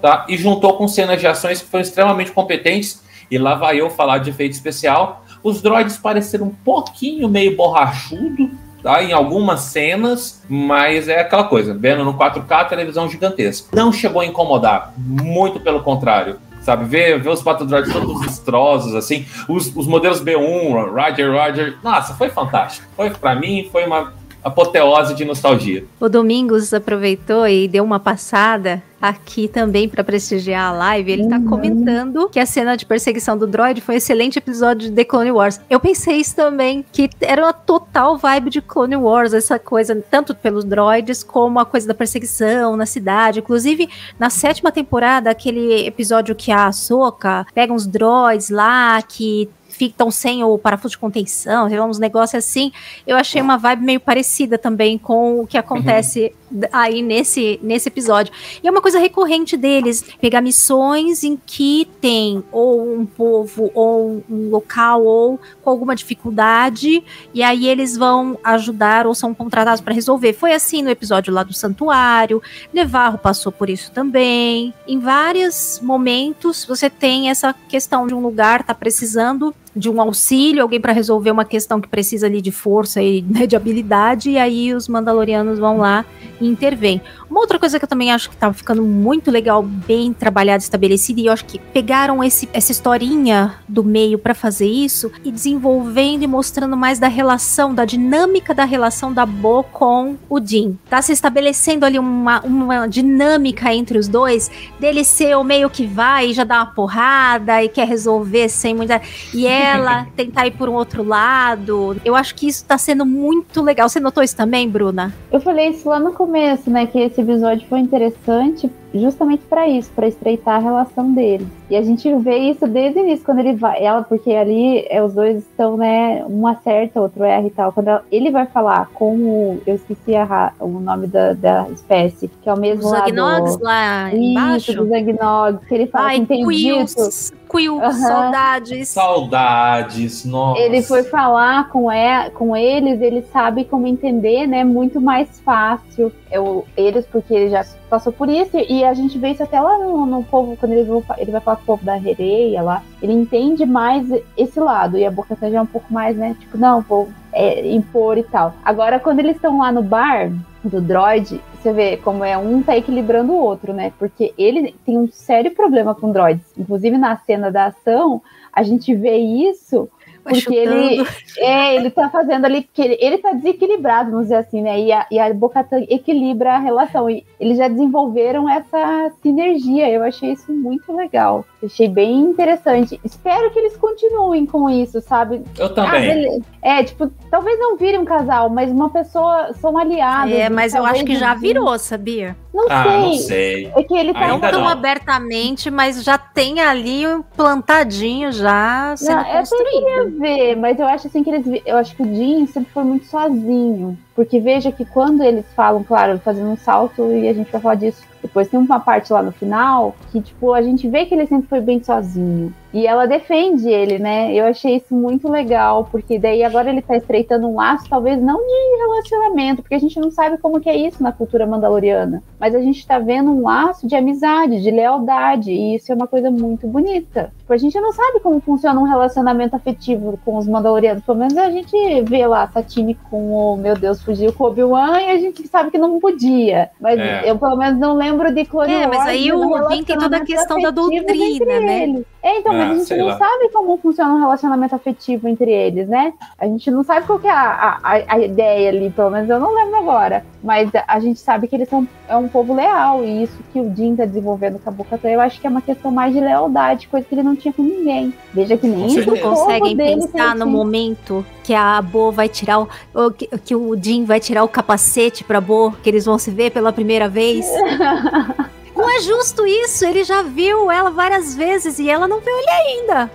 tá? 0.00 0.24
E 0.28 0.36
juntou 0.36 0.74
com 0.74 0.86
cenas 0.88 1.20
de 1.20 1.26
ações 1.26 1.60
que 1.60 1.68
foram 1.68 1.82
extremamente 1.82 2.30
competentes. 2.32 3.02
E 3.30 3.38
lá 3.38 3.54
vai 3.54 3.80
eu 3.80 3.90
falar 3.90 4.18
de 4.18 4.30
efeito 4.30 4.52
especial. 4.52 5.24
Os 5.42 5.62
droids 5.62 5.96
pareceram 5.96 6.46
um 6.46 6.54
pouquinho 6.54 7.28
meio 7.28 7.56
borrachudo, 7.56 8.50
tá? 8.82 9.02
Em 9.02 9.12
algumas 9.12 9.60
cenas, 9.60 10.42
mas 10.48 11.08
é 11.08 11.20
aquela 11.20 11.44
coisa, 11.44 11.74
vendo 11.74 12.04
no 12.04 12.14
4K, 12.14 12.68
televisão 12.68 13.08
gigantesca. 13.08 13.74
Não 13.74 13.92
chegou 13.92 14.20
a 14.20 14.26
incomodar, 14.26 14.92
muito 14.96 15.60
pelo 15.60 15.82
contrário. 15.82 16.38
Sabe, 16.60 16.84
ver, 16.84 17.18
ver 17.18 17.30
os 17.30 17.42
droids 17.42 17.90
todos 17.90 18.20
lustrosos, 18.20 18.94
assim, 18.94 19.24
os, 19.48 19.74
os 19.74 19.86
modelos 19.86 20.22
B1, 20.22 20.92
Roger, 20.92 21.32
Roger. 21.32 21.78
Nossa, 21.82 22.12
foi 22.14 22.28
fantástico. 22.28 22.86
Foi, 22.94 23.08
pra 23.08 23.34
mim, 23.34 23.68
foi 23.72 23.86
uma 23.86 24.12
apoteose 24.42 25.14
de 25.14 25.24
nostalgia. 25.24 25.84
O 25.98 26.08
Domingos 26.08 26.72
aproveitou 26.72 27.46
e 27.46 27.68
deu 27.68 27.84
uma 27.84 28.00
passada 28.00 28.82
aqui 29.00 29.48
também 29.48 29.88
para 29.88 30.04
prestigiar 30.04 30.68
a 30.68 30.72
live. 30.72 31.12
Ele 31.12 31.28
tá 31.28 31.40
comentando 31.40 32.28
que 32.28 32.38
a 32.38 32.44
cena 32.44 32.76
de 32.76 32.84
perseguição 32.84 33.36
do 33.36 33.46
droid 33.46 33.80
foi 33.80 33.94
um 33.94 33.98
excelente 33.98 34.38
episódio 34.38 34.90
de 34.90 34.94
The 34.94 35.04
Clone 35.04 35.32
Wars. 35.32 35.60
Eu 35.70 35.80
pensei 35.80 36.16
isso 36.16 36.36
também, 36.36 36.84
que 36.92 37.08
era 37.20 37.42
uma 37.42 37.52
total 37.52 38.18
vibe 38.18 38.50
de 38.50 38.60
Clone 38.60 38.96
Wars, 38.96 39.32
essa 39.32 39.58
coisa, 39.58 40.04
tanto 40.10 40.34
pelos 40.34 40.64
droids 40.64 41.22
como 41.22 41.58
a 41.58 41.64
coisa 41.64 41.86
da 41.86 41.94
perseguição 41.94 42.76
na 42.76 42.84
cidade. 42.84 43.38
Inclusive, 43.38 43.88
na 44.18 44.28
sétima 44.28 44.70
temporada, 44.70 45.30
aquele 45.30 45.86
episódio 45.86 46.34
que 46.34 46.52
a 46.52 46.66
Ahsoka 46.66 47.46
pega 47.54 47.72
uns 47.72 47.86
droids 47.86 48.50
lá 48.50 49.00
que 49.00 49.48
ficam 49.80 50.10
sem 50.10 50.44
o 50.44 50.58
parafuso 50.58 50.92
de 50.92 50.98
contenção, 50.98 51.66
uns 51.88 51.98
negócios 51.98 52.34
assim. 52.44 52.70
Eu 53.06 53.16
achei 53.16 53.40
uma 53.40 53.56
vibe 53.56 53.82
meio 53.82 53.98
parecida 53.98 54.58
também 54.58 54.98
com 54.98 55.40
o 55.40 55.46
que 55.46 55.56
acontece 55.56 56.34
d- 56.50 56.68
aí 56.70 57.00
nesse, 57.00 57.58
nesse 57.62 57.88
episódio. 57.88 58.30
E 58.62 58.68
é 58.68 58.70
uma 58.70 58.82
coisa 58.82 58.98
recorrente 58.98 59.56
deles, 59.56 60.04
pegar 60.20 60.42
missões 60.42 61.24
em 61.24 61.34
que 61.46 61.88
tem 61.98 62.44
ou 62.52 62.94
um 62.94 63.06
povo, 63.06 63.70
ou 63.72 64.22
um 64.28 64.50
local, 64.50 65.02
ou 65.02 65.40
com 65.62 65.70
alguma 65.70 65.96
dificuldade, 65.96 67.02
e 67.32 67.42
aí 67.42 67.66
eles 67.66 67.96
vão 67.96 68.38
ajudar 68.44 69.06
ou 69.06 69.14
são 69.14 69.32
contratados 69.32 69.80
para 69.80 69.94
resolver. 69.94 70.34
Foi 70.34 70.52
assim 70.52 70.82
no 70.82 70.90
episódio 70.90 71.32
lá 71.32 71.42
do 71.42 71.54
Santuário, 71.54 72.42
Nevarro 72.70 73.16
passou 73.16 73.50
por 73.50 73.70
isso 73.70 73.90
também. 73.92 74.74
Em 74.86 74.98
vários 74.98 75.80
momentos 75.82 76.66
você 76.66 76.90
tem 76.90 77.30
essa 77.30 77.54
questão 77.66 78.06
de 78.06 78.12
um 78.12 78.20
lugar 78.20 78.62
tá 78.62 78.74
precisando 78.74 79.54
de 79.74 79.88
um 79.88 80.00
auxílio, 80.00 80.62
alguém 80.62 80.80
para 80.80 80.92
resolver 80.92 81.30
uma 81.30 81.44
questão 81.44 81.80
que 81.80 81.88
precisa 81.88 82.26
ali 82.26 82.40
de 82.40 82.50
força 82.50 83.02
e 83.02 83.22
né, 83.28 83.46
de 83.46 83.56
habilidade, 83.56 84.30
e 84.30 84.38
aí 84.38 84.74
os 84.74 84.88
Mandalorianos 84.88 85.58
vão 85.58 85.78
lá 85.78 86.04
e 86.40 86.46
intervêm. 86.46 87.00
Uma 87.28 87.40
outra 87.40 87.58
coisa 87.58 87.78
que 87.78 87.84
eu 87.84 87.88
também 87.88 88.10
acho 88.10 88.28
que 88.28 88.36
tá 88.36 88.52
ficando 88.52 88.82
muito 88.82 89.30
legal, 89.30 89.62
bem 89.62 90.12
trabalhada, 90.12 90.62
estabelecida, 90.62 91.20
e 91.20 91.26
eu 91.26 91.32
acho 91.32 91.44
que 91.44 91.58
pegaram 91.58 92.24
esse, 92.24 92.48
essa 92.52 92.72
historinha 92.72 93.54
do 93.68 93.84
meio 93.84 94.18
para 94.18 94.34
fazer 94.34 94.66
isso 94.66 95.12
e 95.24 95.30
desenvolvendo 95.30 96.24
e 96.24 96.26
mostrando 96.26 96.76
mais 96.76 96.98
da 96.98 97.08
relação, 97.08 97.72
da 97.74 97.84
dinâmica 97.84 98.52
da 98.52 98.64
relação 98.64 99.12
da 99.12 99.24
Bo 99.24 99.62
com 99.62 100.16
o 100.28 100.40
Din. 100.40 100.76
Tá 100.88 101.00
se 101.00 101.12
estabelecendo 101.12 101.86
ali 101.86 101.98
uma, 101.98 102.40
uma 102.40 102.86
dinâmica 102.88 103.72
entre 103.72 103.98
os 103.98 104.08
dois, 104.08 104.50
dele 104.80 105.04
ser 105.04 105.36
o 105.36 105.44
meio 105.44 105.70
que 105.70 105.86
vai 105.86 106.30
e 106.30 106.32
já 106.32 106.42
dá 106.42 106.56
uma 106.56 106.66
porrada 106.66 107.62
e 107.62 107.68
quer 107.68 107.86
resolver 107.86 108.48
sem 108.48 108.74
muita. 108.74 109.00
E 109.32 109.46
ela 109.74 110.06
tentar 110.16 110.46
ir 110.46 110.52
por 110.52 110.68
um 110.68 110.74
outro 110.74 111.02
lado. 111.02 111.96
Eu 112.04 112.14
acho 112.14 112.34
que 112.34 112.48
isso 112.48 112.64
tá 112.64 112.78
sendo 112.78 113.04
muito 113.04 113.62
legal. 113.62 113.88
Você 113.88 114.00
notou 114.00 114.22
isso 114.22 114.36
também, 114.36 114.68
Bruna? 114.68 115.12
Eu 115.30 115.40
falei 115.40 115.68
isso 115.68 115.88
lá 115.88 115.98
no 115.98 116.12
começo, 116.12 116.70
né? 116.70 116.86
Que 116.86 116.98
esse 116.98 117.20
episódio 117.20 117.66
foi 117.68 117.80
interessante 117.80 118.70
justamente 118.94 119.42
pra 119.48 119.68
isso, 119.68 119.90
pra 119.94 120.08
estreitar 120.08 120.56
a 120.56 120.58
relação 120.58 121.12
deles. 121.12 121.46
E 121.68 121.76
a 121.76 121.82
gente 121.82 122.12
vê 122.16 122.36
isso 122.38 122.66
desde 122.66 122.98
o 122.98 123.04
início, 123.04 123.24
quando 123.24 123.38
ele 123.38 123.54
vai, 123.54 123.82
ela, 123.84 124.02
porque 124.02 124.32
ali 124.34 124.84
é, 124.90 125.02
os 125.02 125.14
dois 125.14 125.38
estão, 125.38 125.76
né? 125.76 126.24
Um 126.28 126.46
acerta, 126.46 127.00
outro 127.00 127.22
erra 127.22 127.46
e 127.46 127.50
tal. 127.50 127.72
Quando 127.72 127.88
ela- 127.88 128.04
ele 128.10 128.30
vai 128.30 128.46
falar 128.46 128.88
com 128.94 129.14
o. 129.16 129.62
Eu 129.66 129.76
esqueci 129.76 130.14
a 130.16 130.52
o 130.58 130.68
nome 130.80 131.06
da, 131.06 131.32
da 131.34 131.68
espécie, 131.70 132.28
que 132.28 132.48
é 132.48 132.52
o 132.54 132.58
mesmo 132.58 132.84
Os 132.86 132.90
lá 132.92 133.06
Agnogs 133.06 133.56
do... 133.56 133.64
lá 133.64 134.08
Isso, 134.12 134.16
embaixo. 134.22 134.74
dos 134.74 134.92
Agnogs, 134.92 135.66
que 135.68 135.74
ele 135.74 135.86
fala 135.86 136.08
Ai, 136.08 136.20
que 136.20 136.26
tem 136.26 136.44
Quills. 136.46 137.32
Quills, 137.48 137.82
Aham. 137.82 137.92
saudades. 137.92 138.88
Saudades, 138.88 140.24
nossa. 140.24 140.60
Ele 140.60 140.82
foi 140.82 141.02
falar 141.04 141.68
com, 141.68 141.90
e- 141.92 142.30
com 142.30 142.56
eles, 142.56 143.00
ele 143.00 143.22
sabe 143.32 143.64
como 143.64 143.86
entender, 143.86 144.46
né? 144.46 144.64
Muito 144.64 145.00
mais 145.00 145.40
fácil. 145.40 146.12
Eu, 146.30 146.64
eles, 146.76 147.06
porque 147.06 147.32
ele 147.34 147.50
já 147.50 147.64
passou 147.90 148.12
por 148.12 148.28
isso, 148.28 148.56
e 148.56 148.84
a 148.84 148.94
gente 148.94 149.18
vê 149.18 149.30
isso 149.30 149.42
até 149.42 149.60
lá 149.60 149.76
no, 149.78 150.06
no 150.06 150.22
povo, 150.22 150.56
quando 150.56 151.02
fa- 151.02 151.16
ele 151.18 151.32
vai 151.32 151.40
falar 151.40 151.56
com 151.56 151.64
o 151.64 151.66
povo 151.66 151.84
da 151.84 151.96
Rereia 151.96 152.62
lá, 152.62 152.82
ele 153.02 153.12
entende 153.12 153.66
mais 153.66 154.06
esse 154.36 154.60
lado, 154.60 154.96
e 154.96 155.04
a 155.04 155.10
Boca 155.10 155.36
já 155.40 155.48
é 155.48 155.60
um 155.60 155.66
pouco 155.66 155.92
mais, 155.92 156.16
né? 156.16 156.36
Tipo, 156.38 156.56
não, 156.56 156.80
vou 156.80 157.08
é, 157.32 157.68
impor 157.74 158.16
e 158.16 158.22
tal. 158.22 158.54
Agora, 158.64 159.00
quando 159.00 159.18
eles 159.18 159.36
estão 159.36 159.58
lá 159.58 159.72
no 159.72 159.82
bar 159.82 160.32
do 160.62 160.80
droid, 160.80 161.40
você 161.54 161.72
vê 161.72 161.96
como 161.96 162.24
é 162.24 162.38
um 162.38 162.62
tá 162.62 162.76
equilibrando 162.76 163.32
o 163.32 163.42
outro, 163.42 163.72
né? 163.72 163.92
Porque 163.98 164.32
ele 164.38 164.74
tem 164.84 164.98
um 164.98 165.08
sério 165.10 165.50
problema 165.54 165.94
com 165.94 166.12
droids. 166.12 166.46
Inclusive 166.56 166.96
na 166.96 167.16
cena 167.18 167.50
da 167.50 167.66
ação, 167.66 168.22
a 168.52 168.62
gente 168.62 168.94
vê 168.94 169.16
isso 169.16 169.88
Porque 170.22 170.54
ele, 170.54 171.02
é, 171.38 171.76
ele 171.76 171.90
tá 171.90 172.08
fazendo 172.10 172.44
ali, 172.44 172.62
porque 172.62 172.82
ele, 172.82 172.98
ele 173.00 173.18
tá 173.18 173.32
desequilibrado, 173.32 174.10
vamos 174.10 174.26
dizer 174.26 174.36
assim, 174.36 174.60
né? 174.62 174.80
E 174.80 174.92
a, 174.92 175.06
e 175.10 175.18
a 175.18 175.32
Bocatan 175.32 175.84
equilibra 175.88 176.54
a 176.54 176.58
relação. 176.58 177.08
E 177.08 177.24
eles 177.38 177.58
já 177.58 177.68
desenvolveram 177.68 178.48
essa 178.48 179.10
sinergia. 179.22 179.88
Eu 179.88 180.02
achei 180.02 180.32
isso 180.32 180.52
muito 180.52 180.92
legal. 180.94 181.44
Achei 181.62 181.88
bem 181.88 182.20
interessante. 182.20 182.98
Espero 183.04 183.50
que 183.50 183.58
eles 183.58 183.76
continuem 183.76 184.46
com 184.46 184.68
isso, 184.70 185.00
sabe? 185.00 185.42
Eu 185.58 185.74
também. 185.74 186.00
beleza. 186.00 186.44
é, 186.62 186.82
tipo, 186.84 187.10
talvez 187.30 187.58
não 187.58 187.76
vire 187.76 187.98
um 187.98 188.04
casal, 188.04 188.48
mas 188.48 188.70
uma 188.70 188.88
pessoa, 188.88 189.52
são 189.54 189.76
aliados. 189.76 190.32
É, 190.34 190.48
mas 190.48 190.74
eu 190.74 190.84
acho 190.86 191.04
que 191.04 191.16
já 191.16 191.34
virou, 191.34 191.78
sabia? 191.78 192.34
Não 192.52 192.66
Ah, 192.68 192.82
sei. 192.84 193.00
não 193.00 193.14
sei. 193.14 193.72
É 193.76 193.82
que 193.82 193.94
ele 193.94 194.12
tá 194.12 194.20
Não 194.28 194.34
Ainda 194.36 194.50
tão 194.50 194.60
não. 194.62 194.68
abertamente, 194.68 195.70
mas 195.70 196.02
já 196.02 196.16
tem 196.18 196.60
ali 196.60 197.06
um 197.06 197.22
plantadinho 197.22 198.32
já 198.32 198.94
sendo 198.96 199.16
Não, 199.18 199.24
construído. 199.24 200.09
Ver, 200.10 200.56
mas 200.56 200.78
eu 200.78 200.86
acho 200.86 201.06
assim 201.06 201.22
que 201.22 201.30
eles. 201.30 201.62
Eu 201.64 201.76
acho 201.76 201.94
que 201.94 202.02
o 202.02 202.14
Jim 202.14 202.46
sempre 202.46 202.72
foi 202.72 202.84
muito 202.84 203.06
sozinho. 203.06 203.98
Porque 204.14 204.40
veja 204.40 204.70
que 204.70 204.84
quando 204.84 205.22
eles 205.22 205.46
falam, 205.54 205.82
claro, 205.82 206.18
fazendo 206.18 206.50
um 206.50 206.56
salto, 206.56 207.10
e 207.12 207.28
a 207.28 207.32
gente 207.32 207.50
vai 207.50 207.60
falar 207.60 207.74
disso 207.76 208.02
depois, 208.22 208.48
tem 208.48 208.58
uma 208.60 208.80
parte 208.80 209.12
lá 209.12 209.22
no 209.22 209.32
final 209.32 209.94
que, 210.12 210.20
tipo, 210.20 210.52
a 210.52 210.62
gente 210.62 210.88
vê 210.88 211.06
que 211.06 211.14
ele 211.14 211.26
sempre 211.26 211.48
foi 211.48 211.60
bem 211.60 211.82
sozinho. 211.82 212.52
E 212.72 212.86
ela 212.86 213.04
defende 213.04 213.68
ele, 213.68 213.98
né? 213.98 214.32
Eu 214.32 214.46
achei 214.46 214.76
isso 214.76 214.94
muito 214.94 215.28
legal, 215.28 215.88
porque 215.90 216.20
daí 216.20 216.44
agora 216.44 216.70
ele 216.70 216.80
tá 216.80 216.96
estreitando 216.96 217.48
um 217.48 217.56
laço, 217.56 217.88
talvez 217.90 218.22
não 218.22 218.36
de 218.36 218.82
relacionamento, 218.82 219.60
porque 219.62 219.74
a 219.74 219.78
gente 219.78 219.98
não 219.98 220.10
sabe 220.12 220.38
como 220.38 220.60
que 220.60 220.70
é 220.70 220.76
isso 220.76 221.02
na 221.02 221.10
cultura 221.10 221.46
mandaloriana. 221.46 222.22
Mas 222.38 222.54
a 222.54 222.60
gente 222.60 222.86
tá 222.86 223.00
vendo 223.00 223.30
um 223.32 223.42
laço 223.42 223.88
de 223.88 223.96
amizade, 223.96 224.62
de 224.62 224.70
lealdade, 224.70 225.50
e 225.50 225.74
isso 225.74 225.90
é 225.90 225.94
uma 225.96 226.06
coisa 226.06 226.30
muito 226.30 226.68
bonita. 226.68 227.32
Tipo, 227.38 227.52
a 227.52 227.56
gente 227.56 227.80
não 227.80 227.92
sabe 227.92 228.20
como 228.20 228.40
funciona 228.40 228.78
um 228.78 228.84
relacionamento 228.84 229.56
afetivo 229.56 230.16
com 230.24 230.36
os 230.36 230.46
mandalorianos. 230.46 231.02
Pelo 231.02 231.18
menos 231.18 231.36
a 231.36 231.50
gente 231.50 231.76
vê 232.02 232.24
lá 232.24 232.44
a 232.44 232.48
Satine 232.48 232.96
com 233.10 233.32
o, 233.32 233.56
meu 233.56 233.74
Deus, 233.74 234.00
fugiu 234.00 234.32
com 234.32 234.44
o 234.44 234.46
Obi-Wan 234.46 235.00
e 235.00 235.10
a 235.10 235.18
gente 235.18 235.44
sabe 235.48 235.72
que 235.72 235.78
não 235.78 235.98
podia. 235.98 236.70
Mas 236.80 237.00
É. 237.00 237.28
eu 237.28 237.36
pelo 237.36 237.56
menos 237.56 237.80
não 237.80 237.94
lembro 237.94 238.09
de 238.32 238.44
Clone 238.44 238.72
É, 238.72 238.86
mas 238.86 239.06
aí 239.06 239.32
o 239.32 239.50
Odin 239.50 239.82
tem 239.82 239.98
toda 239.98 240.16
a 240.18 240.24
questão 240.24 240.60
da 240.60 240.70
doutrina, 240.70 241.60
né? 241.60 242.02
É, 242.22 242.38
então, 242.38 242.52
Ah, 242.52 242.56
mas 242.56 242.70
a 242.70 242.74
gente 242.74 242.96
não 242.96 243.06
lá. 243.06 243.16
sabe 243.16 243.48
como 243.50 243.78
funciona 243.78 244.12
um 244.12 244.18
relacionamento 244.20 244.74
afetivo 244.74 245.26
entre 245.26 245.50
eles, 245.50 245.88
né? 245.88 246.12
A 246.38 246.46
gente 246.46 246.70
não 246.70 246.84
sabe 246.84 247.06
qual 247.06 247.18
que 247.18 247.26
é 247.26 247.30
a, 247.30 247.78
a, 247.82 248.02
a 248.08 248.18
ideia 248.18 248.68
ali, 248.68 248.90
pelo 248.90 249.10
menos 249.10 249.30
eu 249.30 249.40
não 249.40 249.54
lembro 249.54 249.76
agora. 249.76 250.24
Mas 250.42 250.70
a 250.86 251.00
gente 251.00 251.18
sabe 251.18 251.48
que 251.48 251.56
eles 251.56 251.68
são 251.68 251.86
é 252.08 252.16
um 252.16 252.28
povo 252.28 252.54
leal, 252.54 253.04
e 253.04 253.22
isso 253.22 253.38
que 253.52 253.60
o 253.60 253.72
Jin 253.74 253.94
tá 253.96 254.04
desenvolvendo 254.04 254.58
com 254.58 254.68
a 254.68 254.72
Bocatã, 254.72 255.08
eu 255.08 255.20
acho 255.20 255.40
que 255.40 255.46
é 255.46 255.50
uma 255.50 255.62
questão 255.62 255.90
mais 255.92 256.12
de 256.12 256.20
lealdade, 256.20 256.88
coisa 256.88 257.06
que 257.06 257.14
ele 257.14 257.22
não 257.22 257.36
tinha 257.36 257.52
com 257.54 257.62
ninguém. 257.62 258.12
Veja 258.34 258.56
que 258.56 258.66
nem 258.66 258.88
Vocês 258.88 259.06
o 259.06 259.10
não 259.10 259.16
povo 259.18 259.36
conseguem 259.36 259.76
pensar 259.76 260.34
no 260.34 260.42
assim. 260.42 260.52
momento 260.52 261.24
que 261.44 261.54
a 261.54 261.80
Bo 261.80 262.10
vai 262.12 262.28
tirar 262.28 262.58
o, 262.60 263.10
que, 263.10 263.26
que 263.38 263.54
o 263.54 263.76
Jin 263.80 264.04
vai 264.04 264.18
tirar 264.20 264.42
o 264.44 264.48
capacete 264.48 265.24
pra 265.24 265.40
Bo, 265.40 265.72
que 265.82 265.88
eles 265.88 266.04
vão 266.04 266.18
se 266.18 266.30
ver 266.30 266.50
pela 266.50 266.72
primeira 266.72 267.08
vez. 267.08 267.46
não 268.74 268.90
é 268.90 269.00
justo 269.00 269.46
isso, 269.46 269.84
ele 269.84 270.04
já 270.04 270.22
viu 270.22 270.70
ela 270.70 270.90
várias 270.90 271.34
vezes 271.34 271.78
e 271.78 271.88
ela 271.90 272.06
não 272.08 272.20
viu 272.20 272.36
ele 272.36 272.50
ainda. 272.50 273.10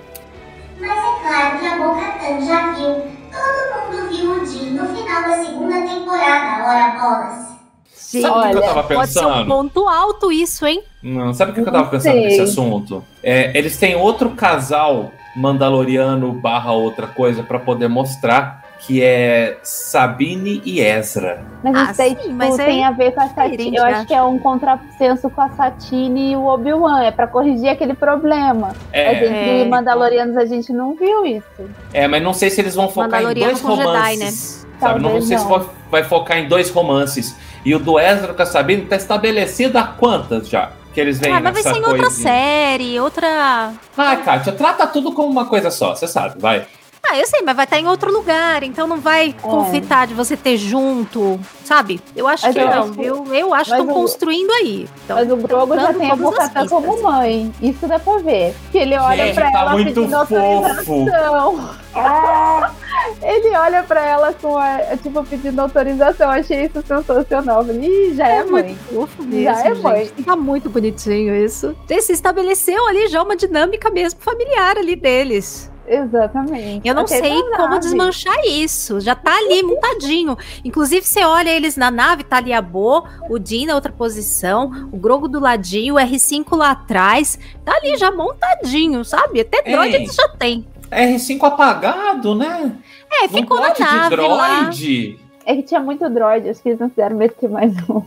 Mas 0.79 0.91
é 0.91 1.27
claro 1.27 1.59
que 1.59 1.67
a 1.67 1.77
Bocatan 1.77 2.45
já 2.45 2.71
viu. 2.73 3.15
Todo 3.31 3.91
mundo 3.91 4.09
viu 4.09 4.31
o 4.31 4.45
Jim 4.45 4.71
no 4.71 4.85
final 4.87 5.21
da 5.23 5.43
segunda 5.43 5.81
temporada, 5.81 6.63
ora 6.67 6.99
bolas. 6.99 7.45
Sim, 7.93 8.21
Sabe 8.21 8.37
o 8.37 8.51
que 8.51 8.57
eu 8.57 8.61
tava 8.61 8.83
pode 8.83 9.11
ser 9.11 9.19
um 9.19 9.23
pensando? 9.23 9.47
ponto 9.47 9.87
alto 9.89 10.31
isso, 10.31 10.65
hein? 10.65 10.83
Não, 11.01 11.33
sabe 11.33 11.51
o 11.51 11.55
que, 11.55 11.61
que 11.61 11.67
eu 11.67 11.73
tava 11.73 11.89
pensando 11.89 12.13
sei. 12.13 12.23
nesse 12.23 12.41
assunto? 12.41 13.03
É, 13.23 13.57
eles 13.57 13.77
têm 13.77 13.95
outro 13.95 14.29
casal 14.31 15.11
mandaloriano 15.35 16.31
barra 16.31 16.71
outra 16.71 17.07
coisa 17.07 17.43
pra 17.43 17.59
poder 17.59 17.89
mostrar 17.89 18.64
que 18.79 19.01
é 19.03 19.57
Sabine 19.63 20.61
e 20.63 20.79
Ezra. 20.79 21.43
Mas 21.63 21.75
Ah, 21.75 21.91
isso 21.91 22.01
aí 22.01 22.09
sim, 22.09 22.15
tipo, 22.17 22.33
mas 22.33 22.59
é 22.59 22.65
tem 22.65 22.85
a 22.85 22.91
ver 22.91 23.11
com 23.13 23.21
a 23.21 23.27
Satine. 23.29 23.75
Eu 23.75 23.83
né? 23.83 23.93
acho 23.93 24.05
que 24.07 24.13
é 24.13 24.21
um 24.21 24.37
contrassenso 24.37 25.29
com 25.29 25.41
a 25.41 25.49
Satine 25.49 26.31
e 26.33 26.35
o 26.35 26.45
Obi-Wan. 26.45 27.01
É 27.03 27.11
pra 27.11 27.25
corrigir 27.27 27.69
aquele 27.69 27.93
problema. 27.95 28.73
É. 28.91 29.05
Mas 29.07 29.17
entre 29.23 29.61
É. 29.61 29.65
Mandalorianos 29.67 30.37
a 30.37 30.45
gente 30.45 30.71
não 30.71 30.93
viu 30.93 31.25
isso. 31.25 31.45
É, 31.93 32.07
mas 32.07 32.21
não 32.21 32.33
sei 32.33 32.49
se 32.49 32.61
eles 32.61 32.75
vão 32.75 32.87
focar 32.89 33.21
em 33.23 33.33
dois 33.33 33.59
com 33.61 33.75
Jedi, 33.75 33.85
romances. 33.87 34.67
Sabe? 34.79 34.95
Não 34.99 35.03
Talvez 35.09 35.27
sei 35.27 35.37
se 35.37 35.43
não. 35.45 35.57
vai- 35.59 35.67
vai 35.89 36.03
focar 36.03 36.37
em 36.37 36.47
dois 36.47 36.69
romances. 36.69 37.35
E 37.65 37.73
o 37.73 37.79
do 37.79 37.99
Ezra 37.99 38.33
com 38.33 38.41
a 38.41 38.45
Sabine 38.45 38.83
tá 38.85 38.95
estabelecido 38.95 39.77
há 39.77 39.83
quantas 39.83 40.47
já? 40.47 40.69
Que 40.93 41.01
eles 41.01 41.17
vêm 41.19 41.33
Ah, 41.33 41.39
mas 41.41 41.53
vai 41.53 41.63
ser 41.63 41.79
em 41.79 41.85
outra 41.85 42.09
série, 42.11 42.99
outra. 42.99 43.71
Ai, 43.97 44.23
Kátia, 44.23 44.53
trata 44.53 44.85
tudo 44.87 45.11
como 45.13 45.27
uma 45.29 45.45
coisa 45.45 45.71
só, 45.71 45.95
você 45.95 46.07
sabe, 46.07 46.39
vai. 46.39 46.65
Ah, 47.07 47.17
eu 47.19 47.27
sei, 47.27 47.41
mas 47.43 47.55
vai 47.55 47.65
estar 47.65 47.79
em 47.79 47.87
outro 47.87 48.11
lugar, 48.11 48.63
então 48.63 48.87
não 48.87 48.97
vai 48.99 49.33
conflitar 49.41 50.07
de 50.07 50.13
você 50.15 50.35
ter 50.35 50.57
junto, 50.57 51.39
sabe? 51.63 52.01
Eu 52.15 52.27
acho 52.27 52.45
Mas 52.45 52.55
que 52.55 52.61
eu 52.61 52.65
não, 52.67 52.83
acho 52.83 52.91
que- 52.93 53.01
viu? 53.03 53.25
Eu 53.33 53.53
acho 53.53 53.71
que 53.71 53.77
estão 53.77 53.91
o- 53.91 53.93
construindo 53.93 54.51
aí. 54.51 54.87
Então, 55.03 55.15
Mas 55.17 55.31
o 55.31 55.35
Grogu 55.37 55.75
já 55.79 55.93
tem 55.93 56.09
a 56.11 56.15
Bocatã 56.15 56.67
como 56.67 57.03
mãe. 57.03 57.53
Isso 57.61 57.87
dá 57.87 57.99
pra 57.99 58.17
ver. 58.17 58.55
Que 58.71 58.79
ele 58.79 58.97
olha 58.97 59.25
Gente, 59.27 59.35
pra 59.35 59.51
tá 59.51 59.59
ela 59.59 59.71
muito 59.73 59.93
pedindo 59.93 60.15
autorização. 60.15 61.69
Ah, 61.93 62.71
ele 63.21 63.55
olha 63.55 63.83
pra 63.83 64.01
ela 64.03 64.33
com 64.33 64.57
a, 64.57 64.79
tipo, 65.01 65.23
pedindo 65.25 65.59
autorização. 65.61 66.29
Achei 66.31 66.65
isso 66.65 66.83
sensacional. 66.87 67.65
Ih, 67.67 68.13
já 68.15 68.27
é, 68.27 68.43
mãe. 68.43 68.63
muito 68.63 68.79
fofo 68.93 69.23
mesmo, 69.23 69.43
Já 69.43 69.61
é 69.65 69.73
mãe. 69.75 70.05
gente. 70.05 70.23
Tá 70.23 70.35
muito 70.35 70.69
bonitinho 70.69 71.35
isso. 71.35 71.75
Se 72.01 72.11
estabeleceu 72.13 72.85
ali 72.87 73.07
já 73.07 73.21
uma 73.21 73.35
dinâmica 73.35 73.89
mesmo 73.89 74.19
familiar 74.21 74.77
ali 74.77 74.95
deles. 74.95 75.71
Exatamente. 75.87 76.87
Eu 76.87 76.95
não 76.95 77.03
Até 77.03 77.19
sei 77.19 77.43
como 77.55 77.79
desmanchar 77.79 78.37
isso. 78.45 78.99
Já 78.99 79.15
tá 79.15 79.35
ali 79.35 79.61
montadinho. 79.63 80.37
Inclusive, 80.63 81.05
você 81.05 81.23
olha 81.23 81.49
eles 81.49 81.75
na 81.77 81.91
nave, 81.91 82.23
tá 82.23 82.37
ali 82.37 82.53
a 82.53 82.61
Bo, 82.61 83.03
o 83.29 83.37
Jin 83.43 83.67
na 83.67 83.75
outra 83.75 83.91
posição, 83.91 84.89
o 84.91 84.97
Grogo 84.97 85.27
do 85.27 85.39
ladinho, 85.39 85.95
o 85.95 85.97
R5 85.97 86.55
lá 86.55 86.71
atrás. 86.71 87.37
Tá 87.63 87.73
ali 87.77 87.97
já 87.97 88.11
montadinho, 88.11 89.03
sabe? 89.05 89.41
Até 89.41 89.61
droid 89.61 89.93
Ei. 89.95 90.01
eles 90.03 90.15
já 90.15 90.27
tem. 90.29 90.67
R5 90.91 91.43
apagado, 91.43 92.35
né? 92.35 92.71
É, 93.11 93.23
Não 93.23 93.29
ficou 93.29 93.59
na 93.59 93.73
nave 93.77 94.15
lá. 94.15 94.61
droid. 94.61 95.19
É 95.47 95.55
que 95.55 95.61
tinha 95.61 95.79
muito 95.79 96.09
droid, 96.09 96.49
acho 96.49 96.59
que 96.61 96.69
eles 96.69 96.79
não 96.79 96.89
quiseram 96.89 97.15
meter 97.17 97.47
mais 97.47 97.71
um. 97.87 98.01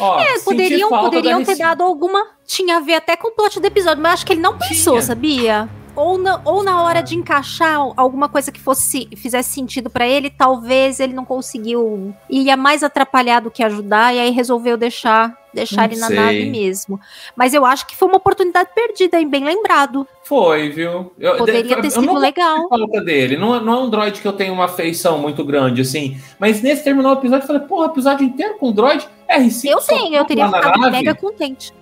Ó, 0.00 0.20
É, 0.20 0.38
poderiam, 0.40 0.88
poderiam 0.88 1.40
da 1.40 1.44
ter 1.46 1.52
R5. 1.52 1.58
dado 1.58 1.82
alguma. 1.82 2.26
Tinha 2.46 2.78
a 2.78 2.80
ver 2.80 2.94
até 2.94 3.14
com 3.14 3.28
o 3.28 3.32
plot 3.32 3.60
do 3.60 3.66
episódio, 3.66 4.02
mas 4.02 4.14
acho 4.14 4.26
que 4.26 4.32
ele 4.32 4.40
não 4.40 4.56
pensou, 4.56 4.94
Tinha. 4.94 5.02
sabia? 5.02 5.68
Ou 5.98 6.16
na, 6.16 6.40
ou 6.44 6.62
na 6.62 6.80
hora 6.80 7.00
de 7.00 7.16
encaixar 7.16 7.76
alguma 7.96 8.28
coisa 8.28 8.52
que 8.52 8.60
fosse 8.60 9.08
fizesse 9.16 9.50
sentido 9.50 9.90
pra 9.90 10.06
ele, 10.06 10.30
talvez 10.30 11.00
ele 11.00 11.12
não 11.12 11.24
conseguiu. 11.24 12.14
Ia 12.30 12.56
mais 12.56 12.84
atrapalhar 12.84 13.40
do 13.40 13.50
que 13.50 13.64
ajudar, 13.64 14.14
e 14.14 14.20
aí 14.20 14.30
resolveu 14.30 14.76
deixar, 14.76 15.36
deixar 15.54 15.90
ele 15.90 16.00
na 16.00 16.06
sei. 16.08 16.16
nave 16.16 16.44
mesmo. 16.50 17.00
Mas 17.36 17.54
eu 17.54 17.64
acho 17.64 17.86
que 17.86 17.96
foi 17.96 18.08
uma 18.08 18.16
oportunidade 18.18 18.70
perdida, 18.74 19.18
hein? 19.18 19.28
Bem 19.28 19.44
lembrado. 19.44 20.06
Foi, 20.24 20.68
viu? 20.68 21.10
Eu, 21.18 21.36
Poderia 21.38 21.76
ter 21.80 21.86
eu 21.86 21.90
sido 21.90 22.14
legal. 22.18 22.68
falta 22.68 23.00
dele. 23.00 23.36
Não, 23.36 23.58
não 23.62 23.72
é 23.72 23.76
um 23.84 23.90
droid 23.90 24.20
que 24.20 24.28
eu 24.28 24.32
tenho 24.32 24.52
uma 24.52 24.66
afeição 24.66 25.18
muito 25.18 25.42
grande, 25.44 25.80
assim. 25.80 26.18
Mas 26.38 26.60
nesse 26.62 26.84
terminou 26.84 27.12
o 27.12 27.18
episódio, 27.18 27.44
eu 27.44 27.46
falei, 27.46 27.62
porra, 27.62 27.86
episódio 27.86 28.26
inteiro 28.26 28.54
com 28.58 28.70
droid? 28.72 29.08
R5 29.30 29.64
Eu 29.70 29.78
tenho, 29.80 30.14
eu 30.16 30.24
teria 30.24 30.46
ficado 30.46 30.78
nave? 30.80 30.96
mega 30.96 31.14
contente. 31.14 31.72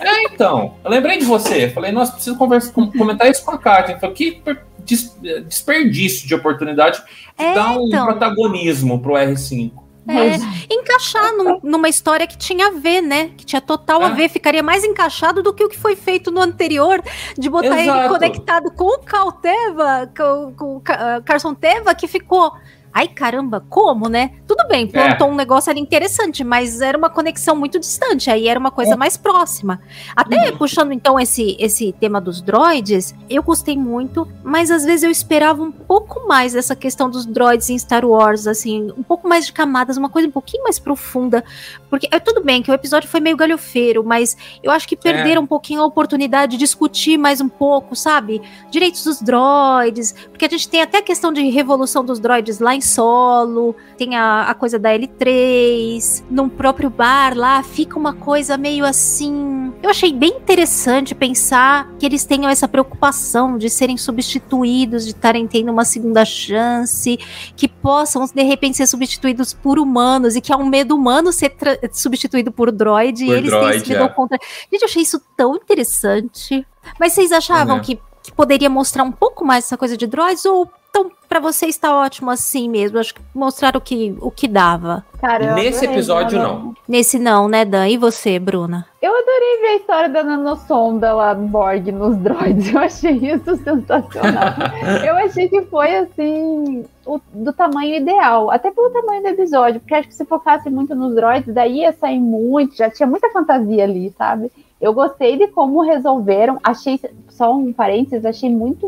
É, 0.00 0.24
então. 0.24 0.74
Eu 0.84 0.90
lembrei 0.90 1.18
de 1.18 1.24
você. 1.24 1.68
Falei, 1.70 1.90
nossa, 1.92 2.12
preciso 2.12 2.36
conversar, 2.36 2.72
com- 2.72 2.90
comentar 2.92 3.30
isso 3.30 3.44
com 3.44 3.52
a 3.52 3.58
Kátia. 3.58 3.98
Falei, 3.98 4.14
que 4.14 4.42
des- 4.78 5.16
desperdício 5.46 6.28
de 6.28 6.34
oportunidade 6.34 7.02
de 7.38 7.44
É, 7.44 7.54
dar 7.54 7.76
um 7.78 7.86
então. 7.88 8.06
protagonismo 8.06 9.00
pro 9.00 9.14
R5. 9.14 9.72
É, 10.08 10.36
encaixar 10.72 11.32
num- 11.36 11.58
numa 11.62 11.88
história 11.88 12.26
que 12.26 12.36
tinha 12.38 12.68
a 12.68 12.70
ver, 12.70 13.00
né? 13.00 13.30
Que 13.36 13.44
tinha 13.44 13.60
total 13.60 14.02
a 14.02 14.08
É. 14.10 14.12
ver, 14.14 14.28
ficaria 14.28 14.62
mais 14.62 14.84
encaixado 14.84 15.42
do 15.42 15.52
que 15.52 15.64
o 15.64 15.68
que 15.68 15.76
foi 15.78 15.96
feito 15.96 16.30
no 16.30 16.40
anterior, 16.40 17.02
de 17.36 17.50
botar 17.50 17.80
ele 17.80 17.90
Exato. 17.90 18.08
conectado 18.14 18.70
com 18.70 18.84
o 18.84 18.98
Cal 18.98 19.32
Teva, 19.32 20.10
com, 20.16 20.52
com 20.56 20.76
o 20.76 20.82
ah, 20.88 21.20
Carson 21.24 21.54
Teva, 21.54 21.94
que 21.94 22.06
ficou. 22.06 22.52
Ai, 22.96 23.08
caramba, 23.08 23.62
como, 23.68 24.08
né? 24.08 24.30
Tudo 24.48 24.66
bem, 24.68 24.86
plantou 24.86 25.28
um 25.28 25.34
negócio 25.34 25.70
ali 25.70 25.78
interessante, 25.78 26.42
mas 26.42 26.80
era 26.80 26.96
uma 26.96 27.10
conexão 27.10 27.54
muito 27.54 27.78
distante, 27.78 28.30
aí 28.30 28.48
era 28.48 28.58
uma 28.58 28.70
coisa 28.70 28.96
mais 28.96 29.18
próxima. 29.18 29.82
Até 30.16 30.50
puxando 30.52 30.92
então 30.92 31.20
esse, 31.20 31.58
esse 31.60 31.92
tema 32.00 32.22
dos 32.22 32.40
droids, 32.40 33.14
eu 33.28 33.42
gostei 33.42 33.76
muito, 33.76 34.26
mas 34.42 34.70
às 34.70 34.82
vezes 34.82 35.02
eu 35.02 35.10
esperava 35.10 35.62
um 35.62 35.70
pouco 35.70 36.26
mais 36.26 36.54
dessa 36.54 36.74
questão 36.74 37.10
dos 37.10 37.26
droids 37.26 37.68
em 37.68 37.78
Star 37.78 38.02
Wars, 38.02 38.46
assim, 38.46 38.90
um 38.96 39.02
pouco 39.02 39.28
mais 39.28 39.44
de 39.44 39.52
camadas, 39.52 39.98
uma 39.98 40.08
coisa 40.08 40.26
um 40.26 40.32
pouquinho 40.32 40.62
mais 40.62 40.78
profunda. 40.78 41.44
Porque 41.90 42.08
é 42.10 42.18
tudo 42.18 42.42
bem 42.42 42.62
que 42.62 42.70
o 42.70 42.74
episódio 42.74 43.10
foi 43.10 43.20
meio 43.20 43.36
galhofeiro, 43.36 44.02
mas 44.02 44.38
eu 44.62 44.70
acho 44.72 44.88
que 44.88 44.96
perderam 44.96 45.42
um 45.42 45.46
pouquinho 45.46 45.82
a 45.82 45.84
oportunidade 45.84 46.52
de 46.52 46.58
discutir 46.58 47.18
mais 47.18 47.42
um 47.42 47.48
pouco, 47.48 47.94
sabe? 47.94 48.40
Direitos 48.70 49.04
dos 49.04 49.20
droids, 49.20 50.14
porque 50.30 50.46
a 50.46 50.48
gente 50.48 50.66
tem 50.66 50.80
até 50.80 50.98
a 50.98 51.02
questão 51.02 51.30
de 51.30 51.42
revolução 51.50 52.02
dos 52.02 52.18
droids 52.18 52.58
lá 52.58 52.74
em 52.74 52.85
solo, 52.86 53.74
tem 53.98 54.16
a, 54.16 54.44
a 54.44 54.54
coisa 54.54 54.78
da 54.78 54.90
L3, 54.90 56.22
num 56.30 56.48
próprio 56.48 56.88
bar 56.88 57.36
lá, 57.36 57.62
fica 57.62 57.98
uma 57.98 58.14
coisa 58.14 58.56
meio 58.56 58.84
assim. 58.84 59.72
Eu 59.82 59.90
achei 59.90 60.12
bem 60.12 60.36
interessante 60.36 61.14
pensar 61.14 61.90
que 61.98 62.06
eles 62.06 62.24
tenham 62.24 62.50
essa 62.50 62.68
preocupação 62.68 63.58
de 63.58 63.68
serem 63.68 63.96
substituídos, 63.96 65.04
de 65.04 65.10
estarem 65.10 65.46
tendo 65.46 65.70
uma 65.70 65.84
segunda 65.84 66.24
chance, 66.24 67.18
que 67.56 67.68
possam 67.68 68.24
de 68.26 68.42
repente 68.42 68.76
ser 68.76 68.86
substituídos 68.86 69.52
por 69.52 69.78
humanos 69.78 70.36
e 70.36 70.40
que 70.40 70.52
é 70.52 70.56
um 70.56 70.66
medo 70.66 70.94
humano 70.94 71.32
ser 71.32 71.54
substituído 71.92 72.52
por 72.52 72.70
droid 72.70 73.24
e 73.24 73.26
Por 73.26 73.36
eles 73.36 73.50
têm 73.50 73.60
esse 73.60 73.68
droid, 73.70 73.88
medo 73.90 74.02
ao 74.02 74.08
é. 74.08 74.12
contrário. 74.12 74.46
Gente, 74.72 74.82
eu 74.82 74.88
achei 74.88 75.02
isso 75.02 75.20
tão 75.36 75.56
interessante. 75.56 76.66
Mas 76.98 77.12
vocês 77.12 77.32
achavam 77.32 77.78
É. 77.78 77.80
que, 77.80 77.98
que 78.22 78.32
poderia 78.32 78.70
mostrar 78.70 79.02
um 79.02 79.12
pouco 79.12 79.44
mais 79.44 79.64
essa 79.64 79.76
coisa 79.76 79.96
de 79.96 80.06
droids 80.06 80.44
ou 80.44 80.70
então 80.96 81.10
pra 81.28 81.40
vocês 81.40 81.74
está 81.74 81.94
ótimo 81.94 82.30
assim 82.30 82.68
mesmo? 82.68 82.98
Acho 82.98 83.14
que 83.14 83.20
mostraram 83.34 83.78
o 83.78 83.80
que, 83.80 84.16
o 84.20 84.30
que 84.30 84.48
dava. 84.48 85.04
Cara, 85.20 85.44
eu 85.44 85.54
Nesse 85.54 85.84
episódio, 85.84 86.38
não. 86.38 86.74
Nesse 86.88 87.18
não, 87.18 87.48
né, 87.48 87.64
Dan? 87.64 87.88
E 87.88 87.98
você, 87.98 88.38
Bruna? 88.38 88.86
Eu 89.02 89.12
adorei 89.12 89.60
ver 89.60 89.66
a 89.66 89.76
história 89.76 90.08
da 90.08 90.22
nanosonda 90.24 91.12
lá 91.12 91.34
no 91.34 91.48
Borg, 91.48 91.88
nos 91.92 92.16
droids. 92.16 92.72
Eu 92.72 92.80
achei 92.80 93.12
isso 93.12 93.56
sensacional. 93.56 94.54
eu 95.06 95.16
achei 95.16 95.48
que 95.48 95.62
foi, 95.62 95.96
assim, 95.96 96.84
o- 97.04 97.20
do 97.32 97.52
tamanho 97.52 97.96
ideal. 97.96 98.50
Até 98.50 98.70
pelo 98.70 98.90
tamanho 98.90 99.22
do 99.22 99.28
episódio. 99.28 99.80
Porque 99.80 99.94
acho 99.94 100.08
que 100.08 100.14
se 100.14 100.24
focasse 100.24 100.70
muito 100.70 100.94
nos 100.94 101.14
droids, 101.14 101.52
daí 101.52 101.80
ia 101.80 101.92
sair 101.92 102.20
muito. 102.20 102.76
Já 102.76 102.90
tinha 102.90 103.06
muita 103.06 103.30
fantasia 103.30 103.84
ali, 103.84 104.12
sabe? 104.16 104.50
Eu 104.80 104.92
gostei 104.92 105.38
de 105.38 105.46
como 105.48 105.80
resolveram. 105.80 106.58
Achei, 106.62 107.00
só 107.28 107.54
um 107.54 107.72
parênteses, 107.72 108.24
achei 108.24 108.50
muito 108.50 108.86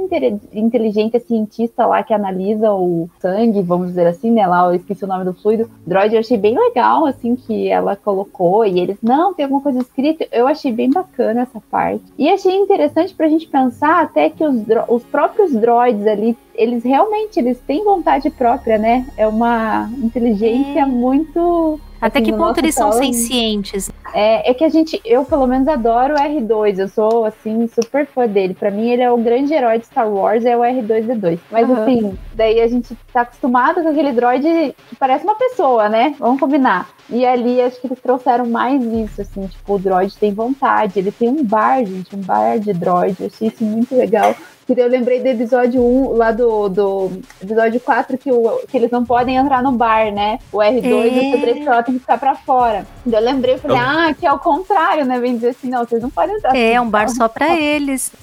inteligente 0.52 1.16
a 1.16 1.20
cientista 1.20 1.86
lá 1.86 2.02
que 2.02 2.12
analisa 2.12 2.72
o 2.72 3.08
sangue, 3.18 3.62
vamos 3.62 3.88
dizer 3.88 4.06
assim, 4.06 4.30
né? 4.30 4.46
Lá 4.46 4.66
eu 4.66 4.74
esqueci 4.74 5.04
o 5.04 5.08
nome 5.08 5.24
do 5.24 5.32
fluido. 5.32 5.70
Droid, 5.86 6.14
eu 6.14 6.20
achei 6.20 6.36
bem 6.36 6.58
legal, 6.58 7.06
assim, 7.06 7.34
que 7.34 7.68
ela 7.68 7.96
colocou. 7.96 8.66
E 8.66 8.78
eles, 8.78 8.98
não, 9.02 9.32
tem 9.32 9.44
alguma 9.44 9.62
coisa 9.62 9.80
escrita. 9.80 10.26
Eu 10.30 10.46
achei 10.46 10.72
bem 10.72 10.90
bacana 10.90 11.42
essa 11.42 11.60
parte. 11.70 12.04
E 12.18 12.28
achei 12.28 12.54
interessante 12.54 13.14
pra 13.14 13.28
gente 13.28 13.46
pensar 13.46 14.02
até 14.02 14.28
que 14.28 14.44
os, 14.44 14.64
os 14.88 15.02
próprios 15.04 15.52
droids 15.52 16.06
ali, 16.06 16.36
eles 16.58 16.82
realmente 16.82 17.38
eles 17.38 17.58
têm 17.60 17.84
vontade 17.84 18.28
própria, 18.30 18.76
né? 18.76 19.06
É 19.16 19.26
uma 19.26 19.88
inteligência 20.02 20.84
muito 20.84 21.78
Até 22.00 22.18
assim, 22.18 22.32
que 22.32 22.36
ponto 22.36 22.58
eles 22.58 22.74
são 22.74 22.90
sencientes? 22.90 23.88
É, 24.12 24.50
é 24.50 24.54
que 24.54 24.64
a 24.64 24.68
gente, 24.68 25.00
eu 25.04 25.24
pelo 25.24 25.46
menos 25.46 25.68
adoro 25.68 26.14
o 26.14 26.18
R2. 26.18 26.78
Eu 26.78 26.88
sou, 26.88 27.24
assim, 27.24 27.68
super 27.68 28.06
fã 28.06 28.26
dele. 28.26 28.54
Pra 28.54 28.70
mim, 28.70 28.90
ele 28.90 29.02
é 29.02 29.10
o 29.10 29.18
grande 29.18 29.52
herói 29.52 29.78
de 29.78 29.86
Star 29.86 30.10
Wars, 30.10 30.44
é 30.44 30.56
o 30.56 30.60
R2D2. 30.60 31.38
Mas, 31.50 31.70
Aham. 31.70 31.82
assim, 31.82 32.18
daí 32.34 32.60
a 32.60 32.66
gente 32.66 32.96
tá 33.12 33.20
acostumado 33.20 33.82
com 33.82 33.88
aquele 33.88 34.12
droid 34.12 34.74
que 34.88 34.96
parece 34.96 35.24
uma 35.24 35.36
pessoa, 35.36 35.88
né? 35.88 36.16
Vamos 36.18 36.40
combinar. 36.40 36.88
E 37.08 37.24
ali, 37.24 37.60
acho 37.60 37.80
que 37.80 37.86
eles 37.86 38.00
trouxeram 38.00 38.46
mais 38.46 38.82
isso, 38.82 39.20
assim, 39.20 39.46
tipo, 39.46 39.74
o 39.74 39.78
droid 39.78 40.16
tem 40.16 40.32
vontade. 40.32 40.98
Ele 40.98 41.12
tem 41.12 41.28
um 41.28 41.44
bar, 41.44 41.84
gente, 41.84 42.16
um 42.16 42.20
bar 42.20 42.58
de 42.58 42.72
droid. 42.72 43.16
Eu 43.20 43.26
achei 43.26 43.48
isso 43.48 43.62
muito 43.62 43.94
legal. 43.94 44.34
Porque 44.68 44.82
eu 44.82 44.86
lembrei 44.86 45.18
do 45.20 45.26
episódio 45.26 45.82
1, 45.82 46.12
lá 46.12 46.30
do, 46.30 46.68
do 46.68 47.10
episódio 47.42 47.80
4, 47.80 48.18
que, 48.18 48.30
o, 48.30 48.60
que 48.68 48.76
eles 48.76 48.90
não 48.90 49.02
podem 49.02 49.36
entrar 49.36 49.62
no 49.62 49.72
bar, 49.72 50.12
né? 50.12 50.38
O 50.52 50.58
R2 50.58 50.84
e 50.84 50.92
o 50.92 51.02
É. 51.02 51.32
C3PO 51.32 51.84
tem 51.86 51.94
que 51.94 52.00
ficar 52.00 52.18
pra 52.18 52.34
fora. 52.34 52.86
Daí 53.06 53.18
Eu 53.22 53.24
lembrei, 53.24 53.54
eu 53.54 53.58
falei, 53.58 53.78
Eu- 53.78 53.80
ah, 53.82 54.12
que 54.14 54.26
é 54.26 54.32
o 54.32 54.38
contrário, 54.38 55.06
né? 55.06 55.18
Vem 55.18 55.36
dizer 55.36 55.48
assim, 55.48 55.70
não, 55.70 55.86
vocês 55.86 56.02
não 56.02 56.10
podem 56.10 56.36
entrar. 56.36 56.54
É, 56.54 56.78
um 56.78 56.88
bar 56.90 57.08
só 57.08 57.28
pra 57.28 57.58
eles. 57.58 58.12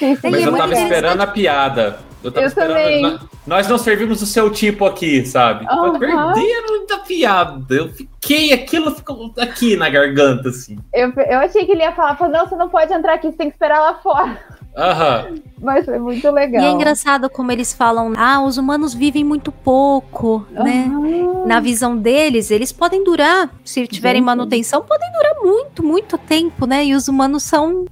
É, 0.00 0.30
Mas 0.30 0.42
é 0.42 0.46
eu 0.46 0.56
tava 0.56 0.72
esperando 0.74 1.20
a 1.22 1.26
piada. 1.26 1.98
Eu 2.22 2.30
tava 2.30 2.44
Eu 2.44 2.48
esperando. 2.48 2.76
também. 2.76 3.02
nó- 3.02 3.18
Nós 3.46 3.66
não 3.66 3.76
servimos 3.78 4.22
o 4.22 4.26
seu 4.26 4.48
tipo 4.50 4.84
aqui, 4.86 5.26
sabe? 5.26 5.66
Aham. 5.68 5.98
Perderam 5.98 6.86
da 6.86 6.98
piada. 6.98 7.74
Eu 7.74 7.88
fiquei, 7.88 8.52
aquilo 8.52 8.94
ficou 8.94 9.32
aqui 9.38 9.76
na 9.76 9.90
garganta, 9.90 10.50
assim. 10.50 10.78
Eu, 10.94 11.12
eu 11.16 11.38
achei 11.40 11.64
que 11.66 11.72
ele 11.72 11.82
ia 11.82 11.90
falar, 11.92 12.16
falou, 12.16 12.32
não, 12.32 12.46
você 12.46 12.54
não 12.54 12.68
pode 12.68 12.92
entrar 12.92 13.14
aqui, 13.14 13.28
você 13.30 13.36
tem 13.36 13.48
que 13.48 13.54
esperar 13.54 13.80
lá 13.80 13.94
fora. 13.94 14.38
Aham. 14.76 15.34
Mas 15.60 15.84
foi 15.84 15.98
muito 15.98 16.28
legal. 16.30 16.62
E 16.62 16.66
é 16.66 16.70
engraçado 16.70 17.28
como 17.28 17.52
eles 17.52 17.72
falam, 17.72 18.12
ah, 18.16 18.42
os 18.42 18.56
humanos 18.56 18.94
vivem 18.94 19.22
muito 19.22 19.52
pouco, 19.52 20.46
né? 20.50 20.86
Aham. 20.90 21.46
Na 21.46 21.60
visão 21.60 21.96
deles, 21.96 22.50
eles 22.50 22.72
podem 22.72 23.04
durar, 23.04 23.50
se 23.64 23.86
tiverem 23.86 24.20
Gente. 24.20 24.26
manutenção, 24.26 24.82
podem 24.82 25.10
durar 25.12 25.34
muito, 25.42 25.82
muito 25.82 26.16
tempo, 26.18 26.66
né? 26.66 26.84
E 26.84 26.94
os 26.94 27.08
humanos 27.08 27.42
são 27.42 27.84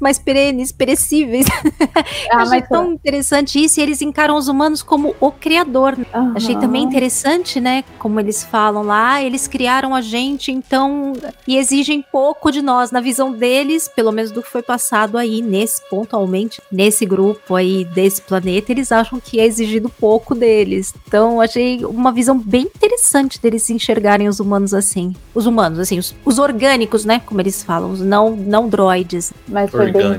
mais 0.00 0.18
perenes, 0.18 0.72
perecíveis. 0.72 1.46
Ah, 2.30 2.42
Achei 2.42 2.60
mas 2.60 2.68
tão 2.68 2.92
interessante 2.92 3.62
isso, 3.62 3.78
e 3.78 3.82
eles 3.82 4.02
encaram 4.02 4.36
os 4.36 4.48
humanos 4.48 4.82
como 4.82 5.14
o 5.20 5.30
criador. 5.30 5.96
Aham. 6.14 6.32
Achei 6.34 6.56
também 6.56 6.82
interessante, 6.82 7.60
né? 7.60 7.84
Como 7.98 8.18
eles 8.18 8.42
falam 8.44 8.82
lá, 8.82 9.22
eles 9.22 9.46
criaram 9.46 9.94
a 9.94 10.00
gente, 10.00 10.50
então, 10.50 11.12
e 11.46 11.56
exigem 11.56 12.04
pouco 12.12 12.50
de 12.50 12.60
nós. 12.62 12.90
Na 12.90 13.00
visão 13.00 13.32
deles, 13.32 13.88
pelo 13.88 14.12
menos 14.12 14.30
do 14.30 14.42
que 14.42 14.50
foi 14.50 14.62
passado 14.62 15.16
aí, 15.16 15.40
nesse, 15.40 15.82
pontualmente, 15.88 16.60
nesse 16.70 17.06
grupo 17.06 17.15
aí 17.50 17.84
desse 17.84 18.22
planeta, 18.22 18.72
eles 18.72 18.92
acham 18.92 19.20
que 19.20 19.40
é 19.40 19.44
exigido 19.44 19.88
pouco 19.88 20.34
deles. 20.34 20.94
Então, 21.06 21.40
achei 21.40 21.84
uma 21.84 22.12
visão 22.12 22.38
bem 22.38 22.62
interessante 22.62 23.40
deles 23.40 23.68
enxergarem 23.70 24.28
os 24.28 24.40
humanos 24.40 24.74
assim. 24.74 25.14
Os 25.34 25.46
humanos, 25.46 25.78
assim, 25.78 25.98
os, 25.98 26.14
os 26.24 26.38
orgânicos, 26.38 27.04
né? 27.04 27.20
Como 27.24 27.40
eles 27.40 27.62
falam, 27.62 27.90
os 27.90 28.00
não, 28.00 28.36
não 28.36 28.68
droides. 28.68 29.32
Mas 29.48 29.70
foi 29.70 29.92
bem, 29.92 30.18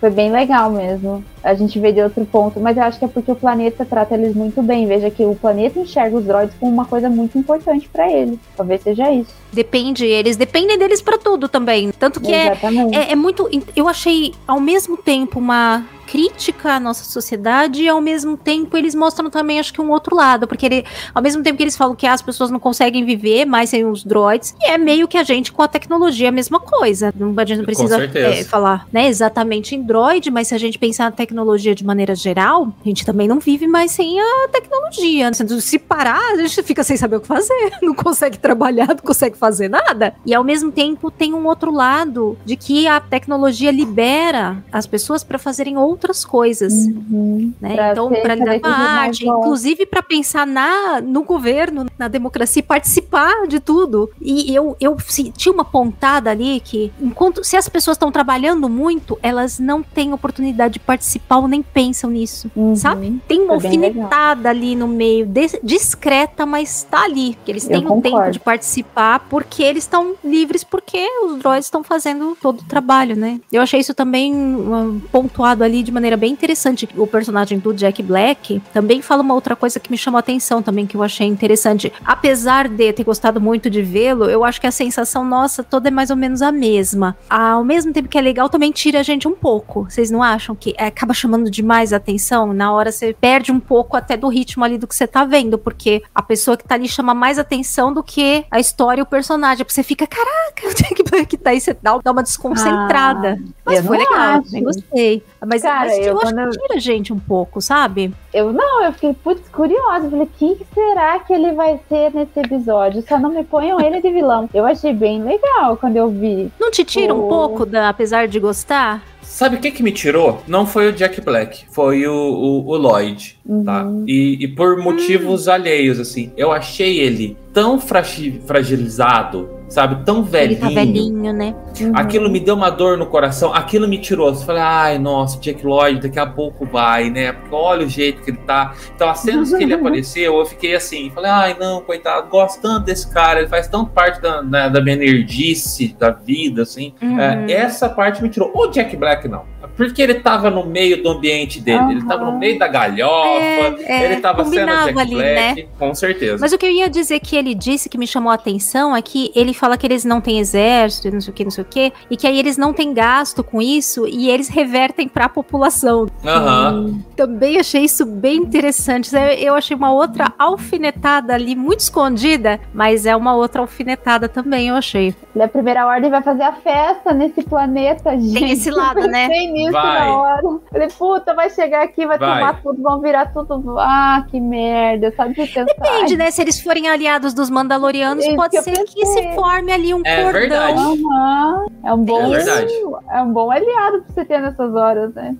foi 0.00 0.10
bem 0.10 0.30
legal 0.30 0.70
mesmo. 0.70 1.24
A 1.42 1.54
gente 1.54 1.78
vê 1.78 1.92
de 1.92 2.00
outro 2.00 2.24
ponto, 2.24 2.60
mas 2.60 2.76
eu 2.76 2.84
acho 2.84 2.98
que 2.98 3.04
é 3.04 3.08
porque 3.08 3.30
o 3.30 3.34
planeta 3.34 3.84
trata 3.84 4.14
eles 4.14 4.34
muito 4.34 4.62
bem. 4.62 4.86
Veja 4.86 5.10
que 5.10 5.24
o 5.24 5.34
planeta 5.34 5.78
enxerga 5.80 6.16
os 6.16 6.24
droids 6.24 6.54
como 6.58 6.72
uma 6.72 6.84
coisa 6.84 7.10
muito 7.10 7.36
importante 7.36 7.88
pra 7.88 8.10
ele. 8.10 8.38
Talvez 8.56 8.82
seja 8.82 9.10
isso. 9.10 9.34
Depende, 9.52 10.04
eles 10.06 10.36
dependem 10.36 10.78
deles 10.78 11.02
pra 11.02 11.18
tudo 11.18 11.48
também. 11.48 11.90
Tanto 11.98 12.20
que 12.20 12.32
é, 12.32 12.52
Exatamente. 12.52 12.96
é, 12.96 13.12
é 13.12 13.16
muito. 13.16 13.50
Eu 13.74 13.88
achei 13.88 14.34
ao 14.46 14.60
mesmo 14.60 14.96
tempo 14.96 15.38
uma 15.38 15.84
crítica 16.10 16.72
à 16.72 16.80
nossa 16.80 17.04
sociedade 17.04 17.82
e 17.82 17.88
ao 17.88 18.00
mesmo 18.00 18.34
tempo 18.34 18.76
eles 18.78 18.94
mostram 18.94 19.28
também 19.28 19.60
acho 19.60 19.74
que 19.74 19.80
um 19.80 19.90
outro 19.90 20.16
lado, 20.16 20.48
porque 20.48 20.64
ele, 20.64 20.84
ao 21.14 21.22
mesmo 21.22 21.42
tempo 21.42 21.58
que 21.58 21.62
eles 21.62 21.76
falam 21.76 21.94
que 21.94 22.06
as 22.06 22.22
pessoas 22.22 22.50
não 22.50 22.58
conseguem 22.58 23.04
viver 23.04 23.44
mais 23.44 23.68
sem 23.68 23.84
os 23.84 24.02
droids, 24.02 24.54
e 24.58 24.70
é 24.70 24.78
meio 24.78 25.06
que 25.06 25.18
a 25.18 25.22
gente 25.22 25.52
com 25.52 25.62
a 25.62 25.68
tecnologia 25.68 26.30
a 26.30 26.32
mesma 26.32 26.58
coisa. 26.58 27.12
Não, 27.14 27.34
a 27.36 27.44
gente 27.44 27.58
não 27.58 27.64
precisa 27.64 28.02
é, 28.02 28.42
falar, 28.44 28.86
né, 28.90 29.06
exatamente 29.06 29.74
em 29.74 29.82
droid, 29.82 30.30
mas 30.30 30.48
se 30.48 30.54
a 30.54 30.58
gente 30.58 30.78
pensar 30.78 31.04
na 31.04 31.10
tecnologia 31.10 31.74
de 31.74 31.84
maneira 31.84 32.14
geral, 32.14 32.72
a 32.82 32.88
gente 32.88 33.04
também 33.04 33.28
não 33.28 33.38
vive 33.38 33.66
mais 33.66 33.92
sem 33.92 34.18
a 34.18 34.48
tecnologia. 34.50 35.30
Se 35.60 35.78
parar, 35.78 36.32
a 36.32 36.36
gente 36.36 36.62
fica 36.62 36.82
sem 36.82 36.96
saber 36.96 37.16
o 37.16 37.20
que 37.20 37.26
fazer, 37.26 37.72
não 37.82 37.94
consegue 37.94 38.38
trabalhar, 38.38 38.88
não 38.88 38.96
consegue 38.96 39.36
fazer 39.36 39.68
nada. 39.68 40.14
E 40.24 40.34
ao 40.34 40.42
mesmo 40.42 40.72
tempo 40.72 41.10
tem 41.10 41.34
um 41.34 41.46
outro 41.46 41.70
lado 41.70 42.38
de 42.46 42.56
que 42.56 42.86
a 42.86 42.98
tecnologia 42.98 43.70
libera 43.70 44.64
as 44.72 44.86
pessoas 44.86 45.22
para 45.22 45.38
fazerem 45.38 45.76
outras 45.76 45.97
coisas, 46.24 46.72
Uhum. 46.86 47.52
né? 47.60 47.74
Pra 47.74 47.92
então, 47.92 48.08
para 48.10 48.34
lidar 48.34 48.60
com 48.60 48.66
a 48.66 48.70
arte, 48.70 49.26
inclusive 49.28 49.86
para 49.86 50.02
pensar 50.02 50.46
na 50.46 51.00
no 51.00 51.22
governo, 51.22 51.86
na 51.98 52.08
democracia, 52.08 52.62
participar 52.62 53.46
de 53.46 53.60
tudo. 53.60 54.10
E 54.20 54.54
eu 54.54 54.76
eu 54.80 54.96
senti 55.06 55.50
uma 55.50 55.64
pontada 55.64 56.30
ali 56.30 56.60
que 56.60 56.92
enquanto 57.00 57.42
se 57.44 57.56
as 57.56 57.68
pessoas 57.68 57.96
estão 57.96 58.10
trabalhando 58.12 58.68
muito, 58.68 59.18
elas 59.22 59.58
não 59.58 59.82
têm 59.82 60.12
oportunidade 60.12 60.74
de 60.74 60.80
participar 60.80 61.38
ou 61.38 61.48
nem 61.48 61.62
pensam 61.62 62.10
nisso, 62.10 62.50
Uhum. 62.54 62.74
sabe? 62.76 63.20
Tem 63.26 63.40
uma 63.40 63.54
legal. 63.54 63.70
alfinetada 63.70 64.48
ali 64.48 64.74
no 64.76 64.86
meio, 64.88 65.26
des- 65.26 65.58
discreta, 65.62 66.44
mas 66.46 66.82
tá 66.90 67.04
ali. 67.04 67.36
Que 67.44 67.50
eles 67.52 67.66
têm 67.66 67.86
um 67.86 68.00
tempo 68.00 68.30
de 68.30 68.38
participar 68.40 69.20
porque 69.30 69.62
eles 69.62 69.84
estão 69.84 70.14
livres, 70.24 70.62
porque 70.64 71.06
os 71.24 71.38
droids 71.38 71.66
estão 71.66 71.82
fazendo 71.82 72.36
todo 72.40 72.60
o 72.60 72.64
trabalho, 72.64 73.16
né? 73.16 73.40
Eu 73.52 73.62
achei 73.62 73.80
isso 73.80 73.94
também 73.94 74.34
um, 74.34 75.00
pontuado 75.12 75.64
ali 75.64 75.82
de 75.88 75.92
maneira 75.92 76.16
bem 76.16 76.32
interessante. 76.32 76.88
O 76.96 77.06
personagem 77.06 77.58
do 77.58 77.72
Jack 77.72 78.02
Black 78.02 78.62
também 78.72 79.00
fala 79.00 79.22
uma 79.22 79.34
outra 79.34 79.56
coisa 79.56 79.80
que 79.80 79.90
me 79.90 79.96
chamou 79.96 80.18
a 80.18 80.20
atenção 80.20 80.62
também, 80.62 80.86
que 80.86 80.96
eu 80.96 81.02
achei 81.02 81.26
interessante. 81.26 81.92
Apesar 82.04 82.68
de 82.68 82.92
ter 82.92 83.04
gostado 83.04 83.40
muito 83.40 83.70
de 83.70 83.82
vê-lo, 83.82 84.26
eu 84.26 84.44
acho 84.44 84.60
que 84.60 84.66
a 84.66 84.70
sensação 84.70 85.24
nossa 85.24 85.64
toda 85.64 85.88
é 85.88 85.90
mais 85.90 86.10
ou 86.10 86.16
menos 86.16 86.42
a 86.42 86.52
mesma. 86.52 87.16
Ao 87.28 87.64
mesmo 87.64 87.92
tempo 87.92 88.08
que 88.08 88.18
é 88.18 88.20
legal, 88.20 88.48
também 88.48 88.70
tira 88.70 89.00
a 89.00 89.02
gente 89.02 89.26
um 89.26 89.34
pouco. 89.34 89.86
Vocês 89.88 90.10
não 90.10 90.22
acham 90.22 90.54
que 90.54 90.74
é, 90.76 90.86
acaba 90.86 91.14
chamando 91.14 91.50
demais 91.50 91.92
a 91.92 91.96
atenção? 91.96 92.52
Na 92.52 92.72
hora 92.72 92.92
você 92.92 93.16
perde 93.18 93.50
um 93.50 93.60
pouco 93.60 93.96
até 93.96 94.16
do 94.16 94.28
ritmo 94.28 94.64
ali 94.64 94.76
do 94.76 94.86
que 94.86 94.94
você 94.94 95.06
tá 95.06 95.24
vendo, 95.24 95.58
porque 95.58 96.02
a 96.14 96.22
pessoa 96.22 96.56
que 96.56 96.64
tá 96.64 96.74
ali 96.74 96.88
chama 96.88 97.14
mais 97.14 97.38
atenção 97.38 97.92
do 97.92 98.02
que 98.02 98.44
a 98.50 98.60
história 98.60 99.00
e 99.00 99.02
o 99.02 99.06
personagem. 99.06 99.64
Você 99.66 99.82
fica, 99.82 100.06
caraca, 100.06 100.68
o 100.68 100.74
Jack 100.74 101.02
Black 101.02 101.36
tá 101.38 101.50
aí, 101.50 101.60
você 101.60 101.74
dá, 101.80 101.96
uma 101.96 102.22
desconcentrada. 102.22 103.38
Mas 103.64 103.78
eu 103.78 103.84
foi 103.84 103.98
legal, 103.98 104.40
acho. 104.40 104.60
gostei. 104.60 105.22
Mas, 105.46 105.62
Cara, 105.62 105.77
mas 105.86 105.98
eu 105.98 106.04
eu, 106.04 106.12
acho 106.16 106.22
quando 106.26 106.38
eu- 106.40 106.50
que 106.50 106.58
tira 106.58 106.74
a 106.74 106.80
gente 106.80 107.12
um 107.12 107.18
pouco, 107.18 107.60
sabe? 107.60 108.12
Eu 108.32 108.52
não, 108.52 108.84
eu 108.84 108.92
fiquei 108.92 109.14
putz, 109.14 109.48
curiosa. 109.50 110.08
Falei, 110.10 110.28
quem 110.38 110.54
que 110.54 110.66
será 110.74 111.18
que 111.20 111.32
ele 111.32 111.52
vai 111.52 111.78
ser 111.88 112.12
nesse 112.14 112.38
episódio? 112.40 113.02
Só 113.08 113.18
não 113.18 113.30
me 113.30 113.44
ponham 113.44 113.80
ele 113.80 114.00
de 114.00 114.10
vilão. 114.10 114.48
Eu 114.52 114.64
achei 114.66 114.92
bem 114.92 115.22
legal 115.22 115.76
quando 115.76 115.96
eu 115.96 116.08
vi. 116.10 116.50
Não 116.60 116.70
te 116.70 116.84
tira 116.84 117.14
um 117.14 117.24
Oh. 117.24 117.28
pouco, 117.28 117.66
da, 117.66 117.88
apesar 117.88 118.28
de 118.28 118.38
gostar? 118.38 119.02
Sabe 119.22 119.56
o 119.56 119.60
que 119.60 119.70
que 119.70 119.82
me 119.82 119.92
tirou? 119.92 120.40
Não 120.48 120.66
foi 120.66 120.88
o 120.88 120.92
Jack 120.92 121.20
Black, 121.20 121.64
foi 121.70 122.06
o, 122.06 122.12
o, 122.12 122.66
o 122.66 122.76
Lloyd, 122.76 123.38
tá? 123.64 123.84
Uhum. 123.84 124.04
E, 124.06 124.38
e 124.42 124.48
por 124.48 124.78
motivos 124.78 125.46
alheios, 125.48 126.00
assim. 126.00 126.32
Eu 126.36 126.50
achei 126.50 126.98
ele 126.98 127.36
tão 127.52 127.78
fragi- 127.78 128.40
fragilizado, 128.46 129.48
sabe? 129.68 130.04
Tão 130.04 130.18
Ele 130.18 130.26
velhinho. 130.26 130.60
tá 130.60 130.68
velhinho, 130.68 131.32
né? 131.32 131.54
Aquilo 131.94 132.28
me 132.30 132.40
deu 132.40 132.54
uma 132.54 132.70
dor 132.70 132.96
no 132.96 133.06
coração, 133.06 133.52
aquilo 133.52 133.86
me 133.86 133.98
tirou. 133.98 134.28
Eu 134.28 134.34
falei, 134.34 134.62
ai, 134.62 134.98
nossa, 134.98 135.38
Jack 135.38 135.64
Lloyd 135.64 136.00
daqui 136.00 136.18
a 136.18 136.26
pouco 136.26 136.64
vai, 136.66 137.10
né? 137.10 137.32
Porque 137.32 137.54
olha 137.54 137.86
o 137.86 137.88
jeito 137.88 138.22
que 138.22 138.30
ele 138.30 138.38
tá. 138.38 138.74
Então, 138.94 139.08
as 139.08 139.20
cenas 139.20 139.52
que 139.52 139.62
ele 139.62 139.74
apareceu, 139.74 140.38
eu 140.38 140.46
fiquei 140.46 140.74
assim, 140.74 141.10
falei, 141.10 141.30
ai, 141.30 141.56
não, 141.58 141.80
coitado, 141.82 142.28
gosto 142.28 142.60
tanto 142.60 142.86
desse 142.86 143.12
cara, 143.12 143.40
ele 143.40 143.48
faz 143.48 143.68
tanto 143.68 143.90
parte 143.90 144.20
da, 144.20 144.40
da, 144.40 144.68
da 144.68 144.80
minha 144.80 144.96
nerdice, 144.96 145.94
da 145.98 146.10
vida, 146.10 146.62
assim. 146.62 146.94
Uhum. 147.00 147.20
É, 147.20 147.52
essa 147.52 147.88
parte 147.88 148.22
me 148.22 148.28
tirou. 148.28 148.50
O 148.54 148.68
Jack 148.68 148.96
Black, 148.96 149.28
não. 149.28 149.57
Porque 149.76 150.02
ele 150.02 150.14
tava 150.14 150.50
no 150.50 150.66
meio 150.66 151.02
do 151.02 151.08
ambiente 151.08 151.60
dele, 151.60 151.92
ele 151.92 152.04
tava 152.04 152.24
no 152.30 152.38
meio 152.38 152.58
da 152.58 152.66
galhofa, 152.66 153.28
É, 153.28 153.82
é, 153.84 154.04
ele 154.12 154.20
tava 154.20 154.44
sendo 154.44 154.66
Jack 154.66 154.98
ali, 154.98 155.14
Black, 155.14 155.62
né? 155.62 155.68
com 155.78 155.94
certeza. 155.94 156.38
Mas 156.40 156.52
o 156.52 156.58
que 156.58 156.66
eu 156.66 156.70
ia 156.70 156.88
dizer 156.90 157.20
que 157.20 157.36
ele 157.36 157.54
disse 157.54 157.88
que 157.88 157.96
me 157.98 158.06
chamou 158.06 158.30
a 158.30 158.34
atenção 158.34 158.94
é 158.96 159.00
que 159.02 159.30
ele 159.34 159.54
fala 159.54 159.76
que 159.76 159.86
eles 159.86 160.04
não 160.04 160.20
têm 160.20 160.38
exército, 160.38 161.08
e 161.08 161.10
não 161.12 161.20
sei 161.20 161.30
o 161.30 161.34
que, 161.34 161.44
não 161.44 161.50
sei 161.50 161.62
o 161.62 161.66
que, 161.66 161.92
e 162.10 162.16
que 162.16 162.26
aí 162.26 162.38
eles 162.38 162.56
não 162.56 162.72
têm 162.72 162.92
gasto 162.92 163.44
com 163.44 163.62
isso 163.62 164.06
e 164.08 164.28
eles 164.28 164.48
revertem 164.48 165.06
pra 165.08 165.28
população. 165.28 166.06
Aham. 166.24 167.00
Também 167.16 167.58
achei 167.58 167.82
isso 167.84 168.04
bem 168.04 168.36
interessante. 168.38 169.10
Eu- 169.38 169.54
achei 169.58 169.76
uma 169.76 169.92
outra 169.92 170.32
alfinetada 170.38 171.34
ali, 171.34 171.56
muito 171.56 171.80
escondida, 171.80 172.60
mas 172.72 173.06
é 173.06 173.16
uma 173.16 173.34
outra 173.34 173.60
alfinetada 173.60 174.28
também, 174.28 174.68
eu 174.68 174.76
achei. 174.76 175.14
Ele, 175.34 175.44
a 175.44 175.48
primeira 175.48 175.86
ordem 175.86 176.10
vai 176.10 176.22
fazer 176.22 176.42
a 176.44 176.52
festa 176.52 177.12
nesse 177.12 177.42
planeta, 177.42 178.10
gente. 178.18 178.44
esse 178.52 178.70
lado, 178.70 179.00
né? 179.08 179.26
pensei 179.28 179.48
nisso 179.58 179.72
Vai. 179.72 179.98
na 180.08 180.16
hora. 180.16 180.42
Falei, 180.70 180.88
puta, 180.88 181.34
vai 181.34 181.50
chegar 181.50 181.82
aqui, 181.84 182.06
vai, 182.06 182.18
Vai. 182.18 182.38
tomar 182.40 182.62
tudo, 182.62 182.82
vão 182.82 183.00
virar 183.00 183.26
tudo. 183.32 183.76
Ah, 183.78 184.24
que 184.30 184.40
merda, 184.40 185.12
sabe 185.16 185.34
pensar. 185.34 185.64
Depende, 185.64 186.16
né? 186.16 186.30
Se 186.30 186.40
eles 186.42 186.60
forem 186.60 186.88
aliados 186.88 187.34
dos 187.34 187.50
Mandalorianos, 187.50 188.24
Isso 188.24 188.36
pode 188.36 188.56
que 188.56 188.62
ser 188.62 188.84
que 188.84 189.06
se 189.06 189.34
forme 189.34 189.72
ali 189.72 189.92
um 189.94 190.02
É 190.04 190.22
cordão. 190.22 190.40
verdade. 190.40 190.78
Aham. 190.80 191.66
É 191.84 191.92
um 191.94 192.04
bom, 192.04 192.34
É 192.34 192.36
verdade. 192.38 192.72
é 193.10 193.22
um 193.22 193.32
bom 193.32 193.50
aliado 193.50 194.02
pra 194.02 194.14
você 194.14 194.24
ter 194.24 194.40
nessas 194.40 194.74
horas, 194.74 195.14
né? 195.14 195.36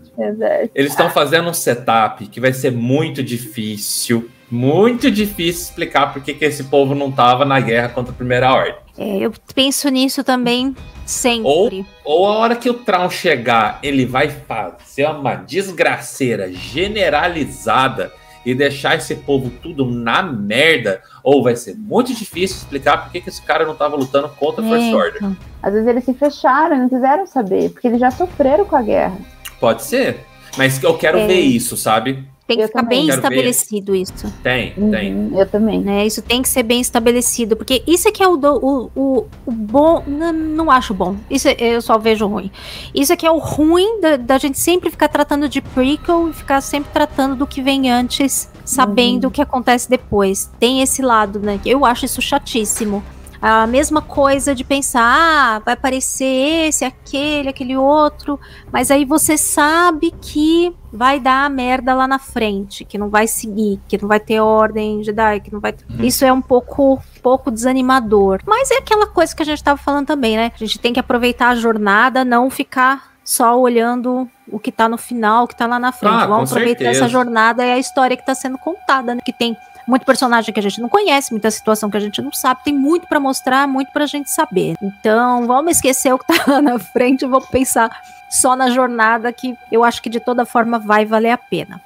Eles 0.74 0.90
estão 0.92 1.10
fazendo 1.10 1.48
um 1.48 1.54
setup 1.54 2.26
que 2.26 2.40
vai 2.40 2.52
ser 2.52 2.72
muito 2.72 3.22
difícil. 3.22 4.28
Muito 4.50 5.10
difícil 5.10 5.62
explicar 5.64 6.12
por 6.12 6.22
que 6.22 6.32
que 6.34 6.44
esse 6.44 6.64
povo 6.64 6.94
não 6.94 7.10
tava 7.12 7.44
na 7.44 7.60
guerra 7.60 7.88
contra 7.90 8.12
a 8.12 8.16
Primeira 8.16 8.52
Ordem. 8.52 8.74
É, 8.96 9.18
eu 9.18 9.32
penso 9.54 9.88
nisso 9.90 10.24
também 10.24 10.74
sempre. 11.04 11.44
Ou, 11.44 11.84
ou 12.04 12.26
a 12.26 12.36
hora 12.38 12.56
que 12.56 12.68
o 12.70 12.74
Traum 12.74 13.10
chegar, 13.10 13.78
ele 13.82 14.06
vai 14.06 14.28
fazer 14.28 15.06
uma 15.06 15.34
desgraceira 15.34 16.50
generalizada 16.52 18.12
e 18.44 18.54
deixar 18.54 18.96
esse 18.96 19.14
povo 19.14 19.50
tudo 19.62 19.84
na 19.84 20.22
merda, 20.22 21.02
ou 21.22 21.42
vai 21.42 21.54
ser 21.54 21.74
muito 21.76 22.14
difícil 22.14 22.56
explicar 22.56 23.02
por 23.04 23.12
que, 23.12 23.20
que 23.20 23.28
esse 23.28 23.42
cara 23.42 23.66
não 23.66 23.74
tava 23.74 23.94
lutando 23.96 24.28
contra 24.30 24.64
a 24.64 24.68
First 24.68 24.86
É, 24.90 24.94
Order. 24.94 25.16
então. 25.16 25.36
Às 25.62 25.72
vezes 25.74 25.88
eles 25.88 26.04
se 26.04 26.14
fecharam 26.14 26.76
e 26.76 26.78
não 26.78 26.88
quiseram 26.88 27.26
saber, 27.26 27.70
porque 27.70 27.86
eles 27.88 28.00
já 28.00 28.10
sofreram 28.10 28.64
com 28.64 28.76
a 28.76 28.82
guerra. 28.82 29.18
Pode 29.60 29.82
ser, 29.82 30.20
mas 30.56 30.82
eu 30.82 30.96
quero 30.96 31.18
É. 31.18 31.26
ver 31.26 31.40
isso, 31.40 31.76
sabe? 31.76 32.24
Tem 32.48 32.56
que 32.56 32.62
Eu 32.64 32.68
ficar 32.68 32.80
também. 32.82 33.00
bem 33.00 33.06
Quero 33.08 33.20
ver. 33.20 33.26
estabelecido 33.28 33.94
isso. 33.94 34.32
Tem, 34.42 34.72
Uhum, 34.78 34.90
tem. 34.90 35.30
Eu 35.38 35.46
também. 35.46 35.80
Né? 35.80 36.06
Isso 36.06 36.22
tem 36.22 36.40
que 36.40 36.48
ser 36.48 36.62
bem 36.62 36.80
estabelecido, 36.80 37.54
porque 37.54 37.82
isso 37.86 38.08
é 38.08 38.10
que 38.10 38.22
é 38.22 38.26
o, 38.26 38.38
do- 38.38 38.56
o, 38.56 38.90
o, 38.96 39.26
o 39.44 39.52
bom. 39.52 40.02
Não, 40.06 40.32
não 40.32 40.70
acho 40.70 40.94
bom. 40.94 41.14
Isso 41.30 41.46
é- 41.46 41.56
eu 41.58 41.82
só 41.82 41.98
vejo 41.98 42.26
ruim. 42.26 42.50
Isso 42.94 43.12
é 43.12 43.16
que 43.16 43.26
é 43.26 43.30
o 43.30 43.36
ruim 43.36 44.00
da, 44.00 44.16
da 44.16 44.38
gente 44.38 44.58
sempre 44.58 44.90
ficar 44.90 45.08
tratando 45.08 45.46
de 45.46 45.60
prequel 45.60 46.30
e 46.30 46.32
ficar 46.32 46.62
sempre 46.62 46.90
tratando 46.90 47.36
do 47.36 47.46
que 47.46 47.60
vem 47.60 47.90
antes, 47.90 48.50
sabendo 48.64 49.28
o 49.28 49.30
que 49.30 49.42
acontece 49.42 49.88
depois. 49.90 50.50
Tem 50.58 50.80
esse 50.80 51.02
lado, 51.02 51.38
né? 51.38 51.60
que 51.62 51.68
Eu 51.68 51.84
acho 51.84 52.06
isso 52.06 52.22
chatíssimo. 52.22 53.04
A 53.40 53.66
mesma 53.66 54.02
coisa 54.02 54.54
de 54.54 54.64
pensar, 54.64 55.02
ah, 55.02 55.62
vai 55.64 55.74
aparecer 55.74 56.68
esse, 56.68 56.84
aquele, 56.84 57.48
aquele 57.48 57.76
outro, 57.76 58.38
mas 58.72 58.90
aí 58.90 59.04
você 59.04 59.38
sabe 59.38 60.12
que 60.20 60.74
vai 60.92 61.20
dar 61.20 61.48
merda 61.48 61.94
lá 61.94 62.08
na 62.08 62.18
frente, 62.18 62.84
que 62.84 62.98
não 62.98 63.08
vai 63.08 63.26
seguir, 63.28 63.80
que 63.86 64.00
não 64.00 64.08
vai 64.08 64.18
ter 64.18 64.40
ordem 64.40 65.04
Jedi, 65.04 65.40
que 65.40 65.52
não 65.52 65.60
vai. 65.60 65.74
Isso 66.00 66.24
é 66.24 66.32
um 66.32 66.42
pouco, 66.42 67.00
pouco 67.22 67.50
desanimador. 67.50 68.40
Mas 68.44 68.70
é 68.70 68.78
aquela 68.78 69.06
coisa 69.06 69.34
que 69.34 69.42
a 69.42 69.46
gente 69.46 69.62
tava 69.62 69.78
falando 69.78 70.06
também, 70.06 70.36
né? 70.36 70.50
A 70.54 70.58
gente 70.58 70.78
tem 70.78 70.92
que 70.92 71.00
aproveitar 71.00 71.50
a 71.50 71.54
jornada, 71.54 72.24
não 72.24 72.50
ficar 72.50 73.12
só 73.22 73.60
olhando 73.60 74.28
o 74.50 74.58
que 74.58 74.72
tá 74.72 74.88
no 74.88 74.96
final, 74.96 75.44
o 75.44 75.46
que 75.46 75.54
tá 75.54 75.66
lá 75.66 75.78
na 75.78 75.92
frente. 75.92 76.14
Ah, 76.14 76.26
Vamos 76.26 76.50
aproveitar 76.50 76.84
certeza. 76.84 77.04
essa 77.04 77.08
jornada 77.08 77.64
e 77.64 77.70
a 77.70 77.78
história 77.78 78.16
que 78.16 78.24
tá 78.24 78.34
sendo 78.34 78.56
contada, 78.56 79.14
né? 79.14 79.20
Que 79.22 79.32
tem 79.32 79.54
muito 79.88 80.04
personagem 80.04 80.52
que 80.52 80.60
a 80.60 80.62
gente 80.62 80.82
não 80.82 80.88
conhece, 80.88 81.32
muita 81.32 81.50
situação 81.50 81.88
que 81.88 81.96
a 81.96 82.00
gente 82.00 82.20
não 82.20 82.30
sabe, 82.30 82.62
tem 82.62 82.74
muito 82.74 83.06
pra 83.06 83.18
mostrar, 83.18 83.66
muito 83.66 83.90
pra 83.90 84.04
gente 84.04 84.30
saber. 84.30 84.76
Então, 84.82 85.46
vamos 85.46 85.72
esquecer 85.72 86.12
o 86.12 86.18
que 86.18 86.26
tá 86.26 86.44
lá 86.52 86.60
na 86.60 86.78
frente 86.78 87.24
e 87.24 87.28
vamos 87.28 87.48
pensar 87.48 87.90
só 88.28 88.54
na 88.54 88.68
jornada 88.68 89.32
que 89.32 89.56
eu 89.72 89.82
acho 89.82 90.02
que 90.02 90.10
de 90.10 90.20
toda 90.20 90.44
forma 90.44 90.78
vai 90.78 91.06
valer 91.06 91.30
a 91.30 91.38
pena. 91.38 91.80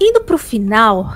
Indo 0.00 0.22
pro 0.22 0.38
final, 0.38 1.12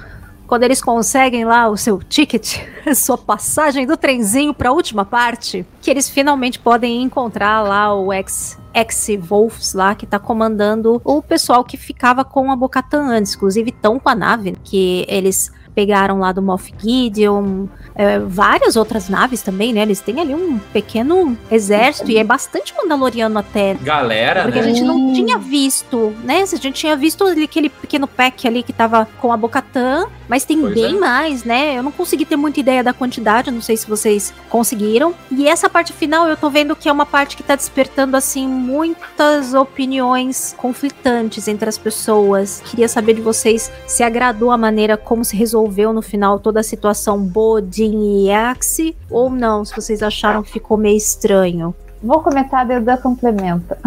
quando 0.52 0.64
eles 0.64 0.82
conseguem 0.82 1.46
lá 1.46 1.66
o 1.66 1.78
seu 1.78 1.98
ticket, 2.02 2.58
a 2.84 2.94
sua 2.94 3.16
passagem 3.16 3.86
do 3.86 3.96
trenzinho 3.96 4.52
pra 4.52 4.70
última 4.70 5.02
parte, 5.02 5.64
que 5.80 5.90
eles 5.90 6.10
finalmente 6.10 6.58
podem 6.58 7.00
encontrar 7.00 7.62
lá 7.62 7.94
o 7.94 8.12
ex 8.12 8.58
ex-Wolves 8.74 9.72
lá, 9.72 9.94
que 9.94 10.04
tá 10.04 10.18
comandando 10.18 11.00
o 11.06 11.22
pessoal 11.22 11.64
que 11.64 11.78
ficava 11.78 12.22
com 12.22 12.52
a 12.52 12.56
Bocatan 12.56 13.04
antes, 13.04 13.34
inclusive 13.34 13.72
tão 13.72 13.98
com 13.98 14.10
a 14.10 14.14
nave, 14.14 14.54
que 14.62 15.06
eles 15.08 15.50
pegaram 15.74 16.18
lá 16.18 16.32
do 16.32 16.42
Moff 16.42 16.72
Gideon, 16.78 17.66
é, 17.94 18.18
várias 18.18 18.76
outras 18.76 19.08
naves 19.08 19.42
também, 19.42 19.72
né? 19.72 19.82
Eles 19.82 20.00
têm 20.00 20.20
ali 20.20 20.34
um 20.34 20.58
pequeno 20.72 21.36
exército 21.50 22.10
e 22.10 22.18
é 22.18 22.24
bastante 22.24 22.74
mandaloriano 22.76 23.38
até. 23.38 23.74
Galera, 23.74 24.42
Porque 24.42 24.60
né? 24.60 24.64
a 24.64 24.68
gente 24.68 24.82
não 24.82 25.12
tinha 25.12 25.38
visto, 25.38 26.14
né? 26.24 26.42
A 26.42 26.46
gente 26.46 26.72
tinha 26.72 26.96
visto 26.96 27.24
aquele 27.24 27.68
pequeno 27.68 28.06
pack 28.06 28.46
ali 28.46 28.62
que 28.62 28.72
tava 28.72 29.08
com 29.20 29.32
a 29.32 29.36
Bocatã, 29.36 30.06
mas 30.28 30.44
tem 30.44 30.60
Pois 30.60 30.74
bem 30.74 30.96
é. 30.96 30.98
mais, 30.98 31.44
né? 31.44 31.78
Eu 31.78 31.82
não 31.82 31.92
consegui 31.92 32.24
ter 32.24 32.36
muita 32.36 32.60
ideia 32.60 32.82
da 32.82 32.92
quantidade, 32.92 33.50
não 33.50 33.60
sei 33.60 33.76
se 33.76 33.88
vocês 33.88 34.32
conseguiram. 34.48 35.14
E 35.30 35.48
essa 35.48 35.68
parte 35.68 35.92
final 35.92 36.28
eu 36.28 36.36
tô 36.36 36.50
vendo 36.50 36.76
que 36.76 36.88
é 36.88 36.92
uma 36.92 37.06
parte 37.06 37.36
que 37.36 37.42
tá 37.42 37.56
despertando, 37.56 38.16
assim, 38.16 38.46
muitas 38.46 39.54
opiniões 39.54 40.54
conflitantes 40.56 41.48
entre 41.48 41.68
as 41.68 41.78
pessoas. 41.78 42.62
Queria 42.66 42.88
saber 42.88 43.14
de 43.14 43.20
vocês 43.20 43.70
se 43.86 44.02
agradou 44.02 44.50
a 44.50 44.58
maneira 44.58 44.96
como 44.96 45.24
se 45.24 45.36
resolveu 45.36 45.61
no 45.68 46.02
final 46.02 46.38
toda 46.38 46.60
a 46.60 46.62
situação 46.62 47.18
Bodin 47.18 48.24
e 48.24 48.30
Axie, 48.30 48.96
ou 49.10 49.30
não, 49.30 49.64
se 49.64 49.74
vocês 49.74 50.02
acharam 50.02 50.42
que 50.42 50.50
ficou 50.50 50.76
meio 50.76 50.96
estranho. 50.96 51.74
Vou 52.02 52.20
comentar, 52.20 52.66
o 52.68 52.80
Dan 52.80 52.96
complementa. 52.96 53.78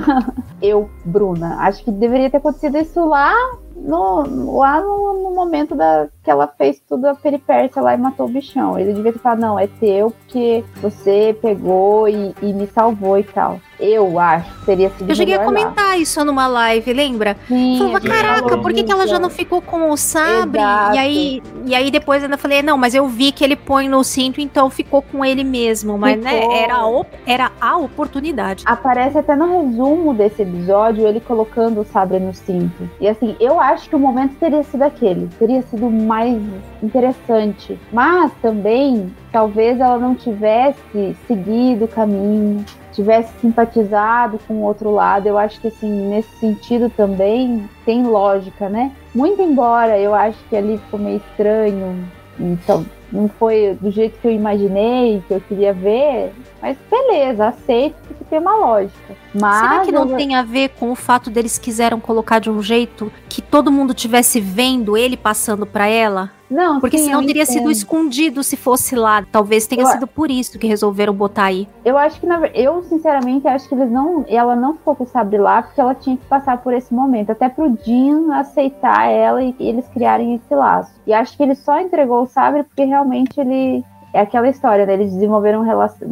eu, 0.62 0.88
Bruna, 1.04 1.56
acho 1.58 1.84
que 1.84 1.90
deveria 1.90 2.30
ter 2.30 2.38
acontecido 2.38 2.78
isso 2.78 3.04
lá 3.04 3.34
no, 3.76 4.58
lá 4.58 4.80
no, 4.80 5.22
no 5.22 5.34
momento 5.34 5.74
da, 5.74 6.08
que 6.22 6.30
ela 6.30 6.46
fez 6.46 6.80
tudo 6.88 7.06
a 7.06 7.14
peripécia 7.14 7.82
lá 7.82 7.94
e 7.94 7.98
matou 7.98 8.26
o 8.26 8.30
bichão. 8.30 8.78
Ele 8.78 8.94
devia 8.94 9.12
ter 9.12 9.18
falado, 9.18 9.40
não, 9.40 9.58
é 9.58 9.66
teu 9.66 10.10
porque 10.10 10.64
você 10.80 11.36
pegou 11.42 12.08
e, 12.08 12.34
e 12.40 12.52
me 12.52 12.66
salvou 12.66 13.18
e 13.18 13.24
tal. 13.24 13.60
Eu 13.80 14.18
acho 14.18 14.52
que 14.60 14.66
teria 14.66 14.90
sido 14.90 15.08
Eu 15.10 15.14
cheguei 15.14 15.34
a 15.34 15.38
melhor 15.38 15.54
lá. 15.54 15.62
comentar 15.64 15.98
isso 15.98 16.24
numa 16.24 16.46
live, 16.46 16.92
lembra? 16.92 17.36
Sim, 17.48 17.78
Falava, 17.78 18.00
caraca, 18.00 18.58
por 18.58 18.72
que, 18.72 18.82
que 18.84 18.92
ela 18.92 19.06
já 19.06 19.18
não 19.18 19.30
ficou 19.30 19.62
com 19.62 19.90
o 19.90 19.96
sabre? 19.96 20.60
Exato. 20.60 20.96
E 20.96 20.98
aí, 20.98 21.42
e 21.64 21.74
aí 21.74 21.90
depois 21.90 22.22
ainda 22.22 22.36
falei, 22.36 22.62
não, 22.62 22.76
mas 22.76 22.94
eu 22.94 23.06
vi 23.08 23.32
que 23.32 23.42
ele 23.42 23.56
põe 23.56 23.88
no 23.88 24.04
cinto, 24.04 24.40
então 24.40 24.68
ficou 24.70 25.02
com 25.02 25.24
ele 25.24 25.42
mesmo. 25.44 25.96
Mas, 25.98 26.20
né, 26.20 26.40
Ficou. 26.40 26.52
era 26.56 26.74
a, 26.76 27.04
era 27.26 27.52
a 27.60 27.76
oportunidade. 27.78 28.64
Aparece 28.66 29.18
até 29.18 29.34
no 29.34 29.46
resumo 29.66 30.12
desse 30.14 30.42
episódio 30.42 31.06
ele 31.06 31.20
colocando 31.20 31.80
o 31.80 31.84
sabre 31.84 32.18
no 32.18 32.34
cinto. 32.34 32.88
E 33.00 33.08
assim, 33.08 33.34
eu 33.40 33.58
acho 33.58 33.88
que 33.88 33.96
o 33.96 33.98
momento 33.98 34.34
teria 34.38 34.62
sido 34.62 34.82
aquele, 34.82 35.28
teria 35.38 35.62
sido 35.62 35.90
mais 35.90 36.38
interessante. 36.82 37.78
Mas 37.92 38.30
também, 38.42 39.14
talvez 39.32 39.80
ela 39.80 39.98
não 39.98 40.14
tivesse 40.14 41.16
seguido 41.26 41.84
o 41.84 41.88
caminho, 41.88 42.64
tivesse 42.92 43.32
simpatizado 43.40 44.38
com 44.46 44.54
o 44.54 44.62
outro 44.62 44.90
lado. 44.90 45.26
Eu 45.26 45.38
acho 45.38 45.60
que 45.60 45.68
assim, 45.68 45.90
nesse 46.08 46.30
sentido 46.38 46.90
também 46.90 47.68
tem 47.84 48.02
lógica, 48.04 48.68
né? 48.68 48.92
Muito 49.14 49.40
embora 49.42 49.98
eu 49.98 50.14
acho 50.14 50.38
que 50.48 50.56
ali 50.56 50.78
ficou 50.78 50.98
meio 51.00 51.16
estranho, 51.18 52.04
então 52.38 52.84
não 53.12 53.28
foi 53.28 53.76
do 53.80 53.90
jeito 53.90 54.18
que 54.20 54.28
eu 54.28 54.32
imaginei, 54.32 55.20
que 55.26 55.34
eu 55.34 55.40
queria 55.40 55.72
ver, 55.72 56.32
mas 56.62 56.76
beleza, 56.88 57.48
aceito 57.48 57.96
porque 58.06 58.22
tem 58.30 58.38
uma 58.38 58.54
lógica. 58.56 59.14
Mas 59.34 59.68
Será 59.68 59.80
que 59.80 59.90
não 59.92 60.08
eu- 60.08 60.16
tem 60.16 60.34
a 60.36 60.42
ver 60.42 60.68
com 60.70 60.92
o 60.92 60.94
fato 60.94 61.28
deles 61.28 61.58
quiseram 61.58 61.98
colocar 61.98 62.38
de 62.38 62.48
um 62.48 62.62
jeito 62.62 63.10
que 63.28 63.42
todo 63.42 63.72
mundo 63.72 63.92
tivesse 63.94 64.40
vendo 64.40 64.96
ele 64.96 65.16
passando 65.16 65.66
pra 65.66 65.88
ela? 65.88 66.30
Não, 66.50 66.80
Porque 66.80 66.98
sim, 66.98 67.04
senão 67.04 67.24
teria 67.24 67.46
sido 67.46 67.70
escondido 67.70 68.42
se 68.42 68.56
fosse 68.56 68.96
lá. 68.96 69.24
Talvez 69.30 69.66
tenha 69.66 69.82
Eu 69.82 69.86
sido 69.86 70.06
por 70.06 70.30
isso 70.30 70.58
que 70.58 70.66
resolveram 70.66 71.14
botar 71.14 71.44
aí. 71.44 71.68
Eu 71.84 71.96
acho 71.96 72.18
que, 72.20 72.26
na 72.26 72.40
eu 72.48 72.82
sinceramente 72.82 73.46
acho 73.46 73.68
que 73.68 73.74
eles 73.74 73.90
não, 73.90 74.24
ela 74.28 74.56
não 74.56 74.74
ficou 74.74 74.96
com 74.96 75.04
o 75.04 75.06
sabre 75.06 75.38
lá 75.38 75.62
porque 75.62 75.80
ela 75.80 75.94
tinha 75.94 76.16
que 76.16 76.24
passar 76.26 76.58
por 76.58 76.74
esse 76.74 76.92
momento, 76.92 77.30
até 77.30 77.48
pro 77.48 77.78
Jean 77.84 78.34
aceitar 78.34 79.08
ela 79.08 79.42
e 79.42 79.54
eles 79.60 79.86
criarem 79.88 80.34
esse 80.34 80.54
laço. 80.54 80.92
E 81.06 81.12
acho 81.12 81.36
que 81.36 81.42
ele 81.42 81.54
só 81.54 81.78
entregou 81.78 82.22
o 82.22 82.26
sabre 82.26 82.64
porque 82.64 82.84
realmente 82.84 83.38
ele 83.38 83.84
é 84.12 84.20
aquela 84.20 84.48
história, 84.48 84.86
né? 84.86 84.94
Eles 84.94 85.12
desenvolveram 85.12 85.60
um 85.60 85.64
relac- 85.64 86.04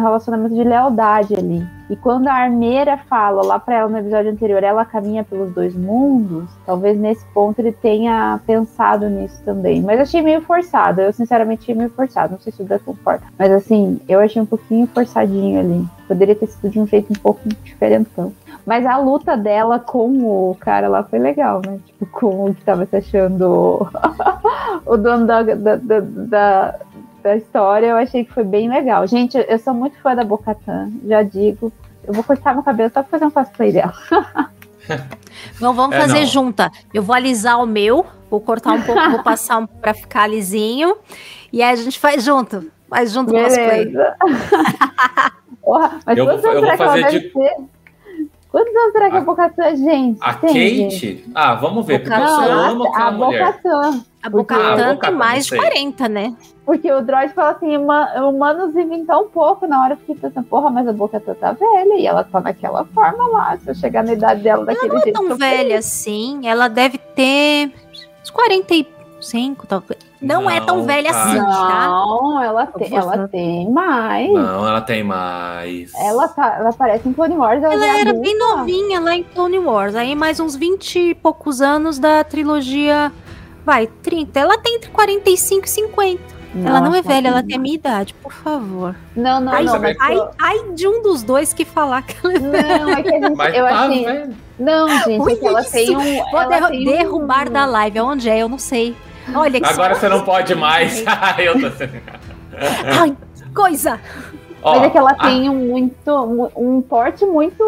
relacionamento 0.00 0.54
de 0.54 0.64
lealdade 0.64 1.34
ali. 1.34 1.66
E 1.88 1.96
quando 1.96 2.28
a 2.28 2.34
armeira 2.34 2.98
fala 3.08 3.42
lá 3.44 3.58
pra 3.58 3.76
ela 3.76 3.88
no 3.88 3.96
episódio 3.96 4.30
anterior, 4.30 4.62
ela 4.62 4.84
caminha 4.84 5.24
pelos 5.24 5.52
dois 5.54 5.74
mundos, 5.74 6.50
talvez 6.66 6.98
nesse 6.98 7.24
ponto 7.32 7.58
ele 7.60 7.72
tenha 7.72 8.38
pensado 8.46 9.08
nisso 9.08 9.42
também. 9.44 9.80
Mas 9.80 10.00
achei 10.00 10.20
meio 10.20 10.42
forçado, 10.42 11.00
eu 11.00 11.12
sinceramente 11.12 11.62
achei 11.62 11.74
meio 11.74 11.90
forçado, 11.90 12.32
não 12.32 12.40
sei 12.40 12.52
se 12.52 12.60
o 12.60 12.64
Dan. 12.64 12.78
Mas 13.38 13.50
assim, 13.52 14.00
eu 14.08 14.20
achei 14.20 14.40
um 14.40 14.46
pouquinho 14.46 14.86
forçadinho 14.86 15.60
ali. 15.60 15.86
Poderia 16.06 16.34
ter 16.34 16.46
sido 16.46 16.70
de 16.70 16.80
um 16.80 16.86
jeito 16.86 17.12
um 17.12 17.16
pouco 17.16 17.48
diferentão. 17.64 18.32
Mas 18.66 18.84
a 18.84 18.98
luta 18.98 19.34
dela 19.34 19.78
com 19.78 20.10
o 20.50 20.56
cara 20.60 20.88
lá 20.88 21.02
foi 21.02 21.18
legal, 21.18 21.62
né? 21.64 21.78
Tipo, 21.86 22.06
com 22.06 22.50
o 22.50 22.54
que 22.54 22.62
tava 22.62 22.84
se 22.84 22.96
achando 22.96 23.88
o 24.84 24.96
dono 24.96 25.26
da, 25.26 25.42
da, 25.42 25.76
da, 25.76 26.00
da, 26.00 26.74
da 27.28 27.36
história, 27.36 27.86
eu 27.88 27.96
achei 27.96 28.24
que 28.24 28.32
foi 28.32 28.44
bem 28.44 28.68
legal. 28.68 29.06
Gente, 29.06 29.36
eu 29.48 29.58
sou 29.58 29.74
muito 29.74 29.96
fã 30.00 30.14
da 30.14 30.24
Bocatan, 30.24 30.90
já 31.06 31.22
digo. 31.22 31.72
Eu 32.06 32.14
vou 32.14 32.24
cortar 32.24 32.54
meu 32.54 32.62
cabelo 32.62 32.90
só 32.92 33.02
pra 33.02 33.10
fazer 33.10 33.24
um 33.26 33.30
cosplay 33.30 33.72
dela. 33.72 33.92
Vamos, 35.60 35.76
vamos 35.76 35.94
É, 35.96 36.00
fazer 36.00 36.20
não. 36.20 36.26
junta. 36.26 36.70
Eu 36.94 37.02
vou 37.02 37.14
alisar 37.14 37.62
o 37.62 37.66
meu, 37.66 38.06
vou 38.30 38.40
cortar 38.40 38.72
um 38.72 38.80
pouco, 38.82 39.10
vou 39.10 39.22
passar 39.22 39.58
um 39.58 39.66
pra 39.66 39.92
ficar 39.92 40.26
lisinho. 40.26 40.96
E 41.52 41.62
aí 41.62 41.72
a 41.72 41.76
gente 41.76 41.98
faz 41.98 42.24
junto. 42.24 42.70
Faz 42.88 43.12
junto 43.12 43.34
o 43.36 43.38
cosplay. 43.42 43.84
Beleza. 43.84 44.16
Porra, 45.62 46.00
mas 46.06 46.16
Eu 46.16 46.24
vou- 46.24 46.34
eu 46.34 46.40
vou 46.40 46.50
será 46.54 46.76
que 46.76 46.82
ela 46.82 46.90
fazer 46.92 47.04
deve 47.04 47.18
de- 47.20 47.28
ter? 47.28 47.56
Quantos 48.50 48.74
anos 48.74 48.92
será 48.92 49.10
que 49.10 49.16
a 49.18 49.20
Bocatã, 49.20 49.76
gente? 49.76 50.18
A 50.22 50.32
tem, 50.34 50.48
Kate? 50.48 50.90
gente? 50.90 51.30
Ah, 51.34 51.54
vamos 51.54 51.84
ver, 51.86 51.98
porque 51.98 52.14
eu 52.18 52.24
a- 52.24 52.68
amo 52.70 52.94
a 52.94 53.10
mulher. 53.10 53.44
Bocatã. 53.46 53.90
A 54.22 54.26
Ah, 54.26 54.30
Bocatã 54.30 54.70
Bocatã, 54.94 54.96
tem 54.96 55.10
mais 55.14 55.44
de 55.46 55.54
não 55.54 55.60
sei. 55.62 55.70
40, 55.70 56.08
né? 56.08 56.34
Porque 56.64 56.90
o 56.90 57.02
droid 57.02 57.32
fala 57.34 57.50
assim, 57.50 57.76
"Huma- 57.76 58.10
humanos 58.26 58.72
vivem 58.74 59.04
tão 59.04 59.28
pouco. 59.28 59.66
Na 59.66 59.82
hora 59.82 59.92
eu 59.94 59.96
fiquei 59.98 60.14
pensando, 60.14 60.44
porra, 60.46 60.70
mas 60.70 60.88
a 60.88 60.92
Bocatã 60.94 61.34
tá 61.34 61.52
velha 61.52 61.94
e 61.98 62.06
ela 62.06 62.24
tá 62.24 62.40
naquela 62.40 62.84
forma 62.86 63.26
lá. 63.28 63.56
Se 63.58 63.70
eu 63.70 63.74
chegar 63.74 64.02
na 64.02 64.14
idade 64.14 64.42
dela 64.42 64.64
daquele 64.64 64.88
Não 64.92 64.98
é 64.98 65.02
jeito. 65.02 65.14
tão 65.28 65.36
velha 65.36 65.78
assim. 65.78 66.40
Ela 66.48 66.68
deve 66.68 66.96
ter 66.96 67.70
uns 68.22 68.30
45, 68.30 69.66
talvez. 69.66 70.07
Não, 70.20 70.50
é 70.50 70.60
tão 70.60 70.78
Não, 70.78 70.84
velha 70.84 71.12
cara. 71.12 71.24
assim, 71.30 71.38
tá? 71.38 71.86
Não, 71.86 72.42
ela 72.42 72.66
tem, 72.66 72.96
ela 72.96 73.28
tem 73.28 73.70
mais. 73.70 74.32
Não, 74.32 74.66
ela 74.68 74.80
tem 74.80 75.04
mais. 75.04 75.92
Ela, 75.94 76.26
tá, 76.28 76.56
ela 76.58 76.70
aparece 76.70 77.08
em 77.08 77.12
Clone 77.12 77.36
Wars. 77.36 77.62
Ela, 77.62 77.72
Ela 77.74 77.84
é 77.86 78.00
era 78.00 78.10
adulta. 78.10 78.20
bem 78.28 78.38
novinha 78.38 79.00
lá 79.00 79.14
em 79.14 79.22
Clone 79.22 79.58
Wars. 79.60 79.94
Aí 79.94 80.14
mais 80.16 80.40
uns 80.40 80.56
20 80.56 80.98
e 81.10 81.14
poucos 81.14 81.60
anos 81.60 81.98
da 82.00 82.24
trilogia. 82.24 83.12
Vai, 83.64 83.86
30. 83.86 84.40
Ela 84.40 84.58
tem 84.58 84.76
entre 84.76 84.90
45 84.90 85.66
e 85.66 85.68
50. 85.70 86.22
ela 86.66 86.80
não 86.80 86.86
é 86.94 86.96
Nossa, 86.96 87.02
velha, 87.08 87.28
ela 87.28 87.42
tem 87.42 87.56
a 87.56 87.58
minha 87.60 87.74
idade, 87.74 88.14
por 88.14 88.32
favor. 88.32 88.96
Não, 89.14 89.38
não, 89.40 89.52
ai, 89.52 89.62
não. 89.64 89.78
mas 89.78 89.96
ai, 90.00 90.16
eu- 90.16 90.30
ai 90.40 90.58
de 90.74 90.88
um 90.88 91.02
dos 91.02 91.22
dois 91.22 91.52
que 91.52 91.64
falar 91.64 92.02
que 92.02 92.16
ela 92.24 92.34
é 92.34 92.38
velha. 92.38 92.78
Não, 92.78 92.88
é 92.90 93.02
que 93.02 93.08
a 93.14 93.20
gente. 93.20 93.36
Mas 93.36 93.54
eu 93.54 93.64
tá 93.66 93.80
achei. 93.84 94.26
Não, 94.58 94.88
gente, 95.04 95.30
é 95.32 95.36
que 95.36 95.46
ela 95.46 95.60
Isso. 95.60 95.70
tem 95.70 95.96
um. 95.96 96.30
Vou 96.30 96.40
ela 96.40 96.46
derru- 96.48 96.68
tem 96.70 96.80
um- 96.88 96.90
derrubar 96.90 97.48
da 97.50 97.66
live. 97.66 98.00
Onde 98.00 98.28
é? 98.30 98.38
Eu 98.38 98.48
não 98.48 98.58
sei. 98.58 98.96
Olha 99.34 99.60
que 99.60 99.66
Agora 99.66 99.94
você 99.94 100.08
não 100.08 100.24
pode 100.24 100.54
mais. 100.54 101.02
eu 101.38 101.54
tô... 101.60 101.66
Ai, 103.00 103.16
coisa! 103.54 104.00
Ó, 104.60 104.74
Mas 104.74 104.84
é 104.84 104.90
que 104.90 104.98
ela 104.98 105.10
a- 105.12 105.14
tem 105.28 105.48
um 105.48 105.54
muito 105.68 106.50
um- 106.56 106.82
porte 106.82 107.24
muito 107.24 107.62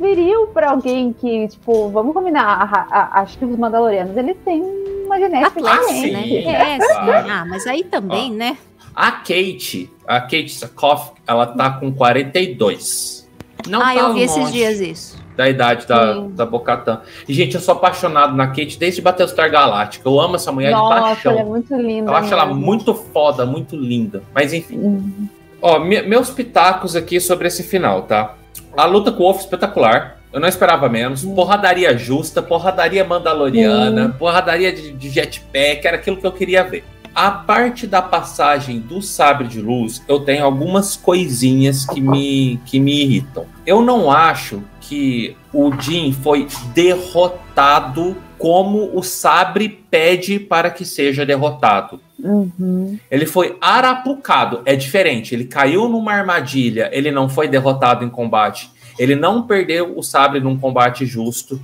viril 0.00 0.48
pra 0.48 0.70
alguém 0.70 1.12
que, 1.12 1.46
tipo, 1.48 1.88
vamos 1.90 2.12
combinar, 2.12 2.44
a- 2.44 2.86
a- 2.90 3.20
acho 3.20 3.38
que 3.38 3.44
os 3.44 3.56
Mandalorianos, 3.56 4.16
eles 4.16 4.36
têm 4.44 4.60
uma 5.06 5.16
genética 5.18 5.60
Ah, 5.70 5.76
diferente. 5.78 6.28
sim. 6.28 6.48
É, 6.48 6.78
claro. 6.78 7.24
sim. 7.24 7.30
Ah, 7.30 7.44
mas 7.48 7.66
aí 7.68 7.84
também, 7.84 8.32
né? 8.32 8.56
A 8.94 9.12
Kate, 9.12 9.88
a 10.08 10.20
Kate 10.20 10.50
Sakoff, 10.50 11.12
ela 11.24 11.46
tá 11.46 11.70
com 11.70 11.92
42. 11.92 13.28
Não 13.68 13.80
ah, 13.80 13.84
tá 13.84 13.94
eu 13.94 14.14
vi 14.14 14.22
esses 14.22 14.50
dias 14.52 14.80
isso. 14.80 15.17
Da 15.38 15.48
idade 15.48 15.86
da, 15.86 16.14
Sim. 16.14 16.32
da 16.34 16.44
Bocatan. 16.44 17.00
E, 17.28 17.32
gente, 17.32 17.54
eu 17.54 17.60
sou 17.60 17.74
apaixonado 17.74 18.34
na 18.34 18.48
Kate 18.48 18.76
desde 18.76 19.00
Battlestar 19.00 19.48
Galactica. 19.48 20.08
Eu 20.08 20.20
amo 20.20 20.34
essa 20.34 20.50
mulher 20.50 20.70
de 20.70 20.74
Nossa, 20.74 21.00
paixão. 21.00 21.30
ela 21.30 21.40
é 21.42 21.44
muito 21.44 21.76
linda. 21.76 22.10
Eu 22.10 22.16
acho 22.16 22.32
ela 22.34 22.46
muito 22.46 22.92
foda, 22.92 23.46
muito 23.46 23.76
linda. 23.76 24.20
Mas 24.34 24.52
enfim. 24.52 24.76
Uhum. 24.78 25.28
Ó, 25.62 25.78
me- 25.78 26.02
meus 26.02 26.28
pitacos 26.28 26.96
aqui 26.96 27.20
sobre 27.20 27.46
esse 27.46 27.62
final, 27.62 28.02
tá? 28.02 28.34
A 28.76 28.84
luta 28.84 29.12
com 29.12 29.22
o 29.22 29.26
Wolf 29.26 29.38
espetacular. 29.42 30.18
Eu 30.32 30.40
não 30.40 30.48
esperava 30.48 30.88
menos. 30.88 31.22
Uhum. 31.22 31.36
Porradaria 31.36 31.96
justa, 31.96 32.42
porradaria 32.42 33.04
mandaloriana, 33.04 34.16
porradaria 34.18 34.72
de, 34.72 34.90
de 34.92 35.08
jetpack, 35.08 35.86
era 35.86 35.96
aquilo 35.98 36.16
que 36.16 36.26
eu 36.26 36.32
queria 36.32 36.64
ver. 36.64 36.84
A 37.14 37.30
parte 37.30 37.86
da 37.86 38.02
passagem 38.02 38.78
do 38.80 39.00
sabre 39.00 39.46
de 39.48 39.60
luz, 39.60 40.02
eu 40.08 40.20
tenho 40.20 40.44
algumas 40.44 40.96
coisinhas 40.96 41.84
que 41.86 42.00
me, 42.00 42.60
que 42.66 42.78
me 42.80 43.02
irritam. 43.04 43.46
Eu 43.64 43.80
não 43.82 44.10
acho 44.10 44.62
que 44.88 45.36
o 45.52 45.70
Jin 45.78 46.12
foi 46.12 46.48
derrotado 46.72 48.16
como 48.38 48.96
o 48.96 49.02
sabre 49.02 49.68
pede 49.68 50.40
para 50.40 50.70
que 50.70 50.84
seja 50.84 51.26
derrotado. 51.26 52.00
Uhum. 52.18 52.98
Ele 53.10 53.26
foi 53.26 53.58
arapucado. 53.60 54.62
É 54.64 54.74
diferente. 54.74 55.34
Ele 55.34 55.44
caiu 55.44 55.88
numa 55.88 56.12
armadilha. 56.12 56.88
Ele 56.92 57.10
não 57.10 57.28
foi 57.28 57.48
derrotado 57.48 58.04
em 58.04 58.08
combate. 58.08 58.70
Ele 58.98 59.14
não 59.14 59.42
perdeu 59.42 59.96
o 59.96 60.02
sabre 60.02 60.40
num 60.40 60.58
combate 60.58 61.04
justo. 61.04 61.60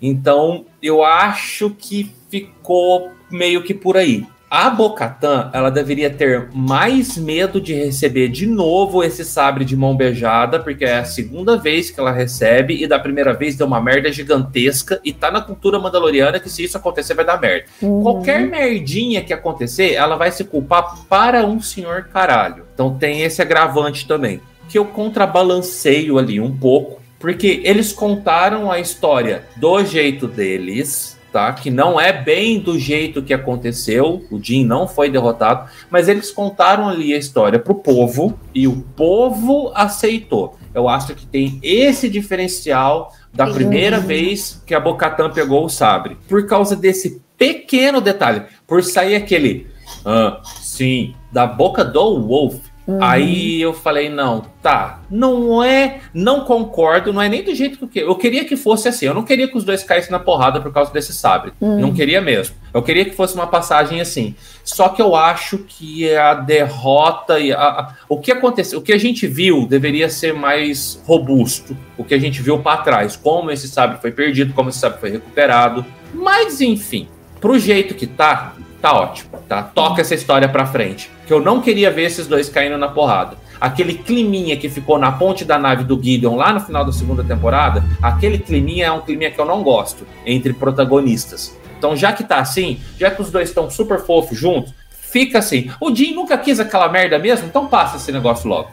Então, 0.00 0.64
eu 0.82 1.04
acho 1.04 1.70
que 1.70 2.10
ficou 2.30 3.10
meio 3.30 3.62
que 3.62 3.74
por 3.74 3.96
aí. 3.96 4.26
A 4.56 4.70
Bocatan, 4.70 5.50
ela 5.52 5.68
deveria 5.68 6.08
ter 6.08 6.48
mais 6.54 7.18
medo 7.18 7.60
de 7.60 7.74
receber 7.74 8.28
de 8.28 8.46
novo 8.46 9.02
esse 9.02 9.24
sabre 9.24 9.64
de 9.64 9.76
mão 9.76 9.96
beijada, 9.96 10.60
porque 10.60 10.84
é 10.84 10.98
a 10.98 11.04
segunda 11.04 11.56
vez 11.56 11.90
que 11.90 11.98
ela 11.98 12.12
recebe, 12.12 12.80
e 12.80 12.86
da 12.86 12.96
primeira 12.96 13.34
vez 13.34 13.56
deu 13.56 13.66
uma 13.66 13.80
merda 13.80 14.12
gigantesca, 14.12 15.00
e 15.02 15.12
tá 15.12 15.28
na 15.28 15.40
cultura 15.40 15.76
mandaloriana 15.80 16.38
que 16.38 16.48
se 16.48 16.62
isso 16.62 16.76
acontecer 16.76 17.14
vai 17.14 17.24
dar 17.24 17.40
merda. 17.40 17.66
Uhum. 17.82 18.00
Qualquer 18.00 18.46
merdinha 18.46 19.24
que 19.24 19.32
acontecer, 19.32 19.94
ela 19.94 20.14
vai 20.14 20.30
se 20.30 20.44
culpar 20.44 21.04
para 21.08 21.44
um 21.44 21.60
senhor 21.60 22.04
caralho. 22.12 22.64
Então 22.72 22.96
tem 22.96 23.22
esse 23.22 23.42
agravante 23.42 24.06
também. 24.06 24.40
Que 24.68 24.78
eu 24.78 24.84
contrabalanceio 24.84 26.16
ali 26.16 26.38
um 26.38 26.56
pouco, 26.56 27.02
porque 27.18 27.60
eles 27.64 27.92
contaram 27.92 28.70
a 28.70 28.78
história 28.78 29.46
do 29.56 29.84
jeito 29.84 30.28
deles, 30.28 31.13
tá? 31.34 31.52
Que 31.52 31.68
não 31.68 32.00
é 32.00 32.12
bem 32.12 32.60
do 32.60 32.78
jeito 32.78 33.20
que 33.20 33.34
aconteceu. 33.34 34.24
O 34.30 34.40
Jin 34.40 34.64
não 34.64 34.86
foi 34.86 35.10
derrotado, 35.10 35.68
mas 35.90 36.08
eles 36.08 36.30
contaram 36.30 36.88
ali 36.88 37.12
a 37.12 37.18
história 37.18 37.58
pro 37.58 37.74
povo 37.74 38.38
e 38.54 38.68
o 38.68 38.84
povo 38.94 39.72
aceitou. 39.74 40.56
Eu 40.72 40.88
acho 40.88 41.12
que 41.12 41.26
tem 41.26 41.58
esse 41.60 42.08
diferencial 42.08 43.12
da 43.32 43.48
primeira 43.48 43.98
vez 43.98 44.62
que 44.64 44.76
a 44.76 44.78
Bocatan 44.78 45.28
pegou 45.28 45.64
o 45.64 45.68
sabre. 45.68 46.16
Por 46.28 46.46
causa 46.46 46.76
desse 46.76 47.20
pequeno 47.36 48.00
detalhe, 48.00 48.44
por 48.64 48.84
sair 48.84 49.16
aquele 49.16 49.66
ah, 50.06 50.40
sim, 50.44 51.16
da 51.32 51.48
boca 51.48 51.84
do 51.84 52.28
Wolf. 52.28 52.60
Uhum. 52.86 53.02
Aí 53.02 53.62
eu 53.62 53.72
falei, 53.72 54.10
não, 54.10 54.44
tá, 54.62 55.00
não 55.10 55.62
é, 55.64 56.00
não 56.12 56.40
concordo, 56.44 57.14
não 57.14 57.22
é 57.22 57.28
nem 57.30 57.42
do 57.42 57.54
jeito 57.54 57.78
que 57.78 57.84
eu 57.84 57.88
queria. 57.88 58.08
Eu 58.08 58.14
queria 58.16 58.44
que 58.44 58.56
fosse 58.56 58.86
assim, 58.88 59.06
eu 59.06 59.14
não 59.14 59.22
queria 59.22 59.48
que 59.48 59.56
os 59.56 59.64
dois 59.64 59.82
caíssem 59.82 60.10
na 60.12 60.18
porrada 60.18 60.60
por 60.60 60.70
causa 60.70 60.92
desse 60.92 61.14
sabre. 61.14 61.52
Uhum. 61.60 61.80
Não 61.80 61.94
queria 61.94 62.20
mesmo. 62.20 62.54
Eu 62.74 62.82
queria 62.82 63.04
que 63.06 63.12
fosse 63.12 63.34
uma 63.34 63.46
passagem 63.46 64.00
assim. 64.02 64.34
Só 64.62 64.90
que 64.90 65.00
eu 65.00 65.16
acho 65.16 65.58
que 65.66 66.14
a 66.14 66.34
derrota 66.34 67.38
e 67.40 67.52
a- 67.52 67.58
a- 67.58 67.94
o 68.08 68.18
que 68.18 68.30
aconteceu, 68.30 68.78
o 68.78 68.82
que 68.82 68.92
a 68.92 68.98
gente 68.98 69.26
viu 69.26 69.66
deveria 69.66 70.08
ser 70.10 70.34
mais 70.34 71.00
robusto. 71.06 71.74
O 71.96 72.04
que 72.04 72.12
a 72.14 72.18
gente 72.20 72.42
viu 72.42 72.58
para 72.58 72.78
trás, 72.82 73.16
como 73.16 73.50
esse 73.50 73.66
sabre 73.68 73.98
foi 73.98 74.10
perdido, 74.12 74.52
como 74.52 74.68
esse 74.68 74.78
sabre 74.78 75.00
foi 75.00 75.10
recuperado. 75.10 75.84
Mas 76.12 76.60
enfim, 76.60 77.08
pro 77.40 77.58
jeito 77.58 77.94
que 77.94 78.06
tá, 78.06 78.54
tá 78.84 78.92
ótimo, 78.92 79.30
tá? 79.48 79.62
Toca 79.62 80.02
essa 80.02 80.14
história 80.14 80.46
pra 80.46 80.66
frente. 80.66 81.10
Que 81.26 81.32
eu 81.32 81.40
não 81.40 81.62
queria 81.62 81.90
ver 81.90 82.02
esses 82.02 82.26
dois 82.26 82.50
caindo 82.50 82.76
na 82.76 82.86
porrada. 82.86 83.38
Aquele 83.58 83.94
climinha 83.94 84.58
que 84.58 84.68
ficou 84.68 84.98
na 84.98 85.10
ponte 85.10 85.42
da 85.42 85.58
nave 85.58 85.84
do 85.84 85.98
Gideon 86.02 86.36
lá 86.36 86.52
no 86.52 86.60
final 86.60 86.84
da 86.84 86.92
segunda 86.92 87.24
temporada, 87.24 87.82
aquele 88.02 88.36
climinha 88.36 88.86
é 88.86 88.92
um 88.92 89.00
climinha 89.00 89.30
que 89.30 89.40
eu 89.40 89.46
não 89.46 89.62
gosto 89.62 90.06
entre 90.26 90.52
protagonistas. 90.52 91.56
Então, 91.78 91.96
já 91.96 92.12
que 92.12 92.24
tá 92.24 92.40
assim, 92.40 92.78
já 92.98 93.10
que 93.10 93.22
os 93.22 93.30
dois 93.30 93.48
estão 93.48 93.70
super 93.70 94.00
fofos 94.00 94.38
juntos, 94.38 94.74
fica 94.90 95.38
assim. 95.38 95.70
O 95.80 95.94
Jim 95.94 96.12
nunca 96.12 96.36
quis 96.36 96.60
aquela 96.60 96.90
merda 96.90 97.18
mesmo, 97.18 97.46
então 97.46 97.66
passa 97.66 97.96
esse 97.96 98.12
negócio 98.12 98.46
logo. 98.50 98.68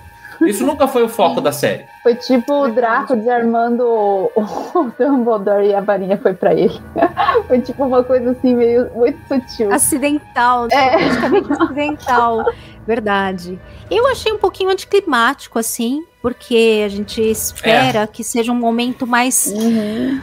Isso 0.47 0.65
nunca 0.65 0.87
foi 0.87 1.03
o 1.03 1.09
foco 1.09 1.39
da 1.41 1.51
série. 1.51 1.85
Foi 2.03 2.15
tipo 2.15 2.53
o 2.63 2.71
Draco 2.71 3.15
desarmando 3.15 3.83
o, 3.85 4.31
o 4.35 4.91
Dumbledore 4.97 5.67
e 5.67 5.75
a 5.75 5.81
varinha 5.81 6.17
foi 6.17 6.33
pra 6.33 6.53
ele. 6.53 6.79
Foi 7.47 7.59
tipo 7.61 7.83
uma 7.85 8.03
coisa 8.03 8.31
assim, 8.31 8.55
meio 8.55 8.89
muito 8.95 9.19
sutil. 9.27 9.71
Acidental, 9.71 10.67
É. 10.71 10.97
praticamente 10.97 11.53
acidental. 11.53 12.45
Verdade. 12.85 13.59
Eu 13.89 14.07
achei 14.07 14.31
um 14.31 14.37
pouquinho 14.37 14.69
anticlimático, 14.69 15.57
assim, 15.59 16.03
porque 16.21 16.83
a 16.85 16.89
gente 16.89 17.21
espera 17.21 18.05
que 18.05 18.23
seja 18.23 18.51
um 18.51 18.55
momento 18.55 19.07
mais. 19.07 19.51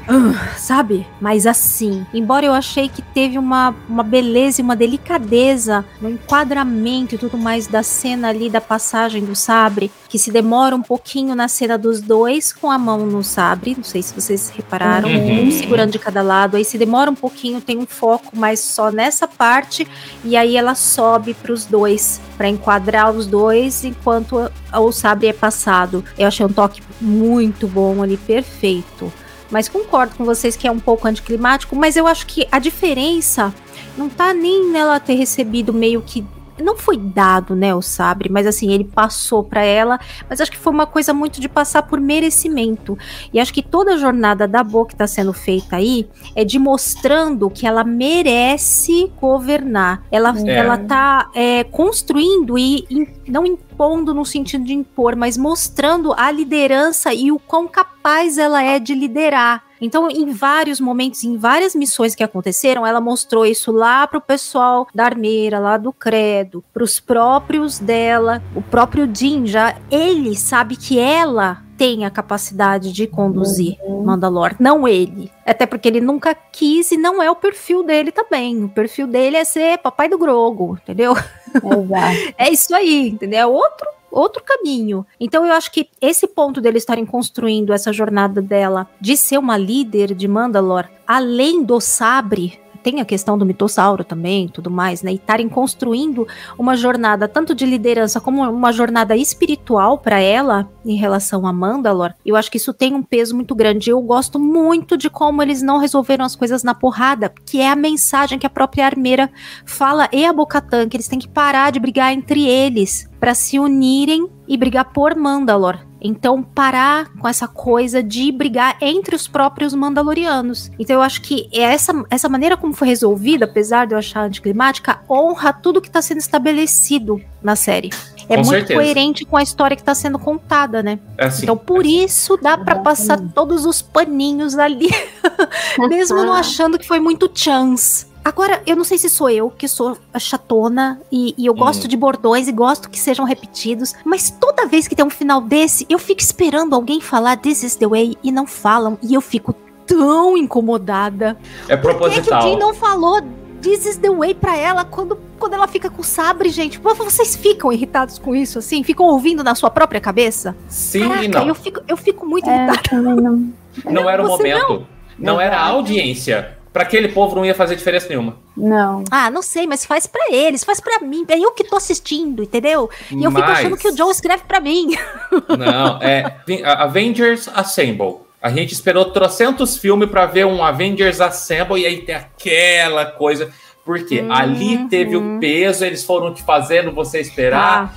ah, 0.09 0.57
sabe? 0.57 1.07
Mais 1.21 1.47
assim. 1.47 2.07
Embora 2.15 2.47
eu 2.47 2.53
achei 2.53 2.89
que 2.89 3.03
teve 3.03 3.39
uma, 3.39 3.75
uma 3.89 4.03
beleza 4.03 4.61
e 4.61 4.65
uma 4.65 4.77
delicadeza 4.77 5.85
no 6.01 6.09
enquadramento 6.09 7.15
e 7.15 7.19
tudo 7.19 7.37
mais 7.37 7.67
da 7.67 7.83
cena 7.83 8.29
ali 8.29 8.49
da 8.49 8.61
passagem 8.61 9.25
do 9.25 9.35
sabre, 9.35 9.91
que 10.09 10.19
se 10.19 10.31
demora 10.31 10.75
um 10.77 10.83
pouquinho 10.83 11.35
na 11.35 11.49
cena 11.49 11.77
dos 11.77 12.01
dois 12.01 12.53
com 12.53 12.71
a 12.71 12.79
mão 12.79 12.99
no 13.07 13.25
sabre. 13.25 13.75
Não 13.77 13.85
sei 13.85 14.03
se 14.03 14.15
vocês 14.15 14.51
repararam, 14.55 15.09
Uhum. 15.09 15.49
um 15.49 15.51
segurando 15.51 15.93
de 15.93 15.99
cada 15.99 16.23
lado. 16.23 16.57
Aí 16.57 16.65
se 16.65 16.79
demora 16.79 17.11
um 17.11 17.15
pouquinho, 17.15 17.61
tem 17.61 17.79
um 17.79 17.87
foco 17.87 18.37
mais 18.37 18.61
só 18.61 18.91
nessa 18.93 19.27
parte, 19.27 19.87
e 20.25 20.37
aí 20.37 20.57
ela 20.57 20.75
sobe 20.75 21.35
para 21.35 21.53
os 21.53 21.65
dois, 21.65 22.21
para 22.37 22.49
enquadrar 22.49 23.11
os 23.11 23.27
dois 23.27 23.85
enquanto 23.85 24.51
o 24.73 24.93
sabre 24.93 25.29
é 25.29 25.33
passado. 25.33 25.88
Eu 26.19 26.27
achei 26.29 26.45
um 26.45 26.53
toque 26.53 26.83
muito 27.01 27.67
bom 27.67 28.03
ali, 28.03 28.17
perfeito. 28.17 29.13
Mas 29.51 29.69
concordo 29.69 30.15
com 30.17 30.25
vocês 30.25 30.57
que 30.57 30.67
é 30.69 30.71
um 30.71 30.79
pouco 30.81 31.09
anticlimático, 31.09 31.75
mas 31.75 31.97
eu 31.97 32.07
acho 32.07 32.27
que 32.27 32.47
a 32.53 32.59
diferença 32.59 33.53
não 33.97 34.09
tá 34.09 34.35
nem 34.35 34.71
nela 34.71 35.01
ter 35.01 35.15
recebido 35.15 35.73
meio 35.73 36.03
que 36.03 36.25
não 36.61 36.77
foi 36.77 36.97
dado, 36.97 37.55
né, 37.55 37.73
o 37.73 37.81
sabre, 37.81 38.29
mas 38.29 38.45
assim, 38.45 38.73
ele 38.73 38.83
passou 38.83 39.45
para 39.45 39.63
ela, 39.63 39.97
mas 40.29 40.41
acho 40.41 40.51
que 40.51 40.57
foi 40.59 40.73
uma 40.73 40.87
coisa 40.89 41.15
muito 41.15 41.41
de 41.41 41.49
passar 41.49 41.83
por 41.85 42.01
merecimento. 42.01 42.99
E 43.33 43.39
acho 43.39 43.55
que 43.55 43.63
toda 43.63 43.95
a 43.95 43.97
jornada 43.97 44.47
da 44.49 44.65
Bo 44.65 44.85
que 44.85 44.97
tá 44.97 45.07
sendo 45.07 45.33
feita 45.33 45.77
aí 45.77 46.09
é 46.35 46.45
de 46.45 46.59
mostrando 46.59 47.49
que 47.49 47.65
ela 47.65 47.85
merece 47.85 49.11
governar. 49.21 50.03
Ela, 50.11 50.35
É. 50.37 50.51
ela 50.57 50.77
tá 50.79 51.31
é, 51.35 51.63
construindo 51.65 52.59
e 52.59 52.85
in- 52.91 53.07
não 53.29 53.57
impondo 53.79 54.13
no 54.13 54.25
sentido 54.25 54.65
de 54.65 54.75
impor, 54.75 55.15
mas 55.15 55.37
mostrando 55.37 56.13
a 56.15 56.33
liderança 56.33 57.15
e 57.15 57.31
o 57.31 57.39
quão 57.39 57.69
capaz 57.69 58.37
ela 58.37 58.61
é 58.61 58.81
de 58.81 58.93
liderar. 58.93 59.63
Então, 59.81 60.11
em 60.11 60.33
vários 60.33 60.81
momentos, 60.81 61.23
em 61.23 61.37
várias 61.37 61.77
missões 61.77 62.13
que 62.17 62.25
aconteceram, 62.25 62.85
ela 62.85 63.01
mostrou 63.01 63.47
isso 63.47 63.71
lá 63.71 64.05
pro 64.09 64.21
pessoal 64.21 64.89
da 64.93 65.05
armeira, 65.05 65.61
lá 65.61 65.77
do 65.77 65.93
credo, 65.93 66.65
pros 66.75 66.99
próprios 66.99 67.79
dela, 67.79 68.43
o 68.57 68.61
próprio 68.61 69.09
Jin 69.15 69.47
já, 69.47 69.77
ele 69.89 70.37
sabe 70.37 70.75
que 70.75 70.99
ela 70.99 71.63
tem 71.79 72.05
a 72.05 72.11
capacidade 72.11 72.93
de 72.93 73.07
conduzir. 73.07 73.79
Mandalor, 74.05 74.57
não 74.59 74.87
ele. 74.87 75.31
Até 75.47 75.65
porque 75.65 75.87
ele 75.87 76.01
nunca 76.01 76.35
quis 76.35 76.91
e 76.91 76.97
não 76.97 77.23
é 77.23 77.31
o 77.31 77.37
perfil 77.37 77.85
dele 77.85 78.11
também. 78.11 78.65
O 78.65 78.69
perfil 78.69 79.07
dele 79.07 79.37
é 79.37 79.45
ser 79.45 79.79
papai 79.79 80.09
do 80.09 80.19
Grogo, 80.19 80.77
entendeu? 80.83 81.13
Exato. 81.13 82.35
É 82.37 82.51
isso 82.51 82.75
aí, 82.75 83.09
entendeu? 83.09 83.39
É 83.39 83.47
outro 83.47 83.87
outro 84.11 84.43
caminho. 84.43 85.07
Então 85.21 85.47
eu 85.47 85.53
acho 85.53 85.71
que 85.71 85.89
esse 86.01 86.27
ponto 86.27 86.61
deles 86.61 86.83
estarem 86.83 87.05
construindo 87.05 87.73
essa 87.73 87.93
jornada 87.93 88.41
dela 88.41 88.89
de 89.01 89.17
ser 89.17 89.39
uma 89.39 89.57
líder 89.57 90.15
de 90.15 90.27
Mandalor, 90.27 90.87
além 91.07 91.63
do 91.63 91.79
sabre, 91.79 92.59
tem 92.91 93.03
a 93.03 93.05
questão 93.05 93.37
do 93.37 93.45
mitossauro 93.45 94.03
também, 94.03 94.49
tudo 94.49 94.71
mais, 94.71 95.03
né? 95.03 95.13
E 95.13 95.17
estarem 95.17 95.47
construindo 95.47 96.27
uma 96.59 96.75
jornada 96.75 97.29
tanto 97.29 97.55
de 97.55 97.67
liderança 97.67 98.19
como 98.19 98.43
uma 98.51 98.73
jornada 98.73 99.15
espiritual 99.15 99.99
para 99.99 100.19
ela 100.21 100.67
em 100.87 100.97
relação 100.97 101.47
a 101.47 101.53
Mandalor. 101.53 102.15
Eu 102.25 102.35
acho 102.35 102.51
que 102.51 102.57
isso 102.57 102.73
tem 102.73 102.95
um 102.95 103.03
peso 103.03 103.35
muito 103.35 103.55
grande. 103.55 103.91
Eu 103.91 104.01
gosto 104.01 104.39
muito 104.39 104.97
de 104.97 105.11
como 105.11 105.43
eles 105.43 105.61
não 105.61 105.77
resolveram 105.77 106.25
as 106.25 106.35
coisas 106.35 106.63
na 106.63 106.75
porrada, 106.75 107.31
que 107.45 107.61
é 107.61 107.71
a 107.71 107.77
mensagem 107.77 108.39
que 108.39 108.47
a 108.47 108.51
própria 108.51 108.87
armeira 108.87 109.31
fala 109.67 110.09
e 110.11 110.25
a 110.25 110.33
Bocatan 110.33 110.89
que 110.89 110.97
eles 110.97 111.09
têm 111.09 111.19
que 111.19 111.29
parar 111.29 111.71
de 111.71 111.79
brigar 111.79 112.15
entre 112.15 112.49
eles 112.49 113.07
para 113.21 113.35
se 113.35 113.59
unirem 113.59 114.31
e 114.49 114.57
brigar 114.57 114.95
por 114.95 115.15
Mandalor. 115.15 115.88
Então, 116.01 116.43
parar 116.43 117.11
com 117.19 117.29
essa 117.29 117.49
coisa 117.49 118.03
de 118.03 118.31
brigar 118.31 118.77
entre 118.81 119.15
os 119.17 119.27
próprios 119.27 119.75
Mandalorianos. 119.75 120.71
Então, 120.79 120.97
eu 120.97 121.03
acho 121.03 121.23
que 121.23 121.49
essa, 121.53 121.93
essa 122.11 122.29
maneira 122.29 122.57
como 122.57 122.73
foi 122.73 122.89
resolvida, 122.89 123.45
apesar 123.45 123.87
de 123.87 123.95
eu 123.95 123.99
achar 123.99 124.23
anticlimática, 124.23 125.01
honra 125.09 125.53
tudo 125.53 125.81
que 125.81 125.89
está 125.89 126.01
sendo 126.01 126.19
estabelecido 126.19 127.21
na 127.43 127.57
série. 127.57 127.91
É 128.29 128.37
Com 128.37 128.43
muito 128.43 128.51
certeza. 128.51 128.81
coerente 128.81 129.25
com 129.25 129.37
a 129.37 129.43
história 129.43 129.75
que 129.75 129.83
está 129.83 129.95
sendo 129.95 130.19
contada, 130.19 130.83
né? 130.83 130.99
É 131.17 131.27
assim, 131.27 131.45
então, 131.45 131.57
por 131.57 131.87
isso, 131.87 132.37
dá 132.37 132.59
pra 132.59 132.77
passar 132.77 133.19
todos 133.35 133.65
os 133.65 133.81
paninhos 133.81 134.59
ali, 134.59 134.91
mesmo 135.89 136.17
não 136.17 136.35
achando 136.35 136.79
que 136.79 136.87
foi 136.87 137.01
muito 137.01 137.31
chance. 137.35 138.07
Agora, 138.29 138.63
eu 138.67 138.77
não 138.77 138.85
sei 138.85 138.99
se 138.99 139.09
sou 139.09 139.31
eu 139.31 139.49
que 139.49 139.67
sou 139.67 139.97
a 140.13 140.19
chatona 140.19 141.01
e, 141.11 141.35
e 141.39 141.47
eu 141.47 141.55
gosto 141.55 141.87
Hum. 141.87 141.89
de 141.89 141.97
bordões 141.97 142.47
e 142.47 142.53
gosto 142.53 142.91
que 142.91 142.99
sejam 142.99 143.25
repetidos, 143.25 143.95
mas 144.05 144.29
toda 144.31 144.67
vez 144.67 144.87
que 144.87 144.95
tem 144.95 145.03
um 145.03 145.09
final 145.09 145.41
desse, 145.41 145.87
eu 145.89 145.99
fico 145.99 146.21
esperando 146.21 146.75
alguém 146.75 147.01
falar 147.01 147.39
This 147.39 147.63
is 147.63 147.75
the 147.77 147.87
way 147.87 148.19
e 148.23 148.31
não 148.31 148.47
falam, 148.47 148.99
e 149.03 149.15
eu 149.15 149.23
fico 149.23 149.55
tão 149.87 150.37
incomodada. 150.37 151.39
É 151.69 151.77
Por 151.77 151.93
que, 151.95 151.97
que 151.97 151.97
o 151.97 151.99
proposital. 152.11 152.43
Jim 152.43 152.59
não 152.59 152.75
falou 152.75 153.19
This 153.63 153.87
is 153.87 153.97
the 153.97 154.11
way 154.11 154.35
pra 154.35 154.57
ela 154.57 154.85
quando, 154.85 155.19
quando 155.39 155.55
ela 155.55 155.67
fica 155.67 155.89
com 155.89 156.03
o 156.03 156.05
sabre, 156.05 156.51
gente? 156.51 156.79
Pô, 156.79 156.95
Vocês 156.95 157.35
ficam 157.35 157.73
irritados 157.73 158.19
com 158.19 158.37
isso, 158.37 158.59
assim? 158.59 158.85
Ficam 158.85 159.07
ouvindo 159.07 159.43
na 159.43 159.55
sua 159.55 159.71
própria 159.71 160.01
cabeça? 160.03 160.55
Sim 160.69 161.09
Caraca, 161.09 161.25
e 161.25 161.29
não. 161.29 161.49
Eu 161.49 161.55
fico, 161.55 161.81
eu 161.89 161.97
fico 161.97 162.27
muito 162.27 162.49
É, 162.49 162.67
irritada. 162.67 163.03
não. 163.17 163.53
Não 163.87 164.09
era 164.11 164.23
o 164.23 164.27
Você 164.29 164.55
momento. 164.55 164.87
Não, 165.19 165.41
era 165.41 165.57
a 165.59 165.67
audiência. 165.69 166.58
Pra 166.73 166.83
aquele 166.83 167.09
povo 167.09 167.35
não 167.37 167.45
ia 167.45 167.55
fazer 167.55 167.75
diferença 167.77 168.09
nenhuma. 168.09 168.37
Não. 168.57 169.03
Ah, 169.11 169.31
não 169.31 169.43
sei, 169.43 169.67
mas 169.67 169.85
faz 169.85 170.07
pra 170.07 170.27
eles, 170.31 170.65
faz 170.65 170.81
pra 170.81 171.01
mim. 171.01 171.25
É 171.29 171.39
eu 171.39 171.53
que 171.53 171.65
tô 171.65 171.77
assistindo, 171.77 172.43
entendeu? 172.43 172.91
E 173.11 173.25
eu 173.25 173.31
fico 173.31 173.43
Mas- 173.43 173.59
achando 173.59 173.77
que 173.77 173.89
o 173.89 173.97
Joe 173.97 174.11
escreve 174.11 174.43
pra 174.47 174.61
mim. 174.61 174.97
Não, 175.59 176.01
é 176.03 176.37
Avengers 176.65 177.49
Assemble. 177.55 178.17
A 178.41 178.51
gente 178.51 178.73
esperou 178.73 179.07
trocentos 179.07 179.77
filmes 179.77 180.09
pra 180.09 180.27
ver 180.27 180.47
um 180.47 180.63
Avengers 180.63 181.21
Assemble 181.21 181.81
e 181.81 181.87
aí 181.87 182.03
tem 182.03 182.15
aquela 182.15 183.05
coisa. 183.07 183.51
Porque 183.85 184.23
ali 184.29 184.87
teve 184.89 185.17
o 185.17 185.39
peso, 185.41 185.83
eles 185.83 186.05
foram 186.05 186.35
te 186.35 186.43
fazendo 186.43 186.93
você 186.93 187.21
esperar. 187.21 187.97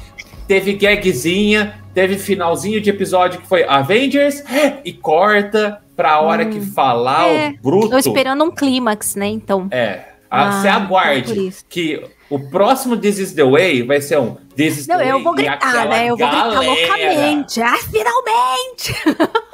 Teve 0.52 0.74
gagzinha, 0.74 1.76
teve 1.94 2.18
finalzinho 2.18 2.82
de 2.82 2.90
episódio 2.90 3.40
que 3.40 3.48
foi 3.48 3.64
Avengers 3.64 4.44
e 4.84 4.92
corta 4.92 5.82
pra 5.96 6.20
hora 6.20 6.46
que 6.46 6.60
falar 6.60 7.26
É, 7.30 7.48
o 7.52 7.64
bruto. 7.64 7.90
Tô 7.92 7.98
esperando 7.98 8.44
um 8.44 8.52
clímax, 8.52 9.16
né? 9.16 9.28
Então. 9.28 9.70
É. 9.72 10.02
Ah, 10.30 10.50
Ah, 10.50 10.52
você 10.52 10.68
então 10.68 10.82
aguarde 10.82 11.54
que 11.70 12.04
o 12.30 12.38
próximo 12.50 12.98
This 12.98 13.18
is 13.20 13.32
the 13.32 13.46
Way 13.46 13.84
vai 13.84 14.02
ser 14.02 14.20
um 14.20 14.36
This 14.54 14.80
is 14.80 14.88
Não, 14.88 14.98
the 14.98 15.04
Way. 15.06 15.12
eu 15.14 15.24
vou 15.24 15.34
e 15.36 15.38
gritar, 15.38 15.88
né? 15.88 16.04
Eu 16.10 16.18
vou 16.18 16.28
gritar 16.28 16.62
loucamente. 16.62 17.62
Ah, 17.62 17.78
finalmente! 17.90 18.94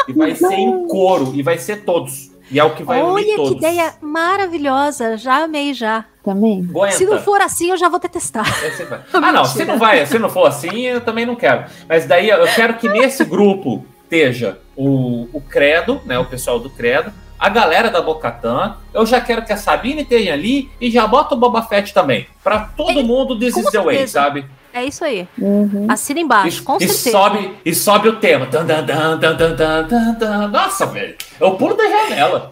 E 0.07 0.13
vai 0.13 0.33
ser 0.33 0.53
em 0.55 0.87
coro, 0.87 1.31
e 1.35 1.43
vai 1.43 1.59
ser 1.59 1.83
todos. 1.83 2.31
E 2.49 2.59
é 2.59 2.63
o 2.63 2.73
que 2.73 2.83
vai 2.83 3.01
unir 3.01 3.11
Olha 3.13 3.25
que 3.25 3.35
todos. 3.35 3.51
ideia 3.57 3.93
maravilhosa. 4.01 5.17
Já 5.17 5.43
amei 5.43 5.73
já. 5.73 6.05
Também. 6.23 6.65
Aguenta. 6.69 6.95
Se 6.95 7.05
não 7.05 7.19
for 7.19 7.41
assim, 7.41 7.69
eu 7.71 7.77
já 7.77 7.89
vou 7.89 7.99
detestar. 7.99 8.45
Vai. 8.89 9.01
Ah, 9.13 9.31
não, 9.31 9.45
se 9.45 9.65
não 9.65 9.77
vai, 9.77 10.05
se 10.05 10.19
não 10.19 10.29
for 10.29 10.47
assim, 10.47 10.81
eu 10.81 11.01
também 11.01 11.25
não 11.25 11.35
quero. 11.35 11.65
Mas 11.87 12.05
daí 12.05 12.29
eu 12.29 12.45
quero 12.53 12.75
que 12.75 12.87
nesse 12.89 13.23
grupo 13.25 13.85
esteja 14.03 14.59
o, 14.75 15.27
o 15.33 15.41
Credo, 15.41 16.01
né? 16.05 16.17
O 16.19 16.25
pessoal 16.25 16.59
do 16.59 16.69
Credo, 16.69 17.11
a 17.39 17.49
galera 17.49 17.89
da 17.89 18.01
Bocatã. 18.01 18.77
Eu 18.93 19.05
já 19.05 19.19
quero 19.21 19.43
que 19.43 19.53
a 19.53 19.57
Sabine 19.57 20.01
esteja 20.01 20.33
ali 20.33 20.69
e 20.79 20.89
já 20.89 21.05
bota 21.07 21.35
o 21.35 21.37
Boba 21.37 21.61
Fett 21.63 21.93
também. 21.93 22.27
Pra 22.43 22.59
todo 22.59 23.03
mundo 23.03 23.37
This 23.37 23.53
com 23.53 23.61
is 23.61 23.69
the 23.71 23.79
way, 23.79 23.95
certeza. 23.97 24.11
sabe? 24.21 24.45
É 24.77 24.85
isso 24.85 25.03
aí. 25.03 25.27
Uhum. 25.39 25.87
Assina 25.89 26.19
embaixo, 26.19 26.63
com 26.63 26.77
e 26.77 26.87
certeza. 26.87 27.11
sobe, 27.11 27.51
e 27.65 27.73
sobe 27.73 28.09
o 28.09 28.15
tema. 28.17 28.47
Nossa, 30.51 30.85
velho. 30.85 31.15
É 31.39 31.45
o 31.45 31.55
pulo 31.55 31.75
da 31.75 31.83
janela. 31.89 32.51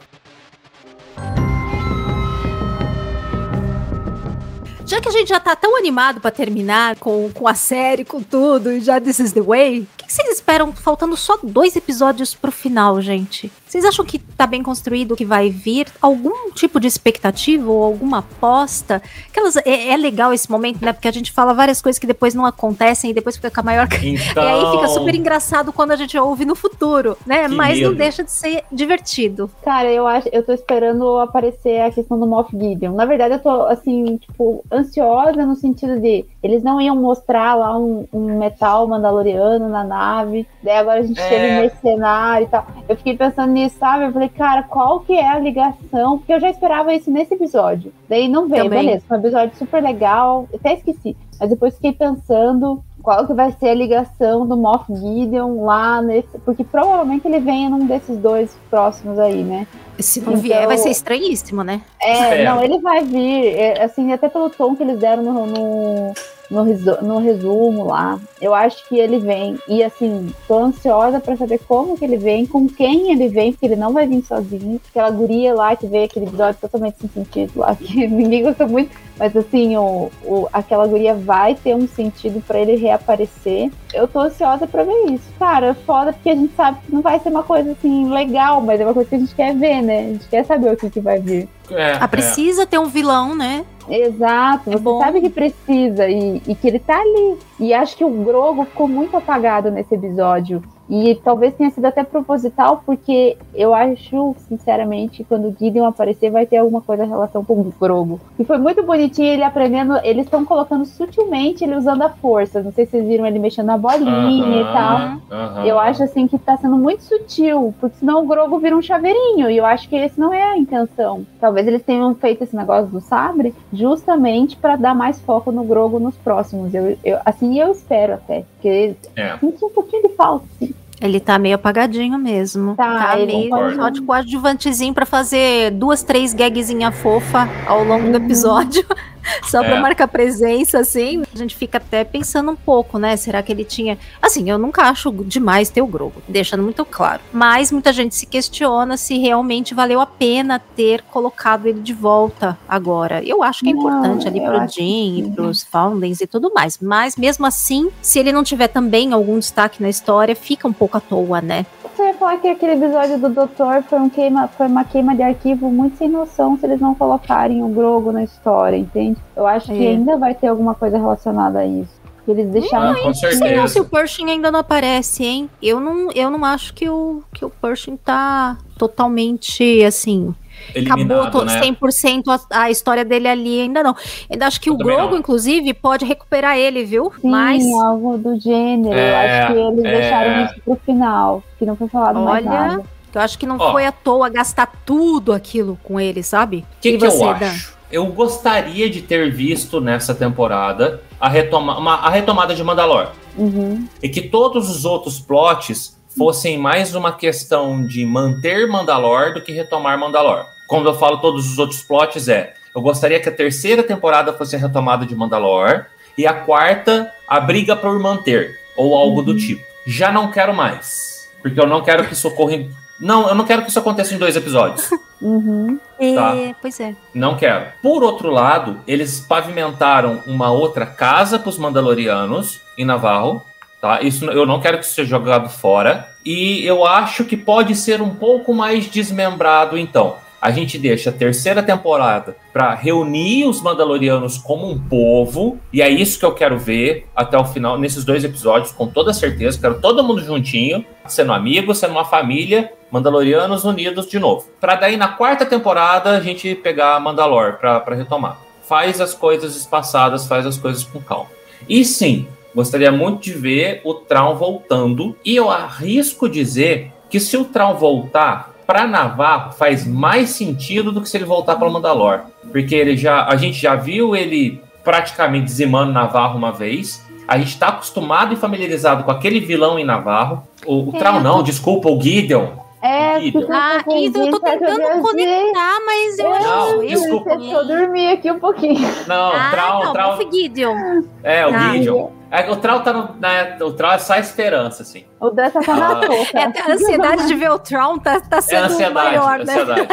Já 4.86 5.02
que 5.02 5.10
a 5.10 5.12
gente 5.12 5.30
já 5.30 5.40
tá 5.40 5.56
tão 5.56 5.76
animado 5.76 6.22
pra 6.22 6.30
terminar 6.30 6.96
com, 6.98 7.30
com 7.34 7.48
a 7.48 7.56
série, 7.56 8.06
com 8.06 8.22
tudo, 8.22 8.72
e 8.72 8.80
já 8.82 9.02
This 9.02 9.20
is 9.20 9.34
the 9.34 9.42
Way, 9.42 9.80
o 9.82 9.88
que, 9.98 10.06
que 10.06 10.14
vocês 10.14 10.30
esperam 10.30 10.72
faltando 10.74 11.18
só 11.18 11.40
dois 11.42 11.76
episódios 11.76 12.36
pro 12.36 12.52
final, 12.52 13.02
gente? 13.02 13.52
Vocês 13.66 13.84
acham 13.84 14.06
que 14.06 14.20
tá 14.20 14.46
bem 14.46 14.62
construído, 14.62 15.16
que 15.16 15.26
vai 15.26 15.50
vir? 15.50 15.88
Algum 16.00 16.52
tipo 16.52 16.80
de 16.80 16.88
expectativa 16.88 17.70
ou 17.70 17.84
alguma 17.84 18.20
aposta? 18.20 19.02
Aquelas, 19.30 19.58
é, 19.58 19.90
é 19.90 19.98
legal 19.98 20.32
esse 20.32 20.50
momento, 20.50 20.86
né? 20.86 20.94
Porque 20.94 21.08
a 21.08 21.12
gente 21.12 21.32
fala 21.32 21.52
várias 21.54 21.82
coisas 21.82 22.00
que 22.00 22.06
depois 22.08 22.34
não 22.36 22.46
acontecem 22.46 23.10
e 23.10 23.14
depois 23.14 23.36
fica 23.36 23.50
com 23.52 23.60
a 23.62 23.64
maior. 23.64 23.88
Então- 24.02 24.44
E 24.44 24.48
aí 24.48 24.72
fica 24.72 24.88
super 24.88 25.16
engraçado 25.16 25.74
quando 25.74 25.92
a 25.92 25.96
gente 25.96 26.16
ouve 26.18 26.46
no 26.46 26.56
futuro, 26.56 27.18
né? 27.26 27.50
Que 27.50 27.56
Mas 27.56 27.82
não 27.82 27.90
medo. 27.90 27.98
deixa 27.98 28.24
de 28.24 28.32
ser 28.32 28.64
divertido. 28.72 29.50
Cara, 29.64 29.92
eu 29.92 30.06
acho, 30.08 30.30
eu 30.32 30.44
tô 30.46 30.54
esperando 30.54 31.18
aparecer 31.20 31.82
a 31.82 31.92
questão 31.92 32.18
do 32.20 32.28
Moff 32.28 32.56
Gideon. 32.58 32.94
Na 32.94 33.06
verdade, 33.06 33.34
eu 33.34 33.40
tô 33.40 33.64
assim, 33.66 34.18
tipo, 34.18 34.64
ansiosa 34.76 35.45
no 35.45 35.55
sentido 35.55 35.99
de 35.99 36.26
eles 36.43 36.61
não 36.63 36.80
iam 36.80 36.95
mostrar 36.95 37.55
lá 37.55 37.78
um, 37.78 38.05
um 38.13 38.38
metal 38.38 38.88
mandaloriano 38.88 39.67
na 39.69 39.84
nave. 39.84 40.47
Daí 40.63 40.78
agora 40.78 40.99
a 40.99 41.03
gente 41.03 41.19
É. 41.19 41.30
teve 41.30 41.61
mercenário 41.61 42.45
e 42.45 42.49
tal. 42.49 42.65
Eu 42.88 42.95
fiquei 42.97 43.17
pensando 43.17 43.51
nisso, 43.51 43.78
sabe? 43.80 44.05
Eu 44.05 44.11
falei, 44.11 44.30
cara, 44.30 44.63
qual 44.63 44.99
que 44.99 45.13
é 45.13 45.28
a 45.28 45.39
ligação? 45.39 46.17
Porque 46.17 46.34
eu 46.34 46.39
já 46.39 46.49
esperava 46.49 46.93
isso 46.93 47.09
nesse 47.11 47.34
episódio. 47.34 47.91
Daí 48.09 48.28
não 48.28 48.47
veio, 48.47 48.63
Também. 48.65 48.86
beleza. 48.86 49.05
Foi 49.07 49.17
um 49.17 49.19
episódio 49.21 49.57
super 49.57 49.82
legal. 49.82 50.47
Até 50.53 50.73
esqueci. 50.73 51.15
Mas 51.39 51.49
depois 51.49 51.76
fiquei 51.76 51.91
pensando 51.93 52.82
qual 53.06 53.28
que 53.28 53.34
vai 53.36 53.51
ser 53.51 53.70
a 53.70 53.74
ligação 53.76 54.47
do 54.47 54.58
Moff 54.58 54.91
Gideon 54.91 55.64
lá 55.64 56.01
nesse. 56.01 56.39
Porque 56.43 56.64
provavelmente 56.64 57.28
ele 57.28 57.39
venha 57.39 57.70
num 57.70 57.86
desses 57.86 58.18
dois 58.18 58.58
próximos 58.70 59.20
aí, 59.20 59.43
né? 59.43 59.68
Se 59.99 60.20
não 60.20 60.36
vier, 60.36 60.66
vai 60.66 60.78
ser 60.78 60.89
estranhíssimo, 60.89 61.64
né? 61.64 61.82
É, 62.01 62.41
É. 62.41 62.43
não, 62.43 62.62
ele 62.64 62.80
vai 62.80 63.03
vir, 63.03 63.56
é, 63.56 63.84
assim, 63.84 64.12
até 64.12 64.28
pelo 64.28 64.49
tom 64.49 64.76
que 64.76 64.82
eles 64.82 64.99
deram 64.99 65.22
no, 65.22 65.45
no, 65.45 66.14
no, 66.50 66.64
resu- 66.64 66.98
no 67.02 67.18
resumo 67.20 67.86
lá. 67.86 68.20
Eu 68.41 68.54
acho 68.54 68.88
que 68.88 68.98
ele 68.98 69.20
vem. 69.20 69.58
E 69.68 69.84
assim, 69.84 70.32
tô 70.48 70.58
ansiosa 70.60 71.20
pra 71.20 71.36
saber 71.36 71.60
como 71.68 71.98
que 71.98 72.06
ele 72.06 72.18
vem, 72.18 72.46
com 72.46 72.68
quem 72.68 73.12
ele 73.12 73.28
vem, 73.28 73.52
porque 73.52 73.66
ele 73.66 73.76
não 73.76 73.91
vai 73.93 74.08
vir 74.08 74.24
sozinho. 74.24 74.80
Aquela 74.89 75.10
guria 75.12 75.54
lá 75.54 75.76
que 75.76 75.88
veio 75.88 76.06
aquele 76.06 76.26
episódio 76.26 76.60
totalmente 76.62 76.98
sem 77.00 77.10
sentido 77.10 77.52
lá, 77.60 77.76
que 77.76 78.06
ninguém 78.08 78.43
gostou 78.43 78.68
muito. 78.68 78.91
Mas 79.18 79.36
assim, 79.36 79.78
o, 79.78 80.12
o, 80.26 80.48
aquela 80.52 80.86
guria 80.86 81.14
vai 81.16 81.56
ter 81.56 81.74
um 81.74 81.88
sentido 81.88 82.43
pra 82.46 82.60
ele 82.60 82.76
reaparecer. 82.76 83.72
Eu 83.93 84.08
tô 84.10 84.20
ansiosa 84.20 84.68
pra 84.68 84.84
ver 84.84 85.06
isso. 85.12 85.24
Cara, 85.39 85.68
é 85.68 85.74
foda 85.74 86.12
porque 86.12 86.30
a 86.30 86.36
gente 86.36 86.54
sabe 86.56 86.80
que 86.86 86.93
não 86.93 87.02
vai 87.02 87.18
ser 87.20 87.30
uma 87.30 87.43
coisa 87.43 87.72
assim 87.72 88.10
legal, 88.12 88.60
mas 88.60 88.80
é 88.82 88.84
uma 88.86 88.93
coisa 88.93 89.08
que 89.10 89.16
a 89.16 89.20
gente 89.20 89.34
quer 89.34 89.56
ver, 89.56 89.82
né? 89.82 90.00
A 90.00 90.04
gente 90.14 90.28
quer 90.28 90.43
saber 90.46 90.74
o 90.74 90.76
que, 90.78 90.89
que 90.89 91.00
vai 91.00 91.20
vir. 91.20 91.48
É, 91.72 91.93
Ah, 92.00 92.08
precisa 92.10 92.66
ter 92.66 92.78
um 92.78 92.88
vilão, 92.88 93.34
né? 93.34 93.64
Exato, 93.88 94.72
você 94.72 95.00
sabe 95.00 95.22
que 95.22 95.30
precisa 95.30 96.08
e, 96.08 96.42
e 96.48 96.56
que 96.56 96.68
ele 96.68 96.80
tá 96.80 97.00
ali. 97.00 97.38
E 97.60 97.74
acho 97.74 97.96
que 97.96 98.04
o 98.04 98.10
Grogo 98.10 98.66
ficou 98.66 98.88
muito 98.88 99.16
apagado 99.16 99.70
nesse 99.70 99.94
episódio. 99.94 100.62
E 100.90 101.16
talvez 101.24 101.54
tenha 101.56 101.70
sido 101.72 101.86
até 101.86 102.04
proposital, 102.04 102.82
porque 102.86 103.38
eu 103.54 103.74
acho, 103.74 104.36
sinceramente, 104.48 105.24
quando 105.24 105.48
o 105.48 105.56
Gideon 105.58 105.86
aparecer, 105.86 106.30
vai 106.30 106.46
ter 106.46 106.58
alguma 106.58 106.82
coisa 106.82 107.06
em 107.06 107.10
relação 107.10 107.44
com 107.44 107.54
o 107.54 107.74
Grogo. 107.80 108.20
E 108.38 108.46
foi 108.46 108.58
muito 108.58 108.84
bonitinho 108.84 109.30
ele 109.34 109.44
aprendendo. 109.44 109.98
Eles 110.04 110.26
estão 110.26 110.46
colocando 110.46 110.86
sutilmente 110.86 111.64
ele 111.64 111.76
usando 111.76 112.04
a 112.04 112.10
força. 112.10 112.62
Não 112.62 112.72
sei 112.72 112.86
se 112.86 112.92
vocês 112.92 113.08
viram 113.08 113.26
ele 113.26 113.40
mexendo 113.40 113.68
na 113.68 113.78
bolinha 113.78 114.62
e 114.62 114.64
tal. 114.64 115.66
Eu 115.66 115.80
acho 115.80 116.04
assim 116.04 116.28
que 116.28 116.38
tá 116.38 116.56
sendo 116.58 116.78
muito 116.78 117.04
sutil, 117.04 117.74
porque 117.80 117.98
senão 117.98 118.24
o 118.24 118.28
Grogo 118.28 118.60
vira 118.60 118.76
um 118.78 118.82
chaveirinho. 118.82 119.50
E 119.50 119.58
eu 119.58 119.66
acho 119.66 119.90
que 119.90 119.96
esse 119.96 120.20
não 120.20 120.34
é 120.34 120.44
a 120.44 120.58
intenção. 120.58 121.26
Talvez 121.40 121.66
eles 121.68 121.84
tenham 121.84 122.14
feito 122.16 122.44
esse 122.44 122.56
negócio 122.56 122.88
do 122.88 123.02
sabre 123.02 123.56
justamente 123.74 124.56
para 124.56 124.76
dar 124.76 124.94
mais 124.94 125.20
foco 125.22 125.52
no 125.52 125.64
Grogo 125.64 126.00
nos 126.00 126.16
próximos. 126.16 126.74
Eu, 126.74 126.96
eu, 127.04 127.18
assim 127.26 127.60
eu 127.60 127.72
espero 127.72 128.14
até. 128.14 128.44
Porque 128.56 128.96
É. 129.16 129.38
senti 129.38 129.66
um 129.66 129.70
pouquinho 129.70 130.04
de 130.04 130.10
falta. 130.16 130.46
assim. 130.56 130.74
Ele 131.02 131.20
tá 131.20 131.38
meio 131.38 131.56
apagadinho 131.56 132.18
mesmo. 132.18 132.76
Tá, 132.76 133.08
Tá, 133.12 133.16
meio 133.18 133.50
concordo. 133.50 133.76
só 133.76 133.89
de 133.89 134.02
coadjuvantezinho 134.02 134.93
pra 134.93 135.06
fazer 135.06 135.72
duas, 135.72 136.04
três 136.04 136.34
gagzinha 136.34 136.91
fofa 136.91 137.50
ao 137.68 137.84
longo 137.84 138.10
do 138.12 138.18
episódio. 138.18 138.86
Só 139.43 139.63
pra 139.63 139.76
É. 139.76 139.80
marcar 139.82 140.07
presença, 140.07 140.80
assim. 140.80 141.23
A 141.34 141.38
gente 141.38 141.55
fica 141.55 141.78
até 141.78 142.03
pensando 142.03 142.51
um 142.51 142.55
pouco, 142.55 142.97
né? 142.97 143.15
Será 143.17 143.41
que 143.41 143.51
ele 143.51 143.63
tinha. 143.63 143.97
Assim, 144.21 144.49
eu 144.49 144.57
nunca 144.57 144.84
acho 144.84 145.11
demais 145.11 145.69
ter 145.69 145.82
o 145.82 145.88
Grogo, 145.88 146.21
deixando 146.28 146.63
muito 146.63 146.84
claro. 146.86 147.21
Mas 147.34 147.71
muita 147.71 147.91
gente 147.93 148.15
se 148.15 148.26
questiona 148.26 148.97
se 148.97 149.17
realmente 149.17 149.73
valeu 149.73 149.99
a 149.99 150.05
pena 150.05 150.59
ter 150.76 151.01
colocado 151.03 151.67
ele 151.67 151.82
de 151.82 151.93
volta 151.93 152.57
agora. 152.67 153.23
Eu 153.23 153.43
acho 153.43 153.61
que 153.63 153.69
é 153.69 153.73
Não, 153.73 153.80
importante 153.82 154.28
ali 154.28 154.39
pro 154.41 154.67
Jim 154.67 155.19
e 155.19 155.23
sim. 155.26 155.32
pros 155.32 155.63
Foundlings 155.63 156.21
e 156.21 156.28
tudo 156.28 156.51
mais. 156.53 156.78
Mas 156.80 157.15
mesmo 157.15 157.45
assim, 157.45 157.89
se 158.01 158.19
ele 158.19 158.32
não 158.32 158.43
tiver 158.43 158.67
também 158.67 159.13
algum 159.13 159.39
destaque 159.39 159.82
na 159.82 159.89
história, 159.89 160.36
fica 160.36 160.67
um 160.67 160.73
pouco 160.73 160.97
à 160.97 160.99
toa, 160.99 161.41
né? 161.41 161.65
Você 161.95 162.03
ia 162.07 162.13
falar 162.15 162.38
que 162.39 162.47
aquele 162.49 162.73
episódio 162.73 163.17
do 163.19 163.30
Doutor 163.30 163.82
foi, 163.84 163.99
um 163.99 164.09
queima, 164.09 164.49
foi 164.49 164.67
uma 164.67 164.84
queima 164.84 165.15
de 165.15 165.21
arquivo 165.23 165.69
muito 165.71 165.97
sem 165.97 166.09
noção 166.09 166.57
se 166.59 166.65
eles 166.65 166.82
não 166.82 166.93
colocarem 166.93 167.63
o 167.63 167.69
Grogo 167.69 168.11
na 168.11 168.21
história, 168.23 168.76
entende? 168.76 169.14
Eu 169.36 169.45
acho 169.47 169.68
que 169.68 169.86
É. 169.86 169.89
ainda 169.91 170.18
vai 170.18 170.34
ter 170.34 170.47
alguma 170.47 170.74
coisa 170.76 170.97
relacionada 170.97 171.59
a 171.59 171.66
isso. 171.66 171.93
Que 172.26 172.32
Eles 172.32 172.47
deixaram. 172.49 172.99
Ah, 172.99 173.05
lá 173.07 173.13
certeza. 173.13 173.68
se 173.68 173.80
o 173.80 173.86
Pershing 173.86 174.30
ainda 174.32 174.49
não 174.51 174.59
aparece, 174.61 175.24
hein? 175.24 175.49
Eu 175.61 175.80
não, 175.80 176.09
eu 176.11 176.30
não 176.32 176.43
acho 176.43 176.74
que 176.74 176.89
o, 176.89 177.22
que 177.32 177.45
o 177.45 177.49
Pershing 177.51 177.97
tá 177.97 178.57
totalmente, 178.80 179.84
assim... 179.84 180.34
acabou 180.72 181.18
Eliminado, 181.28 181.45
né? 181.45 181.61
100% 181.61 182.24
a, 182.49 182.61
a 182.63 182.72
história 182.72 183.05
dele 183.05 183.28
ali, 183.28 183.61
ainda 183.61 183.84
não. 183.84 183.95
Ainda 184.28 184.47
acho 184.47 184.59
que 184.59 184.70
Eu 184.70 184.74
o 184.74 184.78
Grogo, 184.78 185.11
não. 185.11 185.20
inclusive, 185.20 185.72
pode 185.76 186.03
recuperar 186.03 186.57
ele, 186.57 186.84
viu? 186.84 187.11
Sim, 187.22 187.30
Mas, 187.30 187.63
algo 187.72 188.18
do 188.18 188.39
gênero. 188.39 188.97
É, 188.97 189.11
eu 189.11 189.16
acho 189.18 189.53
que 189.53 189.59
eles 189.59 189.86
é. 189.86 189.91
deixaram 189.99 190.45
isso 190.45 190.55
pro 190.66 190.76
final. 190.84 191.43
Que 191.59 191.66
não 191.66 191.76
foi 191.76 191.88
falado 191.88 192.20
mais 192.22 192.43
olha, 192.45 192.57
nada. 192.59 192.84
eu 193.13 193.22
acho 193.22 193.38
que 193.38 193.45
não 193.45 193.57
Ó. 193.59 193.72
foi 193.72 193.86
à 193.86 193.91
toa 193.91 194.30
gastar 194.30 194.72
tudo 194.84 195.32
aquilo 195.32 195.78
com 195.84 195.99
ele, 195.99 196.24
sabe? 196.24 196.66
O 196.78 196.82
que, 196.82 196.97
que 196.97 197.05
eu 197.05 197.11
você, 197.11 197.34
Dan? 197.36 197.45
acho? 197.51 197.74
Eu 197.92 198.08
gostaria 198.08 198.90
de 198.90 199.02
ter 199.02 199.32
visto 199.32 199.80
nessa 199.80 200.14
temporada 200.14 201.02
a, 201.20 201.30
retoma 201.30 201.78
uma- 201.78 201.96
a 201.96 202.10
retomada 202.10 202.54
de 202.56 202.64
Mandalor. 202.64 203.12
Uhum. 203.38 203.88
E 204.02 204.10
que 204.10 204.22
todos 204.22 204.70
os 204.70 204.86
outros 204.86 205.20
plots 205.20 205.96
fossem 206.18 206.58
mais 206.58 206.96
uma 206.96 207.12
questão 207.12 207.86
de 207.86 208.06
manter 208.06 208.68
Mandalor 208.68 209.34
do 209.34 209.42
que 209.42 209.52
retomar 209.52 210.00
Mandalor. 210.00 210.46
Quando 210.68 210.88
eu 210.90 210.96
falo 210.96 211.18
todos 211.18 211.50
os 211.52 211.60
outros 211.60 211.82
plots, 211.82 212.28
é. 212.28 212.54
Eu 212.76 212.82
gostaria 212.82 213.20
que 213.20 213.30
a 213.30 213.32
terceira 213.32 213.84
temporada 213.84 214.34
fosse 214.34 214.56
a 214.56 214.60
retomada 214.60 215.06
de 215.06 215.16
Mandalor 215.16 215.86
e 216.18 216.26
a 216.26 216.34
quarta 216.34 217.12
a 217.28 217.40
briga 217.40 217.76
por 217.76 217.98
manter, 218.00 218.60
ou 218.76 218.96
algo 218.96 219.22
do 219.22 219.36
tipo. 219.36 219.64
Já 219.86 220.12
não 220.12 220.32
quero 220.32 220.54
mais. 220.54 221.30
Porque 221.42 221.60
eu 221.60 221.68
não 221.68 221.84
quero 221.84 222.06
que 222.08 222.14
isso 222.14 222.28
ocorra. 222.28 222.54
em- 222.56 222.72
Não, 223.00 223.28
eu 223.28 223.36
não 223.36 223.46
quero 223.46 223.64
que 223.64 223.70
isso 223.70 223.80
aconteça 223.80 224.14
em 224.14 224.18
dois 224.18 224.36
episódios. 224.36 224.89
Uhum. 225.22 225.80
Tá. 226.14 226.36
É, 226.36 226.54
pois 226.62 226.78
é. 226.80 226.93
Não 227.14 227.38
quero. 227.38 227.68
Por 227.82 228.04
outro 228.04 228.30
lado, 228.30 228.82
eles 228.86 229.22
pavimentaram 229.22 230.22
uma 230.28 230.52
outra 230.52 230.86
casa 230.86 231.39
para 231.39 231.50
os 231.50 231.58
Mandalorianos 231.58 232.62
em 232.78 232.84
Navarro. 232.84 233.43
Tá? 233.82 234.02
Isso 234.02 234.26
eu 234.26 234.46
não 234.46 234.60
quero 234.60 234.78
que 234.78 234.86
isso 234.86 234.93
seja 234.93 235.12
jogado 235.12 235.50
fora. 235.50 236.10
E 236.24 236.66
eu 236.66 236.86
acho 236.86 237.24
que 237.24 237.38
pode 237.38 237.76
ser 237.76 238.02
um 238.02 238.10
pouco 238.14 238.54
mais 238.54 238.88
desmembrado, 238.88 239.78
então. 239.78 240.18
A 240.46 240.52
gente 240.52 240.78
deixa 240.78 241.10
a 241.10 241.12
terceira 241.12 241.64
temporada 241.64 242.38
para 242.54 242.76
reunir 242.76 243.46
os 243.46 243.64
Mandalorianos 243.64 244.38
como 244.38 244.70
um 244.70 244.78
povo. 244.78 245.58
E 245.74 245.82
é 245.82 245.89
isso 245.89 246.20
que 246.20 246.26
eu 246.26 246.36
quero 246.36 246.60
ver 246.60 247.08
até 247.16 247.36
o 247.36 247.46
final, 247.46 247.80
nesses 247.80 248.06
dois 248.06 248.24
episódios, 248.24 248.72
com 248.72 248.86
toda 248.86 249.12
certeza. 249.12 249.60
Quero 249.60 249.82
todo 249.82 250.04
mundo 250.04 250.24
juntinho, 250.24 250.86
sendo 251.08 251.34
amigo, 251.34 251.74
sendo 251.74 251.93
uma 251.93 252.06
família. 252.06 252.72
Mandalorianos 252.91 253.64
unidos 253.64 254.06
de 254.08 254.20
novo. 254.20 254.48
Pra 254.62 254.76
daí 254.76 254.96
na 254.98 255.08
quarta 255.08 255.48
temporada 255.48 256.12
a 256.12 256.20
gente 256.20 256.54
pegar 256.54 257.00
Mandalor 257.00 257.54
pra 257.54 257.96
retomar. 257.96 258.39
Faz 258.70 259.02
as 259.02 259.16
coisas 259.16 259.56
espaçadas, 259.56 260.28
faz 260.28 260.46
as 260.46 260.60
coisas 260.60 260.84
com 260.84 261.02
calma. 261.02 261.32
E 261.68 261.84
sim, 261.84 262.28
gostaria 262.54 262.91
muito 262.91 263.24
de 263.24 263.34
ver 263.34 263.82
o 263.84 263.96
Traum 263.96 264.36
voltando. 264.36 265.18
E 265.26 265.36
eu 265.36 265.50
arrisco 265.50 266.30
dizer 266.30 266.91
que 267.10 267.20
se 267.20 267.36
o 267.36 267.46
Traum 267.46 267.74
voltar 267.74 268.55
pra 268.66 268.88
Navarro 268.88 269.51
faz 269.53 269.86
mais 269.86 270.30
sentido 270.32 270.91
do 270.91 271.01
que 271.01 271.09
se 271.09 271.18
ele 271.18 271.26
voltar 271.26 271.55
pra 271.55 271.70
Mandalor. 271.70 272.22
Porque 272.51 272.76
ele 272.76 272.97
já, 272.97 273.26
a 273.26 273.36
gente 273.36 273.59
já 273.59 273.76
viu 273.76 274.16
ele 274.16 274.61
praticamente 274.84 275.45
dizimando 275.45 275.91
Navarro 275.91 276.38
uma 276.38 276.51
vez. 276.51 277.03
A 277.28 277.38
gente 277.38 277.57
tá 277.57 277.70
acostumado 277.70 278.34
e 278.34 278.38
familiarizado 278.38 279.03
com 279.03 279.11
aquele 279.11 279.39
vilão 279.39 279.80
em 279.80 279.84
Navarro. 279.86 280.43
O, 280.66 280.91
o 280.91 280.95
É. 280.95 280.99
Traum 280.99 281.22
não, 281.22 281.41
desculpa, 281.41 281.89
o 281.89 281.99
Gideon. 282.01 282.47
É, 282.86 283.20
fica 283.20 283.48
Ah, 283.52 283.78
isso 283.98 284.18
eu 284.18 284.32
tô 284.32 284.40
tentando 284.40 285.02
conectar, 285.02 285.78
mas 285.86 286.20
eu 286.20 286.30
Não, 286.30 286.36
acho 286.64 286.74
eu. 286.76 286.88
desculpa. 286.88 287.38
Deixa 287.38 287.56
eu 287.56 287.68
dormir 287.68 288.08
aqui 288.12 288.32
um 288.32 288.40
pouquinho. 288.40 288.88
Não, 289.08 289.32
Ah, 289.34 289.50
Traum, 289.52 289.94
não, 289.94 290.16
foi 290.18 290.30
Gideon. 290.32 291.02
É, 291.24 291.46
o 291.48 291.50
Ah. 291.56 291.60
Gideon. 291.72 292.10
É, 292.32 292.52
o 292.52 292.56
Trau 292.58 292.82
tá 292.84 292.92
no. 292.92 293.16
Né, 293.20 293.56
o 293.62 293.72
Trau 293.72 293.94
é 293.94 293.98
só 293.98 294.16
esperança, 294.16 294.82
assim. 294.84 295.06
O 295.22 295.30
Dan 295.30 295.50
tá 295.52 295.62
Ah. 295.68 295.76
na 295.76 295.96
touca. 295.96 296.38
É, 296.38 296.44
a 296.44 296.74
ansiedade 296.74 297.28
de 297.28 297.36
ver 297.36 297.50
o 297.52 297.58
Tron 297.60 297.98
tá, 297.98 298.20
tá 298.20 298.38
É 298.38 298.42
sendo 298.42 298.66
ansiedade, 298.66 298.94
maior, 299.18 299.40
né? 299.40 299.54
ansiedade. 299.54 299.88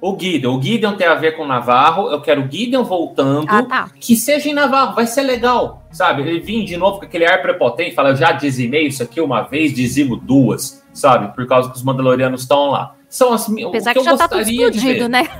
O 0.00 0.16
Gideon. 0.18 0.56
O 0.58 0.62
Gideon 0.62 0.92
tem 0.96 1.06
a 1.06 1.14
ver 1.14 1.36
com 1.36 1.46
Navarro. 1.46 2.10
Eu 2.10 2.20
quero 2.20 2.42
o 2.42 2.50
Gideon 2.50 2.82
voltando. 2.84 3.46
Ah, 3.48 3.62
tá. 3.62 3.88
Que 3.98 4.14
seja 4.14 4.48
em 4.48 4.52
Navarro, 4.52 4.94
vai 4.94 5.06
ser 5.06 5.22
legal. 5.22 5.82
Sabe? 5.90 6.20
Ele 6.22 6.38
vir 6.40 6.64
de 6.64 6.76
novo 6.76 6.98
com 6.98 7.06
aquele 7.06 7.24
ar 7.24 7.40
prepotente, 7.40 7.94
fala, 7.94 8.10
eu 8.10 8.16
já 8.16 8.32
dizimei 8.32 8.88
isso 8.88 9.02
aqui 9.02 9.18
uma 9.20 9.42
vez, 9.42 9.72
dizimo 9.72 10.16
duas, 10.16 10.84
sabe? 10.96 11.34
Por 11.34 11.46
causa 11.46 11.70
que 11.70 11.76
os 11.76 11.82
Mandalorianos 11.82 12.42
estão 12.42 12.70
lá. 12.70 12.94
São 13.08 13.32
as 13.32 13.48
mi- 13.48 13.64
Apesar 13.64 13.90
o 13.90 13.94
que 13.94 14.00
que 14.00 14.08
eu 14.08 14.10
já 14.12 14.16
tá 14.18 14.28
tudo 14.28 14.38
gostaria 14.38 14.70
de 14.70 14.78
ver. 14.78 14.96
explodido, 14.96 15.08
né? 15.08 15.28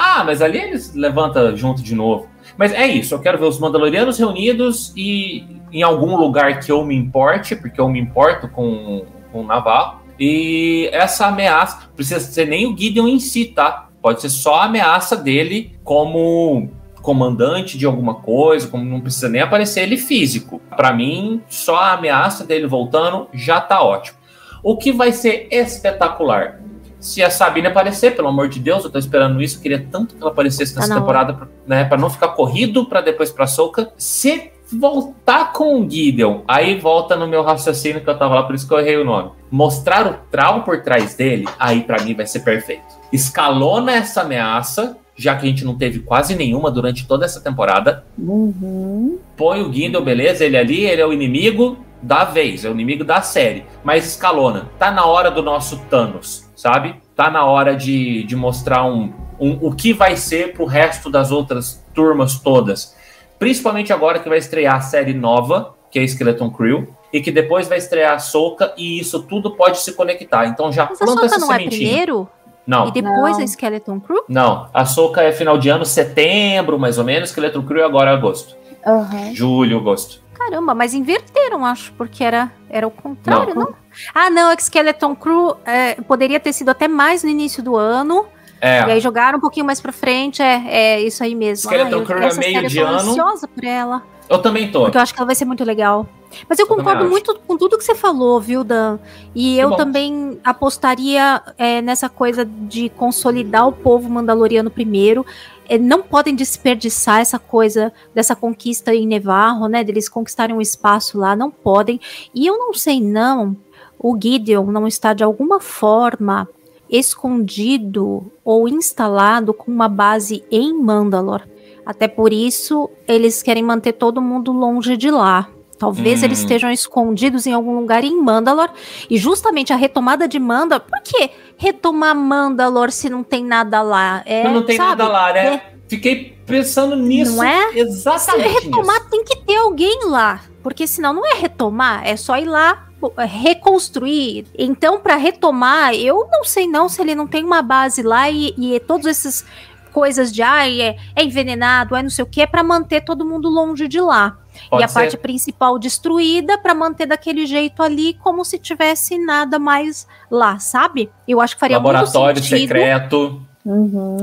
Ah, 0.00 0.22
mas 0.24 0.40
ali 0.40 0.58
eles 0.58 0.94
levantam 0.94 1.56
junto 1.56 1.82
de 1.82 1.92
novo. 1.92 2.28
Mas 2.56 2.72
é 2.72 2.86
isso, 2.86 3.14
eu 3.14 3.18
quero 3.18 3.36
ver 3.36 3.46
os 3.46 3.58
Mandalorianos 3.58 4.16
reunidos 4.18 4.92
e 4.96 5.44
em 5.72 5.82
algum 5.82 6.14
lugar 6.16 6.60
que 6.60 6.70
eu 6.70 6.84
me 6.84 6.94
importe, 6.94 7.56
porque 7.56 7.80
eu 7.80 7.88
me 7.88 7.98
importo 7.98 8.46
com, 8.48 9.04
com 9.32 9.40
o 9.40 9.44
Navarro. 9.46 9.98
E 10.20 10.88
essa 10.92 11.26
ameaça, 11.26 11.86
não 11.88 11.94
precisa 11.96 12.20
ser 12.20 12.46
nem 12.46 12.66
o 12.66 12.76
Gideon 12.76 13.08
em 13.08 13.18
si, 13.18 13.46
tá? 13.46 13.88
Pode 14.00 14.20
ser 14.20 14.28
só 14.28 14.56
a 14.56 14.64
ameaça 14.66 15.16
dele 15.16 15.76
como 15.82 16.70
comandante 17.02 17.76
de 17.76 17.84
alguma 17.86 18.16
coisa, 18.16 18.68
como 18.68 18.84
não 18.84 19.00
precisa 19.00 19.28
nem 19.28 19.40
aparecer 19.40 19.82
ele 19.82 19.96
físico. 19.96 20.60
Pra 20.76 20.92
mim, 20.92 21.42
só 21.48 21.74
a 21.76 21.92
ameaça 21.94 22.44
dele 22.44 22.66
voltando 22.68 23.26
já 23.32 23.60
tá 23.60 23.82
ótimo. 23.82 24.17
O 24.62 24.76
que 24.76 24.92
vai 24.92 25.12
ser 25.12 25.48
espetacular 25.50 26.60
se 27.00 27.22
a 27.22 27.30
Sabine 27.30 27.68
aparecer, 27.68 28.16
pelo 28.16 28.26
amor 28.26 28.48
de 28.48 28.58
Deus, 28.58 28.82
eu 28.84 28.90
tô 28.90 28.98
esperando 28.98 29.40
isso, 29.40 29.58
eu 29.58 29.62
queria 29.62 29.86
tanto 29.90 30.16
que 30.16 30.20
ela 30.22 30.32
aparecesse 30.32 30.74
nessa 30.74 30.88
na 30.88 30.96
temporada, 31.00 31.32
pra- 31.32 31.46
né, 31.64 31.84
para 31.84 31.96
não 31.96 32.10
ficar 32.10 32.28
corrido 32.28 32.86
para 32.86 33.00
depois 33.00 33.30
pra 33.30 33.46
Soca. 33.46 33.92
Se 33.96 34.50
voltar 34.72 35.52
com 35.52 35.80
o 35.80 35.88
Gideon, 35.88 36.40
aí 36.46 36.76
volta 36.78 37.14
no 37.14 37.28
meu 37.28 37.42
raciocínio 37.44 38.00
que 38.02 38.10
eu 38.10 38.18
tava 38.18 38.34
lá, 38.34 38.42
por 38.42 38.54
isso 38.56 38.66
que 38.66 38.74
eu 38.74 38.80
errei 38.80 38.96
o 38.96 39.04
nome. 39.04 39.30
Mostrar 39.48 40.06
o 40.08 40.14
Trau 40.30 40.64
por 40.64 40.82
trás 40.82 41.14
dele, 41.14 41.46
aí 41.58 41.82
pra 41.82 42.02
mim 42.02 42.14
vai 42.14 42.26
ser 42.26 42.40
perfeito. 42.40 42.82
Escalona 43.12 43.92
essa 43.92 44.22
ameaça, 44.22 44.96
já 45.16 45.36
que 45.36 45.46
a 45.46 45.48
gente 45.48 45.64
não 45.64 45.76
teve 45.78 46.00
quase 46.00 46.34
nenhuma 46.34 46.68
durante 46.70 47.06
toda 47.06 47.24
essa 47.24 47.40
temporada. 47.40 48.04
Uhum. 48.18 49.18
Põe 49.36 49.62
o 49.62 49.72
Gideon, 49.72 50.02
beleza, 50.02 50.44
ele 50.44 50.56
ali, 50.56 50.84
ele 50.84 51.00
é 51.00 51.06
o 51.06 51.12
inimigo 51.12 51.78
da 52.02 52.24
vez, 52.24 52.64
é 52.64 52.68
o 52.68 52.72
inimigo 52.72 53.04
da 53.04 53.20
série. 53.22 53.64
Mas 53.82 54.06
escalona, 54.06 54.68
tá 54.78 54.90
na 54.90 55.04
hora 55.04 55.30
do 55.30 55.42
nosso 55.42 55.78
Thanos, 55.90 56.48
sabe? 56.54 56.96
Tá 57.16 57.30
na 57.30 57.44
hora 57.44 57.76
de, 57.76 58.22
de 58.24 58.36
mostrar 58.36 58.84
um, 58.84 59.12
um, 59.38 59.58
o 59.60 59.74
que 59.74 59.92
vai 59.92 60.16
ser 60.16 60.52
pro 60.52 60.64
resto 60.64 61.10
das 61.10 61.30
outras 61.30 61.84
turmas 61.94 62.38
todas. 62.38 62.96
Principalmente 63.38 63.92
agora 63.92 64.18
que 64.18 64.28
vai 64.28 64.38
estrear 64.38 64.76
a 64.76 64.80
série 64.80 65.14
nova, 65.14 65.74
que 65.90 65.98
é 65.98 66.02
Skeleton 66.04 66.50
Crew, 66.50 66.88
e 67.12 67.20
que 67.20 67.30
depois 67.30 67.68
vai 67.68 67.78
estrear 67.78 68.14
a 68.14 68.18
Soca, 68.18 68.74
e 68.76 68.98
isso 68.98 69.22
tudo 69.22 69.52
pode 69.52 69.78
se 69.78 69.92
conectar. 69.94 70.46
Então 70.46 70.70
já 70.70 70.86
Mas 70.88 71.00
a 71.00 71.04
planta 71.04 71.22
Soca 71.22 71.26
essa 71.34 71.38
não 71.38 71.52
é 71.52 71.58
sementinha. 71.58 71.88
primeiro? 71.88 72.28
Não. 72.66 72.88
E 72.88 72.92
depois 72.92 73.38
Não. 73.38 73.42
a 73.42 73.46
Skeleton 73.46 73.98
Crew? 74.00 74.24
Não, 74.28 74.68
a 74.74 74.84
Soca 74.84 75.22
é 75.22 75.32
final 75.32 75.56
de 75.56 75.70
ano, 75.70 75.86
setembro, 75.86 76.78
mais 76.78 76.98
ou 76.98 77.04
menos, 77.04 77.30
Skeleton 77.30 77.62
Crew 77.62 77.80
é 77.80 77.84
agora 77.84 78.12
agosto. 78.12 78.54
Aham. 78.86 79.34
Julho, 79.34 79.78
agosto. 79.78 80.20
Caramba, 80.38 80.74
mas 80.74 80.94
inverteram, 80.94 81.64
acho, 81.66 81.92
porque 81.94 82.22
era, 82.22 82.50
era 82.70 82.86
o 82.86 82.90
contrário, 82.90 83.54
Não. 83.54 83.62
não? 83.64 83.74
Ah, 84.14 84.30
não, 84.30 84.52
Skeleton 84.56 85.14
Crew 85.16 85.56
é, 85.64 85.94
poderia 86.02 86.38
ter 86.38 86.52
sido 86.52 86.68
até 86.68 86.86
mais 86.86 87.22
no 87.24 87.28
início 87.28 87.62
do 87.62 87.74
ano. 87.76 88.24
É. 88.60 88.80
E 88.80 88.92
aí 88.92 89.00
jogaram 89.00 89.38
um 89.38 89.40
pouquinho 89.40 89.66
mais 89.66 89.80
pra 89.80 89.92
frente. 89.92 90.42
É, 90.42 90.62
é 90.68 91.00
isso 91.02 91.22
aí 91.22 91.34
mesmo. 91.34 91.64
Skeleton 91.70 91.96
eu- 91.98 92.04
Crew 92.04 92.16
é 92.18 92.20
meio 92.20 92.32
série 92.34 92.56
eu 92.66 92.68
de 92.70 92.78
tô 92.80 92.86
ano. 92.86 93.10
ansiosa 93.10 93.48
por 93.48 93.64
ela. 93.64 94.02
Eu 94.28 94.38
também 94.42 94.70
tô. 94.70 94.82
Porque 94.82 94.98
eu 94.98 95.02
acho 95.02 95.14
que 95.14 95.20
ela 95.20 95.26
vai 95.26 95.34
ser 95.34 95.44
muito 95.46 95.64
legal. 95.64 96.06
Mas 96.48 96.58
eu, 96.58 96.64
Eu 96.64 96.76
concordo 96.76 97.06
muito 97.06 97.34
com 97.46 97.56
tudo 97.56 97.78
que 97.78 97.84
você 97.84 97.94
falou, 97.94 98.38
viu, 98.40 98.62
Dan? 98.62 98.98
E 99.34 99.58
eu 99.58 99.70
bom. 99.70 99.76
também 99.76 100.38
apostaria 100.44 101.40
é, 101.56 101.80
nessa 101.80 102.08
coisa 102.10 102.44
de 102.44 102.90
consolidar 102.90 103.66
o 103.66 103.72
povo 103.72 104.10
mandaloriano 104.10 104.70
primeiro. 104.70 105.24
É, 105.68 105.76
não 105.76 106.02
podem 106.02 106.34
desperdiçar 106.34 107.20
essa 107.20 107.38
coisa 107.38 107.92
dessa 108.14 108.34
conquista 108.34 108.94
em 108.94 109.06
Nevarro, 109.06 109.68
né? 109.68 109.84
Deles 109.84 110.08
conquistarem 110.08 110.56
um 110.56 110.60
espaço 110.60 111.18
lá, 111.18 111.36
não 111.36 111.50
podem. 111.50 112.00
E 112.34 112.46
eu 112.46 112.56
não 112.56 112.72
sei, 112.72 113.00
não. 113.00 113.56
O 113.98 114.16
Gideon 114.20 114.66
não 114.66 114.86
está 114.86 115.12
de 115.12 115.22
alguma 115.22 115.60
forma 115.60 116.48
escondido 116.88 118.32
ou 118.44 118.68
instalado 118.68 119.52
com 119.52 119.70
uma 119.70 119.88
base 119.88 120.42
em 120.50 120.72
Mandalor. 120.72 121.42
Até 121.84 122.08
por 122.08 122.32
isso, 122.32 122.88
eles 123.06 123.42
querem 123.42 123.62
manter 123.62 123.92
todo 123.92 124.22
mundo 124.22 124.52
longe 124.52 124.96
de 124.96 125.10
lá. 125.10 125.48
Talvez 125.78 126.22
Hum. 126.22 126.24
eles 126.26 126.40
estejam 126.40 126.70
escondidos 126.70 127.46
em 127.46 127.52
algum 127.52 127.78
lugar 127.78 128.02
em 128.04 128.20
Mandalor. 128.20 128.70
E 129.08 129.16
justamente 129.16 129.72
a 129.72 129.76
retomada 129.76 130.26
de 130.26 130.38
Mandalor. 130.38 130.84
Por 130.84 131.00
que 131.02 131.30
retomar 131.56 132.14
Mandalor 132.16 132.90
se 132.90 133.08
não 133.08 133.22
tem 133.22 133.44
nada 133.44 133.80
lá? 133.80 134.22
É, 134.26 134.48
não 134.48 134.62
tem 134.62 134.76
sabe? 134.76 134.88
nada 134.88 135.08
lá, 135.08 135.32
né? 135.32 135.54
É, 135.54 135.78
Fiquei 135.88 136.36
pensando 136.44 136.94
nisso. 136.96 137.36
Não 137.36 137.42
é? 137.44 137.72
Se 137.72 137.78
Exatamente. 137.78 138.64
retomar, 138.64 139.08
tem 139.08 139.24
que 139.24 139.36
ter 139.36 139.56
alguém 139.56 140.00
lá. 140.06 140.42
Porque 140.62 140.86
senão 140.86 141.14
não 141.14 141.24
é 141.24 141.34
retomar, 141.34 142.06
é 142.06 142.16
só 142.16 142.36
ir 142.36 142.44
lá 142.44 142.88
é 143.16 143.24
reconstruir. 143.24 144.46
Então, 144.58 144.98
para 144.98 145.16
retomar, 145.16 145.94
eu 145.94 146.28
não 146.30 146.44
sei 146.44 146.66
não 146.66 146.88
se 146.88 147.00
ele 147.00 147.14
não 147.14 147.26
tem 147.26 147.44
uma 147.44 147.62
base 147.62 148.02
lá 148.02 148.28
e, 148.28 148.52
e 148.58 148.80
todas 148.80 149.06
essas 149.06 149.46
coisas 149.92 150.32
de 150.32 150.42
ai, 150.42 150.80
é, 150.80 150.96
é 151.14 151.24
envenenado, 151.24 151.94
é 151.96 152.02
não 152.02 152.10
sei 152.10 152.24
o 152.24 152.26
que, 152.26 152.42
é 152.42 152.46
para 152.46 152.62
manter 152.62 153.02
todo 153.02 153.24
mundo 153.24 153.48
longe 153.48 153.86
de 153.88 154.00
lá. 154.00 154.36
Pode 154.70 154.82
e 154.82 154.84
a 154.84 154.88
ser. 154.88 154.94
parte 154.94 155.16
principal 155.16 155.78
destruída 155.78 156.58
para 156.58 156.74
manter 156.74 157.06
daquele 157.06 157.46
jeito 157.46 157.82
ali, 157.82 158.14
como 158.14 158.44
se 158.44 158.58
tivesse 158.58 159.18
nada 159.18 159.58
mais 159.58 160.06
lá, 160.30 160.58
sabe? 160.58 161.10
Eu 161.26 161.40
acho 161.40 161.54
que 161.54 161.60
faria 161.60 161.76
Laboratório 161.76 162.36
muito 162.36 162.48
sentido. 162.48 162.60
secreto. 162.60 163.42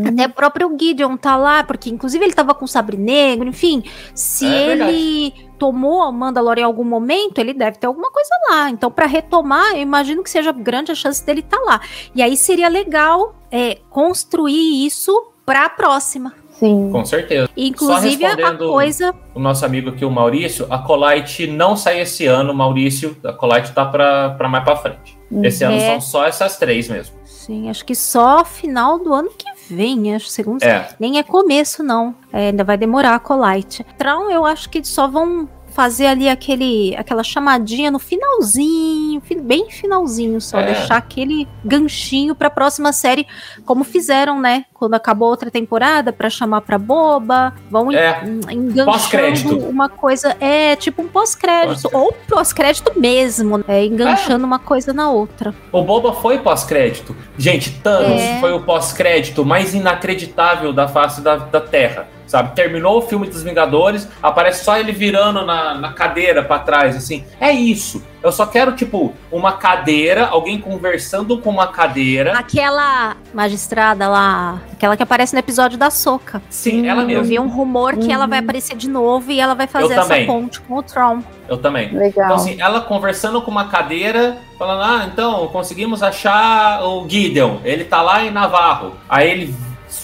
Até 0.07 0.25
o 0.25 0.29
próprio 0.29 0.75
Gideon 0.79 1.17
tá 1.17 1.35
lá, 1.35 1.63
porque 1.63 1.89
inclusive 1.89 2.23
ele 2.23 2.33
tava 2.33 2.53
com 2.55 2.65
sabre 2.65 2.97
negro, 2.97 3.47
enfim. 3.47 3.83
Se 4.15 4.45
É 4.45 4.71
ele 4.71 5.33
tomou 5.59 6.01
a 6.01 6.11
Mandalore 6.11 6.61
em 6.61 6.63
algum 6.63 6.83
momento, 6.83 7.37
ele 7.37 7.53
deve 7.53 7.77
ter 7.77 7.85
alguma 7.85 8.09
coisa 8.11 8.29
lá. 8.49 8.69
Então, 8.71 8.89
pra 8.89 9.05
retomar, 9.05 9.75
eu 9.75 9.81
imagino 9.81 10.23
que 10.23 10.29
seja 10.29 10.51
grande 10.51 10.91
a 10.91 10.95
chance 10.95 11.23
dele 11.23 11.41
estar 11.41 11.59
lá. 11.59 11.79
E 12.15 12.23
aí 12.23 12.35
seria 12.35 12.67
legal 12.67 13.35
é, 13.51 13.77
construir 13.89 14.85
isso 14.85 15.31
pra 15.45 15.69
próxima. 15.69 16.33
Sim. 16.59 16.89
Com 16.91 17.03
certeza. 17.03 17.49
Inclusive, 17.55 18.23
Só 18.25 18.47
a 18.47 18.55
coisa. 18.55 19.13
O 19.33 19.39
nosso 19.39 19.65
amigo 19.65 19.89
aqui, 19.89 20.05
o 20.05 20.11
Maurício, 20.11 20.65
a 20.69 20.77
Colite 20.79 21.47
não 21.47 21.75
sai 21.75 21.99
esse 22.01 22.25
ano, 22.25 22.53
Maurício. 22.53 23.15
A 23.23 23.33
Colite 23.33 23.71
tá 23.73 23.85
pra, 23.85 24.29
pra 24.31 24.47
mais 24.47 24.63
pra 24.63 24.75
frente. 24.75 25.17
Esse 25.43 25.63
ano 25.63 25.75
É. 25.75 25.91
são 25.91 26.01
só 26.01 26.25
essas 26.25 26.57
três 26.57 26.87
mesmo. 26.87 27.15
Sim, 27.25 27.69
acho 27.69 27.85
que 27.85 27.93
só 27.93 28.43
final 28.45 28.97
do 28.97 29.13
ano 29.13 29.29
que 29.37 29.45
vem, 29.73 30.15
acho 30.15 30.27
segundo. 30.27 30.63
É. 30.63 30.87
Nem 30.99 31.17
é 31.19 31.23
começo, 31.23 31.83
não. 31.83 32.15
É, 32.31 32.47
ainda 32.49 32.63
vai 32.63 32.77
demorar 32.77 33.15
a 33.15 33.19
Colite. 33.19 33.85
Tron, 33.97 34.29
eu 34.31 34.45
acho 34.45 34.69
que 34.69 34.83
só 34.83 35.07
vão 35.07 35.47
fazer 35.75 36.05
ali 36.05 36.29
aquele, 36.29 36.95
aquela 36.95 37.21
chamadinha 37.21 37.91
no 37.91 37.99
finalzinho, 37.99 39.19
fi- 39.19 39.35
bem 39.41 39.69
finalzinho 39.69 40.39
só, 40.39 40.57
É. 40.61 40.67
deixar 40.67 40.95
aquele 40.95 41.45
ganchinho 41.65 42.33
pra 42.33 42.49
próxima 42.49 42.93
série, 42.93 43.27
como 43.65 43.83
fizeram, 43.83 44.39
né? 44.39 44.63
Quando 44.73 44.93
acabou 44.93 45.27
outra 45.29 45.51
temporada, 45.51 46.13
pra 46.13 46.29
chamar 46.29 46.61
pra 46.61 46.77
boba, 46.77 47.53
vão 47.69 47.91
É. 47.91 48.23
enganchando 48.51 49.67
uma 49.67 49.89
coisa, 49.89 50.35
é 50.39 50.75
tipo 50.77 51.01
um 51.01 51.07
pós-crédito, 51.09 51.89
ou 51.91 52.13
pós-crédito 52.27 52.97
mesmo, 52.97 53.63
é, 53.67 53.85
enganchando 53.85 54.45
uma 54.45 54.59
coisa 54.59 54.93
na 54.93 55.09
outra. 55.11 55.53
O 55.73 55.81
Boba 55.81 56.13
foi 56.13 56.39
pós-crédito. 56.39 57.15
Gente, 57.37 57.69
Thanos 57.81 58.21
É. 58.21 58.39
foi 58.39 58.53
o 58.53 58.61
pós-crédito 58.61 59.43
mais 59.45 59.73
inacreditável 59.73 60.71
da 60.71 60.87
face 60.87 61.19
da, 61.21 61.35
da 61.35 61.59
Terra. 61.59 62.07
Sabe? 62.27 62.55
Terminou 62.55 62.97
o 62.97 63.01
filme 63.03 63.27
dos 63.27 63.43
Vingadores, 63.43 64.07
aparece 64.21 64.63
só 64.65 64.77
ele 64.77 64.91
virando 64.91 65.45
na, 65.45 65.75
na 65.75 65.93
cadeira 65.93 66.43
pra 66.43 66.59
trás, 66.59 66.95
assim. 66.95 67.23
É 67.39 67.51
isso. 67.51 68.03
Eu 68.23 68.31
só 68.31 68.47
quero, 68.47 68.71
tipo, 68.71 69.13
uma 69.31 69.53
cadeira, 69.53 70.25
alguém 70.25 70.59
conversando 70.59 71.37
com 71.37 71.51
uma 71.51 71.67
cadeira. 71.67 72.35
Aquela 72.35 73.15
magistrada 73.31 74.07
lá, 74.07 74.59
aquela 74.73 74.97
que 74.97 75.03
aparece 75.03 75.33
no 75.33 75.39
episódio 75.39 75.77
da 75.77 75.91
Soca. 75.91 76.41
Sim, 76.49 76.87
ela 76.87 77.03
Eu 77.03 77.07
mesma. 77.07 77.23
vi 77.23 77.39
um 77.39 77.47
rumor 77.47 77.95
que 77.97 78.11
ela 78.11 78.25
vai 78.25 78.39
aparecer 78.39 78.75
de 78.75 78.89
novo 78.89 79.31
e 79.31 79.39
ela 79.39 79.53
vai 79.53 79.67
fazer 79.67 79.85
Eu 79.93 79.99
essa 79.99 80.01
também. 80.09 80.25
ponte 80.25 80.59
com 80.61 80.77
o 80.77 80.81
Tron. 80.81 81.19
Eu 81.47 81.57
também. 81.59 81.93
Legal. 81.95 82.25
Então, 82.25 82.35
assim, 82.37 82.59
ela 82.59 82.81
conversando 82.81 83.39
com 83.43 83.51
uma 83.51 83.67
cadeira, 83.67 84.37
falando: 84.57 84.81
Ah, 84.81 85.07
então, 85.11 85.47
conseguimos 85.49 86.01
achar 86.01 86.83
o 86.83 87.07
Gideon. 87.07 87.57
Ele 87.63 87.83
tá 87.83 88.01
lá 88.01 88.23
em 88.23 88.31
Navarro. 88.31 88.93
Aí 89.07 89.29
ele. 89.29 89.55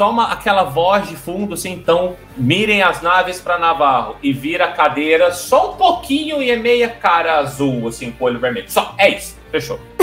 Só 0.02 0.10
uma, 0.10 0.32
aquela 0.32 0.64
voz 0.64 1.08
de 1.08 1.16
fundo, 1.16 1.54
assim, 1.54 1.74
então, 1.74 2.16
mirem 2.36 2.82
as 2.82 3.04
naves 3.04 3.40
pra 3.40 3.60
Navarro. 3.60 4.16
E 4.24 4.34
vira 4.34 4.66
a 4.66 4.72
cadeira 4.72 5.32
só 5.32 5.74
um 5.74 5.76
pouquinho 5.76 6.42
e 6.42 6.50
é 6.50 6.56
meia 6.56 6.90
cara 6.90 7.38
azul, 7.38 7.88
assim, 7.88 8.10
com 8.10 8.24
o 8.24 8.28
olho 8.28 8.40
vermelho. 8.40 8.66
Só, 8.68 8.96
é 8.98 9.10
isso. 9.16 9.38
Fechou. 9.52 9.80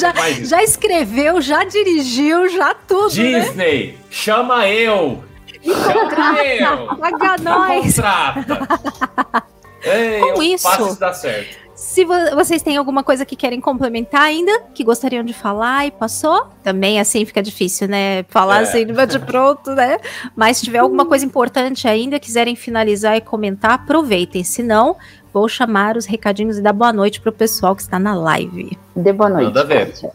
Já, 0.00 0.12
já 0.42 0.62
escreveu, 0.62 1.40
já 1.40 1.62
dirigiu, 1.62 2.48
já 2.48 2.74
tudo, 2.74 3.14
né? 3.14 3.40
Disney, 3.40 3.98
chama 4.10 4.66
eu! 4.66 5.22
Chama 5.62 6.42
eu! 6.44 6.96
Paga 6.96 7.36
nós! 7.42 7.94
Contrata! 7.94 9.44
Ei, 9.84 10.20
Com 10.20 10.26
eu 10.26 10.42
isso- 10.42 10.68
faço 10.68 10.86
isso 10.88 10.98
dar 10.98 11.12
certo. 11.12 11.65
Se 11.76 12.06
vo- 12.06 12.34
vocês 12.34 12.62
têm 12.62 12.78
alguma 12.78 13.04
coisa 13.04 13.26
que 13.26 13.36
querem 13.36 13.60
complementar 13.60 14.22
ainda, 14.22 14.62
que 14.74 14.82
gostariam 14.82 15.22
de 15.22 15.34
falar 15.34 15.86
e 15.86 15.90
passou, 15.90 16.46
também 16.62 16.98
assim 16.98 17.24
fica 17.26 17.42
difícil, 17.42 17.86
né? 17.86 18.22
Falar 18.30 18.60
É. 18.60 18.62
assim 18.62 18.86
de 18.86 19.18
pronto, 19.20 19.72
né? 19.74 19.98
Mas 20.34 20.56
se 20.56 20.64
tiver 20.64 20.78
alguma 20.78 21.04
coisa 21.04 21.26
importante 21.26 21.86
ainda, 21.86 22.18
quiserem 22.18 22.56
finalizar 22.56 23.14
e 23.16 23.20
comentar, 23.20 23.72
aproveitem. 23.72 24.42
Se 24.42 24.62
não, 24.62 24.96
vou 25.34 25.46
chamar 25.50 25.98
os 25.98 26.06
recadinhos 26.06 26.56
e 26.56 26.62
dar 26.62 26.72
boa 26.72 26.94
noite 26.94 27.20
pro 27.20 27.30
pessoal 27.30 27.76
que 27.76 27.82
está 27.82 27.98
na 27.98 28.14
live. 28.14 28.76
Dê 28.96 29.12
boa 29.12 29.28
noite. 29.28 29.46
Manda 29.48 29.64
ver. 29.64 29.86
Kátia. 29.88 30.12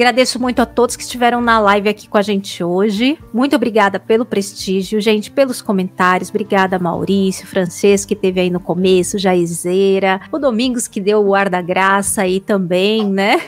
Agradeço 0.00 0.40
muito 0.40 0.62
a 0.62 0.64
todos 0.66 0.96
que 0.96 1.02
estiveram 1.02 1.42
na 1.42 1.60
live 1.60 1.86
aqui 1.90 2.08
com 2.08 2.16
a 2.16 2.22
gente 2.22 2.64
hoje. 2.64 3.18
Muito 3.34 3.54
obrigada 3.54 4.00
pelo 4.00 4.24
prestígio, 4.24 4.98
gente, 4.98 5.30
pelos 5.30 5.60
comentários. 5.60 6.30
Obrigada, 6.30 6.78
Maurício, 6.78 7.46
Francesco, 7.46 8.08
que 8.08 8.16
teve 8.16 8.40
aí 8.40 8.48
no 8.48 8.60
começo, 8.60 9.18
Jaizeira, 9.18 10.22
o 10.32 10.38
Domingos, 10.38 10.88
que 10.88 11.02
deu 11.02 11.20
o 11.22 11.34
ar 11.34 11.50
da 11.50 11.60
graça 11.60 12.22
aí 12.22 12.40
também, 12.40 13.04
né? 13.04 13.42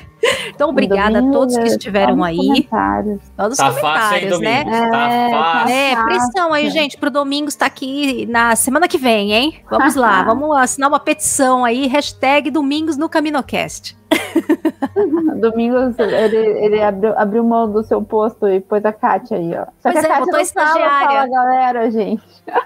Então, 0.49 0.69
obrigada 0.69 1.19
a 1.21 1.33
todos 1.33 1.57
que 1.57 1.65
estiveram 1.65 2.17
nos 2.17 2.27
aí. 2.27 2.37
comentários. 2.37 3.21
Nos 3.37 3.57
Tá 3.57 3.73
fácil, 3.73 4.17
hein, 4.19 4.31
comentários, 4.31 4.41
né? 4.41 4.65
Tá 4.91 5.09
É, 5.09 5.31
fácil. 5.31 5.75
É, 5.75 6.05
pressão 6.05 6.53
aí, 6.53 6.71
gente, 6.71 6.99
pro 6.99 7.11
Domingos 7.11 7.55
tá 7.55 7.67
aqui 7.67 8.27
na 8.27 8.55
semana 8.55 8.87
que 8.87 8.99
vem, 8.99 9.33
hein? 9.33 9.55
Vamos 9.71 9.95
lá, 9.97 10.23
vamos 10.23 10.55
assinar 10.57 10.91
uma 10.91 11.01
petição 11.01 11.65
aí, 11.65 11.87
hashtag 11.87 12.51
Domingos 12.51 12.97
no 12.99 13.09
Caminocast. 13.09 13.97
Domingos, 15.41 15.99
ele, 15.99 16.37
ele 16.37 16.83
abriu, 16.83 17.19
abriu 17.19 17.45
mão 17.45 17.71
do 17.71 17.83
seu 17.83 18.03
posto 18.03 18.49
e 18.49 18.61
pôs 18.61 18.85
a 18.85 18.93
Kátia 18.93 19.37
aí, 19.37 19.53
ó. 19.55 19.65
Só 19.81 19.91
Pois 19.91 19.95
que 19.95 19.99
a 19.99 20.01
é, 20.01 20.09
Kátia 20.09 20.19
botou 20.25 20.27
não 20.27 20.31
fala, 20.33 20.43
estagiária. 20.43 21.09
fala, 21.09 21.27
galera, 21.29 21.91
gente. 21.91 22.23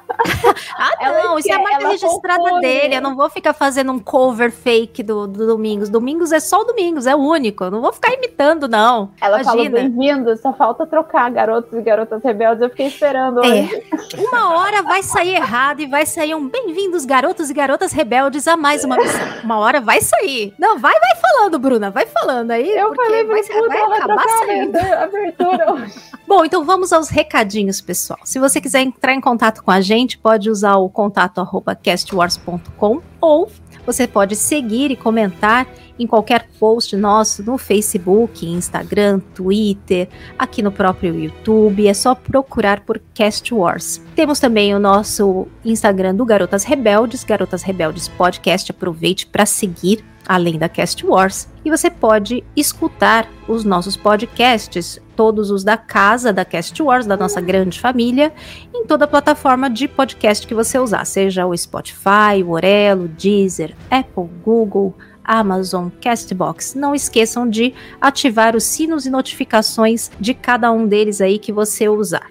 Ah, 0.78 0.90
Ela 1.01 1.22
não, 1.24 1.38
isso 1.38 1.51
é 1.51 1.55
a 1.55 1.59
marca 1.62 1.88
registrada 1.88 2.40
confunde. 2.42 2.61
dele. 2.62 2.97
Eu 2.97 3.01
não 3.03 3.14
vou 3.14 3.28
ficar 3.30 3.53
fazendo 3.53 3.92
um 3.92 3.99
cover 3.99 4.51
fake 4.51 5.03
do, 5.03 5.26
do 5.26 5.47
Domingos. 5.47 5.88
Domingos 5.88 6.32
é 6.32 6.40
só 6.40 6.61
o 6.61 6.64
Domingos, 6.64 7.07
é 7.07 7.14
único. 7.14 7.64
Eu 7.64 7.70
não 7.70 7.80
vou 7.80 7.92
ficar 7.92 8.12
imitando, 8.12 8.66
não. 8.68 9.11
Ela 9.20 9.42
falou 9.44 9.64
Imagina. 9.64 9.88
bem-vindo, 9.88 10.36
só 10.38 10.53
falta 10.53 10.86
trocar 10.86 11.30
garotos 11.30 11.72
e 11.72 11.82
garotas 11.82 12.22
rebeldes. 12.22 12.62
Eu 12.62 12.70
fiquei 12.70 12.86
esperando 12.86 13.44
É. 13.44 13.49
hoje. 13.49 13.82
Uma 14.18 14.57
hora 14.59 14.82
vai 14.82 15.03
sair 15.03 15.34
errado 15.36 15.80
e 15.80 15.86
vai 15.86 16.05
sair 16.07 16.34
um 16.34 16.49
bem-vindos, 16.49 17.05
garotos 17.05 17.51
e 17.51 17.55
garotas 17.55 17.92
rebeldes, 17.92 18.47
a 18.49 18.57
mais 18.57 18.84
uma 18.84 18.97
missão. 18.97 19.20
Uma 19.44 19.59
hora 19.59 19.80
vai 19.80 20.01
sair. 20.01 20.55
Não, 20.59 20.78
vai, 20.78 20.92
vai 20.99 21.16
falando, 21.37 21.59
Bruna, 21.59 21.91
vai 21.91 22.07
falando 22.07 22.51
aí, 22.51 22.68
Eu 22.70 22.95
falei 22.95 23.24
vai, 23.24 23.43
vai 23.43 23.82
acabar 23.82 24.28
saindo. 24.28 24.78
abertura. 24.78 25.86
Bom, 26.27 26.44
então 26.44 26.65
vamos 26.65 26.93
aos 26.93 27.09
recadinhos, 27.09 27.81
pessoal. 27.81 28.19
Se 28.24 28.39
você 28.39 28.60
quiser 28.60 28.81
entrar 28.81 29.15
em 29.15 29.20
contato 29.20 29.62
com 29.62 29.70
a 29.70 29.81
gente, 29.81 30.19
pode 30.19 30.51
usar 30.51 30.77
o 30.77 30.89
contato 30.89 31.47
castwars.com 31.82 33.01
ou 33.20 33.51
Você 33.85 34.06
pode 34.09 34.35
seguir 34.35 34.90
e 34.90 34.97
comentar 34.97 35.66
em 35.98 36.06
qualquer 36.06 36.48
post 36.59 36.97
nosso 36.97 37.43
no 37.43 37.56
Facebook, 37.56 38.47
Instagram, 38.47 39.20
Twitter, 39.35 40.09
aqui 40.39 40.62
no 40.62 40.73
próprio 40.73 41.15
YouTube. 41.15 41.86
É 41.86 41.94
só 41.94 42.15
procurar 42.15 42.81
por 42.81 43.01
Cast 43.15 43.55
Wars. 43.55 44.02
Temos 44.15 44.40
também 44.40 44.74
o 44.74 44.81
nosso 44.81 45.47
Instagram 45.65 46.15
do 46.15 46.24
Garotas 46.24 46.65
Rebeldes, 46.65 47.24
Garotas 47.24 47.62
Rebeldes 47.62 48.09
Podcast. 48.09 48.70
Aproveite 48.73 49.27
para 49.27 49.47
seguir 49.47 50.05
além 50.27 50.59
da 50.59 50.69
Cast 50.69 51.05
Wars. 51.07 51.48
E 51.65 51.70
você 51.70 51.90
pode 51.90 52.44
escutar 52.55 53.28
os 53.48 53.65
nossos 53.65 53.97
podcasts, 53.97 55.01
todos 55.15 55.51
os 55.51 55.62
da 55.65 55.77
casa 55.77 56.32
da 56.32 56.44
Cast 56.44 56.81
Wars, 56.82 57.07
da 57.07 57.16
nossa 57.16 57.40
grande 57.40 57.81
família, 57.81 58.32
em 58.74 58.85
toda 58.85 59.07
plataforma 59.07 59.70
de 59.70 59.89
podcast 59.89 60.47
que 60.47 60.55
você 60.55 60.78
usar, 60.78 61.05
seja 61.05 61.47
o 61.47 61.57
Spotify, 61.57 62.43
o 62.44 62.51
Orelo, 62.51 63.09
Deezer, 63.09 63.74
Apple, 63.90 64.28
Google, 64.44 64.94
Amazon, 65.24 65.89
Castbox. 66.01 66.74
Não 66.74 66.94
esqueçam 66.94 67.48
de 67.48 67.74
ativar 68.01 68.55
os 68.55 68.65
sinos 68.65 69.07
e 69.07 69.11
notificações 69.11 70.11
de 70.20 70.35
cada 70.35 70.70
um 70.70 70.86
deles 70.86 71.20
aí 71.20 71.39
que 71.39 71.53
você 71.53 71.89
usar. 71.89 72.31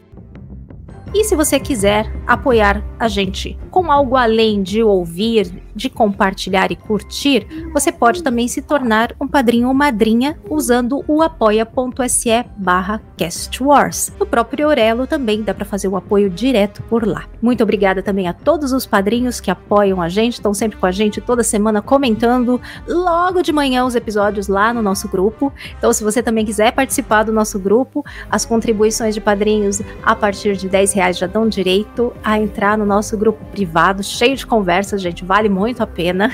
E 1.13 1.23
se 1.23 1.35
você 1.35 1.59
quiser 1.59 2.11
apoiar 2.27 2.83
a 2.99 3.07
gente 3.07 3.57
com 3.75 3.91
algo 3.91 4.15
além 4.15 4.63
de 4.63 4.81
ouvir, 4.81 5.51
de 5.75 5.89
compartilhar 5.89 6.71
e 6.71 6.77
curtir, 6.77 7.45
você 7.73 7.91
pode 7.91 8.23
também 8.23 8.47
se 8.47 8.61
tornar 8.61 9.13
um 9.19 9.27
padrinho 9.27 9.67
ou 9.67 9.73
madrinha 9.73 10.39
usando 10.49 11.03
o 11.05 11.21
apoia.se 11.21 12.45
barra 12.55 13.01
castwars. 13.17 14.13
No 14.17 14.25
próprio 14.25 14.69
Orelo 14.69 15.05
também 15.05 15.43
dá 15.43 15.53
para 15.53 15.65
fazer 15.65 15.89
o 15.89 15.97
apoio 15.97 16.29
direto 16.29 16.81
por 16.83 17.05
lá. 17.05 17.25
Muito 17.41 17.61
obrigada 17.61 18.01
também 18.01 18.29
a 18.29 18.33
todos 18.33 18.71
os 18.71 18.85
padrinhos 18.85 19.41
que 19.41 19.51
apoiam 19.51 20.01
a 20.01 20.07
gente, 20.07 20.35
estão 20.35 20.53
sempre 20.53 20.77
com 20.77 20.85
a 20.85 20.91
gente 20.91 21.19
toda 21.19 21.43
semana 21.43 21.81
comentando 21.81 22.61
logo 22.87 23.41
de 23.41 23.51
manhã 23.51 23.83
os 23.83 23.93
episódios 23.93 24.47
lá 24.47 24.73
no 24.73 24.81
nosso 24.81 25.09
grupo. 25.09 25.51
Então 25.77 25.91
se 25.91 26.01
você 26.01 26.23
também 26.23 26.45
quiser 26.45 26.71
participar 26.71 27.23
do 27.23 27.33
nosso 27.33 27.59
grupo, 27.59 28.05
as 28.31 28.45
contribuições 28.45 29.13
de 29.13 29.19
padrinhos 29.19 29.81
a 30.01 30.15
partir 30.15 30.55
de 30.55 30.69
10 30.69 30.93
reais 30.93 31.17
já 31.17 31.27
dão 31.27 31.49
direito 31.49 32.13
a 32.23 32.39
entrar 32.39 32.77
no 32.77 32.85
nosso 32.85 33.17
grupo 33.17 33.43
privado, 33.45 34.03
cheio 34.03 34.35
de 34.35 34.45
conversas, 34.45 35.01
gente, 35.01 35.23
vale 35.23 35.49
muito 35.49 35.81
a 35.81 35.87
pena. 35.87 36.33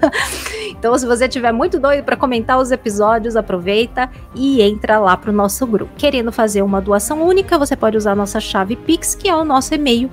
então, 0.70 0.96
se 0.98 1.06
você 1.06 1.28
tiver 1.28 1.52
muito 1.52 1.78
doido 1.78 2.04
para 2.04 2.16
comentar 2.16 2.58
os 2.58 2.70
episódios, 2.70 3.36
aproveita 3.36 4.10
e 4.34 4.60
entra 4.62 4.98
lá 4.98 5.16
pro 5.16 5.32
nosso 5.32 5.66
grupo. 5.66 5.92
Querendo 5.96 6.32
fazer 6.32 6.62
uma 6.62 6.80
doação 6.80 7.22
única, 7.22 7.58
você 7.58 7.76
pode 7.76 7.96
usar 7.96 8.12
a 8.12 8.16
nossa 8.16 8.40
chave 8.40 8.76
Pix, 8.76 9.14
que 9.14 9.28
é 9.28 9.34
o 9.34 9.44
nosso 9.44 9.74
e-mail, 9.74 10.10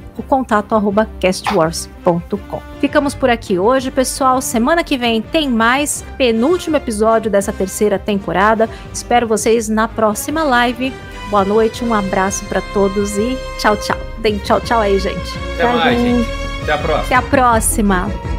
o. 2.38 2.62
Ficamos 2.80 3.14
por 3.14 3.30
aqui 3.30 3.60
hoje, 3.60 3.92
pessoal. 3.92 4.42
Semana 4.42 4.84
que 4.84 4.98
vem 4.98 5.22
tem 5.22 5.50
mais 5.50 6.04
penúltimo 6.18 6.78
episódio 6.78 7.30
dessa 7.30 7.52
terceira 7.52 8.00
temporada. 8.00 8.70
Espero 8.94 9.28
vocês 9.28 9.68
na 9.68 9.88
próxima 9.88 10.44
live. 10.44 10.94
Boa 11.30 11.46
noite, 11.46 11.84
um 11.84 11.94
abraço 11.94 12.44
para 12.46 12.60
todos 12.74 13.16
e 13.18 13.38
tchau, 13.60 13.78
tchau. 13.78 13.98
Deem 14.18 14.40
tchau, 14.40 14.60
tchau 14.62 14.82
aí, 14.82 14.98
gente. 14.98 15.38
Até 15.54 15.74
mais, 15.74 16.02
gente. 16.02 16.30
Até 16.64 16.72
a 16.74 16.78
próxima. 16.78 17.06
Até 17.06 17.16
a 17.16 17.22
próxima. 17.22 18.39